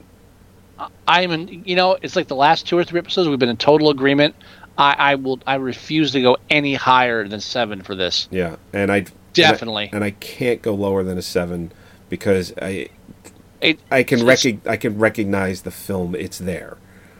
I'm 1.07 1.31
in. 1.31 1.63
You 1.65 1.75
know, 1.75 1.97
it's 2.01 2.15
like 2.15 2.27
the 2.27 2.35
last 2.35 2.67
two 2.67 2.77
or 2.77 2.83
three 2.83 2.99
episodes. 2.99 3.27
We've 3.29 3.37
been 3.39 3.49
in 3.49 3.57
total 3.57 3.89
agreement. 3.89 4.35
I, 4.77 4.95
I 4.97 5.15
will. 5.15 5.39
I 5.45 5.55
refuse 5.55 6.11
to 6.13 6.21
go 6.21 6.37
any 6.49 6.73
higher 6.73 7.27
than 7.27 7.39
seven 7.41 7.81
for 7.81 7.95
this. 7.95 8.27
yeah, 8.31 8.55
and 8.73 8.91
I 8.91 9.05
Definitely. 9.33 9.85
and 9.91 9.93
I, 9.93 9.97
and 9.97 10.03
I 10.05 10.11
can't 10.11 10.61
go 10.61 10.73
lower 10.73 11.03
than 11.03 11.17
a 11.17 11.21
seven 11.21 11.71
because 12.09 12.53
I 12.61 12.89
It, 13.61 13.79
I 13.91 14.03
can 14.03 14.25
rec- 14.25 14.67
I 14.67 14.77
can 14.77 14.97
recognize 14.97 15.61
the 15.61 15.71
film. 15.71 16.15
It's 16.15 16.39
there. 16.39 16.77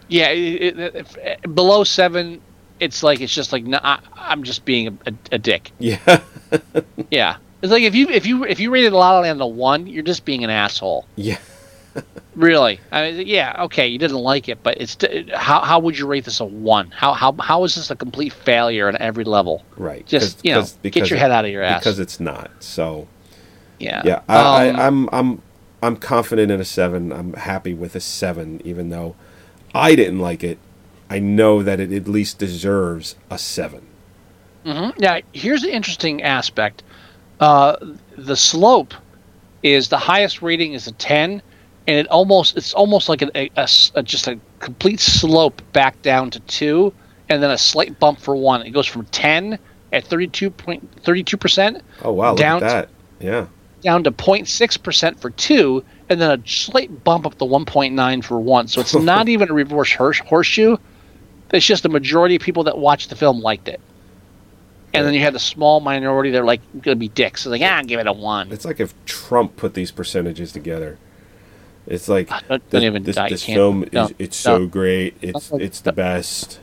Yeah, 0.07 0.29
it, 0.29 0.79
it, 0.79 1.17
eh, 1.21 1.35
below 1.47 1.83
seven, 1.83 2.41
it's 2.79 3.03
like 3.03 3.21
it's 3.21 3.33
just 3.33 3.53
like 3.53 3.63
no, 3.63 3.79
I, 3.81 3.99
I'm 4.15 4.43
just 4.43 4.65
being 4.65 4.99
a, 5.05 5.13
a, 5.31 5.37
dick. 5.37 5.71
Yeah, 5.79 6.21
Yeah, 7.11 7.37
it's 7.61 7.71
like 7.71 7.83
if 7.83 7.95
you 7.95 8.09
if 8.09 8.25
you 8.25 8.43
if 8.43 8.59
you 8.59 8.71
rated 8.71 8.91
La 8.91 9.13
La 9.13 9.19
Land 9.21 9.41
a 9.41 9.47
one, 9.47 9.87
you're 9.87 10.03
just 10.03 10.25
being 10.25 10.43
an 10.43 10.49
asshole. 10.49 11.05
yeah. 11.15 11.37
Really? 12.33 12.79
I 12.93 13.11
mean, 13.11 13.27
yeah, 13.27 13.63
okay, 13.65 13.85
you 13.89 13.97
didn't 13.99 14.15
like 14.15 14.47
it, 14.47 14.63
but 14.63 14.79
it's 14.79 14.95
how 15.33 15.59
how 15.59 15.79
would 15.79 15.99
you 15.99 16.07
rate 16.07 16.23
this 16.23 16.39
a 16.39 16.45
one? 16.45 16.89
How 16.89 17.11
how 17.11 17.33
how 17.33 17.65
is 17.65 17.75
this 17.75 17.91
a 17.91 17.95
complete 17.97 18.31
failure 18.31 18.87
on 18.87 18.95
every 18.95 19.25
level? 19.25 19.65
Right. 19.75 20.05
Just 20.05 20.43
you 20.45 20.53
know, 20.53 20.65
get 20.83 21.09
your 21.09 21.19
head 21.19 21.31
out 21.31 21.43
of 21.43 21.51
your 21.51 21.61
ass. 21.61 21.81
because 21.81 21.99
it's 21.99 22.21
not. 22.21 22.49
So 22.61 23.09
yeah, 23.79 24.01
yeah, 24.05 24.21
I, 24.29 24.69
Um, 24.69 24.75
I, 24.79 24.87
I'm 24.87 25.09
I'm 25.11 25.41
I'm 25.82 25.95
confident 25.97 26.51
in 26.51 26.59
a 26.61 26.65
seven. 26.65 27.11
I'm 27.11 27.34
happy 27.34 27.73
with 27.73 27.95
a 27.95 27.99
seven, 27.99 28.61
even 28.63 28.89
though 28.89 29.15
I 29.73 29.95
didn't 29.95 30.19
like 30.19 30.43
it. 30.43 30.59
I 31.09 31.19
know 31.19 31.61
that 31.63 31.79
it 31.79 31.91
at 31.91 32.07
least 32.07 32.38
deserves 32.39 33.15
a 33.29 33.38
seven. 33.38 33.88
Now, 34.63 35.19
here's 35.34 35.63
the 35.63 35.73
interesting 35.73 36.21
aspect. 36.21 36.84
Uh, 37.39 37.75
the 38.15 38.36
slope 38.36 38.93
is 39.63 39.89
the 39.89 39.97
highest 39.97 40.41
rating 40.41 40.73
is 40.73 40.88
a 40.88 40.91
10, 40.93 41.41
and 41.88 41.97
it 41.97 42.07
almost 42.07 42.55
it's 42.55 42.73
almost 42.73 43.09
like 43.09 43.23
an, 43.23 43.32
a, 43.34 43.49
a 43.57 43.67
a- 43.95 44.03
just 44.03 44.27
a 44.27 44.39
complete 44.59 44.99
slope 44.99 45.61
back 45.73 45.99
down 46.03 46.29
to 46.29 46.39
two, 46.41 46.93
and 47.29 47.41
then 47.41 47.49
a 47.49 47.57
slight 47.57 47.99
bump 47.99 48.19
for 48.19 48.36
one. 48.36 48.61
It 48.61 48.69
goes 48.69 48.86
from 48.86 49.05
10 49.05 49.57
at 49.91 50.05
32.32 50.05 51.39
percent 51.39 51.82
Oh 52.03 52.13
wow, 52.13 52.29
look 52.32 52.39
Down 52.39 52.63
at 52.63 52.69
that. 52.69 52.89
Yeah. 53.19 53.47
Down 53.82 54.03
to 54.03 54.11
0.6 54.11 54.84
percent 54.84 55.19
for 55.19 55.29
two, 55.32 55.84
and 56.09 56.21
then 56.21 56.39
a 56.39 56.47
slight 56.47 57.03
bump 57.03 57.25
up 57.25 57.38
to 57.39 57.45
1.9 57.45 58.23
for 58.23 58.39
one. 58.39 58.67
So 58.67 58.82
it's 58.82 58.93
not 58.95 59.29
even 59.29 59.49
a 59.49 59.53
reverse 59.53 59.91
horseshoe. 59.93 60.77
It's 61.51 61.65
just 61.65 61.84
the 61.84 61.89
majority 61.89 62.36
of 62.36 62.41
people 62.41 62.63
that 62.63 62.77
watched 62.77 63.09
the 63.09 63.15
film 63.15 63.41
liked 63.41 63.67
it. 63.67 63.82
And 64.93 65.05
then 65.05 65.13
you 65.13 65.21
had 65.21 65.34
the 65.34 65.39
small 65.39 65.79
minority 65.79 66.32
that 66.32 66.41
are 66.41 66.45
like 66.45 66.61
gonna 66.82 66.95
be 66.97 67.07
dicks. 67.07 67.43
So 67.43 67.49
like, 67.49 67.61
ah, 67.61 67.82
give 67.86 67.99
it 67.99 68.07
a 68.07 68.13
one. 68.13 68.51
It's 68.51 68.65
like 68.65 68.79
if 68.79 68.93
Trump 69.05 69.55
put 69.55 69.73
these 69.73 69.91
percentages 69.91 70.51
together. 70.51 70.97
It's 71.88 72.07
like 72.09 72.27
Ah, 72.32 72.41
don't- 72.47 72.69
this, 72.69 72.82
don't 72.82 72.84
even- 72.84 73.03
this, 73.03 73.15
this 73.29 73.43
film 73.45 73.84
is 73.84 73.89
don't- 73.89 74.15
it's 74.19 74.38
so 74.38 74.65
great. 74.67 75.15
It's 75.21 75.51
it's 75.53 75.82
the 75.82 75.93
best. 75.93 76.59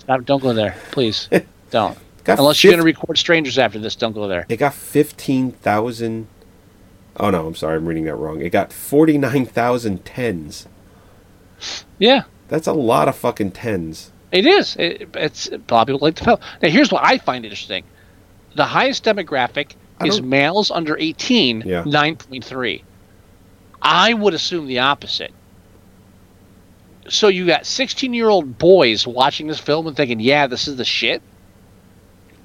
Stop, 0.00 0.24
don't 0.24 0.42
go 0.42 0.52
there, 0.52 0.76
please. 0.90 1.28
don't. 1.70 1.96
Unless 2.26 2.62
you're 2.62 2.72
gonna 2.74 2.82
record 2.82 3.16
strangers 3.18 3.58
after 3.58 3.78
this, 3.78 3.96
don't 3.96 4.12
go 4.12 4.28
there. 4.28 4.44
It 4.48 4.58
got 4.58 4.74
fifteen 4.74 5.52
thousand. 5.52 6.26
Oh 7.20 7.30
no, 7.30 7.46
I'm 7.46 7.54
sorry, 7.54 7.76
I'm 7.76 7.86
reading 7.86 8.04
that 8.04 8.16
wrong. 8.16 8.40
It 8.40 8.50
got 8.50 8.72
forty 8.72 9.18
nine 9.18 9.44
thousand 9.46 10.04
tens. 10.04 10.66
Yeah, 11.98 12.22
That's 12.48 12.66
a 12.66 12.72
lot 12.72 13.06
of 13.08 13.16
fucking 13.16 13.52
tens. 13.52 14.10
It 14.32 14.46
is. 14.46 14.74
It, 14.76 15.10
it's 15.14 15.48
a 15.48 15.58
lot 15.70 15.82
of 15.82 15.86
people 15.88 15.98
like 16.00 16.14
the 16.16 16.24
film. 16.24 16.38
Now, 16.62 16.68
here's 16.70 16.90
what 16.90 17.04
I 17.04 17.18
find 17.18 17.44
interesting: 17.44 17.84
the 18.56 18.64
highest 18.64 19.04
demographic 19.04 19.72
is 20.02 20.22
males 20.22 20.70
under 20.70 20.96
18, 20.96 21.64
Yeah. 21.66 21.82
9.3. 21.84 22.82
I 23.82 24.14
would 24.14 24.32
assume 24.32 24.66
the 24.66 24.78
opposite. 24.78 25.32
So 27.08 27.28
you 27.28 27.44
got 27.46 27.64
16-year-old 27.64 28.56
boys 28.56 29.06
watching 29.06 29.46
this 29.48 29.58
film 29.58 29.86
and 29.86 29.94
thinking, 29.96 30.20
"Yeah, 30.20 30.46
this 30.46 30.66
is 30.68 30.76
the 30.76 30.84
shit." 30.86 31.20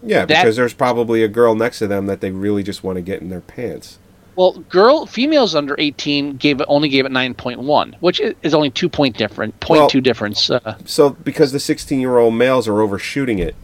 Yeah, 0.04 0.26
That- 0.26 0.28
because 0.44 0.56
there's 0.58 0.74
probably 0.74 1.24
a 1.24 1.28
girl 1.30 1.56
next 1.56 1.80
to 1.80 1.88
them 1.88 2.08
that 2.08 2.20
they 2.20 2.32
really 2.32 2.64
just 2.64 2.84
want 2.84 2.98
to 2.98 3.02
get 3.02 3.22
in 3.22 3.30
their 3.30 3.42
pants. 3.42 4.00
Well, 4.36 4.54
girl, 4.70 5.06
females 5.06 5.56
under 5.56 5.76
18 5.78 6.36
gave 6.38 6.60
it 6.60 6.66
only 6.68 6.90
gave 6.90 7.06
it 7.06 7.12
9.1, 7.12 7.96
which 8.02 8.20
is 8.44 8.54
only 8.54 8.70
two 8.70 8.90
point 8.90 9.18
different, 9.18 9.58
point 9.60 9.80
Well- 9.82 9.90
two 9.90 10.02
difference. 10.02 10.50
Uh, 10.50 10.76
So 10.86 11.12
because 11.12 11.52
the 11.52 11.60
16 11.60 12.00
year 12.02 12.18
old 12.18 12.34
males 12.34 12.68
are 12.68 12.82
overshooting 12.82 13.40
it, 13.40 13.56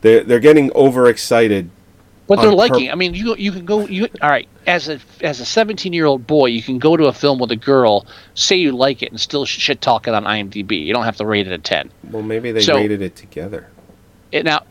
they're 0.00 0.24
they're 0.24 0.38
getting 0.40 0.70
overexcited. 0.74 1.70
What 2.26 2.40
they're 2.40 2.50
pur- 2.50 2.56
liking. 2.56 2.90
I 2.90 2.94
mean, 2.94 3.14
you 3.14 3.34
you 3.36 3.52
can 3.52 3.64
go. 3.64 3.86
You 3.86 4.06
all 4.20 4.28
right? 4.28 4.46
As 4.66 4.88
a 4.90 5.00
as 5.22 5.40
a 5.40 5.46
seventeen 5.46 5.94
year 5.94 6.04
old 6.04 6.26
boy, 6.26 6.46
you 6.46 6.62
can 6.62 6.78
go 6.78 6.94
to 6.94 7.06
a 7.06 7.12
film 7.12 7.38
with 7.38 7.50
a 7.50 7.56
girl, 7.56 8.06
say 8.34 8.56
you 8.56 8.72
like 8.72 9.02
it, 9.02 9.10
and 9.10 9.18
still 9.18 9.46
shit 9.46 9.80
talk 9.80 10.06
it 10.06 10.12
on 10.14 10.24
IMDb. 10.24 10.84
You 10.84 10.92
don't 10.92 11.04
have 11.04 11.16
to 11.16 11.26
rate 11.26 11.46
it 11.46 11.52
a 11.54 11.58
ten. 11.58 11.90
Well, 12.10 12.22
maybe 12.22 12.52
they 12.52 12.60
So- 12.60 12.76
rated 12.76 13.00
it 13.00 13.16
together. 13.16 13.68
It, 14.30 14.44
now, 14.44 14.64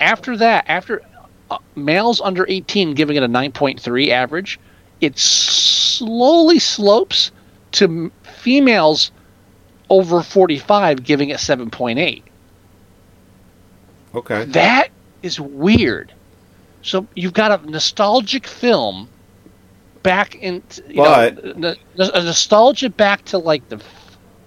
after 0.00 0.36
that, 0.38 0.64
after 0.66 1.00
uh, 1.48 1.58
males 1.76 2.20
under 2.20 2.44
eighteen 2.48 2.94
giving 2.94 3.16
it 3.16 3.22
a 3.22 3.28
nine 3.28 3.52
point 3.52 3.80
three 3.80 4.10
average, 4.10 4.58
it 5.00 5.18
slowly 5.18 6.58
slopes 6.58 7.30
to 7.72 8.10
females 8.40 9.10
over 9.90 10.22
forty 10.22 10.58
five 10.58 11.02
giving 11.04 11.30
it 11.30 11.38
seven 11.40 11.70
point 11.70 11.98
eight. 11.98 12.24
Okay. 14.14 14.44
That 14.46 14.88
is 15.22 15.38
weird. 15.40 16.12
So 16.82 17.06
you've 17.14 17.34
got 17.34 17.60
a 17.64 17.70
nostalgic 17.70 18.46
film 18.46 19.08
back 20.02 20.36
in, 20.36 20.62
you 20.88 20.96
But- 21.02 21.56
know, 21.58 21.74
a 21.98 22.22
nostalgia 22.22 22.88
back 22.90 23.24
to 23.26 23.38
like 23.38 23.68
the 23.68 23.80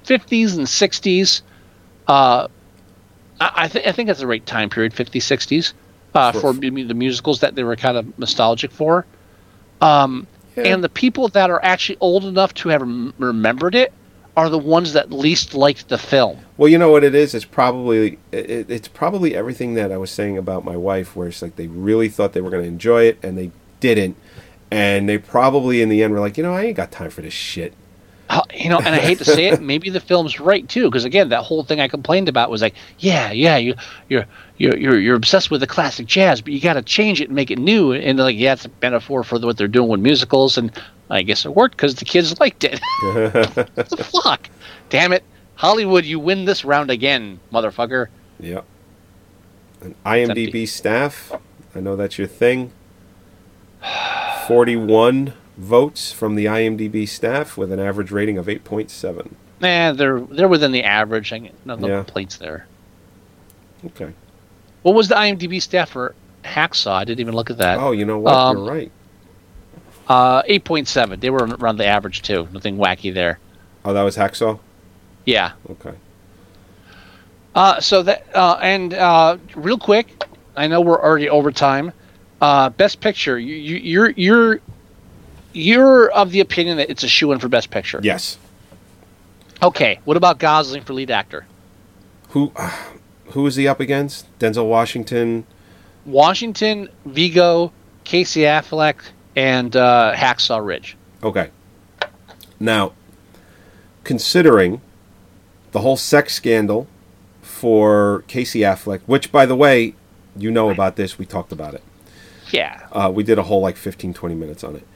fifties 0.03 0.55
and 0.57 0.67
sixties. 0.67 1.41
Uh, 2.07 2.47
I, 3.39 3.51
I, 3.55 3.67
th- 3.67 3.85
I 3.85 3.91
think 3.91 4.07
that's 4.07 4.19
the 4.19 4.27
right 4.27 4.45
time 4.45 4.69
period, 4.69 4.93
50s, 4.93 5.11
60s, 5.21 5.73
uh, 6.15 6.31
For- 6.31 6.39
for 6.39 6.53
the 6.53 6.93
musicals 6.93 7.41
that 7.41 7.55
they 7.55 7.63
were 7.63 7.75
kind 7.75 7.97
of 7.97 8.17
nostalgic 8.17 8.71
for. 8.71 9.05
Um, 9.81 10.25
Yeah. 10.55 10.63
And 10.63 10.83
the 10.83 10.89
people 10.89 11.27
that 11.29 11.49
are 11.49 11.63
actually 11.63 11.97
old 12.01 12.25
enough 12.25 12.53
to 12.55 12.69
have 12.69 12.81
rem- 12.81 13.13
remembered 13.17 13.75
it 13.75 13.93
are 14.35 14.49
the 14.49 14.57
ones 14.57 14.93
that 14.93 15.11
least 15.11 15.53
liked 15.53 15.89
the 15.89 15.97
film. 15.97 16.39
Well, 16.57 16.69
you 16.69 16.77
know 16.77 16.91
what 16.91 17.03
it 17.03 17.13
is. 17.13 17.33
It's 17.33 17.45
probably 17.45 18.19
it, 18.31 18.69
it's 18.69 18.87
probably 18.87 19.35
everything 19.35 19.73
that 19.73 19.91
I 19.91 19.97
was 19.97 20.11
saying 20.11 20.37
about 20.37 20.63
my 20.63 20.77
wife, 20.77 21.15
where 21.15 21.27
it's 21.27 21.41
like 21.41 21.55
they 21.55 21.67
really 21.67 22.09
thought 22.09 22.33
they 22.33 22.41
were 22.41 22.49
going 22.49 22.63
to 22.63 22.69
enjoy 22.69 23.03
it 23.03 23.19
and 23.21 23.37
they 23.37 23.51
didn't, 23.79 24.15
and 24.71 25.09
they 25.09 25.17
probably 25.17 25.81
in 25.81 25.89
the 25.89 26.03
end 26.03 26.13
were 26.13 26.19
like, 26.19 26.37
you 26.37 26.43
know, 26.43 26.53
I 26.53 26.65
ain't 26.65 26.77
got 26.77 26.91
time 26.91 27.09
for 27.09 27.21
this 27.21 27.33
shit. 27.33 27.73
You 28.53 28.69
know, 28.69 28.77
and 28.77 28.89
I 28.89 28.99
hate 28.99 29.17
to 29.19 29.25
say 29.25 29.47
it, 29.47 29.59
maybe 29.61 29.89
the 29.89 29.99
film's 29.99 30.39
right 30.39 30.67
too, 30.69 30.85
because 30.85 31.03
again, 31.03 31.29
that 31.29 31.41
whole 31.41 31.63
thing 31.63 31.79
I 31.79 31.87
complained 31.87 32.29
about 32.29 32.51
was 32.51 32.61
like, 32.61 32.75
yeah, 32.99 33.31
yeah, 33.31 33.57
you, 33.57 33.73
you're 34.07 34.25
you're 34.57 34.77
you're 34.77 34.99
you're 34.99 35.15
obsessed 35.15 35.49
with 35.49 35.61
the 35.61 35.67
classic 35.67 36.05
jazz, 36.05 36.41
but 36.41 36.53
you 36.53 36.61
got 36.61 36.73
to 36.73 36.83
change 36.83 37.21
it 37.21 37.29
and 37.29 37.35
make 37.35 37.49
it 37.49 37.57
new. 37.57 37.91
And 37.91 38.19
they're 38.19 38.25
like, 38.25 38.37
yeah, 38.37 38.53
it's 38.53 38.65
a 38.65 38.71
metaphor 38.81 39.23
for 39.23 39.39
what 39.39 39.57
they're 39.57 39.67
doing 39.67 39.89
with 39.89 40.01
musicals, 40.01 40.57
and 40.59 40.71
I 41.09 41.23
guess 41.23 41.43
it 41.45 41.55
worked 41.55 41.75
because 41.75 41.95
the 41.95 42.05
kids 42.05 42.39
liked 42.39 42.63
it. 42.63 42.79
what 43.01 43.89
the 43.89 44.07
flock. 44.07 44.47
Damn 44.89 45.11
it! 45.11 45.23
Hollywood, 45.55 46.05
you 46.05 46.19
win 46.19 46.45
this 46.45 46.63
round 46.63 46.91
again, 46.91 47.39
motherfucker. 47.51 48.07
Yep. 48.39 48.63
An 49.81 49.95
IMDb 50.05 50.67
staff. 50.67 51.31
I 51.73 51.79
know 51.79 51.95
that's 51.95 52.17
your 52.17 52.27
thing. 52.27 52.71
41 54.47 55.33
votes 55.59 56.11
from 56.11 56.35
the 56.35 56.45
IMDb 56.45 57.07
staff 57.07 57.57
with 57.57 57.71
an 57.71 57.79
average 57.79 58.11
rating 58.11 58.37
of 58.37 58.47
8.7. 58.47 59.31
Nah, 59.61 59.91
they're 59.91 60.21
they're 60.21 60.47
within 60.47 60.71
the 60.71 60.83
average. 60.85 61.33
I 61.33 61.51
no, 61.65 61.75
Yeah. 61.77 61.97
complaints 61.97 62.37
there. 62.37 62.65
Okay. 63.87 64.13
What 64.83 64.95
was 64.95 65.09
the 65.09 65.15
IMDb 65.15 65.61
staff 65.61 65.89
for 65.89 66.15
Hacksaw? 66.45 66.93
I 66.93 67.03
didn't 67.03 67.19
even 67.19 67.33
look 67.35 67.49
at 67.49 67.57
that. 67.57 67.77
Oh, 67.77 67.91
you 67.91 68.05
know 68.05 68.19
what? 68.19 68.33
Um, 68.33 68.57
You're 68.57 68.65
right. 68.67 68.91
Uh, 70.07 70.41
eight 70.45 70.63
point 70.63 70.87
seven. 70.87 71.19
They 71.19 71.29
were 71.29 71.39
around 71.45 71.75
the 71.77 71.85
average 71.85 72.21
too. 72.21 72.47
Nothing 72.53 72.77
wacky 72.77 73.13
there. 73.13 73.37
Oh, 73.83 73.91
that 73.91 74.01
was 74.03 74.15
Hacksaw? 74.15 74.59
Yeah. 75.25 75.51
Okay. 75.69 75.93
Uh, 77.53 77.81
so 77.81 78.01
that 78.03 78.25
uh, 78.33 78.57
and 78.61 78.93
uh, 78.93 79.37
real 79.55 79.77
quick, 79.77 80.23
I 80.55 80.67
know 80.67 80.79
we're 80.79 81.01
already 81.03 81.29
over 81.29 81.51
time. 81.51 81.91
Uh, 82.39 82.69
best 82.69 83.01
picture. 83.01 83.37
You, 83.37 83.55
you, 83.55 83.75
you're 83.75 84.09
you're 84.11 84.59
you're 85.59 86.09
of 86.11 86.31
the 86.31 86.39
opinion 86.39 86.77
that 86.77 86.89
it's 86.89 87.03
a 87.03 87.07
shoe 87.07 87.31
in 87.31 87.39
for 87.39 87.47
best 87.47 87.69
picture. 87.69 87.99
Yes. 88.01 88.37
Okay. 89.61 89.99
What 90.05 90.17
about 90.17 90.39
Gosling 90.39 90.83
for 90.83 90.93
lead 90.93 91.11
actor? 91.11 91.45
Who 92.29 92.51
who 93.31 93.45
is 93.47 93.55
he 93.55 93.67
up 93.67 93.79
against? 93.79 94.25
Denzel 94.39 94.67
Washington. 94.67 95.45
Washington, 96.05 96.89
Viggo, 97.05 97.71
Casey 98.03 98.41
Affleck, 98.41 98.95
and 99.35 99.75
uh, 99.75 100.13
Hacksaw 100.15 100.65
Ridge. 100.65 100.97
Okay. 101.21 101.49
Now, 102.59 102.93
considering 104.03 104.81
the 105.71 105.81
whole 105.81 105.97
sex 105.97 106.33
scandal 106.33 106.87
for 107.41 108.23
Casey 108.27 108.61
Affleck, 108.61 109.01
which, 109.05 109.31
by 109.31 109.45
the 109.45 109.55
way, 109.55 109.93
you 110.35 110.49
know 110.49 110.69
about 110.69 110.95
this, 110.95 111.19
we 111.19 111.25
talked 111.25 111.51
about 111.51 111.73
it. 111.73 111.83
Yeah. 112.51 112.87
Uh, 112.91 113.11
we 113.13 113.23
did 113.23 113.37
a 113.37 113.43
whole 113.43 113.61
like 113.61 113.75
15, 113.75 114.13
20 114.13 114.35
minutes 114.35 114.63
on 114.63 114.75
it. 114.75 114.87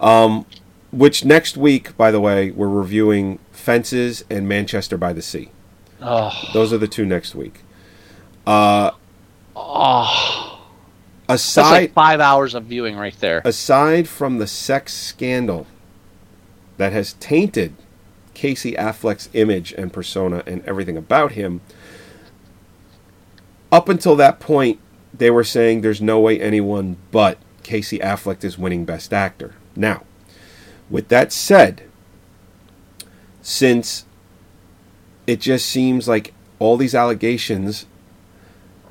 Um, 0.00 0.46
which 0.90 1.24
next 1.24 1.56
week, 1.56 1.96
by 1.96 2.10
the 2.10 2.20
way, 2.20 2.50
we're 2.50 2.68
reviewing 2.68 3.38
Fences 3.52 4.24
and 4.28 4.48
Manchester 4.48 4.96
by 4.96 5.12
the 5.12 5.22
Sea. 5.22 5.50
Oh. 6.00 6.32
Those 6.52 6.72
are 6.72 6.78
the 6.78 6.88
two 6.88 7.04
next 7.06 7.34
week. 7.34 7.60
Uh, 8.46 8.92
Oh. 9.54 10.58
That's 11.28 11.42
aside 11.42 11.70
like 11.70 11.92
five 11.92 12.18
hours 12.20 12.54
of 12.54 12.64
viewing 12.64 12.96
right 12.96 13.14
there. 13.20 13.40
aside 13.44 14.08
from 14.08 14.38
the 14.38 14.46
sex 14.48 14.92
scandal 14.92 15.66
that 16.76 16.92
has 16.92 17.12
tainted 17.14 17.74
Casey 18.34 18.72
Affleck's 18.72 19.28
image 19.32 19.72
and 19.74 19.92
persona 19.92 20.42
and 20.46 20.64
everything 20.64 20.96
about 20.96 21.32
him, 21.32 21.60
up 23.70 23.88
until 23.88 24.16
that 24.16 24.40
point, 24.40 24.80
they 25.14 25.30
were 25.30 25.44
saying 25.44 25.82
there's 25.82 26.00
no 26.00 26.18
way 26.18 26.40
anyone 26.40 26.96
but 27.12 27.38
Casey 27.62 27.98
Affleck 28.00 28.42
is 28.42 28.58
winning 28.58 28.84
Best 28.84 29.12
Actor. 29.12 29.54
Now, 29.76 30.04
with 30.88 31.08
that 31.08 31.32
said, 31.32 31.82
since 33.42 34.04
it 35.26 35.40
just 35.40 35.66
seems 35.66 36.08
like 36.08 36.34
all 36.58 36.76
these 36.76 36.94
allegations 36.94 37.86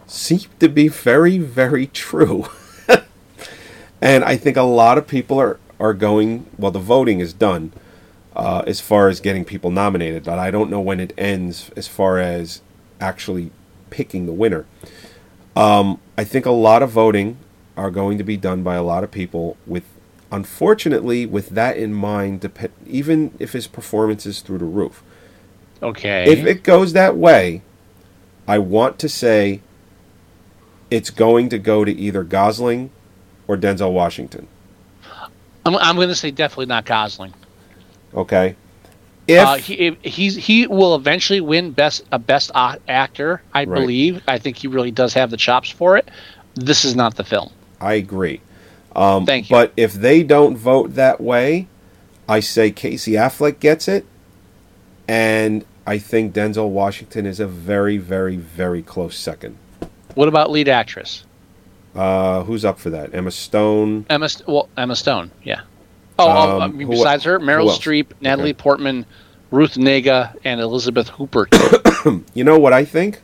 seem 0.07 0.41
to 0.59 0.69
be 0.69 0.87
very, 0.87 1.37
very 1.37 1.87
true. 1.87 2.47
And 4.01 4.23
I 4.23 4.37
think 4.37 4.57
a 4.57 4.63
lot 4.63 4.97
of 4.97 5.07
people 5.07 5.39
are, 5.39 5.59
are 5.79 5.93
going, 5.93 6.45
well, 6.57 6.71
the 6.71 6.79
voting 6.79 7.19
is 7.19 7.33
done 7.33 7.73
uh, 8.35 8.63
as 8.65 8.79
far 8.79 9.09
as 9.09 9.19
getting 9.19 9.43
people 9.43 9.71
nominated, 9.71 10.23
but 10.23 10.39
I 10.39 10.51
don't 10.51 10.69
know 10.69 10.79
when 10.79 10.99
it 10.99 11.13
ends 11.17 11.69
as 11.75 11.87
far 11.87 12.19
as 12.19 12.61
actually 13.01 13.51
picking 13.89 14.25
the 14.25 14.31
winner. 14.31 14.65
Um, 15.55 15.99
I 16.17 16.23
think 16.23 16.45
a 16.45 16.51
lot 16.51 16.81
of 16.81 16.91
voting 16.91 17.37
are 17.75 17.91
going 17.91 18.17
to 18.17 18.23
be 18.23 18.37
done 18.37 18.63
by 18.63 18.75
a 18.75 18.83
lot 18.83 19.03
of 19.03 19.11
people 19.11 19.57
with, 19.65 19.83
unfortunately, 20.31 21.25
with 21.25 21.49
that 21.49 21.77
in 21.77 21.93
mind, 21.93 22.41
dep- 22.41 22.71
even 22.87 23.33
if 23.39 23.53
his 23.53 23.67
performance 23.67 24.25
is 24.25 24.41
through 24.41 24.59
the 24.59 24.65
roof. 24.65 25.03
Okay. 25.81 26.25
If 26.29 26.45
it 26.45 26.63
goes 26.63 26.93
that 26.93 27.15
way, 27.15 27.61
I 28.47 28.57
want 28.59 28.99
to 28.99 29.09
say 29.09 29.61
it's 30.91 31.09
going 31.09 31.49
to 31.49 31.57
go 31.59 31.85
to 31.85 31.91
either 31.91 32.23
Gosling 32.23 32.89
or 33.47 33.57
Denzel 33.57 33.91
Washington. 33.93 34.47
I'm, 35.65 35.75
I'm 35.75 35.95
going 35.95 36.09
to 36.09 36.15
say 36.15 36.31
definitely 36.31 36.65
not 36.67 36.85
Gosling. 36.85 37.33
Okay. 38.13 38.55
If 39.27 39.45
uh, 39.47 39.55
he 39.57 39.73
if 39.75 39.97
he's 40.01 40.35
he 40.35 40.65
will 40.65 40.95
eventually 40.95 41.39
win 41.39 41.69
best 41.71 42.03
a 42.11 42.17
best 42.17 42.49
actor. 42.55 43.43
I 43.53 43.65
Right. 43.65 43.79
believe. 43.79 44.23
I 44.27 44.39
think 44.39 44.57
he 44.57 44.67
really 44.67 44.89
does 44.89 45.13
have 45.13 45.29
the 45.29 45.37
chops 45.37 45.69
for 45.69 45.97
it. 45.97 46.09
This 46.55 46.83
is 46.83 46.95
not 46.95 47.15
the 47.15 47.23
film. 47.23 47.51
I 47.79 47.93
agree. 47.93 48.41
Um, 48.95 49.25
Thank 49.25 49.49
you. 49.49 49.55
But 49.55 49.73
if 49.77 49.93
they 49.93 50.23
don't 50.23 50.57
vote 50.57 50.95
that 50.95 51.21
way, 51.21 51.67
I 52.27 52.39
say 52.39 52.71
Casey 52.71 53.13
Affleck 53.13 53.59
gets 53.59 53.87
it, 53.87 54.05
and 55.07 55.65
I 55.87 55.97
think 55.97 56.33
Denzel 56.33 56.69
Washington 56.69 57.25
is 57.25 57.39
a 57.39 57.47
very, 57.47 57.97
very, 57.97 58.35
very 58.35 58.81
close 58.81 59.17
second. 59.17 59.57
What 60.15 60.27
about 60.27 60.51
lead 60.51 60.67
actress 60.67 61.23
Uh, 61.95 62.43
who's 62.43 62.65
up 62.65 62.79
for 62.79 62.89
that? 62.91 63.13
Emma 63.15 63.31
Stone. 63.31 64.05
Emma? 64.09 64.29
Well, 64.47 64.69
Emma 64.77 64.95
Stone. 64.95 65.31
Yeah. 65.43 65.61
Oh, 66.19 66.27
oh, 66.27 66.55
Um, 66.57 66.61
I 66.61 66.67
mean, 66.67 66.89
besides 66.89 67.23
her, 67.23 67.39
Meryl? 67.39 67.69
Streep, 67.69 68.07
Natalie 68.21 68.49
Okay. 68.51 68.57
Portman, 68.61 69.05
Ruth 69.51 69.75
Negga, 69.75 70.35
and 70.43 70.59
Elizabeth 70.61 71.09
Hooper. 71.09 71.47
You 72.33 72.43
know 72.45 72.57
what 72.57 72.71
I 72.71 72.85
think? 72.85 73.19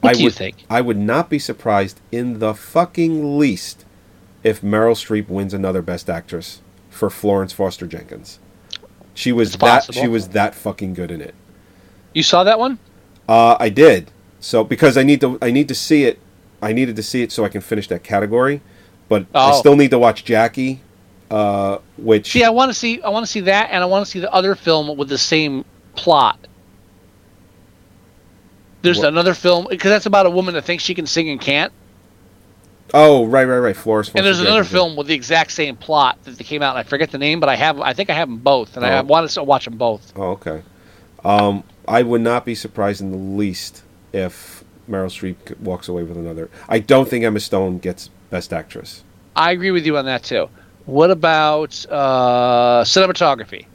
What 0.00 0.10
I 0.10 0.12
do 0.12 0.22
you 0.24 0.30
think? 0.30 0.56
I 0.68 0.80
would 0.82 0.98
not 0.98 1.30
be 1.30 1.38
surprised 1.38 2.00
in 2.12 2.38
the 2.38 2.52
fucking 2.54 3.38
least 3.38 3.84
if 4.42 4.60
Meryl 4.62 4.94
Streep 4.94 5.28
wins 5.28 5.54
another 5.54 5.82
Best 5.82 6.08
Actress 6.08 6.60
for 6.88 7.10
Florence 7.10 7.52
Foster 7.52 7.86
Jenkins. 7.86 8.38
She 9.14 9.32
was 9.32 9.48
It's 9.54 9.56
that 9.58 9.80
possible. 9.86 10.00
she 10.02 10.08
was 10.08 10.28
that 10.28 10.54
fucking 10.54 10.94
good 10.94 11.10
in 11.10 11.20
it. 11.20 11.34
You 12.14 12.22
saw 12.22 12.44
that 12.44 12.58
one? 12.58 12.78
Uh, 13.28 13.56
I 13.60 13.68
did. 13.68 14.10
So 14.40 14.64
because 14.64 14.96
I 14.96 15.02
need 15.02 15.20
to 15.20 15.38
I 15.42 15.50
need 15.50 15.68
to 15.68 15.74
see 15.74 16.04
it. 16.04 16.18
I 16.62 16.72
needed 16.72 16.96
to 16.96 17.02
see 17.02 17.22
it 17.22 17.32
so 17.32 17.44
I 17.44 17.48
can 17.48 17.60
finish 17.60 17.88
that 17.88 18.02
category. 18.02 18.60
But 19.08 19.26
I 19.34 19.50
Oh. 19.50 19.58
still 19.58 19.76
need 19.76 19.90
to 19.90 19.98
watch 19.98 20.24
Jackie, 20.24 20.80
uh, 21.30 21.78
which 21.98 22.30
See, 22.32 22.44
I 22.44 22.50
want 22.50 22.70
to 22.70 22.74
see. 22.74 23.00
I 23.02 23.08
want 23.10 23.26
to 23.26 23.30
see 23.30 23.40
that, 23.40 23.70
and 23.72 23.82
I 23.82 23.86
want 23.86 24.04
to 24.04 24.10
see 24.10 24.20
the 24.20 24.32
other 24.32 24.54
film 24.54 24.96
with 24.96 25.08
the 25.08 25.18
same 25.18 25.64
plot. 25.96 26.38
There's 28.82 28.98
What? 28.98 29.08
another 29.08 29.34
film 29.34 29.66
because 29.68 29.90
that's 29.90 30.06
about 30.06 30.26
a 30.26 30.30
woman 30.30 30.54
that 30.54 30.64
thinks 30.64 30.84
she 30.84 30.94
can 30.94 31.06
sing 31.06 31.28
and 31.28 31.40
can't, 31.40 31.72
oh 32.94 33.26
right 33.26 33.44
right 33.44 33.58
right 33.58 33.76
Florence. 33.76 34.10
and 34.14 34.24
there's 34.24 34.40
another 34.40 34.64
film 34.64 34.96
with 34.96 35.06
the 35.06 35.14
exact 35.14 35.52
same 35.52 35.76
plot 35.76 36.18
that 36.24 36.36
they 36.38 36.44
came 36.44 36.62
out. 36.62 36.76
And 36.76 36.78
I 36.78 36.82
forget 36.88 37.10
the 37.10 37.18
name, 37.18 37.40
but 37.40 37.48
I 37.48 37.56
have. 37.56 37.80
I 37.80 37.92
think 37.92 38.10
I 38.10 38.14
have 38.14 38.28
them 38.28 38.38
both, 38.38 38.76
and 38.76 38.84
I 38.84 38.98
Oh. 38.98 39.02
want 39.02 39.28
to 39.30 39.42
watch 39.42 39.64
them 39.64 39.76
both. 39.76 40.12
Oh 40.16 40.30
okay. 40.32 40.62
Um, 41.24 41.64
I 41.86 42.02
would 42.02 42.20
not 42.22 42.44
be 42.44 42.54
surprised 42.54 43.00
in 43.00 43.10
the 43.10 43.16
least 43.18 43.82
if 44.12 44.64
Meryl 44.88 45.06
Streep 45.06 45.58
walks 45.60 45.88
away 45.88 46.02
with 46.02 46.16
another. 46.16 46.48
I 46.68 46.78
don't 46.78 47.08
think 47.08 47.24
Emma 47.24 47.40
Stone 47.40 47.78
gets 47.78 48.08
Best 48.30 48.52
Actress. 48.52 49.02
I 49.36 49.52
agree 49.52 49.70
with 49.70 49.86
you 49.86 49.96
on 49.98 50.04
that 50.06 50.22
too. 50.22 50.48
What 50.86 51.10
about 51.10 51.84
uh, 51.90 52.82
cinematography? 52.84 53.66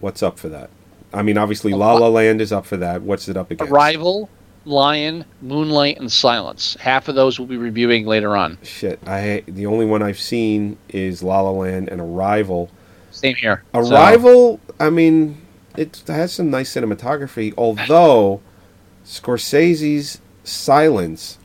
What's 0.00 0.22
up 0.22 0.38
for 0.38 0.48
that? 0.48 0.70
I 1.14 1.22
mean, 1.22 1.36
obviously 1.38 1.72
La 1.74 1.92
La 1.92 2.08
Land 2.08 2.40
is 2.40 2.52
up 2.52 2.64
for 2.66 2.76
that. 2.78 3.02
What's 3.02 3.28
it 3.28 3.36
up 3.36 3.50
against? 3.50 3.70
Arrival, 3.70 4.28
Lion, 4.64 5.24
Moonlight, 5.40 5.98
and 5.98 6.10
Silence. 6.10 6.76
Half 6.80 7.08
of 7.08 7.14
those 7.14 7.38
we'll 7.38 7.48
be 7.48 7.56
reviewing 7.56 8.06
later 8.06 8.36
on. 8.36 8.58
Shit, 8.62 9.00
I 9.06 9.42
the 9.46 9.66
only 9.66 9.86
one 9.86 10.02
I've 10.02 10.18
seen 10.20 10.76
is 10.88 11.22
La 11.22 11.40
La 11.40 11.50
Land 11.50 11.88
and 11.88 12.00
Arrival. 12.00 12.70
Same 13.10 13.34
here. 13.34 13.62
So- 13.74 13.80
Arrival, 13.92 14.60
I 14.78 14.90
mean, 14.90 15.40
it 15.76 16.02
has 16.06 16.32
some 16.32 16.50
nice 16.50 16.72
cinematography, 16.74 17.52
although 17.58 18.40
Scorsese's 19.04 20.20
Silence. 20.44 21.38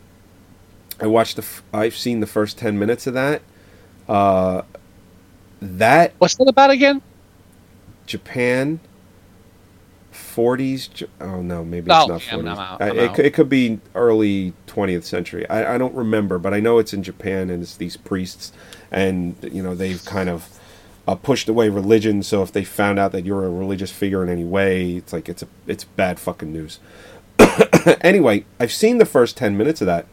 I 0.99 1.05
watched 1.07 1.35
the. 1.35 1.43
f- 1.43 1.63
I've 1.73 1.95
seen 1.95 2.19
the 2.19 2.27
first 2.27 2.57
ten 2.57 2.79
minutes 2.79 3.05
of 3.07 3.13
that. 3.13 3.41
Uh, 4.09 4.61
that 5.61 6.13
what's 6.17 6.35
that 6.35 6.47
about 6.47 6.71
again? 6.71 7.01
Japan. 8.05 8.79
40s. 10.17 11.07
Oh 11.21 11.41
no, 11.41 11.63
maybe 11.63 11.89
Oh, 11.89 11.99
it's 11.99 12.07
not 12.07 12.25
yeah, 12.27 12.33
I'm 12.35 12.43
40s. 12.45 12.57
out, 12.59 12.81
I'm 12.81 12.97
it, 12.97 13.19
it 13.19 13.33
could 13.33 13.49
be 13.49 13.79
early 13.95 14.53
20th 14.67 15.03
century. 15.03 15.47
I, 15.49 15.75
I 15.75 15.77
don't 15.77 15.95
remember, 15.95 16.37
but 16.39 16.53
I 16.53 16.59
know 16.59 16.79
it's 16.79 16.93
in 16.93 17.03
Japan 17.03 17.49
and 17.49 17.63
it's 17.63 17.77
these 17.77 17.97
priests, 17.97 18.51
and 18.91 19.35
you 19.51 19.63
know 19.63 19.75
they've 19.75 20.03
kind 20.05 20.29
of 20.29 20.49
uh, 21.07 21.15
pushed 21.15 21.49
away 21.49 21.69
religion. 21.69 22.23
So 22.23 22.43
if 22.43 22.51
they 22.51 22.63
found 22.63 22.99
out 22.99 23.11
that 23.13 23.25
you're 23.25 23.45
a 23.45 23.49
religious 23.49 23.91
figure 23.91 24.23
in 24.23 24.29
any 24.29 24.45
way, 24.45 24.95
it's 24.97 25.13
like 25.13 25.29
it's 25.29 25.43
a 25.43 25.47
it's 25.67 25.83
bad 25.83 26.19
fucking 26.19 26.51
news. 26.51 26.79
anyway, 28.01 28.45
I've 28.59 28.71
seen 28.73 28.97
the 28.97 29.05
first 29.05 29.37
10 29.37 29.55
minutes 29.57 29.81
of 29.81 29.87
that. 29.87 30.07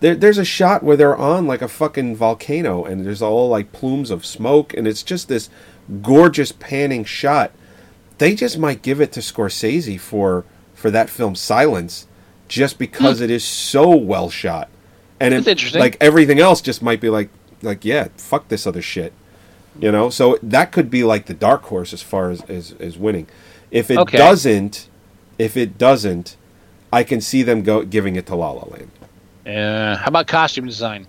There, 0.00 0.14
there's 0.14 0.38
a 0.38 0.44
shot 0.44 0.82
where 0.82 0.96
they're 0.96 1.16
on 1.16 1.46
like 1.46 1.62
a 1.62 1.68
fucking 1.68 2.16
volcano 2.16 2.84
and 2.84 3.04
there's 3.04 3.22
all 3.22 3.48
like 3.48 3.72
plumes 3.72 4.10
of 4.10 4.26
smoke 4.26 4.74
and 4.74 4.86
it's 4.86 5.02
just 5.02 5.28
this 5.28 5.48
gorgeous 6.02 6.52
panning 6.52 7.04
shot 7.04 7.52
they 8.18 8.34
just 8.34 8.58
might 8.58 8.82
give 8.82 9.00
it 9.00 9.12
to 9.12 9.20
Scorsese 9.20 9.98
for 10.00 10.44
for 10.74 10.90
that 10.90 11.08
film 11.10 11.34
Silence, 11.34 12.06
just 12.48 12.78
because 12.78 13.20
it 13.20 13.30
is 13.30 13.44
so 13.44 13.88
well 13.96 14.30
shot, 14.30 14.68
and 15.20 15.32
Hmm. 15.32 15.38
That's 15.38 15.46
it, 15.48 15.50
interesting. 15.52 15.80
like 15.80 15.96
everything 16.00 16.38
else 16.38 16.60
just 16.60 16.82
might 16.82 17.00
be 17.00 17.08
like 17.10 17.28
like 17.62 17.84
yeah, 17.84 18.08
fuck 18.16 18.48
this 18.48 18.66
other 18.66 18.82
shit, 18.82 19.12
you 19.80 19.90
know. 19.90 20.10
So 20.10 20.38
that 20.42 20.72
could 20.72 20.90
be 20.90 21.02
like 21.04 21.26
the 21.26 21.34
dark 21.34 21.62
horse 21.64 21.92
as 21.92 22.02
far 22.02 22.30
as 22.30 22.42
as, 22.42 22.72
as 22.78 22.98
winning. 22.98 23.26
If 23.70 23.90
it 23.90 23.98
Okay. 23.98 24.16
doesn't, 24.18 24.88
if 25.38 25.56
it 25.56 25.76
doesn't, 25.78 26.36
I 26.92 27.02
can 27.02 27.20
see 27.20 27.42
them 27.42 27.62
go 27.62 27.82
giving 27.84 28.16
it 28.16 28.26
to 28.26 28.34
La 28.36 28.50
La 28.52 28.64
Land. 28.64 28.90
Uh, 29.46 29.96
how 29.96 30.06
about 30.08 30.26
costume 30.26 30.66
design? 30.66 31.06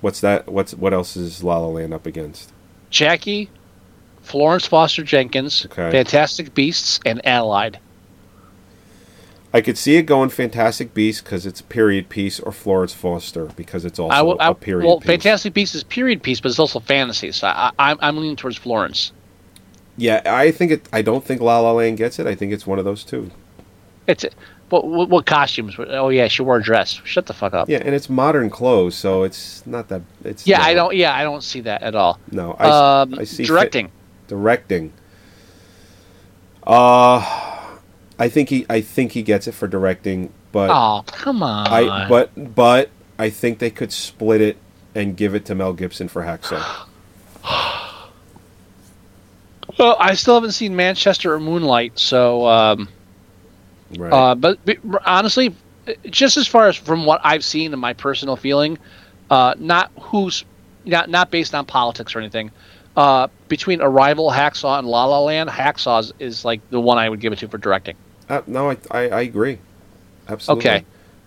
What's 0.00 0.20
that? 0.22 0.48
What's 0.48 0.72
what 0.74 0.92
else 0.94 1.16
is 1.16 1.44
La 1.44 1.58
La 1.58 1.66
Land 1.68 1.92
up 1.92 2.06
against? 2.06 2.52
Jackie, 2.88 3.50
Florence 4.30 4.66
Foster 4.66 5.02
Jenkins, 5.02 5.66
Okay. 5.66 5.90
Fantastic 5.90 6.54
Beasts, 6.54 7.00
and 7.04 7.24
Allied. 7.26 7.78
I 9.52 9.60
could 9.60 9.76
see 9.76 9.96
it 9.96 10.02
going 10.02 10.30
Fantastic 10.30 10.94
Beasts 10.94 11.20
because 11.20 11.44
it's 11.44 11.60
a 11.60 11.64
period 11.64 12.08
piece, 12.08 12.38
or 12.38 12.52
Florence 12.52 12.94
Foster 12.94 13.46
because 13.56 13.84
it's 13.84 13.98
also 13.98 14.14
I 14.16 14.22
will, 14.22 14.40
I, 14.40 14.50
a 14.50 14.54
period 14.54 14.86
well, 14.86 15.00
piece. 15.00 15.08
Fantastic 15.08 15.52
Beasts 15.54 15.74
is 15.74 15.82
period 15.82 16.22
piece, 16.22 16.40
but 16.40 16.50
it's 16.50 16.60
also 16.60 16.78
fantasy. 16.78 17.32
So 17.32 17.48
I, 17.48 17.72
I, 17.78 17.96
I'm 18.00 18.16
leaning 18.16 18.36
towards 18.36 18.56
Florence. 18.56 19.10
Yeah, 19.96 20.22
I 20.24 20.52
think 20.52 20.70
it. 20.70 20.88
I 20.92 21.02
don't 21.02 21.24
think 21.24 21.40
La 21.40 21.58
La 21.58 21.72
Land 21.72 21.96
gets 21.96 22.20
it. 22.20 22.26
I 22.28 22.36
think 22.36 22.52
it's 22.52 22.66
one 22.66 22.78
of 22.78 22.84
those 22.84 23.02
two. 23.02 23.32
It's 24.06 24.24
what, 24.68 24.86
what, 24.86 25.08
what 25.08 25.26
costumes? 25.26 25.74
Oh 25.78 26.08
yeah, 26.10 26.28
she 26.28 26.42
wore 26.42 26.58
a 26.58 26.62
dress. 26.62 27.00
Shut 27.04 27.26
the 27.26 27.34
fuck 27.34 27.52
up. 27.52 27.68
Yeah, 27.68 27.78
and 27.78 27.92
it's 27.92 28.08
modern 28.08 28.50
clothes, 28.50 28.94
so 28.94 29.24
it's 29.24 29.66
not 29.66 29.88
that. 29.88 30.02
It's 30.22 30.46
Yeah, 30.46 30.62
I 30.62 30.74
don't. 30.74 30.94
Yeah, 30.94 31.14
I 31.14 31.24
don't 31.24 31.42
see 31.42 31.60
that 31.62 31.82
at 31.82 31.96
all. 31.96 32.20
No, 32.30 32.52
I, 32.52 33.02
Um, 33.02 33.14
I 33.18 33.24
see 33.24 33.44
directing. 33.44 33.90
Directing. 34.30 34.92
Uh, 36.66 37.18
I 38.18 38.28
think 38.28 38.48
he. 38.48 38.64
I 38.70 38.80
think 38.80 39.12
he 39.12 39.22
gets 39.22 39.46
it 39.46 39.52
for 39.52 39.68
directing, 39.68 40.32
but 40.52 40.70
Oh 40.70 41.04
come 41.06 41.42
on. 41.42 41.66
I. 41.66 42.08
But 42.08 42.54
but 42.54 42.90
I 43.18 43.28
think 43.28 43.58
they 43.58 43.70
could 43.70 43.92
split 43.92 44.40
it 44.40 44.56
and 44.94 45.16
give 45.16 45.34
it 45.34 45.44
to 45.46 45.54
Mel 45.54 45.74
Gibson 45.74 46.08
for 46.08 46.22
Hacksaw. 46.22 46.86
well, 49.78 49.96
I 49.98 50.14
still 50.14 50.34
haven't 50.34 50.52
seen 50.52 50.74
Manchester 50.74 51.34
or 51.34 51.40
Moonlight, 51.40 51.98
so. 51.98 52.46
Um, 52.46 52.88
Right. 53.96 54.12
Uh, 54.12 54.34
but, 54.34 54.58
but 54.64 54.78
honestly, 55.04 55.54
just 56.08 56.36
as 56.36 56.46
far 56.46 56.68
as 56.68 56.76
from 56.76 57.04
what 57.04 57.20
I've 57.24 57.44
seen 57.44 57.72
and 57.72 57.80
my 57.80 57.92
personal 57.92 58.36
feeling, 58.36 58.78
uh, 59.30 59.54
not 59.58 59.90
who's 60.00 60.44
not 60.84 61.10
not 61.10 61.30
based 61.30 61.54
on 61.54 61.66
politics 61.66 62.14
or 62.14 62.20
anything. 62.20 62.50
Uh, 62.96 63.28
between 63.48 63.80
Arrival, 63.80 64.30
Hacksaw, 64.30 64.78
and 64.78 64.88
La 64.88 65.04
La 65.06 65.20
Land, 65.20 65.48
Hacksaw 65.48 66.00
is, 66.00 66.12
is 66.18 66.44
like 66.44 66.60
the 66.70 66.80
one 66.80 66.98
I 66.98 67.08
would 67.08 67.20
give 67.20 67.32
it 67.32 67.38
to 67.40 67.48
for 67.48 67.58
directing. 67.58 67.96
Uh, 68.28 68.42
no, 68.46 68.70
I, 68.70 68.76
I 68.90 69.00
I 69.08 69.20
agree. 69.22 69.58
Absolutely. 70.28 70.68
Okay. 70.70 70.84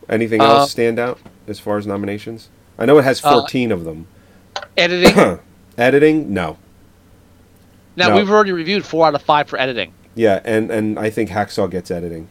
Anything 0.10 0.42
Uh, 0.42 0.46
else 0.46 0.72
stand 0.72 1.00
out 1.00 1.20
as 1.48 1.60
far 1.60 1.78
as 1.78 1.88
nominations? 1.88 2.50
I 2.78 2.86
know 2.86 2.98
it 2.98 3.04
has 3.04 3.24
Uh, 3.24 3.32
14 3.40 3.72
of 3.72 3.86
them. 3.86 4.08
Editing. 4.78 5.40
Editing, 5.78 6.34
no. 6.34 6.58
now 7.96 8.10
No. 8.10 8.18
we've 8.18 8.30
already 8.30 8.52
reviewed 8.52 8.86
four 8.86 9.08
out 9.08 9.16
of 9.16 9.22
five 9.22 9.48
for 9.48 9.60
editing. 9.60 9.94
Yeah, 10.16 10.42
and 10.44 10.70
and 10.70 11.00
I 11.00 11.10
think 11.10 11.30
Hacksaw 11.30 11.72
gets 11.72 11.90
editing. 11.92 12.28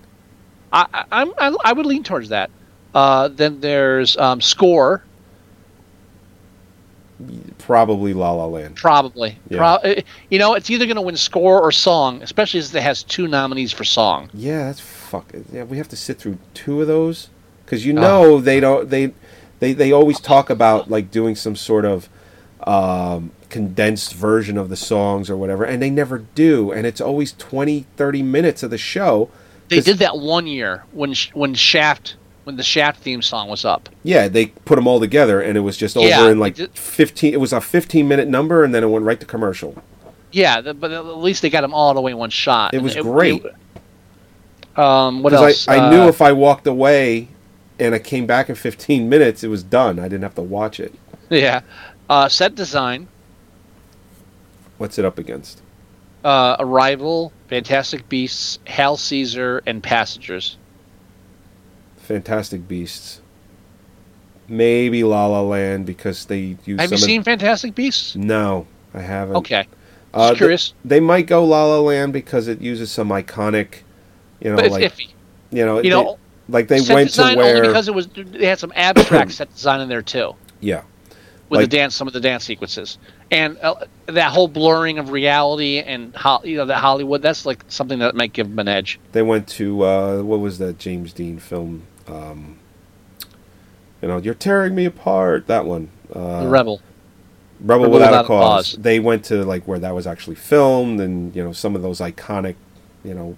I, 0.73 0.87
I, 0.95 1.05
I'm 1.13 1.33
I, 1.39 1.57
I 1.65 1.73
would 1.73 1.87
lean 1.87 2.03
towards 2.05 2.29
that. 2.29 2.51
Uh, 2.95 3.29
then 3.29 3.61
there's 3.61 4.17
um, 4.19 4.41
score, 4.41 5.03
Probably 7.59 8.13
La 8.15 8.33
La 8.33 8.47
Land. 8.47 8.77
probably. 8.77 9.39
Yeah. 9.49 9.59
Pro- 9.59 9.91
uh, 9.93 10.01
you 10.31 10.39
know, 10.39 10.55
it's 10.55 10.71
either 10.71 10.87
going 10.87 10.97
to 10.97 11.03
win 11.03 11.17
score 11.17 11.61
or 11.61 11.71
song, 11.73 12.23
especially 12.23 12.61
as 12.61 12.75
it 12.75 12.83
has 12.83 13.03
two 13.03 13.29
nominees 13.29 13.73
for 13.73 13.85
song. 13.85 14.31
Yeah, 14.35 14.65
that's 14.67 14.81
fuck. 14.81 15.33
Yeah, 15.53 15.65
we 15.65 15.77
have 15.79 15.89
to 15.89 15.97
sit 15.97 16.19
through 16.19 16.39
two 16.55 16.81
of 16.81 16.87
those 16.89 17.29
because 17.65 17.85
Oh. 17.85 17.87
you 17.87 17.93
know 17.93 18.41
they 18.41 18.61
don't 18.61 18.91
they 18.91 19.13
they 19.61 19.73
they 19.73 19.93
always 19.93 20.19
talk 20.21 20.51
about 20.51 20.91
like 20.91 21.11
doing 21.11 21.37
some 21.37 21.55
sort 21.57 21.85
of 21.85 22.09
um, 22.67 23.33
condensed 23.49 24.15
version 24.15 24.57
of 24.57 24.69
the 24.69 24.77
songs 24.77 25.29
or 25.29 25.37
whatever, 25.37 25.65
and 25.65 25.83
they 25.83 25.91
never 25.91 26.19
do, 26.35 26.71
and 26.71 26.87
it's 26.87 27.01
always 27.01 27.33
20, 27.33 27.87
30 27.97 28.23
minutes 28.23 28.63
of 28.63 28.71
the 28.71 28.79
show. 28.79 29.31
They 29.69 29.81
did 29.81 29.99
that 29.99 30.19
one 30.19 30.47
year 30.47 30.85
when 30.93 31.15
when 31.33 31.55
Shaft 31.55 32.17
when 32.45 32.57
the 32.57 32.63
Shaft 32.63 33.01
theme 33.03 33.23
song 33.23 33.49
was 33.49 33.65
up. 33.65 33.89
Yeah, 34.03 34.29
they 34.29 34.47
put 34.47 34.77
them 34.77 34.87
all 34.87 34.99
together, 35.01 35.41
and 35.41 35.57
it 35.57 35.61
was 35.61 35.77
just 35.77 35.97
over 35.97 36.07
Yeah, 36.07 36.29
in 36.29 36.39
like 36.39 36.57
did- 36.57 36.77
fifteen. 36.77 37.33
It 37.33 37.41
was 37.41 37.53
a 37.53 37.61
fifteen 37.61 38.09
minute 38.09 38.29
number, 38.29 38.65
and 38.65 38.75
then 38.75 38.83
it 38.83 38.89
went 38.89 39.05
right 39.05 39.21
to 39.21 39.27
commercial. 39.27 39.81
Yeah, 40.33 40.61
the, 40.61 40.73
but 40.75 40.91
at 40.93 41.05
least 41.19 41.43
they 41.43 41.51
got 41.51 41.61
them 41.61 41.75
all 41.75 41.93
the 41.95 42.01
way 42.01 42.13
in 42.13 42.19
one 42.19 42.31
shot. 42.31 42.73
It 42.75 42.83
was 42.83 42.97
great. 42.97 43.45
um, 44.77 45.23
what 45.23 45.33
else? 45.33 45.69
I, 45.69 45.77
I 45.77 45.91
knew 45.91 46.03
Uh, 46.03 46.09
if 46.09 46.23
I 46.23 46.33
walked 46.33 46.67
away 46.67 47.29
and 47.79 47.95
I 47.95 47.99
came 47.99 48.27
back 48.27 48.49
in 48.49 48.55
fifteen 48.55 49.09
minutes, 49.09 49.45
it 49.45 49.49
was 49.49 49.63
done. 49.63 49.99
I 49.99 50.05
didn't 50.05 50.23
have 50.23 50.35
to 50.37 50.43
watch 50.43 50.81
it. 50.81 50.95
yeah, 51.31 51.61
uh, 52.09 52.29
set 52.29 52.55
design, 52.55 53.09
What's 54.79 54.99
it 54.99 55.05
up 55.05 55.19
against? 55.19 55.61
uh, 56.25 56.57
Arrival, 56.59 57.33
Fantastic 57.49 58.09
Beasts, 58.09 58.59
Hail 58.65 58.97
Caesar, 58.97 59.63
and 59.67 59.83
Passengers. 59.83 60.57
Fantastic 62.03 62.67
Beasts. 62.69 63.21
Maybe 64.49 65.05
La 65.05 65.27
La 65.27 65.41
Land 65.41 65.87
because 65.87 66.27
they 66.27 66.57
use. 66.65 66.81
Have 66.81 66.91
you 66.91 66.97
of- 66.97 67.01
seen 67.01 67.23
Fantastic 67.23 67.75
Beasts? 67.75 68.17
No, 68.17 68.67
I 68.93 69.01
haven't. 69.01 69.37
Okay, 69.37 69.67
Uh, 70.13 70.35
curious, 70.35 70.75
They 70.85 71.01
might 71.01 71.27
go 71.27 71.45
La 71.45 71.65
La 71.65 71.81
Land 71.81 72.13
because 72.13 72.49
it 72.49 72.61
uses 72.61 72.91
some 72.91 73.09
iconic, 73.09 73.77
you 74.41 74.51
know, 74.51 74.57
but 74.57 74.67
it's 74.67 74.73
like 74.75 74.93
iffy. 74.93 75.09
you 75.51 75.65
know, 75.65 75.77
You 75.77 75.83
they- 75.85 75.89
know, 75.91 76.19
like 76.49 76.69
they 76.69 76.81
set 76.81 76.95
went 76.95 77.11
to 77.15 77.23
where 77.37 77.57
only 77.57 77.69
because 77.69 77.89
it 77.89 77.95
was 77.95 78.09
they 78.09 78.47
had 78.47 78.59
some 78.59 78.73
abstract 78.77 79.33
set 79.39 79.53
design 79.55 79.81
in 79.81 79.89
there 79.89 80.03
too. 80.03 80.35
yeah. 80.61 80.83
with 81.49 81.61
Like- 81.61 81.71
the 81.71 81.77
dance, 81.77 81.95
some 81.95 82.07
of 82.09 82.13
the 82.15 82.21
dance 82.21 82.45
sequences, 82.45 82.99
and 83.31 83.57
uh, 83.63 83.75
that 84.07 84.33
whole 84.33 84.49
blurring 84.49 84.99
of 84.99 85.11
reality 85.11 85.79
and 85.81 86.15
how 86.17 86.41
you 86.45 86.57
know 86.57 86.65
that 86.67 86.79
Hollywood. 86.79 87.23
That's 87.23 87.47
like 87.47 87.63
something 87.69 87.99
that 88.01 88.15
might 88.15 88.33
give 88.33 88.49
them 88.49 88.59
an 88.59 88.69
edge. 88.69 88.99
They 89.13 89.23
went 89.23 89.47
to 89.49 89.83
uh, 89.85 90.23
what 90.23 90.41
was 90.41 90.59
that 90.59 90.79
James 90.79 91.13
Dean 91.13 91.39
film? 91.39 91.83
Um, 92.07 92.59
you 94.01 94.09
know, 94.09 94.19
you're 94.19 94.35
tearing 94.35 94.75
me 94.75 94.85
apart. 94.85 95.47
That 95.47 95.65
one, 95.65 95.91
uh, 96.13 96.45
the 96.45 96.49
Rebel. 96.49 96.81
Rebel, 97.61 97.85
Rebel 97.85 97.91
Without, 97.93 98.11
Without 98.11 98.25
a 98.25 98.27
cause. 98.27 98.73
They 98.73 98.99
went 98.99 99.25
to 99.27 99.45
like 99.45 99.69
where 99.69 99.79
that 99.79 99.95
was 99.95 100.07
actually 100.07 100.37
filmed, 100.37 101.01
and 101.01 101.35
you 101.35 101.43
know 101.45 101.53
some 101.53 101.77
of 101.77 101.83
those 101.83 102.01
iconic, 102.01 102.57
you 103.05 103.15
know, 103.15 103.37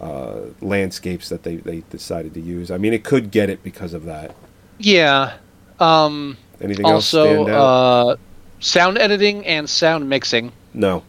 uh, 0.00 0.40
landscapes 0.60 1.28
that 1.28 1.42
they 1.42 1.56
they 1.56 1.80
decided 1.90 2.34
to 2.34 2.40
use. 2.40 2.70
I 2.70 2.78
mean, 2.78 2.92
it 2.92 3.02
could 3.02 3.30
get 3.30 3.50
it 3.50 3.62
because 3.64 3.92
of 3.94 4.04
that. 4.04 4.34
Yeah. 4.78 5.34
Um, 5.80 6.36
Anything 6.60 6.86
else 6.86 7.12
also, 7.12 7.46
uh, 7.48 8.16
sound 8.60 8.96
editing 8.98 9.44
and 9.44 9.68
sound 9.68 10.08
mixing. 10.08 10.52
no, 10.72 11.02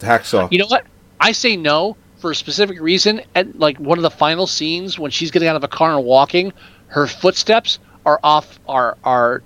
Hacksaw. 0.00 0.50
You 0.50 0.58
know 0.58 0.66
what? 0.66 0.84
I 1.20 1.30
say 1.30 1.56
no 1.56 1.96
for 2.22 2.30
a 2.30 2.34
specific 2.34 2.80
reason. 2.80 3.20
At 3.34 3.58
like 3.58 3.76
one 3.78 3.98
of 3.98 4.02
the 4.02 4.10
final 4.10 4.46
scenes 4.46 4.98
when 4.98 5.10
she's 5.10 5.30
getting 5.30 5.48
out 5.48 5.56
of 5.56 5.64
a 5.64 5.68
car 5.68 5.94
and 5.94 6.04
walking, 6.06 6.54
her 6.86 7.06
footsteps 7.06 7.78
are 8.06 8.18
off. 8.22 8.58
Are 8.66 8.96
are 9.04 9.42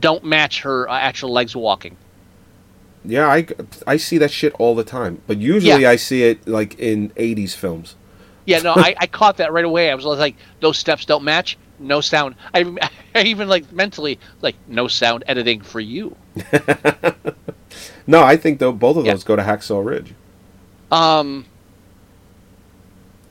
don't 0.00 0.24
match 0.24 0.62
her 0.62 0.88
uh, 0.88 0.98
actual 0.98 1.30
legs 1.32 1.54
walking. 1.54 1.96
yeah, 3.04 3.28
I 3.28 3.46
I 3.86 3.96
see 3.96 4.18
that 4.18 4.32
shit 4.32 4.52
all 4.58 4.74
the 4.74 4.82
time, 4.84 5.22
but 5.28 5.38
usually 5.38 5.82
Yeah. 5.82 5.90
I 5.90 5.96
see 5.96 6.24
it 6.24 6.48
like 6.48 6.76
in 6.80 7.10
'80s 7.10 7.54
films. 7.54 7.94
Yeah, 8.44 8.58
no, 8.60 8.72
I, 8.74 8.94
I 9.00 9.06
caught 9.06 9.36
that 9.36 9.52
right 9.52 9.64
away. 9.64 9.90
I 9.90 9.94
was 9.94 10.04
like, 10.04 10.34
those 10.60 10.78
steps 10.78 11.04
don't 11.04 11.22
match. 11.22 11.56
No 11.78 12.00
sound. 12.00 12.34
I, 12.54 12.64
I 13.14 13.22
even 13.22 13.48
like 13.48 13.70
mentally 13.72 14.18
like 14.42 14.56
no 14.66 14.88
sound 14.88 15.22
editing 15.28 15.60
for 15.60 15.78
you. 15.80 16.16
No, 18.06 18.22
I 18.22 18.38
think 18.38 18.58
though 18.58 18.72
both 18.72 18.96
of 18.96 19.04
Yeah. 19.04 19.12
those 19.12 19.22
go 19.22 19.36
to 19.36 19.42
Hacksaw 19.42 19.84
Ridge. 19.84 20.14
Um, 20.90 21.44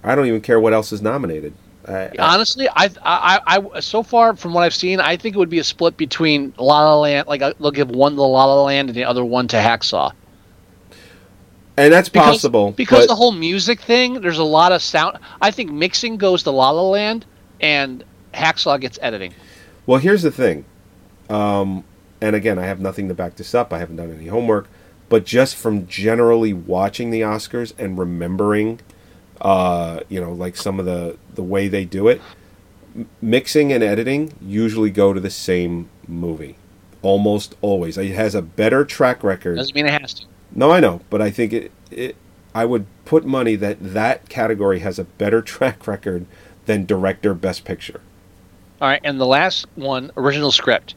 I 0.04 0.16
don't 0.16 0.26
even 0.28 0.42
care 0.42 0.60
what 0.60 0.74
else 0.74 0.92
is 0.92 1.02
nominated. 1.02 1.54
I, 1.88 1.94
I- 2.06 2.12
honestly, 2.20 2.68
I, 2.70 2.86
I, 3.04 3.40
I, 3.48 3.66
I, 3.76 3.80
so 3.80 4.04
far 4.04 4.36
from 4.36 4.54
what 4.54 4.64
I've 4.64 4.74
seen, 4.76 5.00
I 5.00 5.18
think 5.18 5.36
it 5.36 5.40
would 5.40 5.50
be 5.50 5.60
a 5.60 5.64
split 5.64 5.98
between 5.98 6.54
La 6.58 6.84
La 6.84 7.00
Land. 7.00 7.28
Like 7.28 7.42
uh, 7.42 7.54
they'll 7.60 7.72
give 7.72 7.90
one 7.90 8.16
to 8.16 8.22
La 8.22 8.46
La 8.46 8.64
Land 8.64 8.90
and 8.90 8.96
the 8.98 9.06
other 9.06 9.24
one 9.26 9.48
to 9.50 9.58
Hacksaw. 9.58 10.12
and 11.78 11.94
that's 11.94 12.10
Because, 12.10 12.36
possible 12.38 12.72
because 12.72 13.06
but 13.06 13.08
the 13.08 13.16
whole 13.16 13.32
music 13.32 13.80
thing. 13.82 14.22
There's 14.22 14.38
a 14.40 14.44
lot 14.44 14.72
of 14.72 14.82
sound. 14.82 15.18
I 15.42 15.52
think 15.52 15.72
mixing 15.72 16.18
goes 16.18 16.44
to 16.44 16.52
La 16.52 16.72
La 16.72 16.82
Land 16.84 17.26
and 17.62 18.04
Hacksaw 18.34 18.80
gets 18.82 19.00
editing. 19.02 19.34
well, 19.86 20.00
here's 20.00 20.22
the 20.24 20.32
thing. 20.32 20.66
Um, 21.30 21.84
and 22.22 22.36
again, 22.36 22.58
I 22.60 22.64
have 22.66 22.80
nothing 22.80 23.08
to 23.10 23.14
back 23.14 23.36
this 23.36 23.54
up. 23.56 23.72
I 23.74 23.80
haven't 23.80 23.98
done 23.98 24.12
any 24.12 24.28
homework, 24.28 24.68
but 25.10 25.26
just 25.26 25.56
from 25.56 25.88
generally 25.88 26.54
watching 26.54 27.12
the 27.12 27.22
Oscars 27.22 27.74
and 27.78 27.98
remembering, 27.98 28.80
uh, 29.42 30.02
you 30.10 30.20
know, 30.22 30.34
like 30.34 30.56
some 30.56 30.80
of 30.80 30.86
the 30.86 31.18
the 31.36 31.44
way 31.44 31.68
they 31.68 31.86
do 31.86 32.08
it, 32.08 32.22
m- 32.96 33.08
mixing 33.22 33.72
and 33.72 33.84
editing 33.84 34.34
usually 34.42 34.90
go 34.90 35.14
to 35.14 35.20
the 35.20 35.30
same 35.30 35.90
movie, 36.08 36.56
almost 37.02 37.56
always. 37.62 37.98
It 37.98 38.14
has 38.16 38.36
a 38.36 38.42
better 38.42 38.84
track 38.86 39.24
record. 39.24 39.56
Doesn't 39.58 39.76
mean 39.76 39.86
it 39.86 40.02
has 40.02 40.14
to. 40.16 40.26
No, 40.54 40.72
I 40.72 40.80
know, 40.80 41.02
but 41.10 41.22
I 41.22 41.30
think 41.32 41.54
it. 41.54 41.72
it 41.92 42.16
I 42.56 42.66
would 42.66 42.88
put 43.06 43.24
money 43.26 43.56
that 43.56 43.78
that 43.82 44.30
category 44.30 44.80
has 44.80 44.98
a 44.98 45.04
better 45.04 45.42
track 45.54 45.86
record 45.88 46.26
than 46.66 46.86
director 46.86 47.34
best 47.34 47.64
picture. 47.66 48.02
All 48.82 48.88
right, 48.88 49.02
and 49.04 49.20
the 49.20 49.26
last 49.26 49.66
one, 49.76 50.12
original 50.18 50.52
script, 50.52 50.94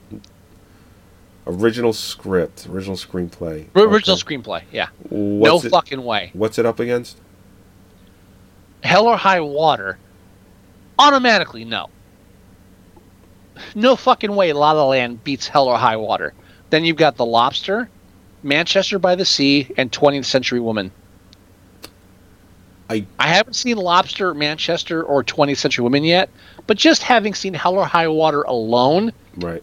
Original 1.47 1.93
script, 1.93 2.67
original 2.71 2.97
screenplay. 2.97 3.67
Original 3.75 4.17
Okay. 4.17 4.37
screenplay. 4.37 4.63
Yeah, 4.71 4.89
What's 5.09 5.65
no 5.65 5.69
it, 5.69 5.71
fucking 5.71 6.05
way. 6.05 6.31
What's 6.35 6.59
it 6.59 6.67
up 6.67 6.79
against? 6.79 7.19
Hell 8.83 9.07
or 9.07 9.17
High 9.17 9.41
Water, 9.41 9.99
automatically 10.99 11.65
no. 11.65 11.89
No 13.75 13.95
fucking 13.97 14.35
way. 14.35 14.53
La 14.53 14.73
La 14.73 14.87
Land 14.87 15.23
beats 15.23 15.47
Hell 15.49 15.69
or 15.69 15.77
High 15.77 15.97
Water. 15.97 16.33
Then 16.71 16.85
you've 16.85 16.97
got 16.97 17.17
The 17.17 17.27
Lobster, 17.27 17.91
Manchester 18.43 18.99
by 18.99 19.15
the 19.17 19.25
Sea, 19.25 19.69
and 19.77 19.91
20th 19.93 20.25
Century 20.25 20.61
Woman. 20.61 20.91
I 22.89 23.05
I 23.19 23.29
haven't 23.29 23.55
seen 23.55 23.77
Lobster, 23.77 24.35
Manchester, 24.35 25.03
or 25.03 25.23
20th 25.23 25.59
Century 25.59 25.83
Women 25.85 26.05
yet, 26.05 26.31
but 26.67 26.77
just 26.77 27.03
having 27.03 27.35
seen 27.35 27.55
Hell 27.55 27.75
or 27.77 27.85
High 27.87 28.09
Water 28.09 28.43
alone, 28.43 29.13
right. 29.37 29.63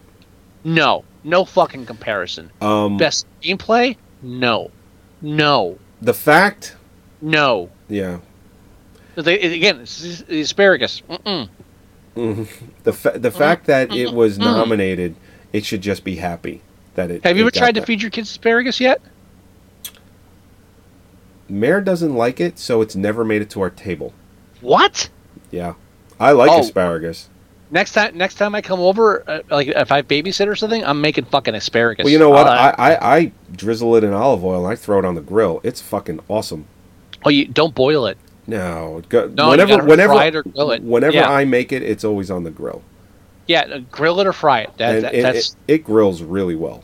no, 0.64 1.04
no 1.24 1.44
fucking 1.44 1.84
comparison. 1.86 2.50
Um, 2.60 2.96
Best 2.96 3.26
gameplay? 3.42 3.96
no, 4.22 4.70
no, 5.20 5.78
the 6.00 6.14
fact, 6.14 6.76
no. 7.20 7.68
yeah, 7.88 8.18
They, 9.22 9.40
again, 9.56 9.80
it's 9.80 10.22
the 10.22 10.40
asparagus. 10.42 11.02
Mm-mm. 11.10 11.48
the 12.84 12.92
fa- 12.92 13.18
the 13.18 13.30
fact 13.30 13.66
that 13.66 13.92
it 13.92 14.12
was 14.12 14.38
nominated, 14.38 15.16
it 15.52 15.64
should 15.64 15.80
just 15.80 16.04
be 16.04 16.16
happy 16.16 16.62
that 16.94 17.10
it. 17.10 17.24
Have 17.24 17.36
you 17.36 17.44
it 17.44 17.48
ever 17.48 17.50
tried 17.58 17.74
to 17.74 17.82
feed 17.82 18.00
your 18.00 18.10
kids 18.12 18.30
asparagus 18.30 18.80
yet? 18.80 19.00
Mare 21.48 21.80
doesn't 21.80 22.14
like 22.14 22.40
it, 22.40 22.58
so 22.58 22.80
it's 22.82 22.94
never 22.94 23.24
made 23.24 23.42
it 23.42 23.50
to 23.50 23.60
our 23.60 23.70
table. 23.70 24.12
What? 24.60 25.08
Yeah, 25.50 25.74
I 26.20 26.32
like 26.32 26.50
Oh. 26.50 26.60
asparagus. 26.60 27.28
Next 27.70 27.92
time, 27.92 28.16
next 28.16 28.36
time 28.36 28.54
I 28.54 28.62
come 28.62 28.80
over, 28.80 29.22
uh, 29.28 29.40
like 29.50 29.68
if 29.68 29.92
I 29.92 30.02
babysit 30.02 30.46
or 30.46 30.56
something, 30.56 30.84
I'm 30.84 31.00
making 31.00 31.24
fucking 31.26 31.54
asparagus. 31.54 32.04
Well, 32.04 32.12
you 32.12 32.18
know 32.18 32.30
what? 32.30 32.46
Uh, 32.46 32.50
I, 32.78 32.92
I 32.94 33.16
I 33.16 33.32
drizzle 33.52 33.94
it 33.96 34.04
in 34.04 34.12
olive 34.12 34.44
oil 34.44 34.64
and 34.64 34.72
I 34.72 34.76
throw 34.76 34.98
it 34.98 35.04
on 35.04 35.14
the 35.16 35.20
grill. 35.20 35.60
It's 35.62 35.80
fucking 35.80 36.20
awesome. 36.28 36.66
oh, 37.24 37.30
you 37.30 37.46
don't 37.46 37.74
boil 37.74 38.06
it. 38.06 38.16
No, 38.48 39.02
go, 39.08 39.28
No, 39.28 39.50
whenever 39.50 39.84
whenever 39.84 40.14
fry 40.14 40.24
it 40.26 40.34
or 40.34 40.42
grill 40.42 40.70
it. 40.72 40.82
whenever 40.82 41.14
Yeah. 41.14 41.30
I 41.30 41.44
make 41.44 41.70
it, 41.70 41.82
it's 41.82 42.02
always 42.02 42.30
on 42.30 42.42
the 42.44 42.50
grill, 42.50 42.82
Yeah, 43.46 43.60
uh, 43.60 43.78
grill 43.90 44.18
it 44.20 44.26
or 44.26 44.32
fry 44.32 44.62
it. 44.62 44.70
That, 44.78 45.02
that- 45.02 45.14
it, 45.14 45.22
that's 45.22 45.50
it, 45.68 45.74
it 45.74 45.84
grills 45.84 46.22
really 46.22 46.56
well. 46.56 46.82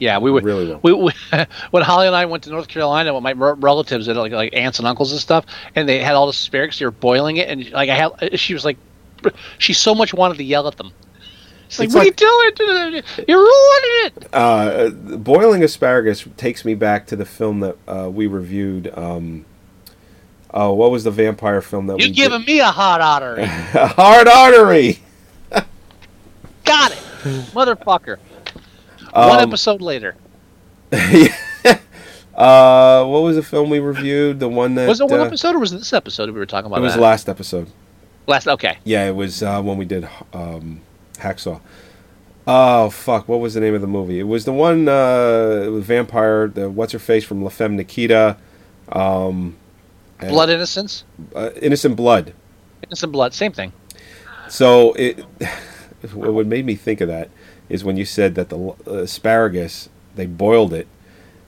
yeah. 0.00 0.18
We 0.18 0.30
would 0.32 0.42
really 0.44 0.66
well. 0.68 0.80
We, 0.82 0.92
we 0.92 1.12
when 1.70 1.82
Holly 1.84 2.08
and 2.08 2.16
I 2.16 2.24
went 2.26 2.42
to 2.44 2.50
North 2.50 2.66
Carolina 2.68 3.14
with 3.14 3.22
my 3.22 3.32
relatives 3.32 4.08
and 4.08 4.18
like 4.18 4.32
like 4.32 4.52
aunts 4.52 4.78
and 4.80 4.88
uncles 4.88 5.12
and 5.12 5.20
stuff, 5.20 5.46
and 5.76 5.88
they 5.88 6.00
had 6.02 6.14
all 6.16 6.26
this 6.26 6.40
asparagus. 6.40 6.78
They 6.80 6.84
were 6.86 6.90
boiling 6.90 7.36
it, 7.36 7.48
and 7.48 7.70
like 7.70 7.88
I 7.88 7.94
had, 7.94 8.38
she 8.40 8.52
was 8.52 8.64
like, 8.64 8.78
she 9.58 9.72
so 9.72 9.94
much 9.94 10.12
wanted 10.12 10.38
to 10.38 10.44
yell 10.44 10.66
at 10.66 10.76
them. 10.76 10.90
She's 11.68 11.78
like, 11.80 11.86
It's 11.86 11.94
"What 11.94 12.06
like- 12.06 12.20
are 12.20 12.64
you 12.64 12.90
doing? 12.90 13.02
You're 13.28 13.38
ruining 13.38 14.06
it!" 14.06 14.28
Uh, 14.32 14.88
boiling 15.18 15.62
asparagus 15.62 16.26
takes 16.36 16.64
me 16.64 16.74
back 16.74 17.06
to 17.08 17.14
the 17.16 17.24
film 17.26 17.60
that 17.60 17.76
uh, 17.86 18.08
we 18.10 18.26
reviewed. 18.26 18.90
Um, 18.98 19.44
oh, 20.54 20.72
what 20.72 20.90
was 20.90 21.04
the 21.04 21.10
vampire 21.10 21.60
film 21.60 21.86
that 21.88 21.96
was 21.96 22.06
You 22.06 22.12
giving 22.12 22.44
me 22.44 22.60
a 22.60 22.66
hot 22.66 23.00
artery? 23.00 23.42
did? 23.42 23.50
Hard 23.96 24.28
Artery. 24.28 25.00
Got 26.64 26.92
it, 26.92 26.98
motherfucker. 27.54 28.18
One 29.12 29.40
Um, 29.40 29.48
episode 29.48 29.80
later. 29.80 30.14
Uh, 32.34 33.04
what 33.04 33.24
was 33.24 33.34
the 33.34 33.42
film 33.42 33.68
we 33.68 33.80
reviewed? 33.80 34.38
The 34.38 34.48
one 34.48 34.76
that 34.76 34.86
Was 34.86 35.00
it 35.00 35.08
one 35.08 35.18
uh, 35.18 35.24
episode 35.24 35.56
or 35.56 35.58
was 35.58 35.72
it 35.72 35.78
this 35.78 35.92
episode 35.92 36.30
we 36.30 36.38
were 36.38 36.46
talking 36.46 36.68
about? 36.70 36.78
It 36.78 36.82
was 36.82 36.94
that? 36.94 37.00
last 37.00 37.28
episode. 37.28 37.68
last. 38.28 38.46
Okay. 38.46 38.78
Yeah, 38.84 39.08
it 39.08 39.16
was 39.16 39.42
uh, 39.42 39.60
when 39.60 39.76
we 39.76 39.84
did 39.84 40.08
um, 40.32 40.80
Hacksaw. 41.14 41.60
Oh 42.46 42.90
fuck! 42.90 43.28
What 43.28 43.40
was 43.40 43.54
the 43.54 43.60
name 43.60 43.74
of 43.74 43.80
the 43.80 43.88
movie? 43.88 44.20
It 44.20 44.28
was 44.28 44.44
the 44.44 44.52
one 44.52 44.88
uh, 44.88 45.68
vampire. 45.80 46.46
The 46.46 46.70
what's 46.70 46.92
her 46.92 47.00
face 47.00 47.24
from 47.24 47.42
La 47.42 47.50
Femme 47.50 47.74
Nikita. 47.76 48.36
Um, 48.92 49.56
and- 50.20 50.30
Blood 50.30 50.50
Innocence. 50.50 51.04
uh, 51.34 51.50
Innocent 51.62 51.96
Blood. 51.96 52.32
Innocent 52.84 53.12
Blood. 53.12 53.34
Same 53.34 53.52
thing. 53.52 53.72
So 54.48 54.92
it, 54.94 55.20
what 56.12 56.46
made 56.46 56.64
me 56.64 56.74
think 56.74 57.00
of 57.00 57.08
that 57.08 57.28
is 57.68 57.84
when 57.84 57.96
you 57.96 58.04
said 58.04 58.34
that 58.36 58.48
the 58.48 58.56
asparagus 58.86 59.88
they 60.14 60.26
boiled 60.26 60.72
it, 60.72 60.86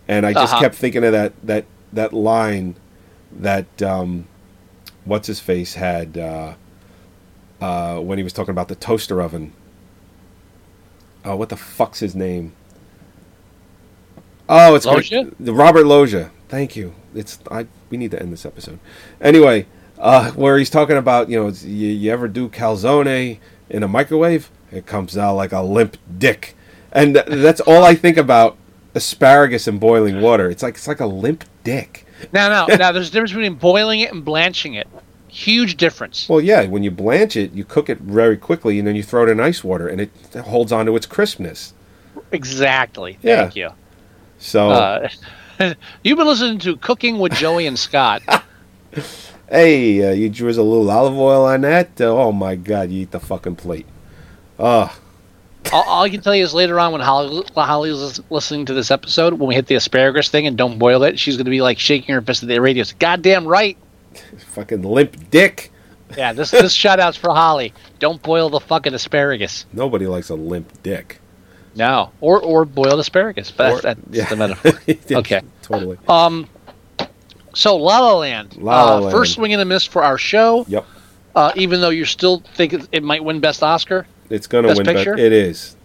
and 0.07 0.27
I 0.27 0.33
just 0.33 0.53
Uh-huh. 0.53 0.63
kept 0.63 0.75
thinking 0.75 1.03
of 1.05 1.13
that 1.13 1.33
that 1.43 1.65
that 1.93 2.13
line 2.13 2.77
that 3.33 3.81
um, 3.83 4.27
what's 5.05 5.27
his 5.29 5.41
face 5.41 5.75
had 5.75 6.19
uh, 6.19 6.55
uh, 7.61 7.99
when 8.01 8.19
he 8.19 8.25
was 8.25 8.33
talking 8.33 8.53
about 8.53 8.69
the 8.69 8.75
toaster 8.75 9.21
oven. 9.23 9.53
Oh, 11.25 11.37
what 11.37 11.49
the 11.49 11.57
fuck's 11.57 12.01
his 12.01 12.15
name? 12.15 12.53
Oh, 14.49 14.75
it's 14.75 14.85
the 14.85 15.55
Robert 15.55 15.87
Loggia. 15.87 16.31
Thank 16.51 16.75
you. 16.75 16.95
It's 17.15 17.39
I. 17.51 17.67
We 17.91 17.97
need 17.97 18.11
to 18.11 18.21
end 18.21 18.33
this 18.33 18.45
episode. 18.45 18.81
Anyway, 19.21 19.67
uh, 19.99 20.33
where 20.33 20.59
he's 20.59 20.69
talking 20.69 20.97
about 20.97 21.31
you 21.31 21.41
know 21.41 21.49
you, 21.49 21.89
you 21.89 22.11
ever 22.13 22.27
do 22.27 22.49
calzone 22.49 23.39
in 23.69 23.83
a 23.85 23.89
microwave? 23.89 24.51
It 24.73 24.85
comes 24.85 25.17
out 25.17 25.37
like 25.37 25.53
a 25.53 25.63
limp 25.63 25.97
dick, 26.19 26.57
and 26.93 27.15
that's 27.15 27.61
all 27.61 27.85
I 27.85 27.95
think 27.95 28.17
about 28.17 28.57
asparagus 28.97 29.69
in 29.69 29.79
boiling 29.79 30.21
water. 30.21 30.51
It's 30.51 30.63
like 30.63 30.75
it's 30.75 30.89
like 30.89 30.99
a 31.01 31.07
limp 31.07 31.45
dick. 31.63 32.05
Now, 32.33 32.49
now, 32.49 32.67
now. 32.77 32.91
There's 32.93 33.09
a 33.11 33.13
difference 33.13 33.33
between 33.33 33.55
boiling 33.55 34.01
it 34.01 34.13
and 34.13 34.25
blanching 34.25 34.75
it. 34.75 34.89
Huge 35.29 35.77
difference. 35.77 36.29
Well, 36.29 36.41
yeah, 36.41 36.67
when 36.67 36.83
you 36.83 36.91
blanch 36.91 37.37
it, 37.37 37.53
you 37.53 37.65
cook 37.65 37.89
it 37.89 37.99
very 37.99 38.37
quickly, 38.37 38.81
and 38.81 38.89
then 38.89 38.97
you 38.97 39.05
throw 39.05 39.23
it 39.23 39.29
in 39.29 39.39
ice 39.39 39.63
water, 39.63 39.87
and 39.87 40.01
it 40.01 40.11
holds 40.35 40.73
on 40.73 40.87
to 40.87 40.97
its 40.97 41.07
crispness. 41.07 41.73
Exactly. 42.33 43.17
Yeah. 43.23 43.43
Thank 43.43 43.55
you. 43.55 43.71
So, 44.39 44.71
Uh, 44.71 45.09
you've 46.05 46.19
been 46.19 46.27
listening 46.27 46.59
to 46.61 46.77
Cooking 46.77 47.19
with 47.19 47.33
Joey 47.33 47.67
and 47.67 47.79
Scott. 47.79 48.23
hey, 49.49 50.09
uh, 50.09 50.13
you 50.13 50.29
drizzle 50.29 50.67
a 50.67 50.69
little 50.69 50.91
olive 50.91 51.17
oil 51.17 51.45
on 51.45 51.63
that. 51.63 52.01
Uh, 52.01 52.07
oh 52.07 52.33
my 52.33 52.57
God, 52.57 52.91
you 52.91 53.03
eat 53.03 53.11
the 53.11 53.21
fucking 53.21 53.57
plate. 53.57 53.87
Ugh. 54.59 54.91
all, 55.73 55.83
all 55.83 56.03
I 56.03 56.11
can 56.11 56.21
tell 56.21 56.35
you 56.35 56.45
is 56.45 56.55
later 56.55 56.79
on 56.81 56.93
when 56.93 57.01
Holly, 57.01 57.45
Holly 57.55 57.91
was 57.91 58.21
listening 58.31 58.67
to 58.67 58.75
this 58.75 58.91
episode, 58.91 59.35
when 59.35 59.49
we 59.49 59.55
hit 59.55 59.67
the 59.67 59.75
asparagus 59.75 60.29
thing 60.29 60.47
and 60.47 60.57
don't 60.57 60.79
boil 60.79 61.03
it, 61.03 61.19
she's 61.19 61.37
going 61.37 61.47
to 61.47 61.51
be 61.51 61.63
like 61.63 61.79
shaking 61.79 62.15
her 62.15 62.23
fist 62.23 62.43
at 62.43 62.49
the 62.49 62.61
radio. 62.61 62.83
It's 62.83 62.93
Goddamn 62.93 63.47
right. 63.47 63.77
fucking 64.39 64.83
limp 64.83 65.31
dick. 65.31 65.73
Yeah, 66.17 66.33
this 66.33 66.51
this 66.51 66.73
shout 66.73 66.99
out's 66.99 67.17
for 67.17 67.31
Holly. 67.31 67.73
Don't 68.01 68.21
boil 68.21 68.51
the 68.51 68.59
fucking 68.59 68.95
asparagus. 68.95 69.67
Nobody 69.73 70.09
likes 70.09 70.29
a 70.29 70.35
limp 70.35 70.83
dick. 70.83 71.21
No, 71.75 72.11
or 72.21 72.43
or 72.43 72.65
boiled 72.65 72.99
asparagus. 73.01 73.51
But 73.51 73.73
Or- 73.73 73.81
that's, 73.81 74.01
that's 74.01 74.17
yeah. 74.17 74.29
the 74.29 74.37
metaphor. 74.37 74.73
Okay. 75.19 75.41
totally. 75.63 75.99
Um. 76.09 76.49
So 77.55 77.77
La 77.77 77.99
La 78.01 78.15
Land, 78.19 78.57
La 78.59 78.85
La 78.85 78.97
uh, 78.97 79.01
Land. 79.01 79.13
first 79.13 79.35
swing 79.35 79.53
and 79.53 79.61
a 79.63 79.65
miss 79.65 79.85
for 79.85 80.03
our 80.03 80.19
show. 80.19 80.65
Yep. 80.69 80.87
Uh, 81.35 81.53
even 81.57 81.81
though 81.81 81.91
you 81.91 82.05
still 82.05 82.41
think 82.55 82.73
it, 82.93 83.03
might 83.03 83.23
win 83.25 83.41
Best 83.41 83.63
Oscar. 83.63 84.07
It's 84.31 84.47
gonna 84.47 84.69
win. 84.69 84.79
But 84.85 84.87
Picture? 84.97 85.17
it 85.17 85.33
is. 85.33 85.77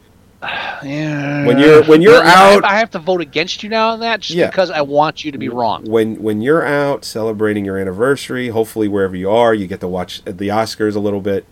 Yeah. 0.84 1.46
When 1.48 1.58
you're- 1.58 1.82
when 1.88 2.02
you're 2.02 2.22
I 2.22 2.54
out- 2.56 2.66
I 2.66 2.78
have 2.78 2.92
to 2.92 3.00
vote 3.00 3.22
against 3.22 3.64
you 3.64 3.70
now 3.70 3.90
on 3.92 4.02
that 4.02 4.20
just 4.20 4.36
Yeah. 4.38 4.48
because 4.50 4.70
I 4.70 4.82
want 4.82 5.24
you 5.26 5.32
to 5.32 5.38
be 5.38 5.50
wrong. 5.50 5.86
When 5.86 6.22
when 6.22 6.42
you're 6.42 6.64
out 6.66 7.04
celebrating 7.06 7.66
your 7.66 7.78
anniversary, 7.78 8.50
hopefully 8.50 8.88
wherever 8.88 9.16
you 9.16 9.32
are, 9.32 9.54
you 9.54 9.66
get 9.68 9.80
to 9.80 9.88
watch 9.88 10.24
the 10.26 10.50
Oscars 10.50 10.96
a 10.96 11.00
little 11.00 11.22
bit, 11.22 11.46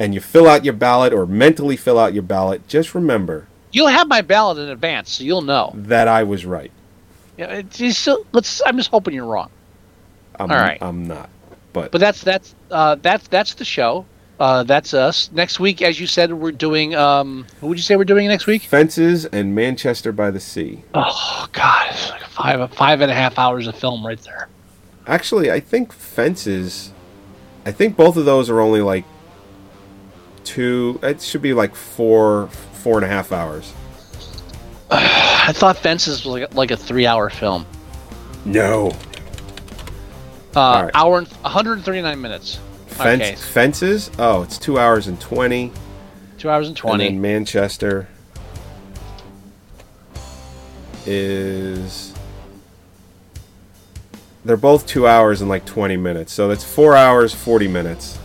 and 0.00 0.14
you 0.14 0.20
fill 0.20 0.48
out 0.48 0.64
your 0.64 0.74
ballot 0.74 1.12
or 1.12 1.26
mentally 1.26 1.76
fill 1.76 1.98
out 1.98 2.12
your 2.12 2.24
ballot. 2.24 2.66
Just 2.66 2.94
remember 2.94 3.46
You'll 3.72 3.88
have 3.88 4.08
my 4.08 4.20
ballot 4.20 4.58
in 4.58 4.68
advance, 4.68 5.12
so 5.12 5.24
you'll 5.24 5.42
know. 5.42 5.72
that 5.74 6.08
I 6.08 6.24
was 6.24 6.44
right. 6.44 6.72
Yeah, 7.36 7.46
it's 7.52 7.78
just, 7.78 8.08
let's. 8.32 8.60
I'm 8.66 8.76
just 8.76 8.90
hoping 8.90 9.14
you're 9.14 9.26
wrong. 9.26 9.50
I'm, 10.38 10.50
All 10.50 10.56
right. 10.56 10.78
I'm 10.82 11.06
not. 11.06 11.30
But, 11.72 11.92
But 11.92 12.00
that's 12.00 12.22
that's 12.22 12.54
uh, 12.70 12.96
that's 12.96 13.28
that's 13.28 13.54
the 13.54 13.64
show. 13.64 14.06
Uh, 14.40 14.64
that's 14.64 14.92
us. 14.92 15.30
Next 15.32 15.60
week, 15.60 15.82
as 15.82 16.00
you 16.00 16.06
said, 16.06 16.32
we're 16.32 16.50
doing. 16.50 16.94
Um, 16.94 17.46
what 17.60 17.68
would 17.68 17.78
you 17.78 17.82
say 17.82 17.94
we're 17.94 18.04
doing 18.04 18.26
next 18.26 18.46
week? 18.46 18.62
Fences 18.62 19.24
and 19.26 19.54
Manchester 19.54 20.10
by 20.10 20.30
the 20.32 20.40
Sea. 20.40 20.82
Oh 20.94 21.46
God, 21.52 21.88
it's 21.90 22.10
like 22.10 22.22
five 22.22 22.74
five 22.74 23.00
and 23.02 23.10
a 23.10 23.14
half 23.14 23.38
hours 23.38 23.68
of 23.68 23.76
film 23.76 24.04
right 24.04 24.20
there. 24.22 24.48
Actually, 25.06 25.50
I 25.52 25.60
think 25.60 25.92
Fences. 25.92 26.92
I 27.64 27.70
think 27.70 27.96
both 27.96 28.16
of 28.16 28.24
those 28.24 28.50
are 28.50 28.60
only 28.60 28.80
like 28.80 29.04
two. 30.54 30.98
It 31.02 31.20
should 31.22 31.42
be 31.42 31.54
like 31.54 31.74
four, 31.74 32.48
four 32.82 32.96
and 32.96 33.04
a 33.04 33.08
half 33.08 33.32
hours. 33.32 33.72
I 34.90 35.52
thought 35.54 35.76
Fences 35.78 36.24
was 36.24 36.26
like, 36.40 36.54
like 36.54 36.70
a 36.70 36.76
three 36.76 37.06
hour 37.06 37.30
film. 37.30 37.64
No. 38.44 38.90
Uh, 40.56 40.82
right. 40.84 40.90
Hour 40.94 41.18
and 41.18 41.28
139 41.28 42.20
minutes. 42.20 42.58
Fence, 42.88 43.22
Okay, 43.22 43.34
Fences. 43.36 44.10
Oh, 44.18 44.42
it's 44.42 44.58
two 44.58 44.78
hours 44.78 45.06
and 45.06 45.20
twenty. 45.20 45.70
two 46.38 46.50
hours 46.50 46.66
and 46.66 46.76
And 46.76 46.82
20. 46.82 47.04
then 47.04 47.20
Manchester 47.20 48.08
is 51.06 52.12
they're 54.44 54.56
both 54.56 54.86
two 54.86 55.06
hours 55.06 55.40
and 55.40 55.48
like 55.50 55.64
20 55.66 55.96
minutes. 55.96 56.32
So 56.32 56.48
that's 56.48 56.64
four 56.64 56.96
hours, 56.96 57.34
40 57.34 57.68
minutes. 57.68 58.18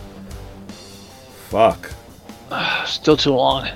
Fuck. 1.48 1.90
Still 2.86 3.16
too 3.16 3.32
long. 3.34 3.68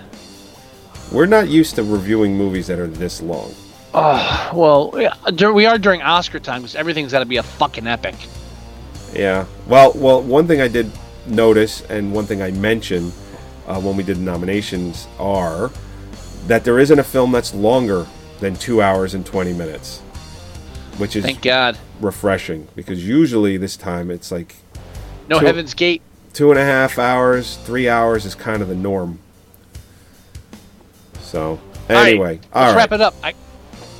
We're 1.13 1.27
not 1.27 1.49
used 1.49 1.75
to 1.77 1.83
reviewing 1.83 2.37
movies 2.37 2.67
that 2.69 2.79
are 2.79 2.87
this 2.87 3.21
long. 3.21 3.55
Oh, 3.93 4.51
Well, 4.55 4.91
we 5.53 5.67
are 5.67 5.79
during 5.79 6.01
Oscar 6.03 6.39
time 6.39 6.63
because 6.63 6.77
everything's 6.77 7.11
got 7.13 7.19
to 7.21 7.25
be 7.27 7.39
a 7.39 7.43
fucking 7.43 7.87
epic. 7.89 8.15
Yeah. 9.13 9.47
Well, 9.67 9.93
well, 9.97 10.23
one 10.23 10.47
thing 10.47 10.61
I 10.61 10.69
did 10.69 10.91
notice, 11.27 11.83
and 11.83 12.13
one 12.15 12.27
thing 12.27 12.41
I 12.43 12.53
mentioned 12.53 13.13
uh, 13.67 13.81
when 13.81 13.97
we 13.97 14.05
did 14.05 14.19
the 14.19 14.23
nominations, 14.23 15.09
are 15.19 15.71
that 16.47 16.65
there 16.65 16.79
isn't 16.79 16.99
a 16.99 17.05
film 17.05 17.33
that's 17.33 17.53
longer 17.53 18.07
than 18.39 18.55
two 18.55 18.81
hours 18.81 19.15
and 19.15 19.27
20 19.27 19.53
minutes, 19.53 19.99
which 20.99 21.17
is 21.17 21.25
Thank 21.25 21.43
God. 21.43 21.77
refreshing 22.01 22.69
because 22.77 23.07
usually 23.07 23.57
this 23.57 23.77
time 23.77 24.11
it's 24.11 24.31
like 24.31 24.55
No 25.29 25.41
Two- 25.41 25.47
Heaven's 25.47 25.75
Gate. 25.75 26.03
Two 26.33 26.51
and 26.51 26.59
a 26.59 26.65
half 26.65 26.99
hours, 26.99 27.57
three 27.59 27.89
hours 27.89 28.25
is 28.25 28.35
kind 28.35 28.63
of 28.63 28.69
the 28.69 28.75
norm. 28.75 29.19
So, 31.21 31.61
anyway, 31.89 32.37
Let's 32.37 32.49
all 32.53 32.67
right. 32.67 32.77
wrap 32.77 32.93
it 32.93 33.01
up. 33.01 33.15
I, 33.23 33.35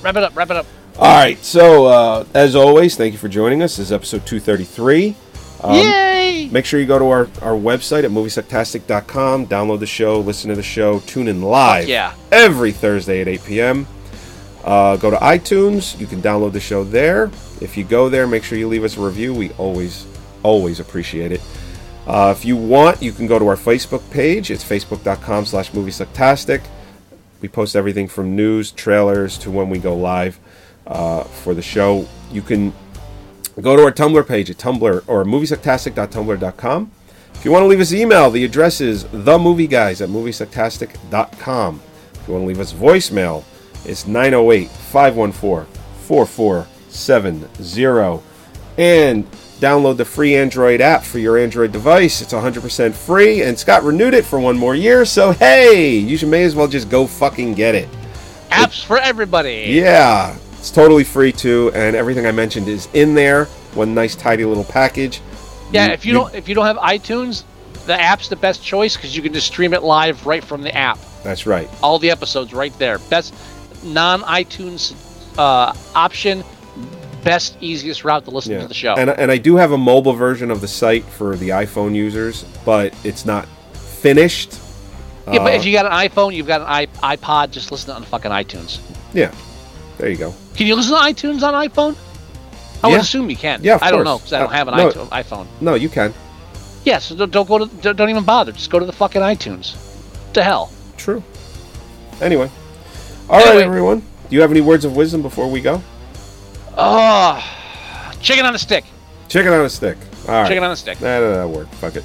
wrap 0.03 0.17
it 0.17 0.23
up. 0.23 0.37
Wrap 0.37 0.51
it 0.51 0.57
up. 0.57 0.67
All 0.99 1.17
right. 1.17 1.39
So, 1.45 1.87
uh, 1.87 2.25
as 2.35 2.57
always, 2.57 2.97
thank 2.97 3.13
you 3.13 3.19
for 3.19 3.29
joining 3.29 3.63
us. 3.63 3.77
This 3.77 3.87
is 3.87 3.93
episode 3.93 4.27
233. 4.27 5.15
Um, 5.63 5.75
Yay! 5.75 6.49
Make 6.51 6.65
sure 6.65 6.81
you 6.81 6.87
go 6.87 6.99
to 6.99 7.05
our, 7.07 7.21
our 7.43 7.59
website 7.59 8.05
at 8.05 8.11
moviesucktastic.com, 8.11 9.47
download 9.47 9.81
the 9.81 9.87
show, 9.87 10.21
listen 10.21 10.49
to 10.49 10.57
the 10.57 10.63
show, 10.63 11.01
tune 11.01 11.29
in 11.29 11.43
live 11.43 11.87
yeah. 11.87 12.15
every 12.33 12.73
Thursday 12.73 13.21
at 13.21 13.29
8 13.29 13.45
p.m. 13.45 13.87
Uh, 14.65 14.97
go 14.97 15.11
to 15.11 15.17
iTunes. 15.19 15.99
You 16.01 16.07
can 16.07 16.23
download 16.23 16.53
the 16.53 16.61
show 16.61 16.83
there. 16.83 17.31
If 17.61 17.77
you 17.77 17.85
go 17.85 18.09
there, 18.09 18.27
make 18.27 18.43
sure 18.43 18.59
you 18.59 18.69
leave 18.69 18.85
us 18.85 18.97
a 18.97 19.01
review. 19.01 19.35
We 19.35 19.51
always, 19.53 20.07
always 20.43 20.81
appreciate 20.81 21.33
it. 21.33 21.41
Uh, 22.07 22.35
if 22.37 22.45
you 22.45 22.57
want, 22.57 23.03
you 23.03 23.13
can 23.13 23.27
go 23.27 23.39
to 23.39 23.47
our 23.47 23.57
Facebook 23.57 24.09
page. 24.11 24.51
It's 24.51 24.65
facebook.com 24.65 25.47
slash 25.47 25.71
moviesucktastic. 25.73 26.63
We 27.41 27.49
post 27.49 27.77
everything 27.77 28.09
from 28.09 28.37
news, 28.37 28.73
trailers, 28.73 29.39
to 29.39 29.51
when 29.51 29.71
we 29.71 29.79
go 29.79 29.97
live 29.97 30.39
uh, 30.87 31.25
for 31.25 31.55
the 31.55 31.63
show. 31.63 32.07
You 32.31 32.43
can 32.43 32.75
go 33.61 33.77
to 33.77 33.83
our 33.83 33.93
Tumblr 33.93 34.27
page 34.27 34.51
at 34.51 34.57
Tumblr 34.57 35.05
or 35.07 35.25
moviesucktastic.tumblr.com. 35.25 36.91
If 37.35 37.45
you 37.45 37.53
want 37.53 37.63
to 37.63 37.69
leave 37.69 37.81
us 37.81 37.93
email, 37.93 38.31
the 38.31 38.45
address 38.45 38.81
is 38.83 39.05
themovieguys 39.05 40.03
at 40.03 40.11
moviesucktastic.com. 40.11 41.81
If 42.15 42.29
you 42.29 42.35
want 42.35 42.43
to 42.43 42.49
leave 42.49 42.61
us 42.61 42.75
voicemail, 42.75 43.45
it's 43.87 44.07
908 44.07 44.69
514 44.69 45.73
4470. 46.03 48.23
And 48.77 49.27
download 49.61 49.97
the 49.97 50.05
free 50.05 50.35
Android 50.35 50.81
app 50.81 51.05
for 51.05 51.19
your 51.19 51.39
Android 51.39 51.73
device. 51.73 52.21
It's 52.21 52.33
100% 52.33 52.95
free, 52.95 53.43
and 53.43 53.59
Scott 53.59 53.83
renewed 53.83 54.15
it 54.15 54.25
for 54.25 54.41
one 54.41 54.59
more 54.59 54.75
year, 54.75 55.05
so 55.05 55.33
hey, 55.33 55.97
you 55.97 56.17
should 56.17 56.29
may 56.29 56.45
as 56.45 56.57
well 56.57 56.67
just 56.67 56.89
go 56.89 57.07
fucking 57.07 57.55
get 57.55 57.75
it. 57.75 57.89
Apps 58.51 58.85
for 58.85 58.99
everybody. 58.99 59.67
Yeah, 59.69 60.37
it's 60.59 60.71
totally 60.71 61.05
free 61.05 61.33
too, 61.33 61.71
and 61.75 61.95
everything 61.95 62.27
I 62.27 62.33
mentioned 62.33 62.69
is 62.69 62.89
in 62.95 63.15
there. 63.15 63.45
One 63.75 63.95
nice, 63.95 64.17
tidy 64.17 64.45
little 64.45 64.65
package. 64.65 65.21
Yeah, 65.73 65.93
if 65.93 66.05
you 66.05 66.13
don't 66.13 66.35
if 66.35 66.49
you 66.49 66.55
don't 66.55 66.67
have 66.67 66.79
iTunes, 66.79 67.45
the 67.87 68.01
app's 68.01 68.29
the 68.29 68.37
best 68.37 68.63
choice 68.63 68.97
because 68.97 69.17
you 69.17 69.23
can 69.23 69.33
just 69.33 69.47
stream 69.47 69.73
it 69.73 69.83
live 69.83 70.27
right 70.27 70.43
from 70.43 70.63
the 70.63 70.75
app. 70.77 70.99
That's 71.23 71.47
right. 71.47 71.69
All 71.83 71.99
the 71.99 72.11
episodes 72.11 72.53
right 72.53 72.77
there. 72.79 72.99
Best 72.99 73.35
non 73.85 74.23
iTunes 74.23 74.95
uh, 75.39 75.75
option. 75.95 76.43
Best 77.25 77.57
easiest 77.61 78.05
route 78.05 78.25
to 78.25 78.31
listen 78.31 78.53
Yeah. 78.53 78.61
to 78.63 78.69
the 78.69 78.75
show. 78.75 78.95
And, 78.95 79.11
and 79.11 79.31
I 79.31 79.37
do 79.39 79.57
have 79.57 79.73
a 79.73 79.79
mobile 79.79 80.13
version 80.15 80.51
of 80.51 80.61
the 80.61 80.69
site 80.69 81.05
for 81.05 81.37
the 81.37 81.51
iPhone 81.51 81.95
users, 81.95 82.45
but 82.65 82.95
it's 83.05 83.25
not 83.27 83.47
finished. 83.75 84.55
yeah, 85.27 85.39
but 85.39 85.53
Uh, 85.53 85.57
if 85.57 85.65
you 85.67 85.73
got 85.73 85.87
an 85.87 85.93
iPhone, 85.93 86.35
you've 86.35 86.47
got 86.47 86.63
an 86.63 86.89
iPod. 87.03 87.51
Just 87.51 87.71
listen 87.73 87.91
on 87.91 88.03
fucking 88.05 88.31
iTunes. 88.31 88.79
Yeah, 89.13 89.31
there 89.99 90.09
you 90.09 90.17
go. 90.17 90.35
Can 90.57 90.67
you 90.67 90.75
listen 90.77 90.93
to 90.97 91.01
iTunes 91.03 91.43
on 91.43 91.55
iPhone? 91.55 91.95
I 92.83 92.89
Yeah. 92.89 92.93
would 92.95 93.01
assume 93.03 93.29
you 93.29 93.37
can. 93.37 93.61
Yeah, 93.63 93.79
I 93.83 93.91
don't 93.91 93.99
course. 93.99 94.05
know 94.07 94.19
because 94.19 94.33
I 94.33 94.39
don't 94.39 94.49
Uh, 94.49 94.53
have 94.53 94.69
an 94.69 94.77
no. 94.79 94.91
iPhone. 95.13 95.47
No, 95.61 95.75
you 95.75 95.89
can. 95.91 96.15
Yeah, 96.85 96.99
so 96.99 97.15
don't, 97.15 97.47
go 97.47 97.59
to 97.59 97.93
don't, 97.93 98.09
even 98.09 98.25
bother. 98.25 98.53
Just 98.53 98.71
go 98.71 98.79
to 98.79 98.87
the 98.87 98.93
fucking 98.93 99.21
iTunes. 99.21 99.75
To 100.33 100.43
hell. 100.43 100.71
True. 100.97 101.23
Anyway. 102.23 102.51
all 103.29 103.37
right, 103.39 103.47
Anyway. 103.49 103.65
everyone. 103.65 104.01
Do 104.31 104.37
you 104.37 104.41
have 104.41 104.51
any 104.51 104.61
words 104.63 104.85
of 104.87 104.97
wisdom 104.97 105.21
before 105.23 105.49
we 105.51 105.61
go? 105.61 105.83
Oh, 106.83 108.19
chicken 108.21 108.47
on 108.47 108.55
a 108.55 108.59
stick. 108.59 108.85
Chicken 109.29 109.53
on 109.53 109.65
a 109.65 109.69
stick. 109.69 109.99
All 110.27 110.35
right. 110.35 110.49
Chicken 110.49 110.65
on 110.65 110.71
a 110.71 110.77
stick. 110.77 111.01
Nah, 111.01 111.21
nah, 111.21 111.29
that'll 111.31 111.53
work. 111.53 111.69
Fuck 111.69 111.97
it. 111.97 112.05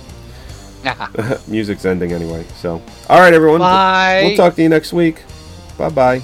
Music's 1.47 1.85
ending 1.85 2.11
anyway. 2.11 2.43
So, 2.57 2.81
all 3.09 3.19
right, 3.19 3.33
everyone. 3.33 3.59
Bye. 3.59 4.23
We'll 4.25 4.37
talk 4.37 4.55
to 4.55 4.61
you 4.61 4.69
next 4.69 4.93
week. 4.93 5.23
Bye 5.77 5.89
bye. 5.89 6.21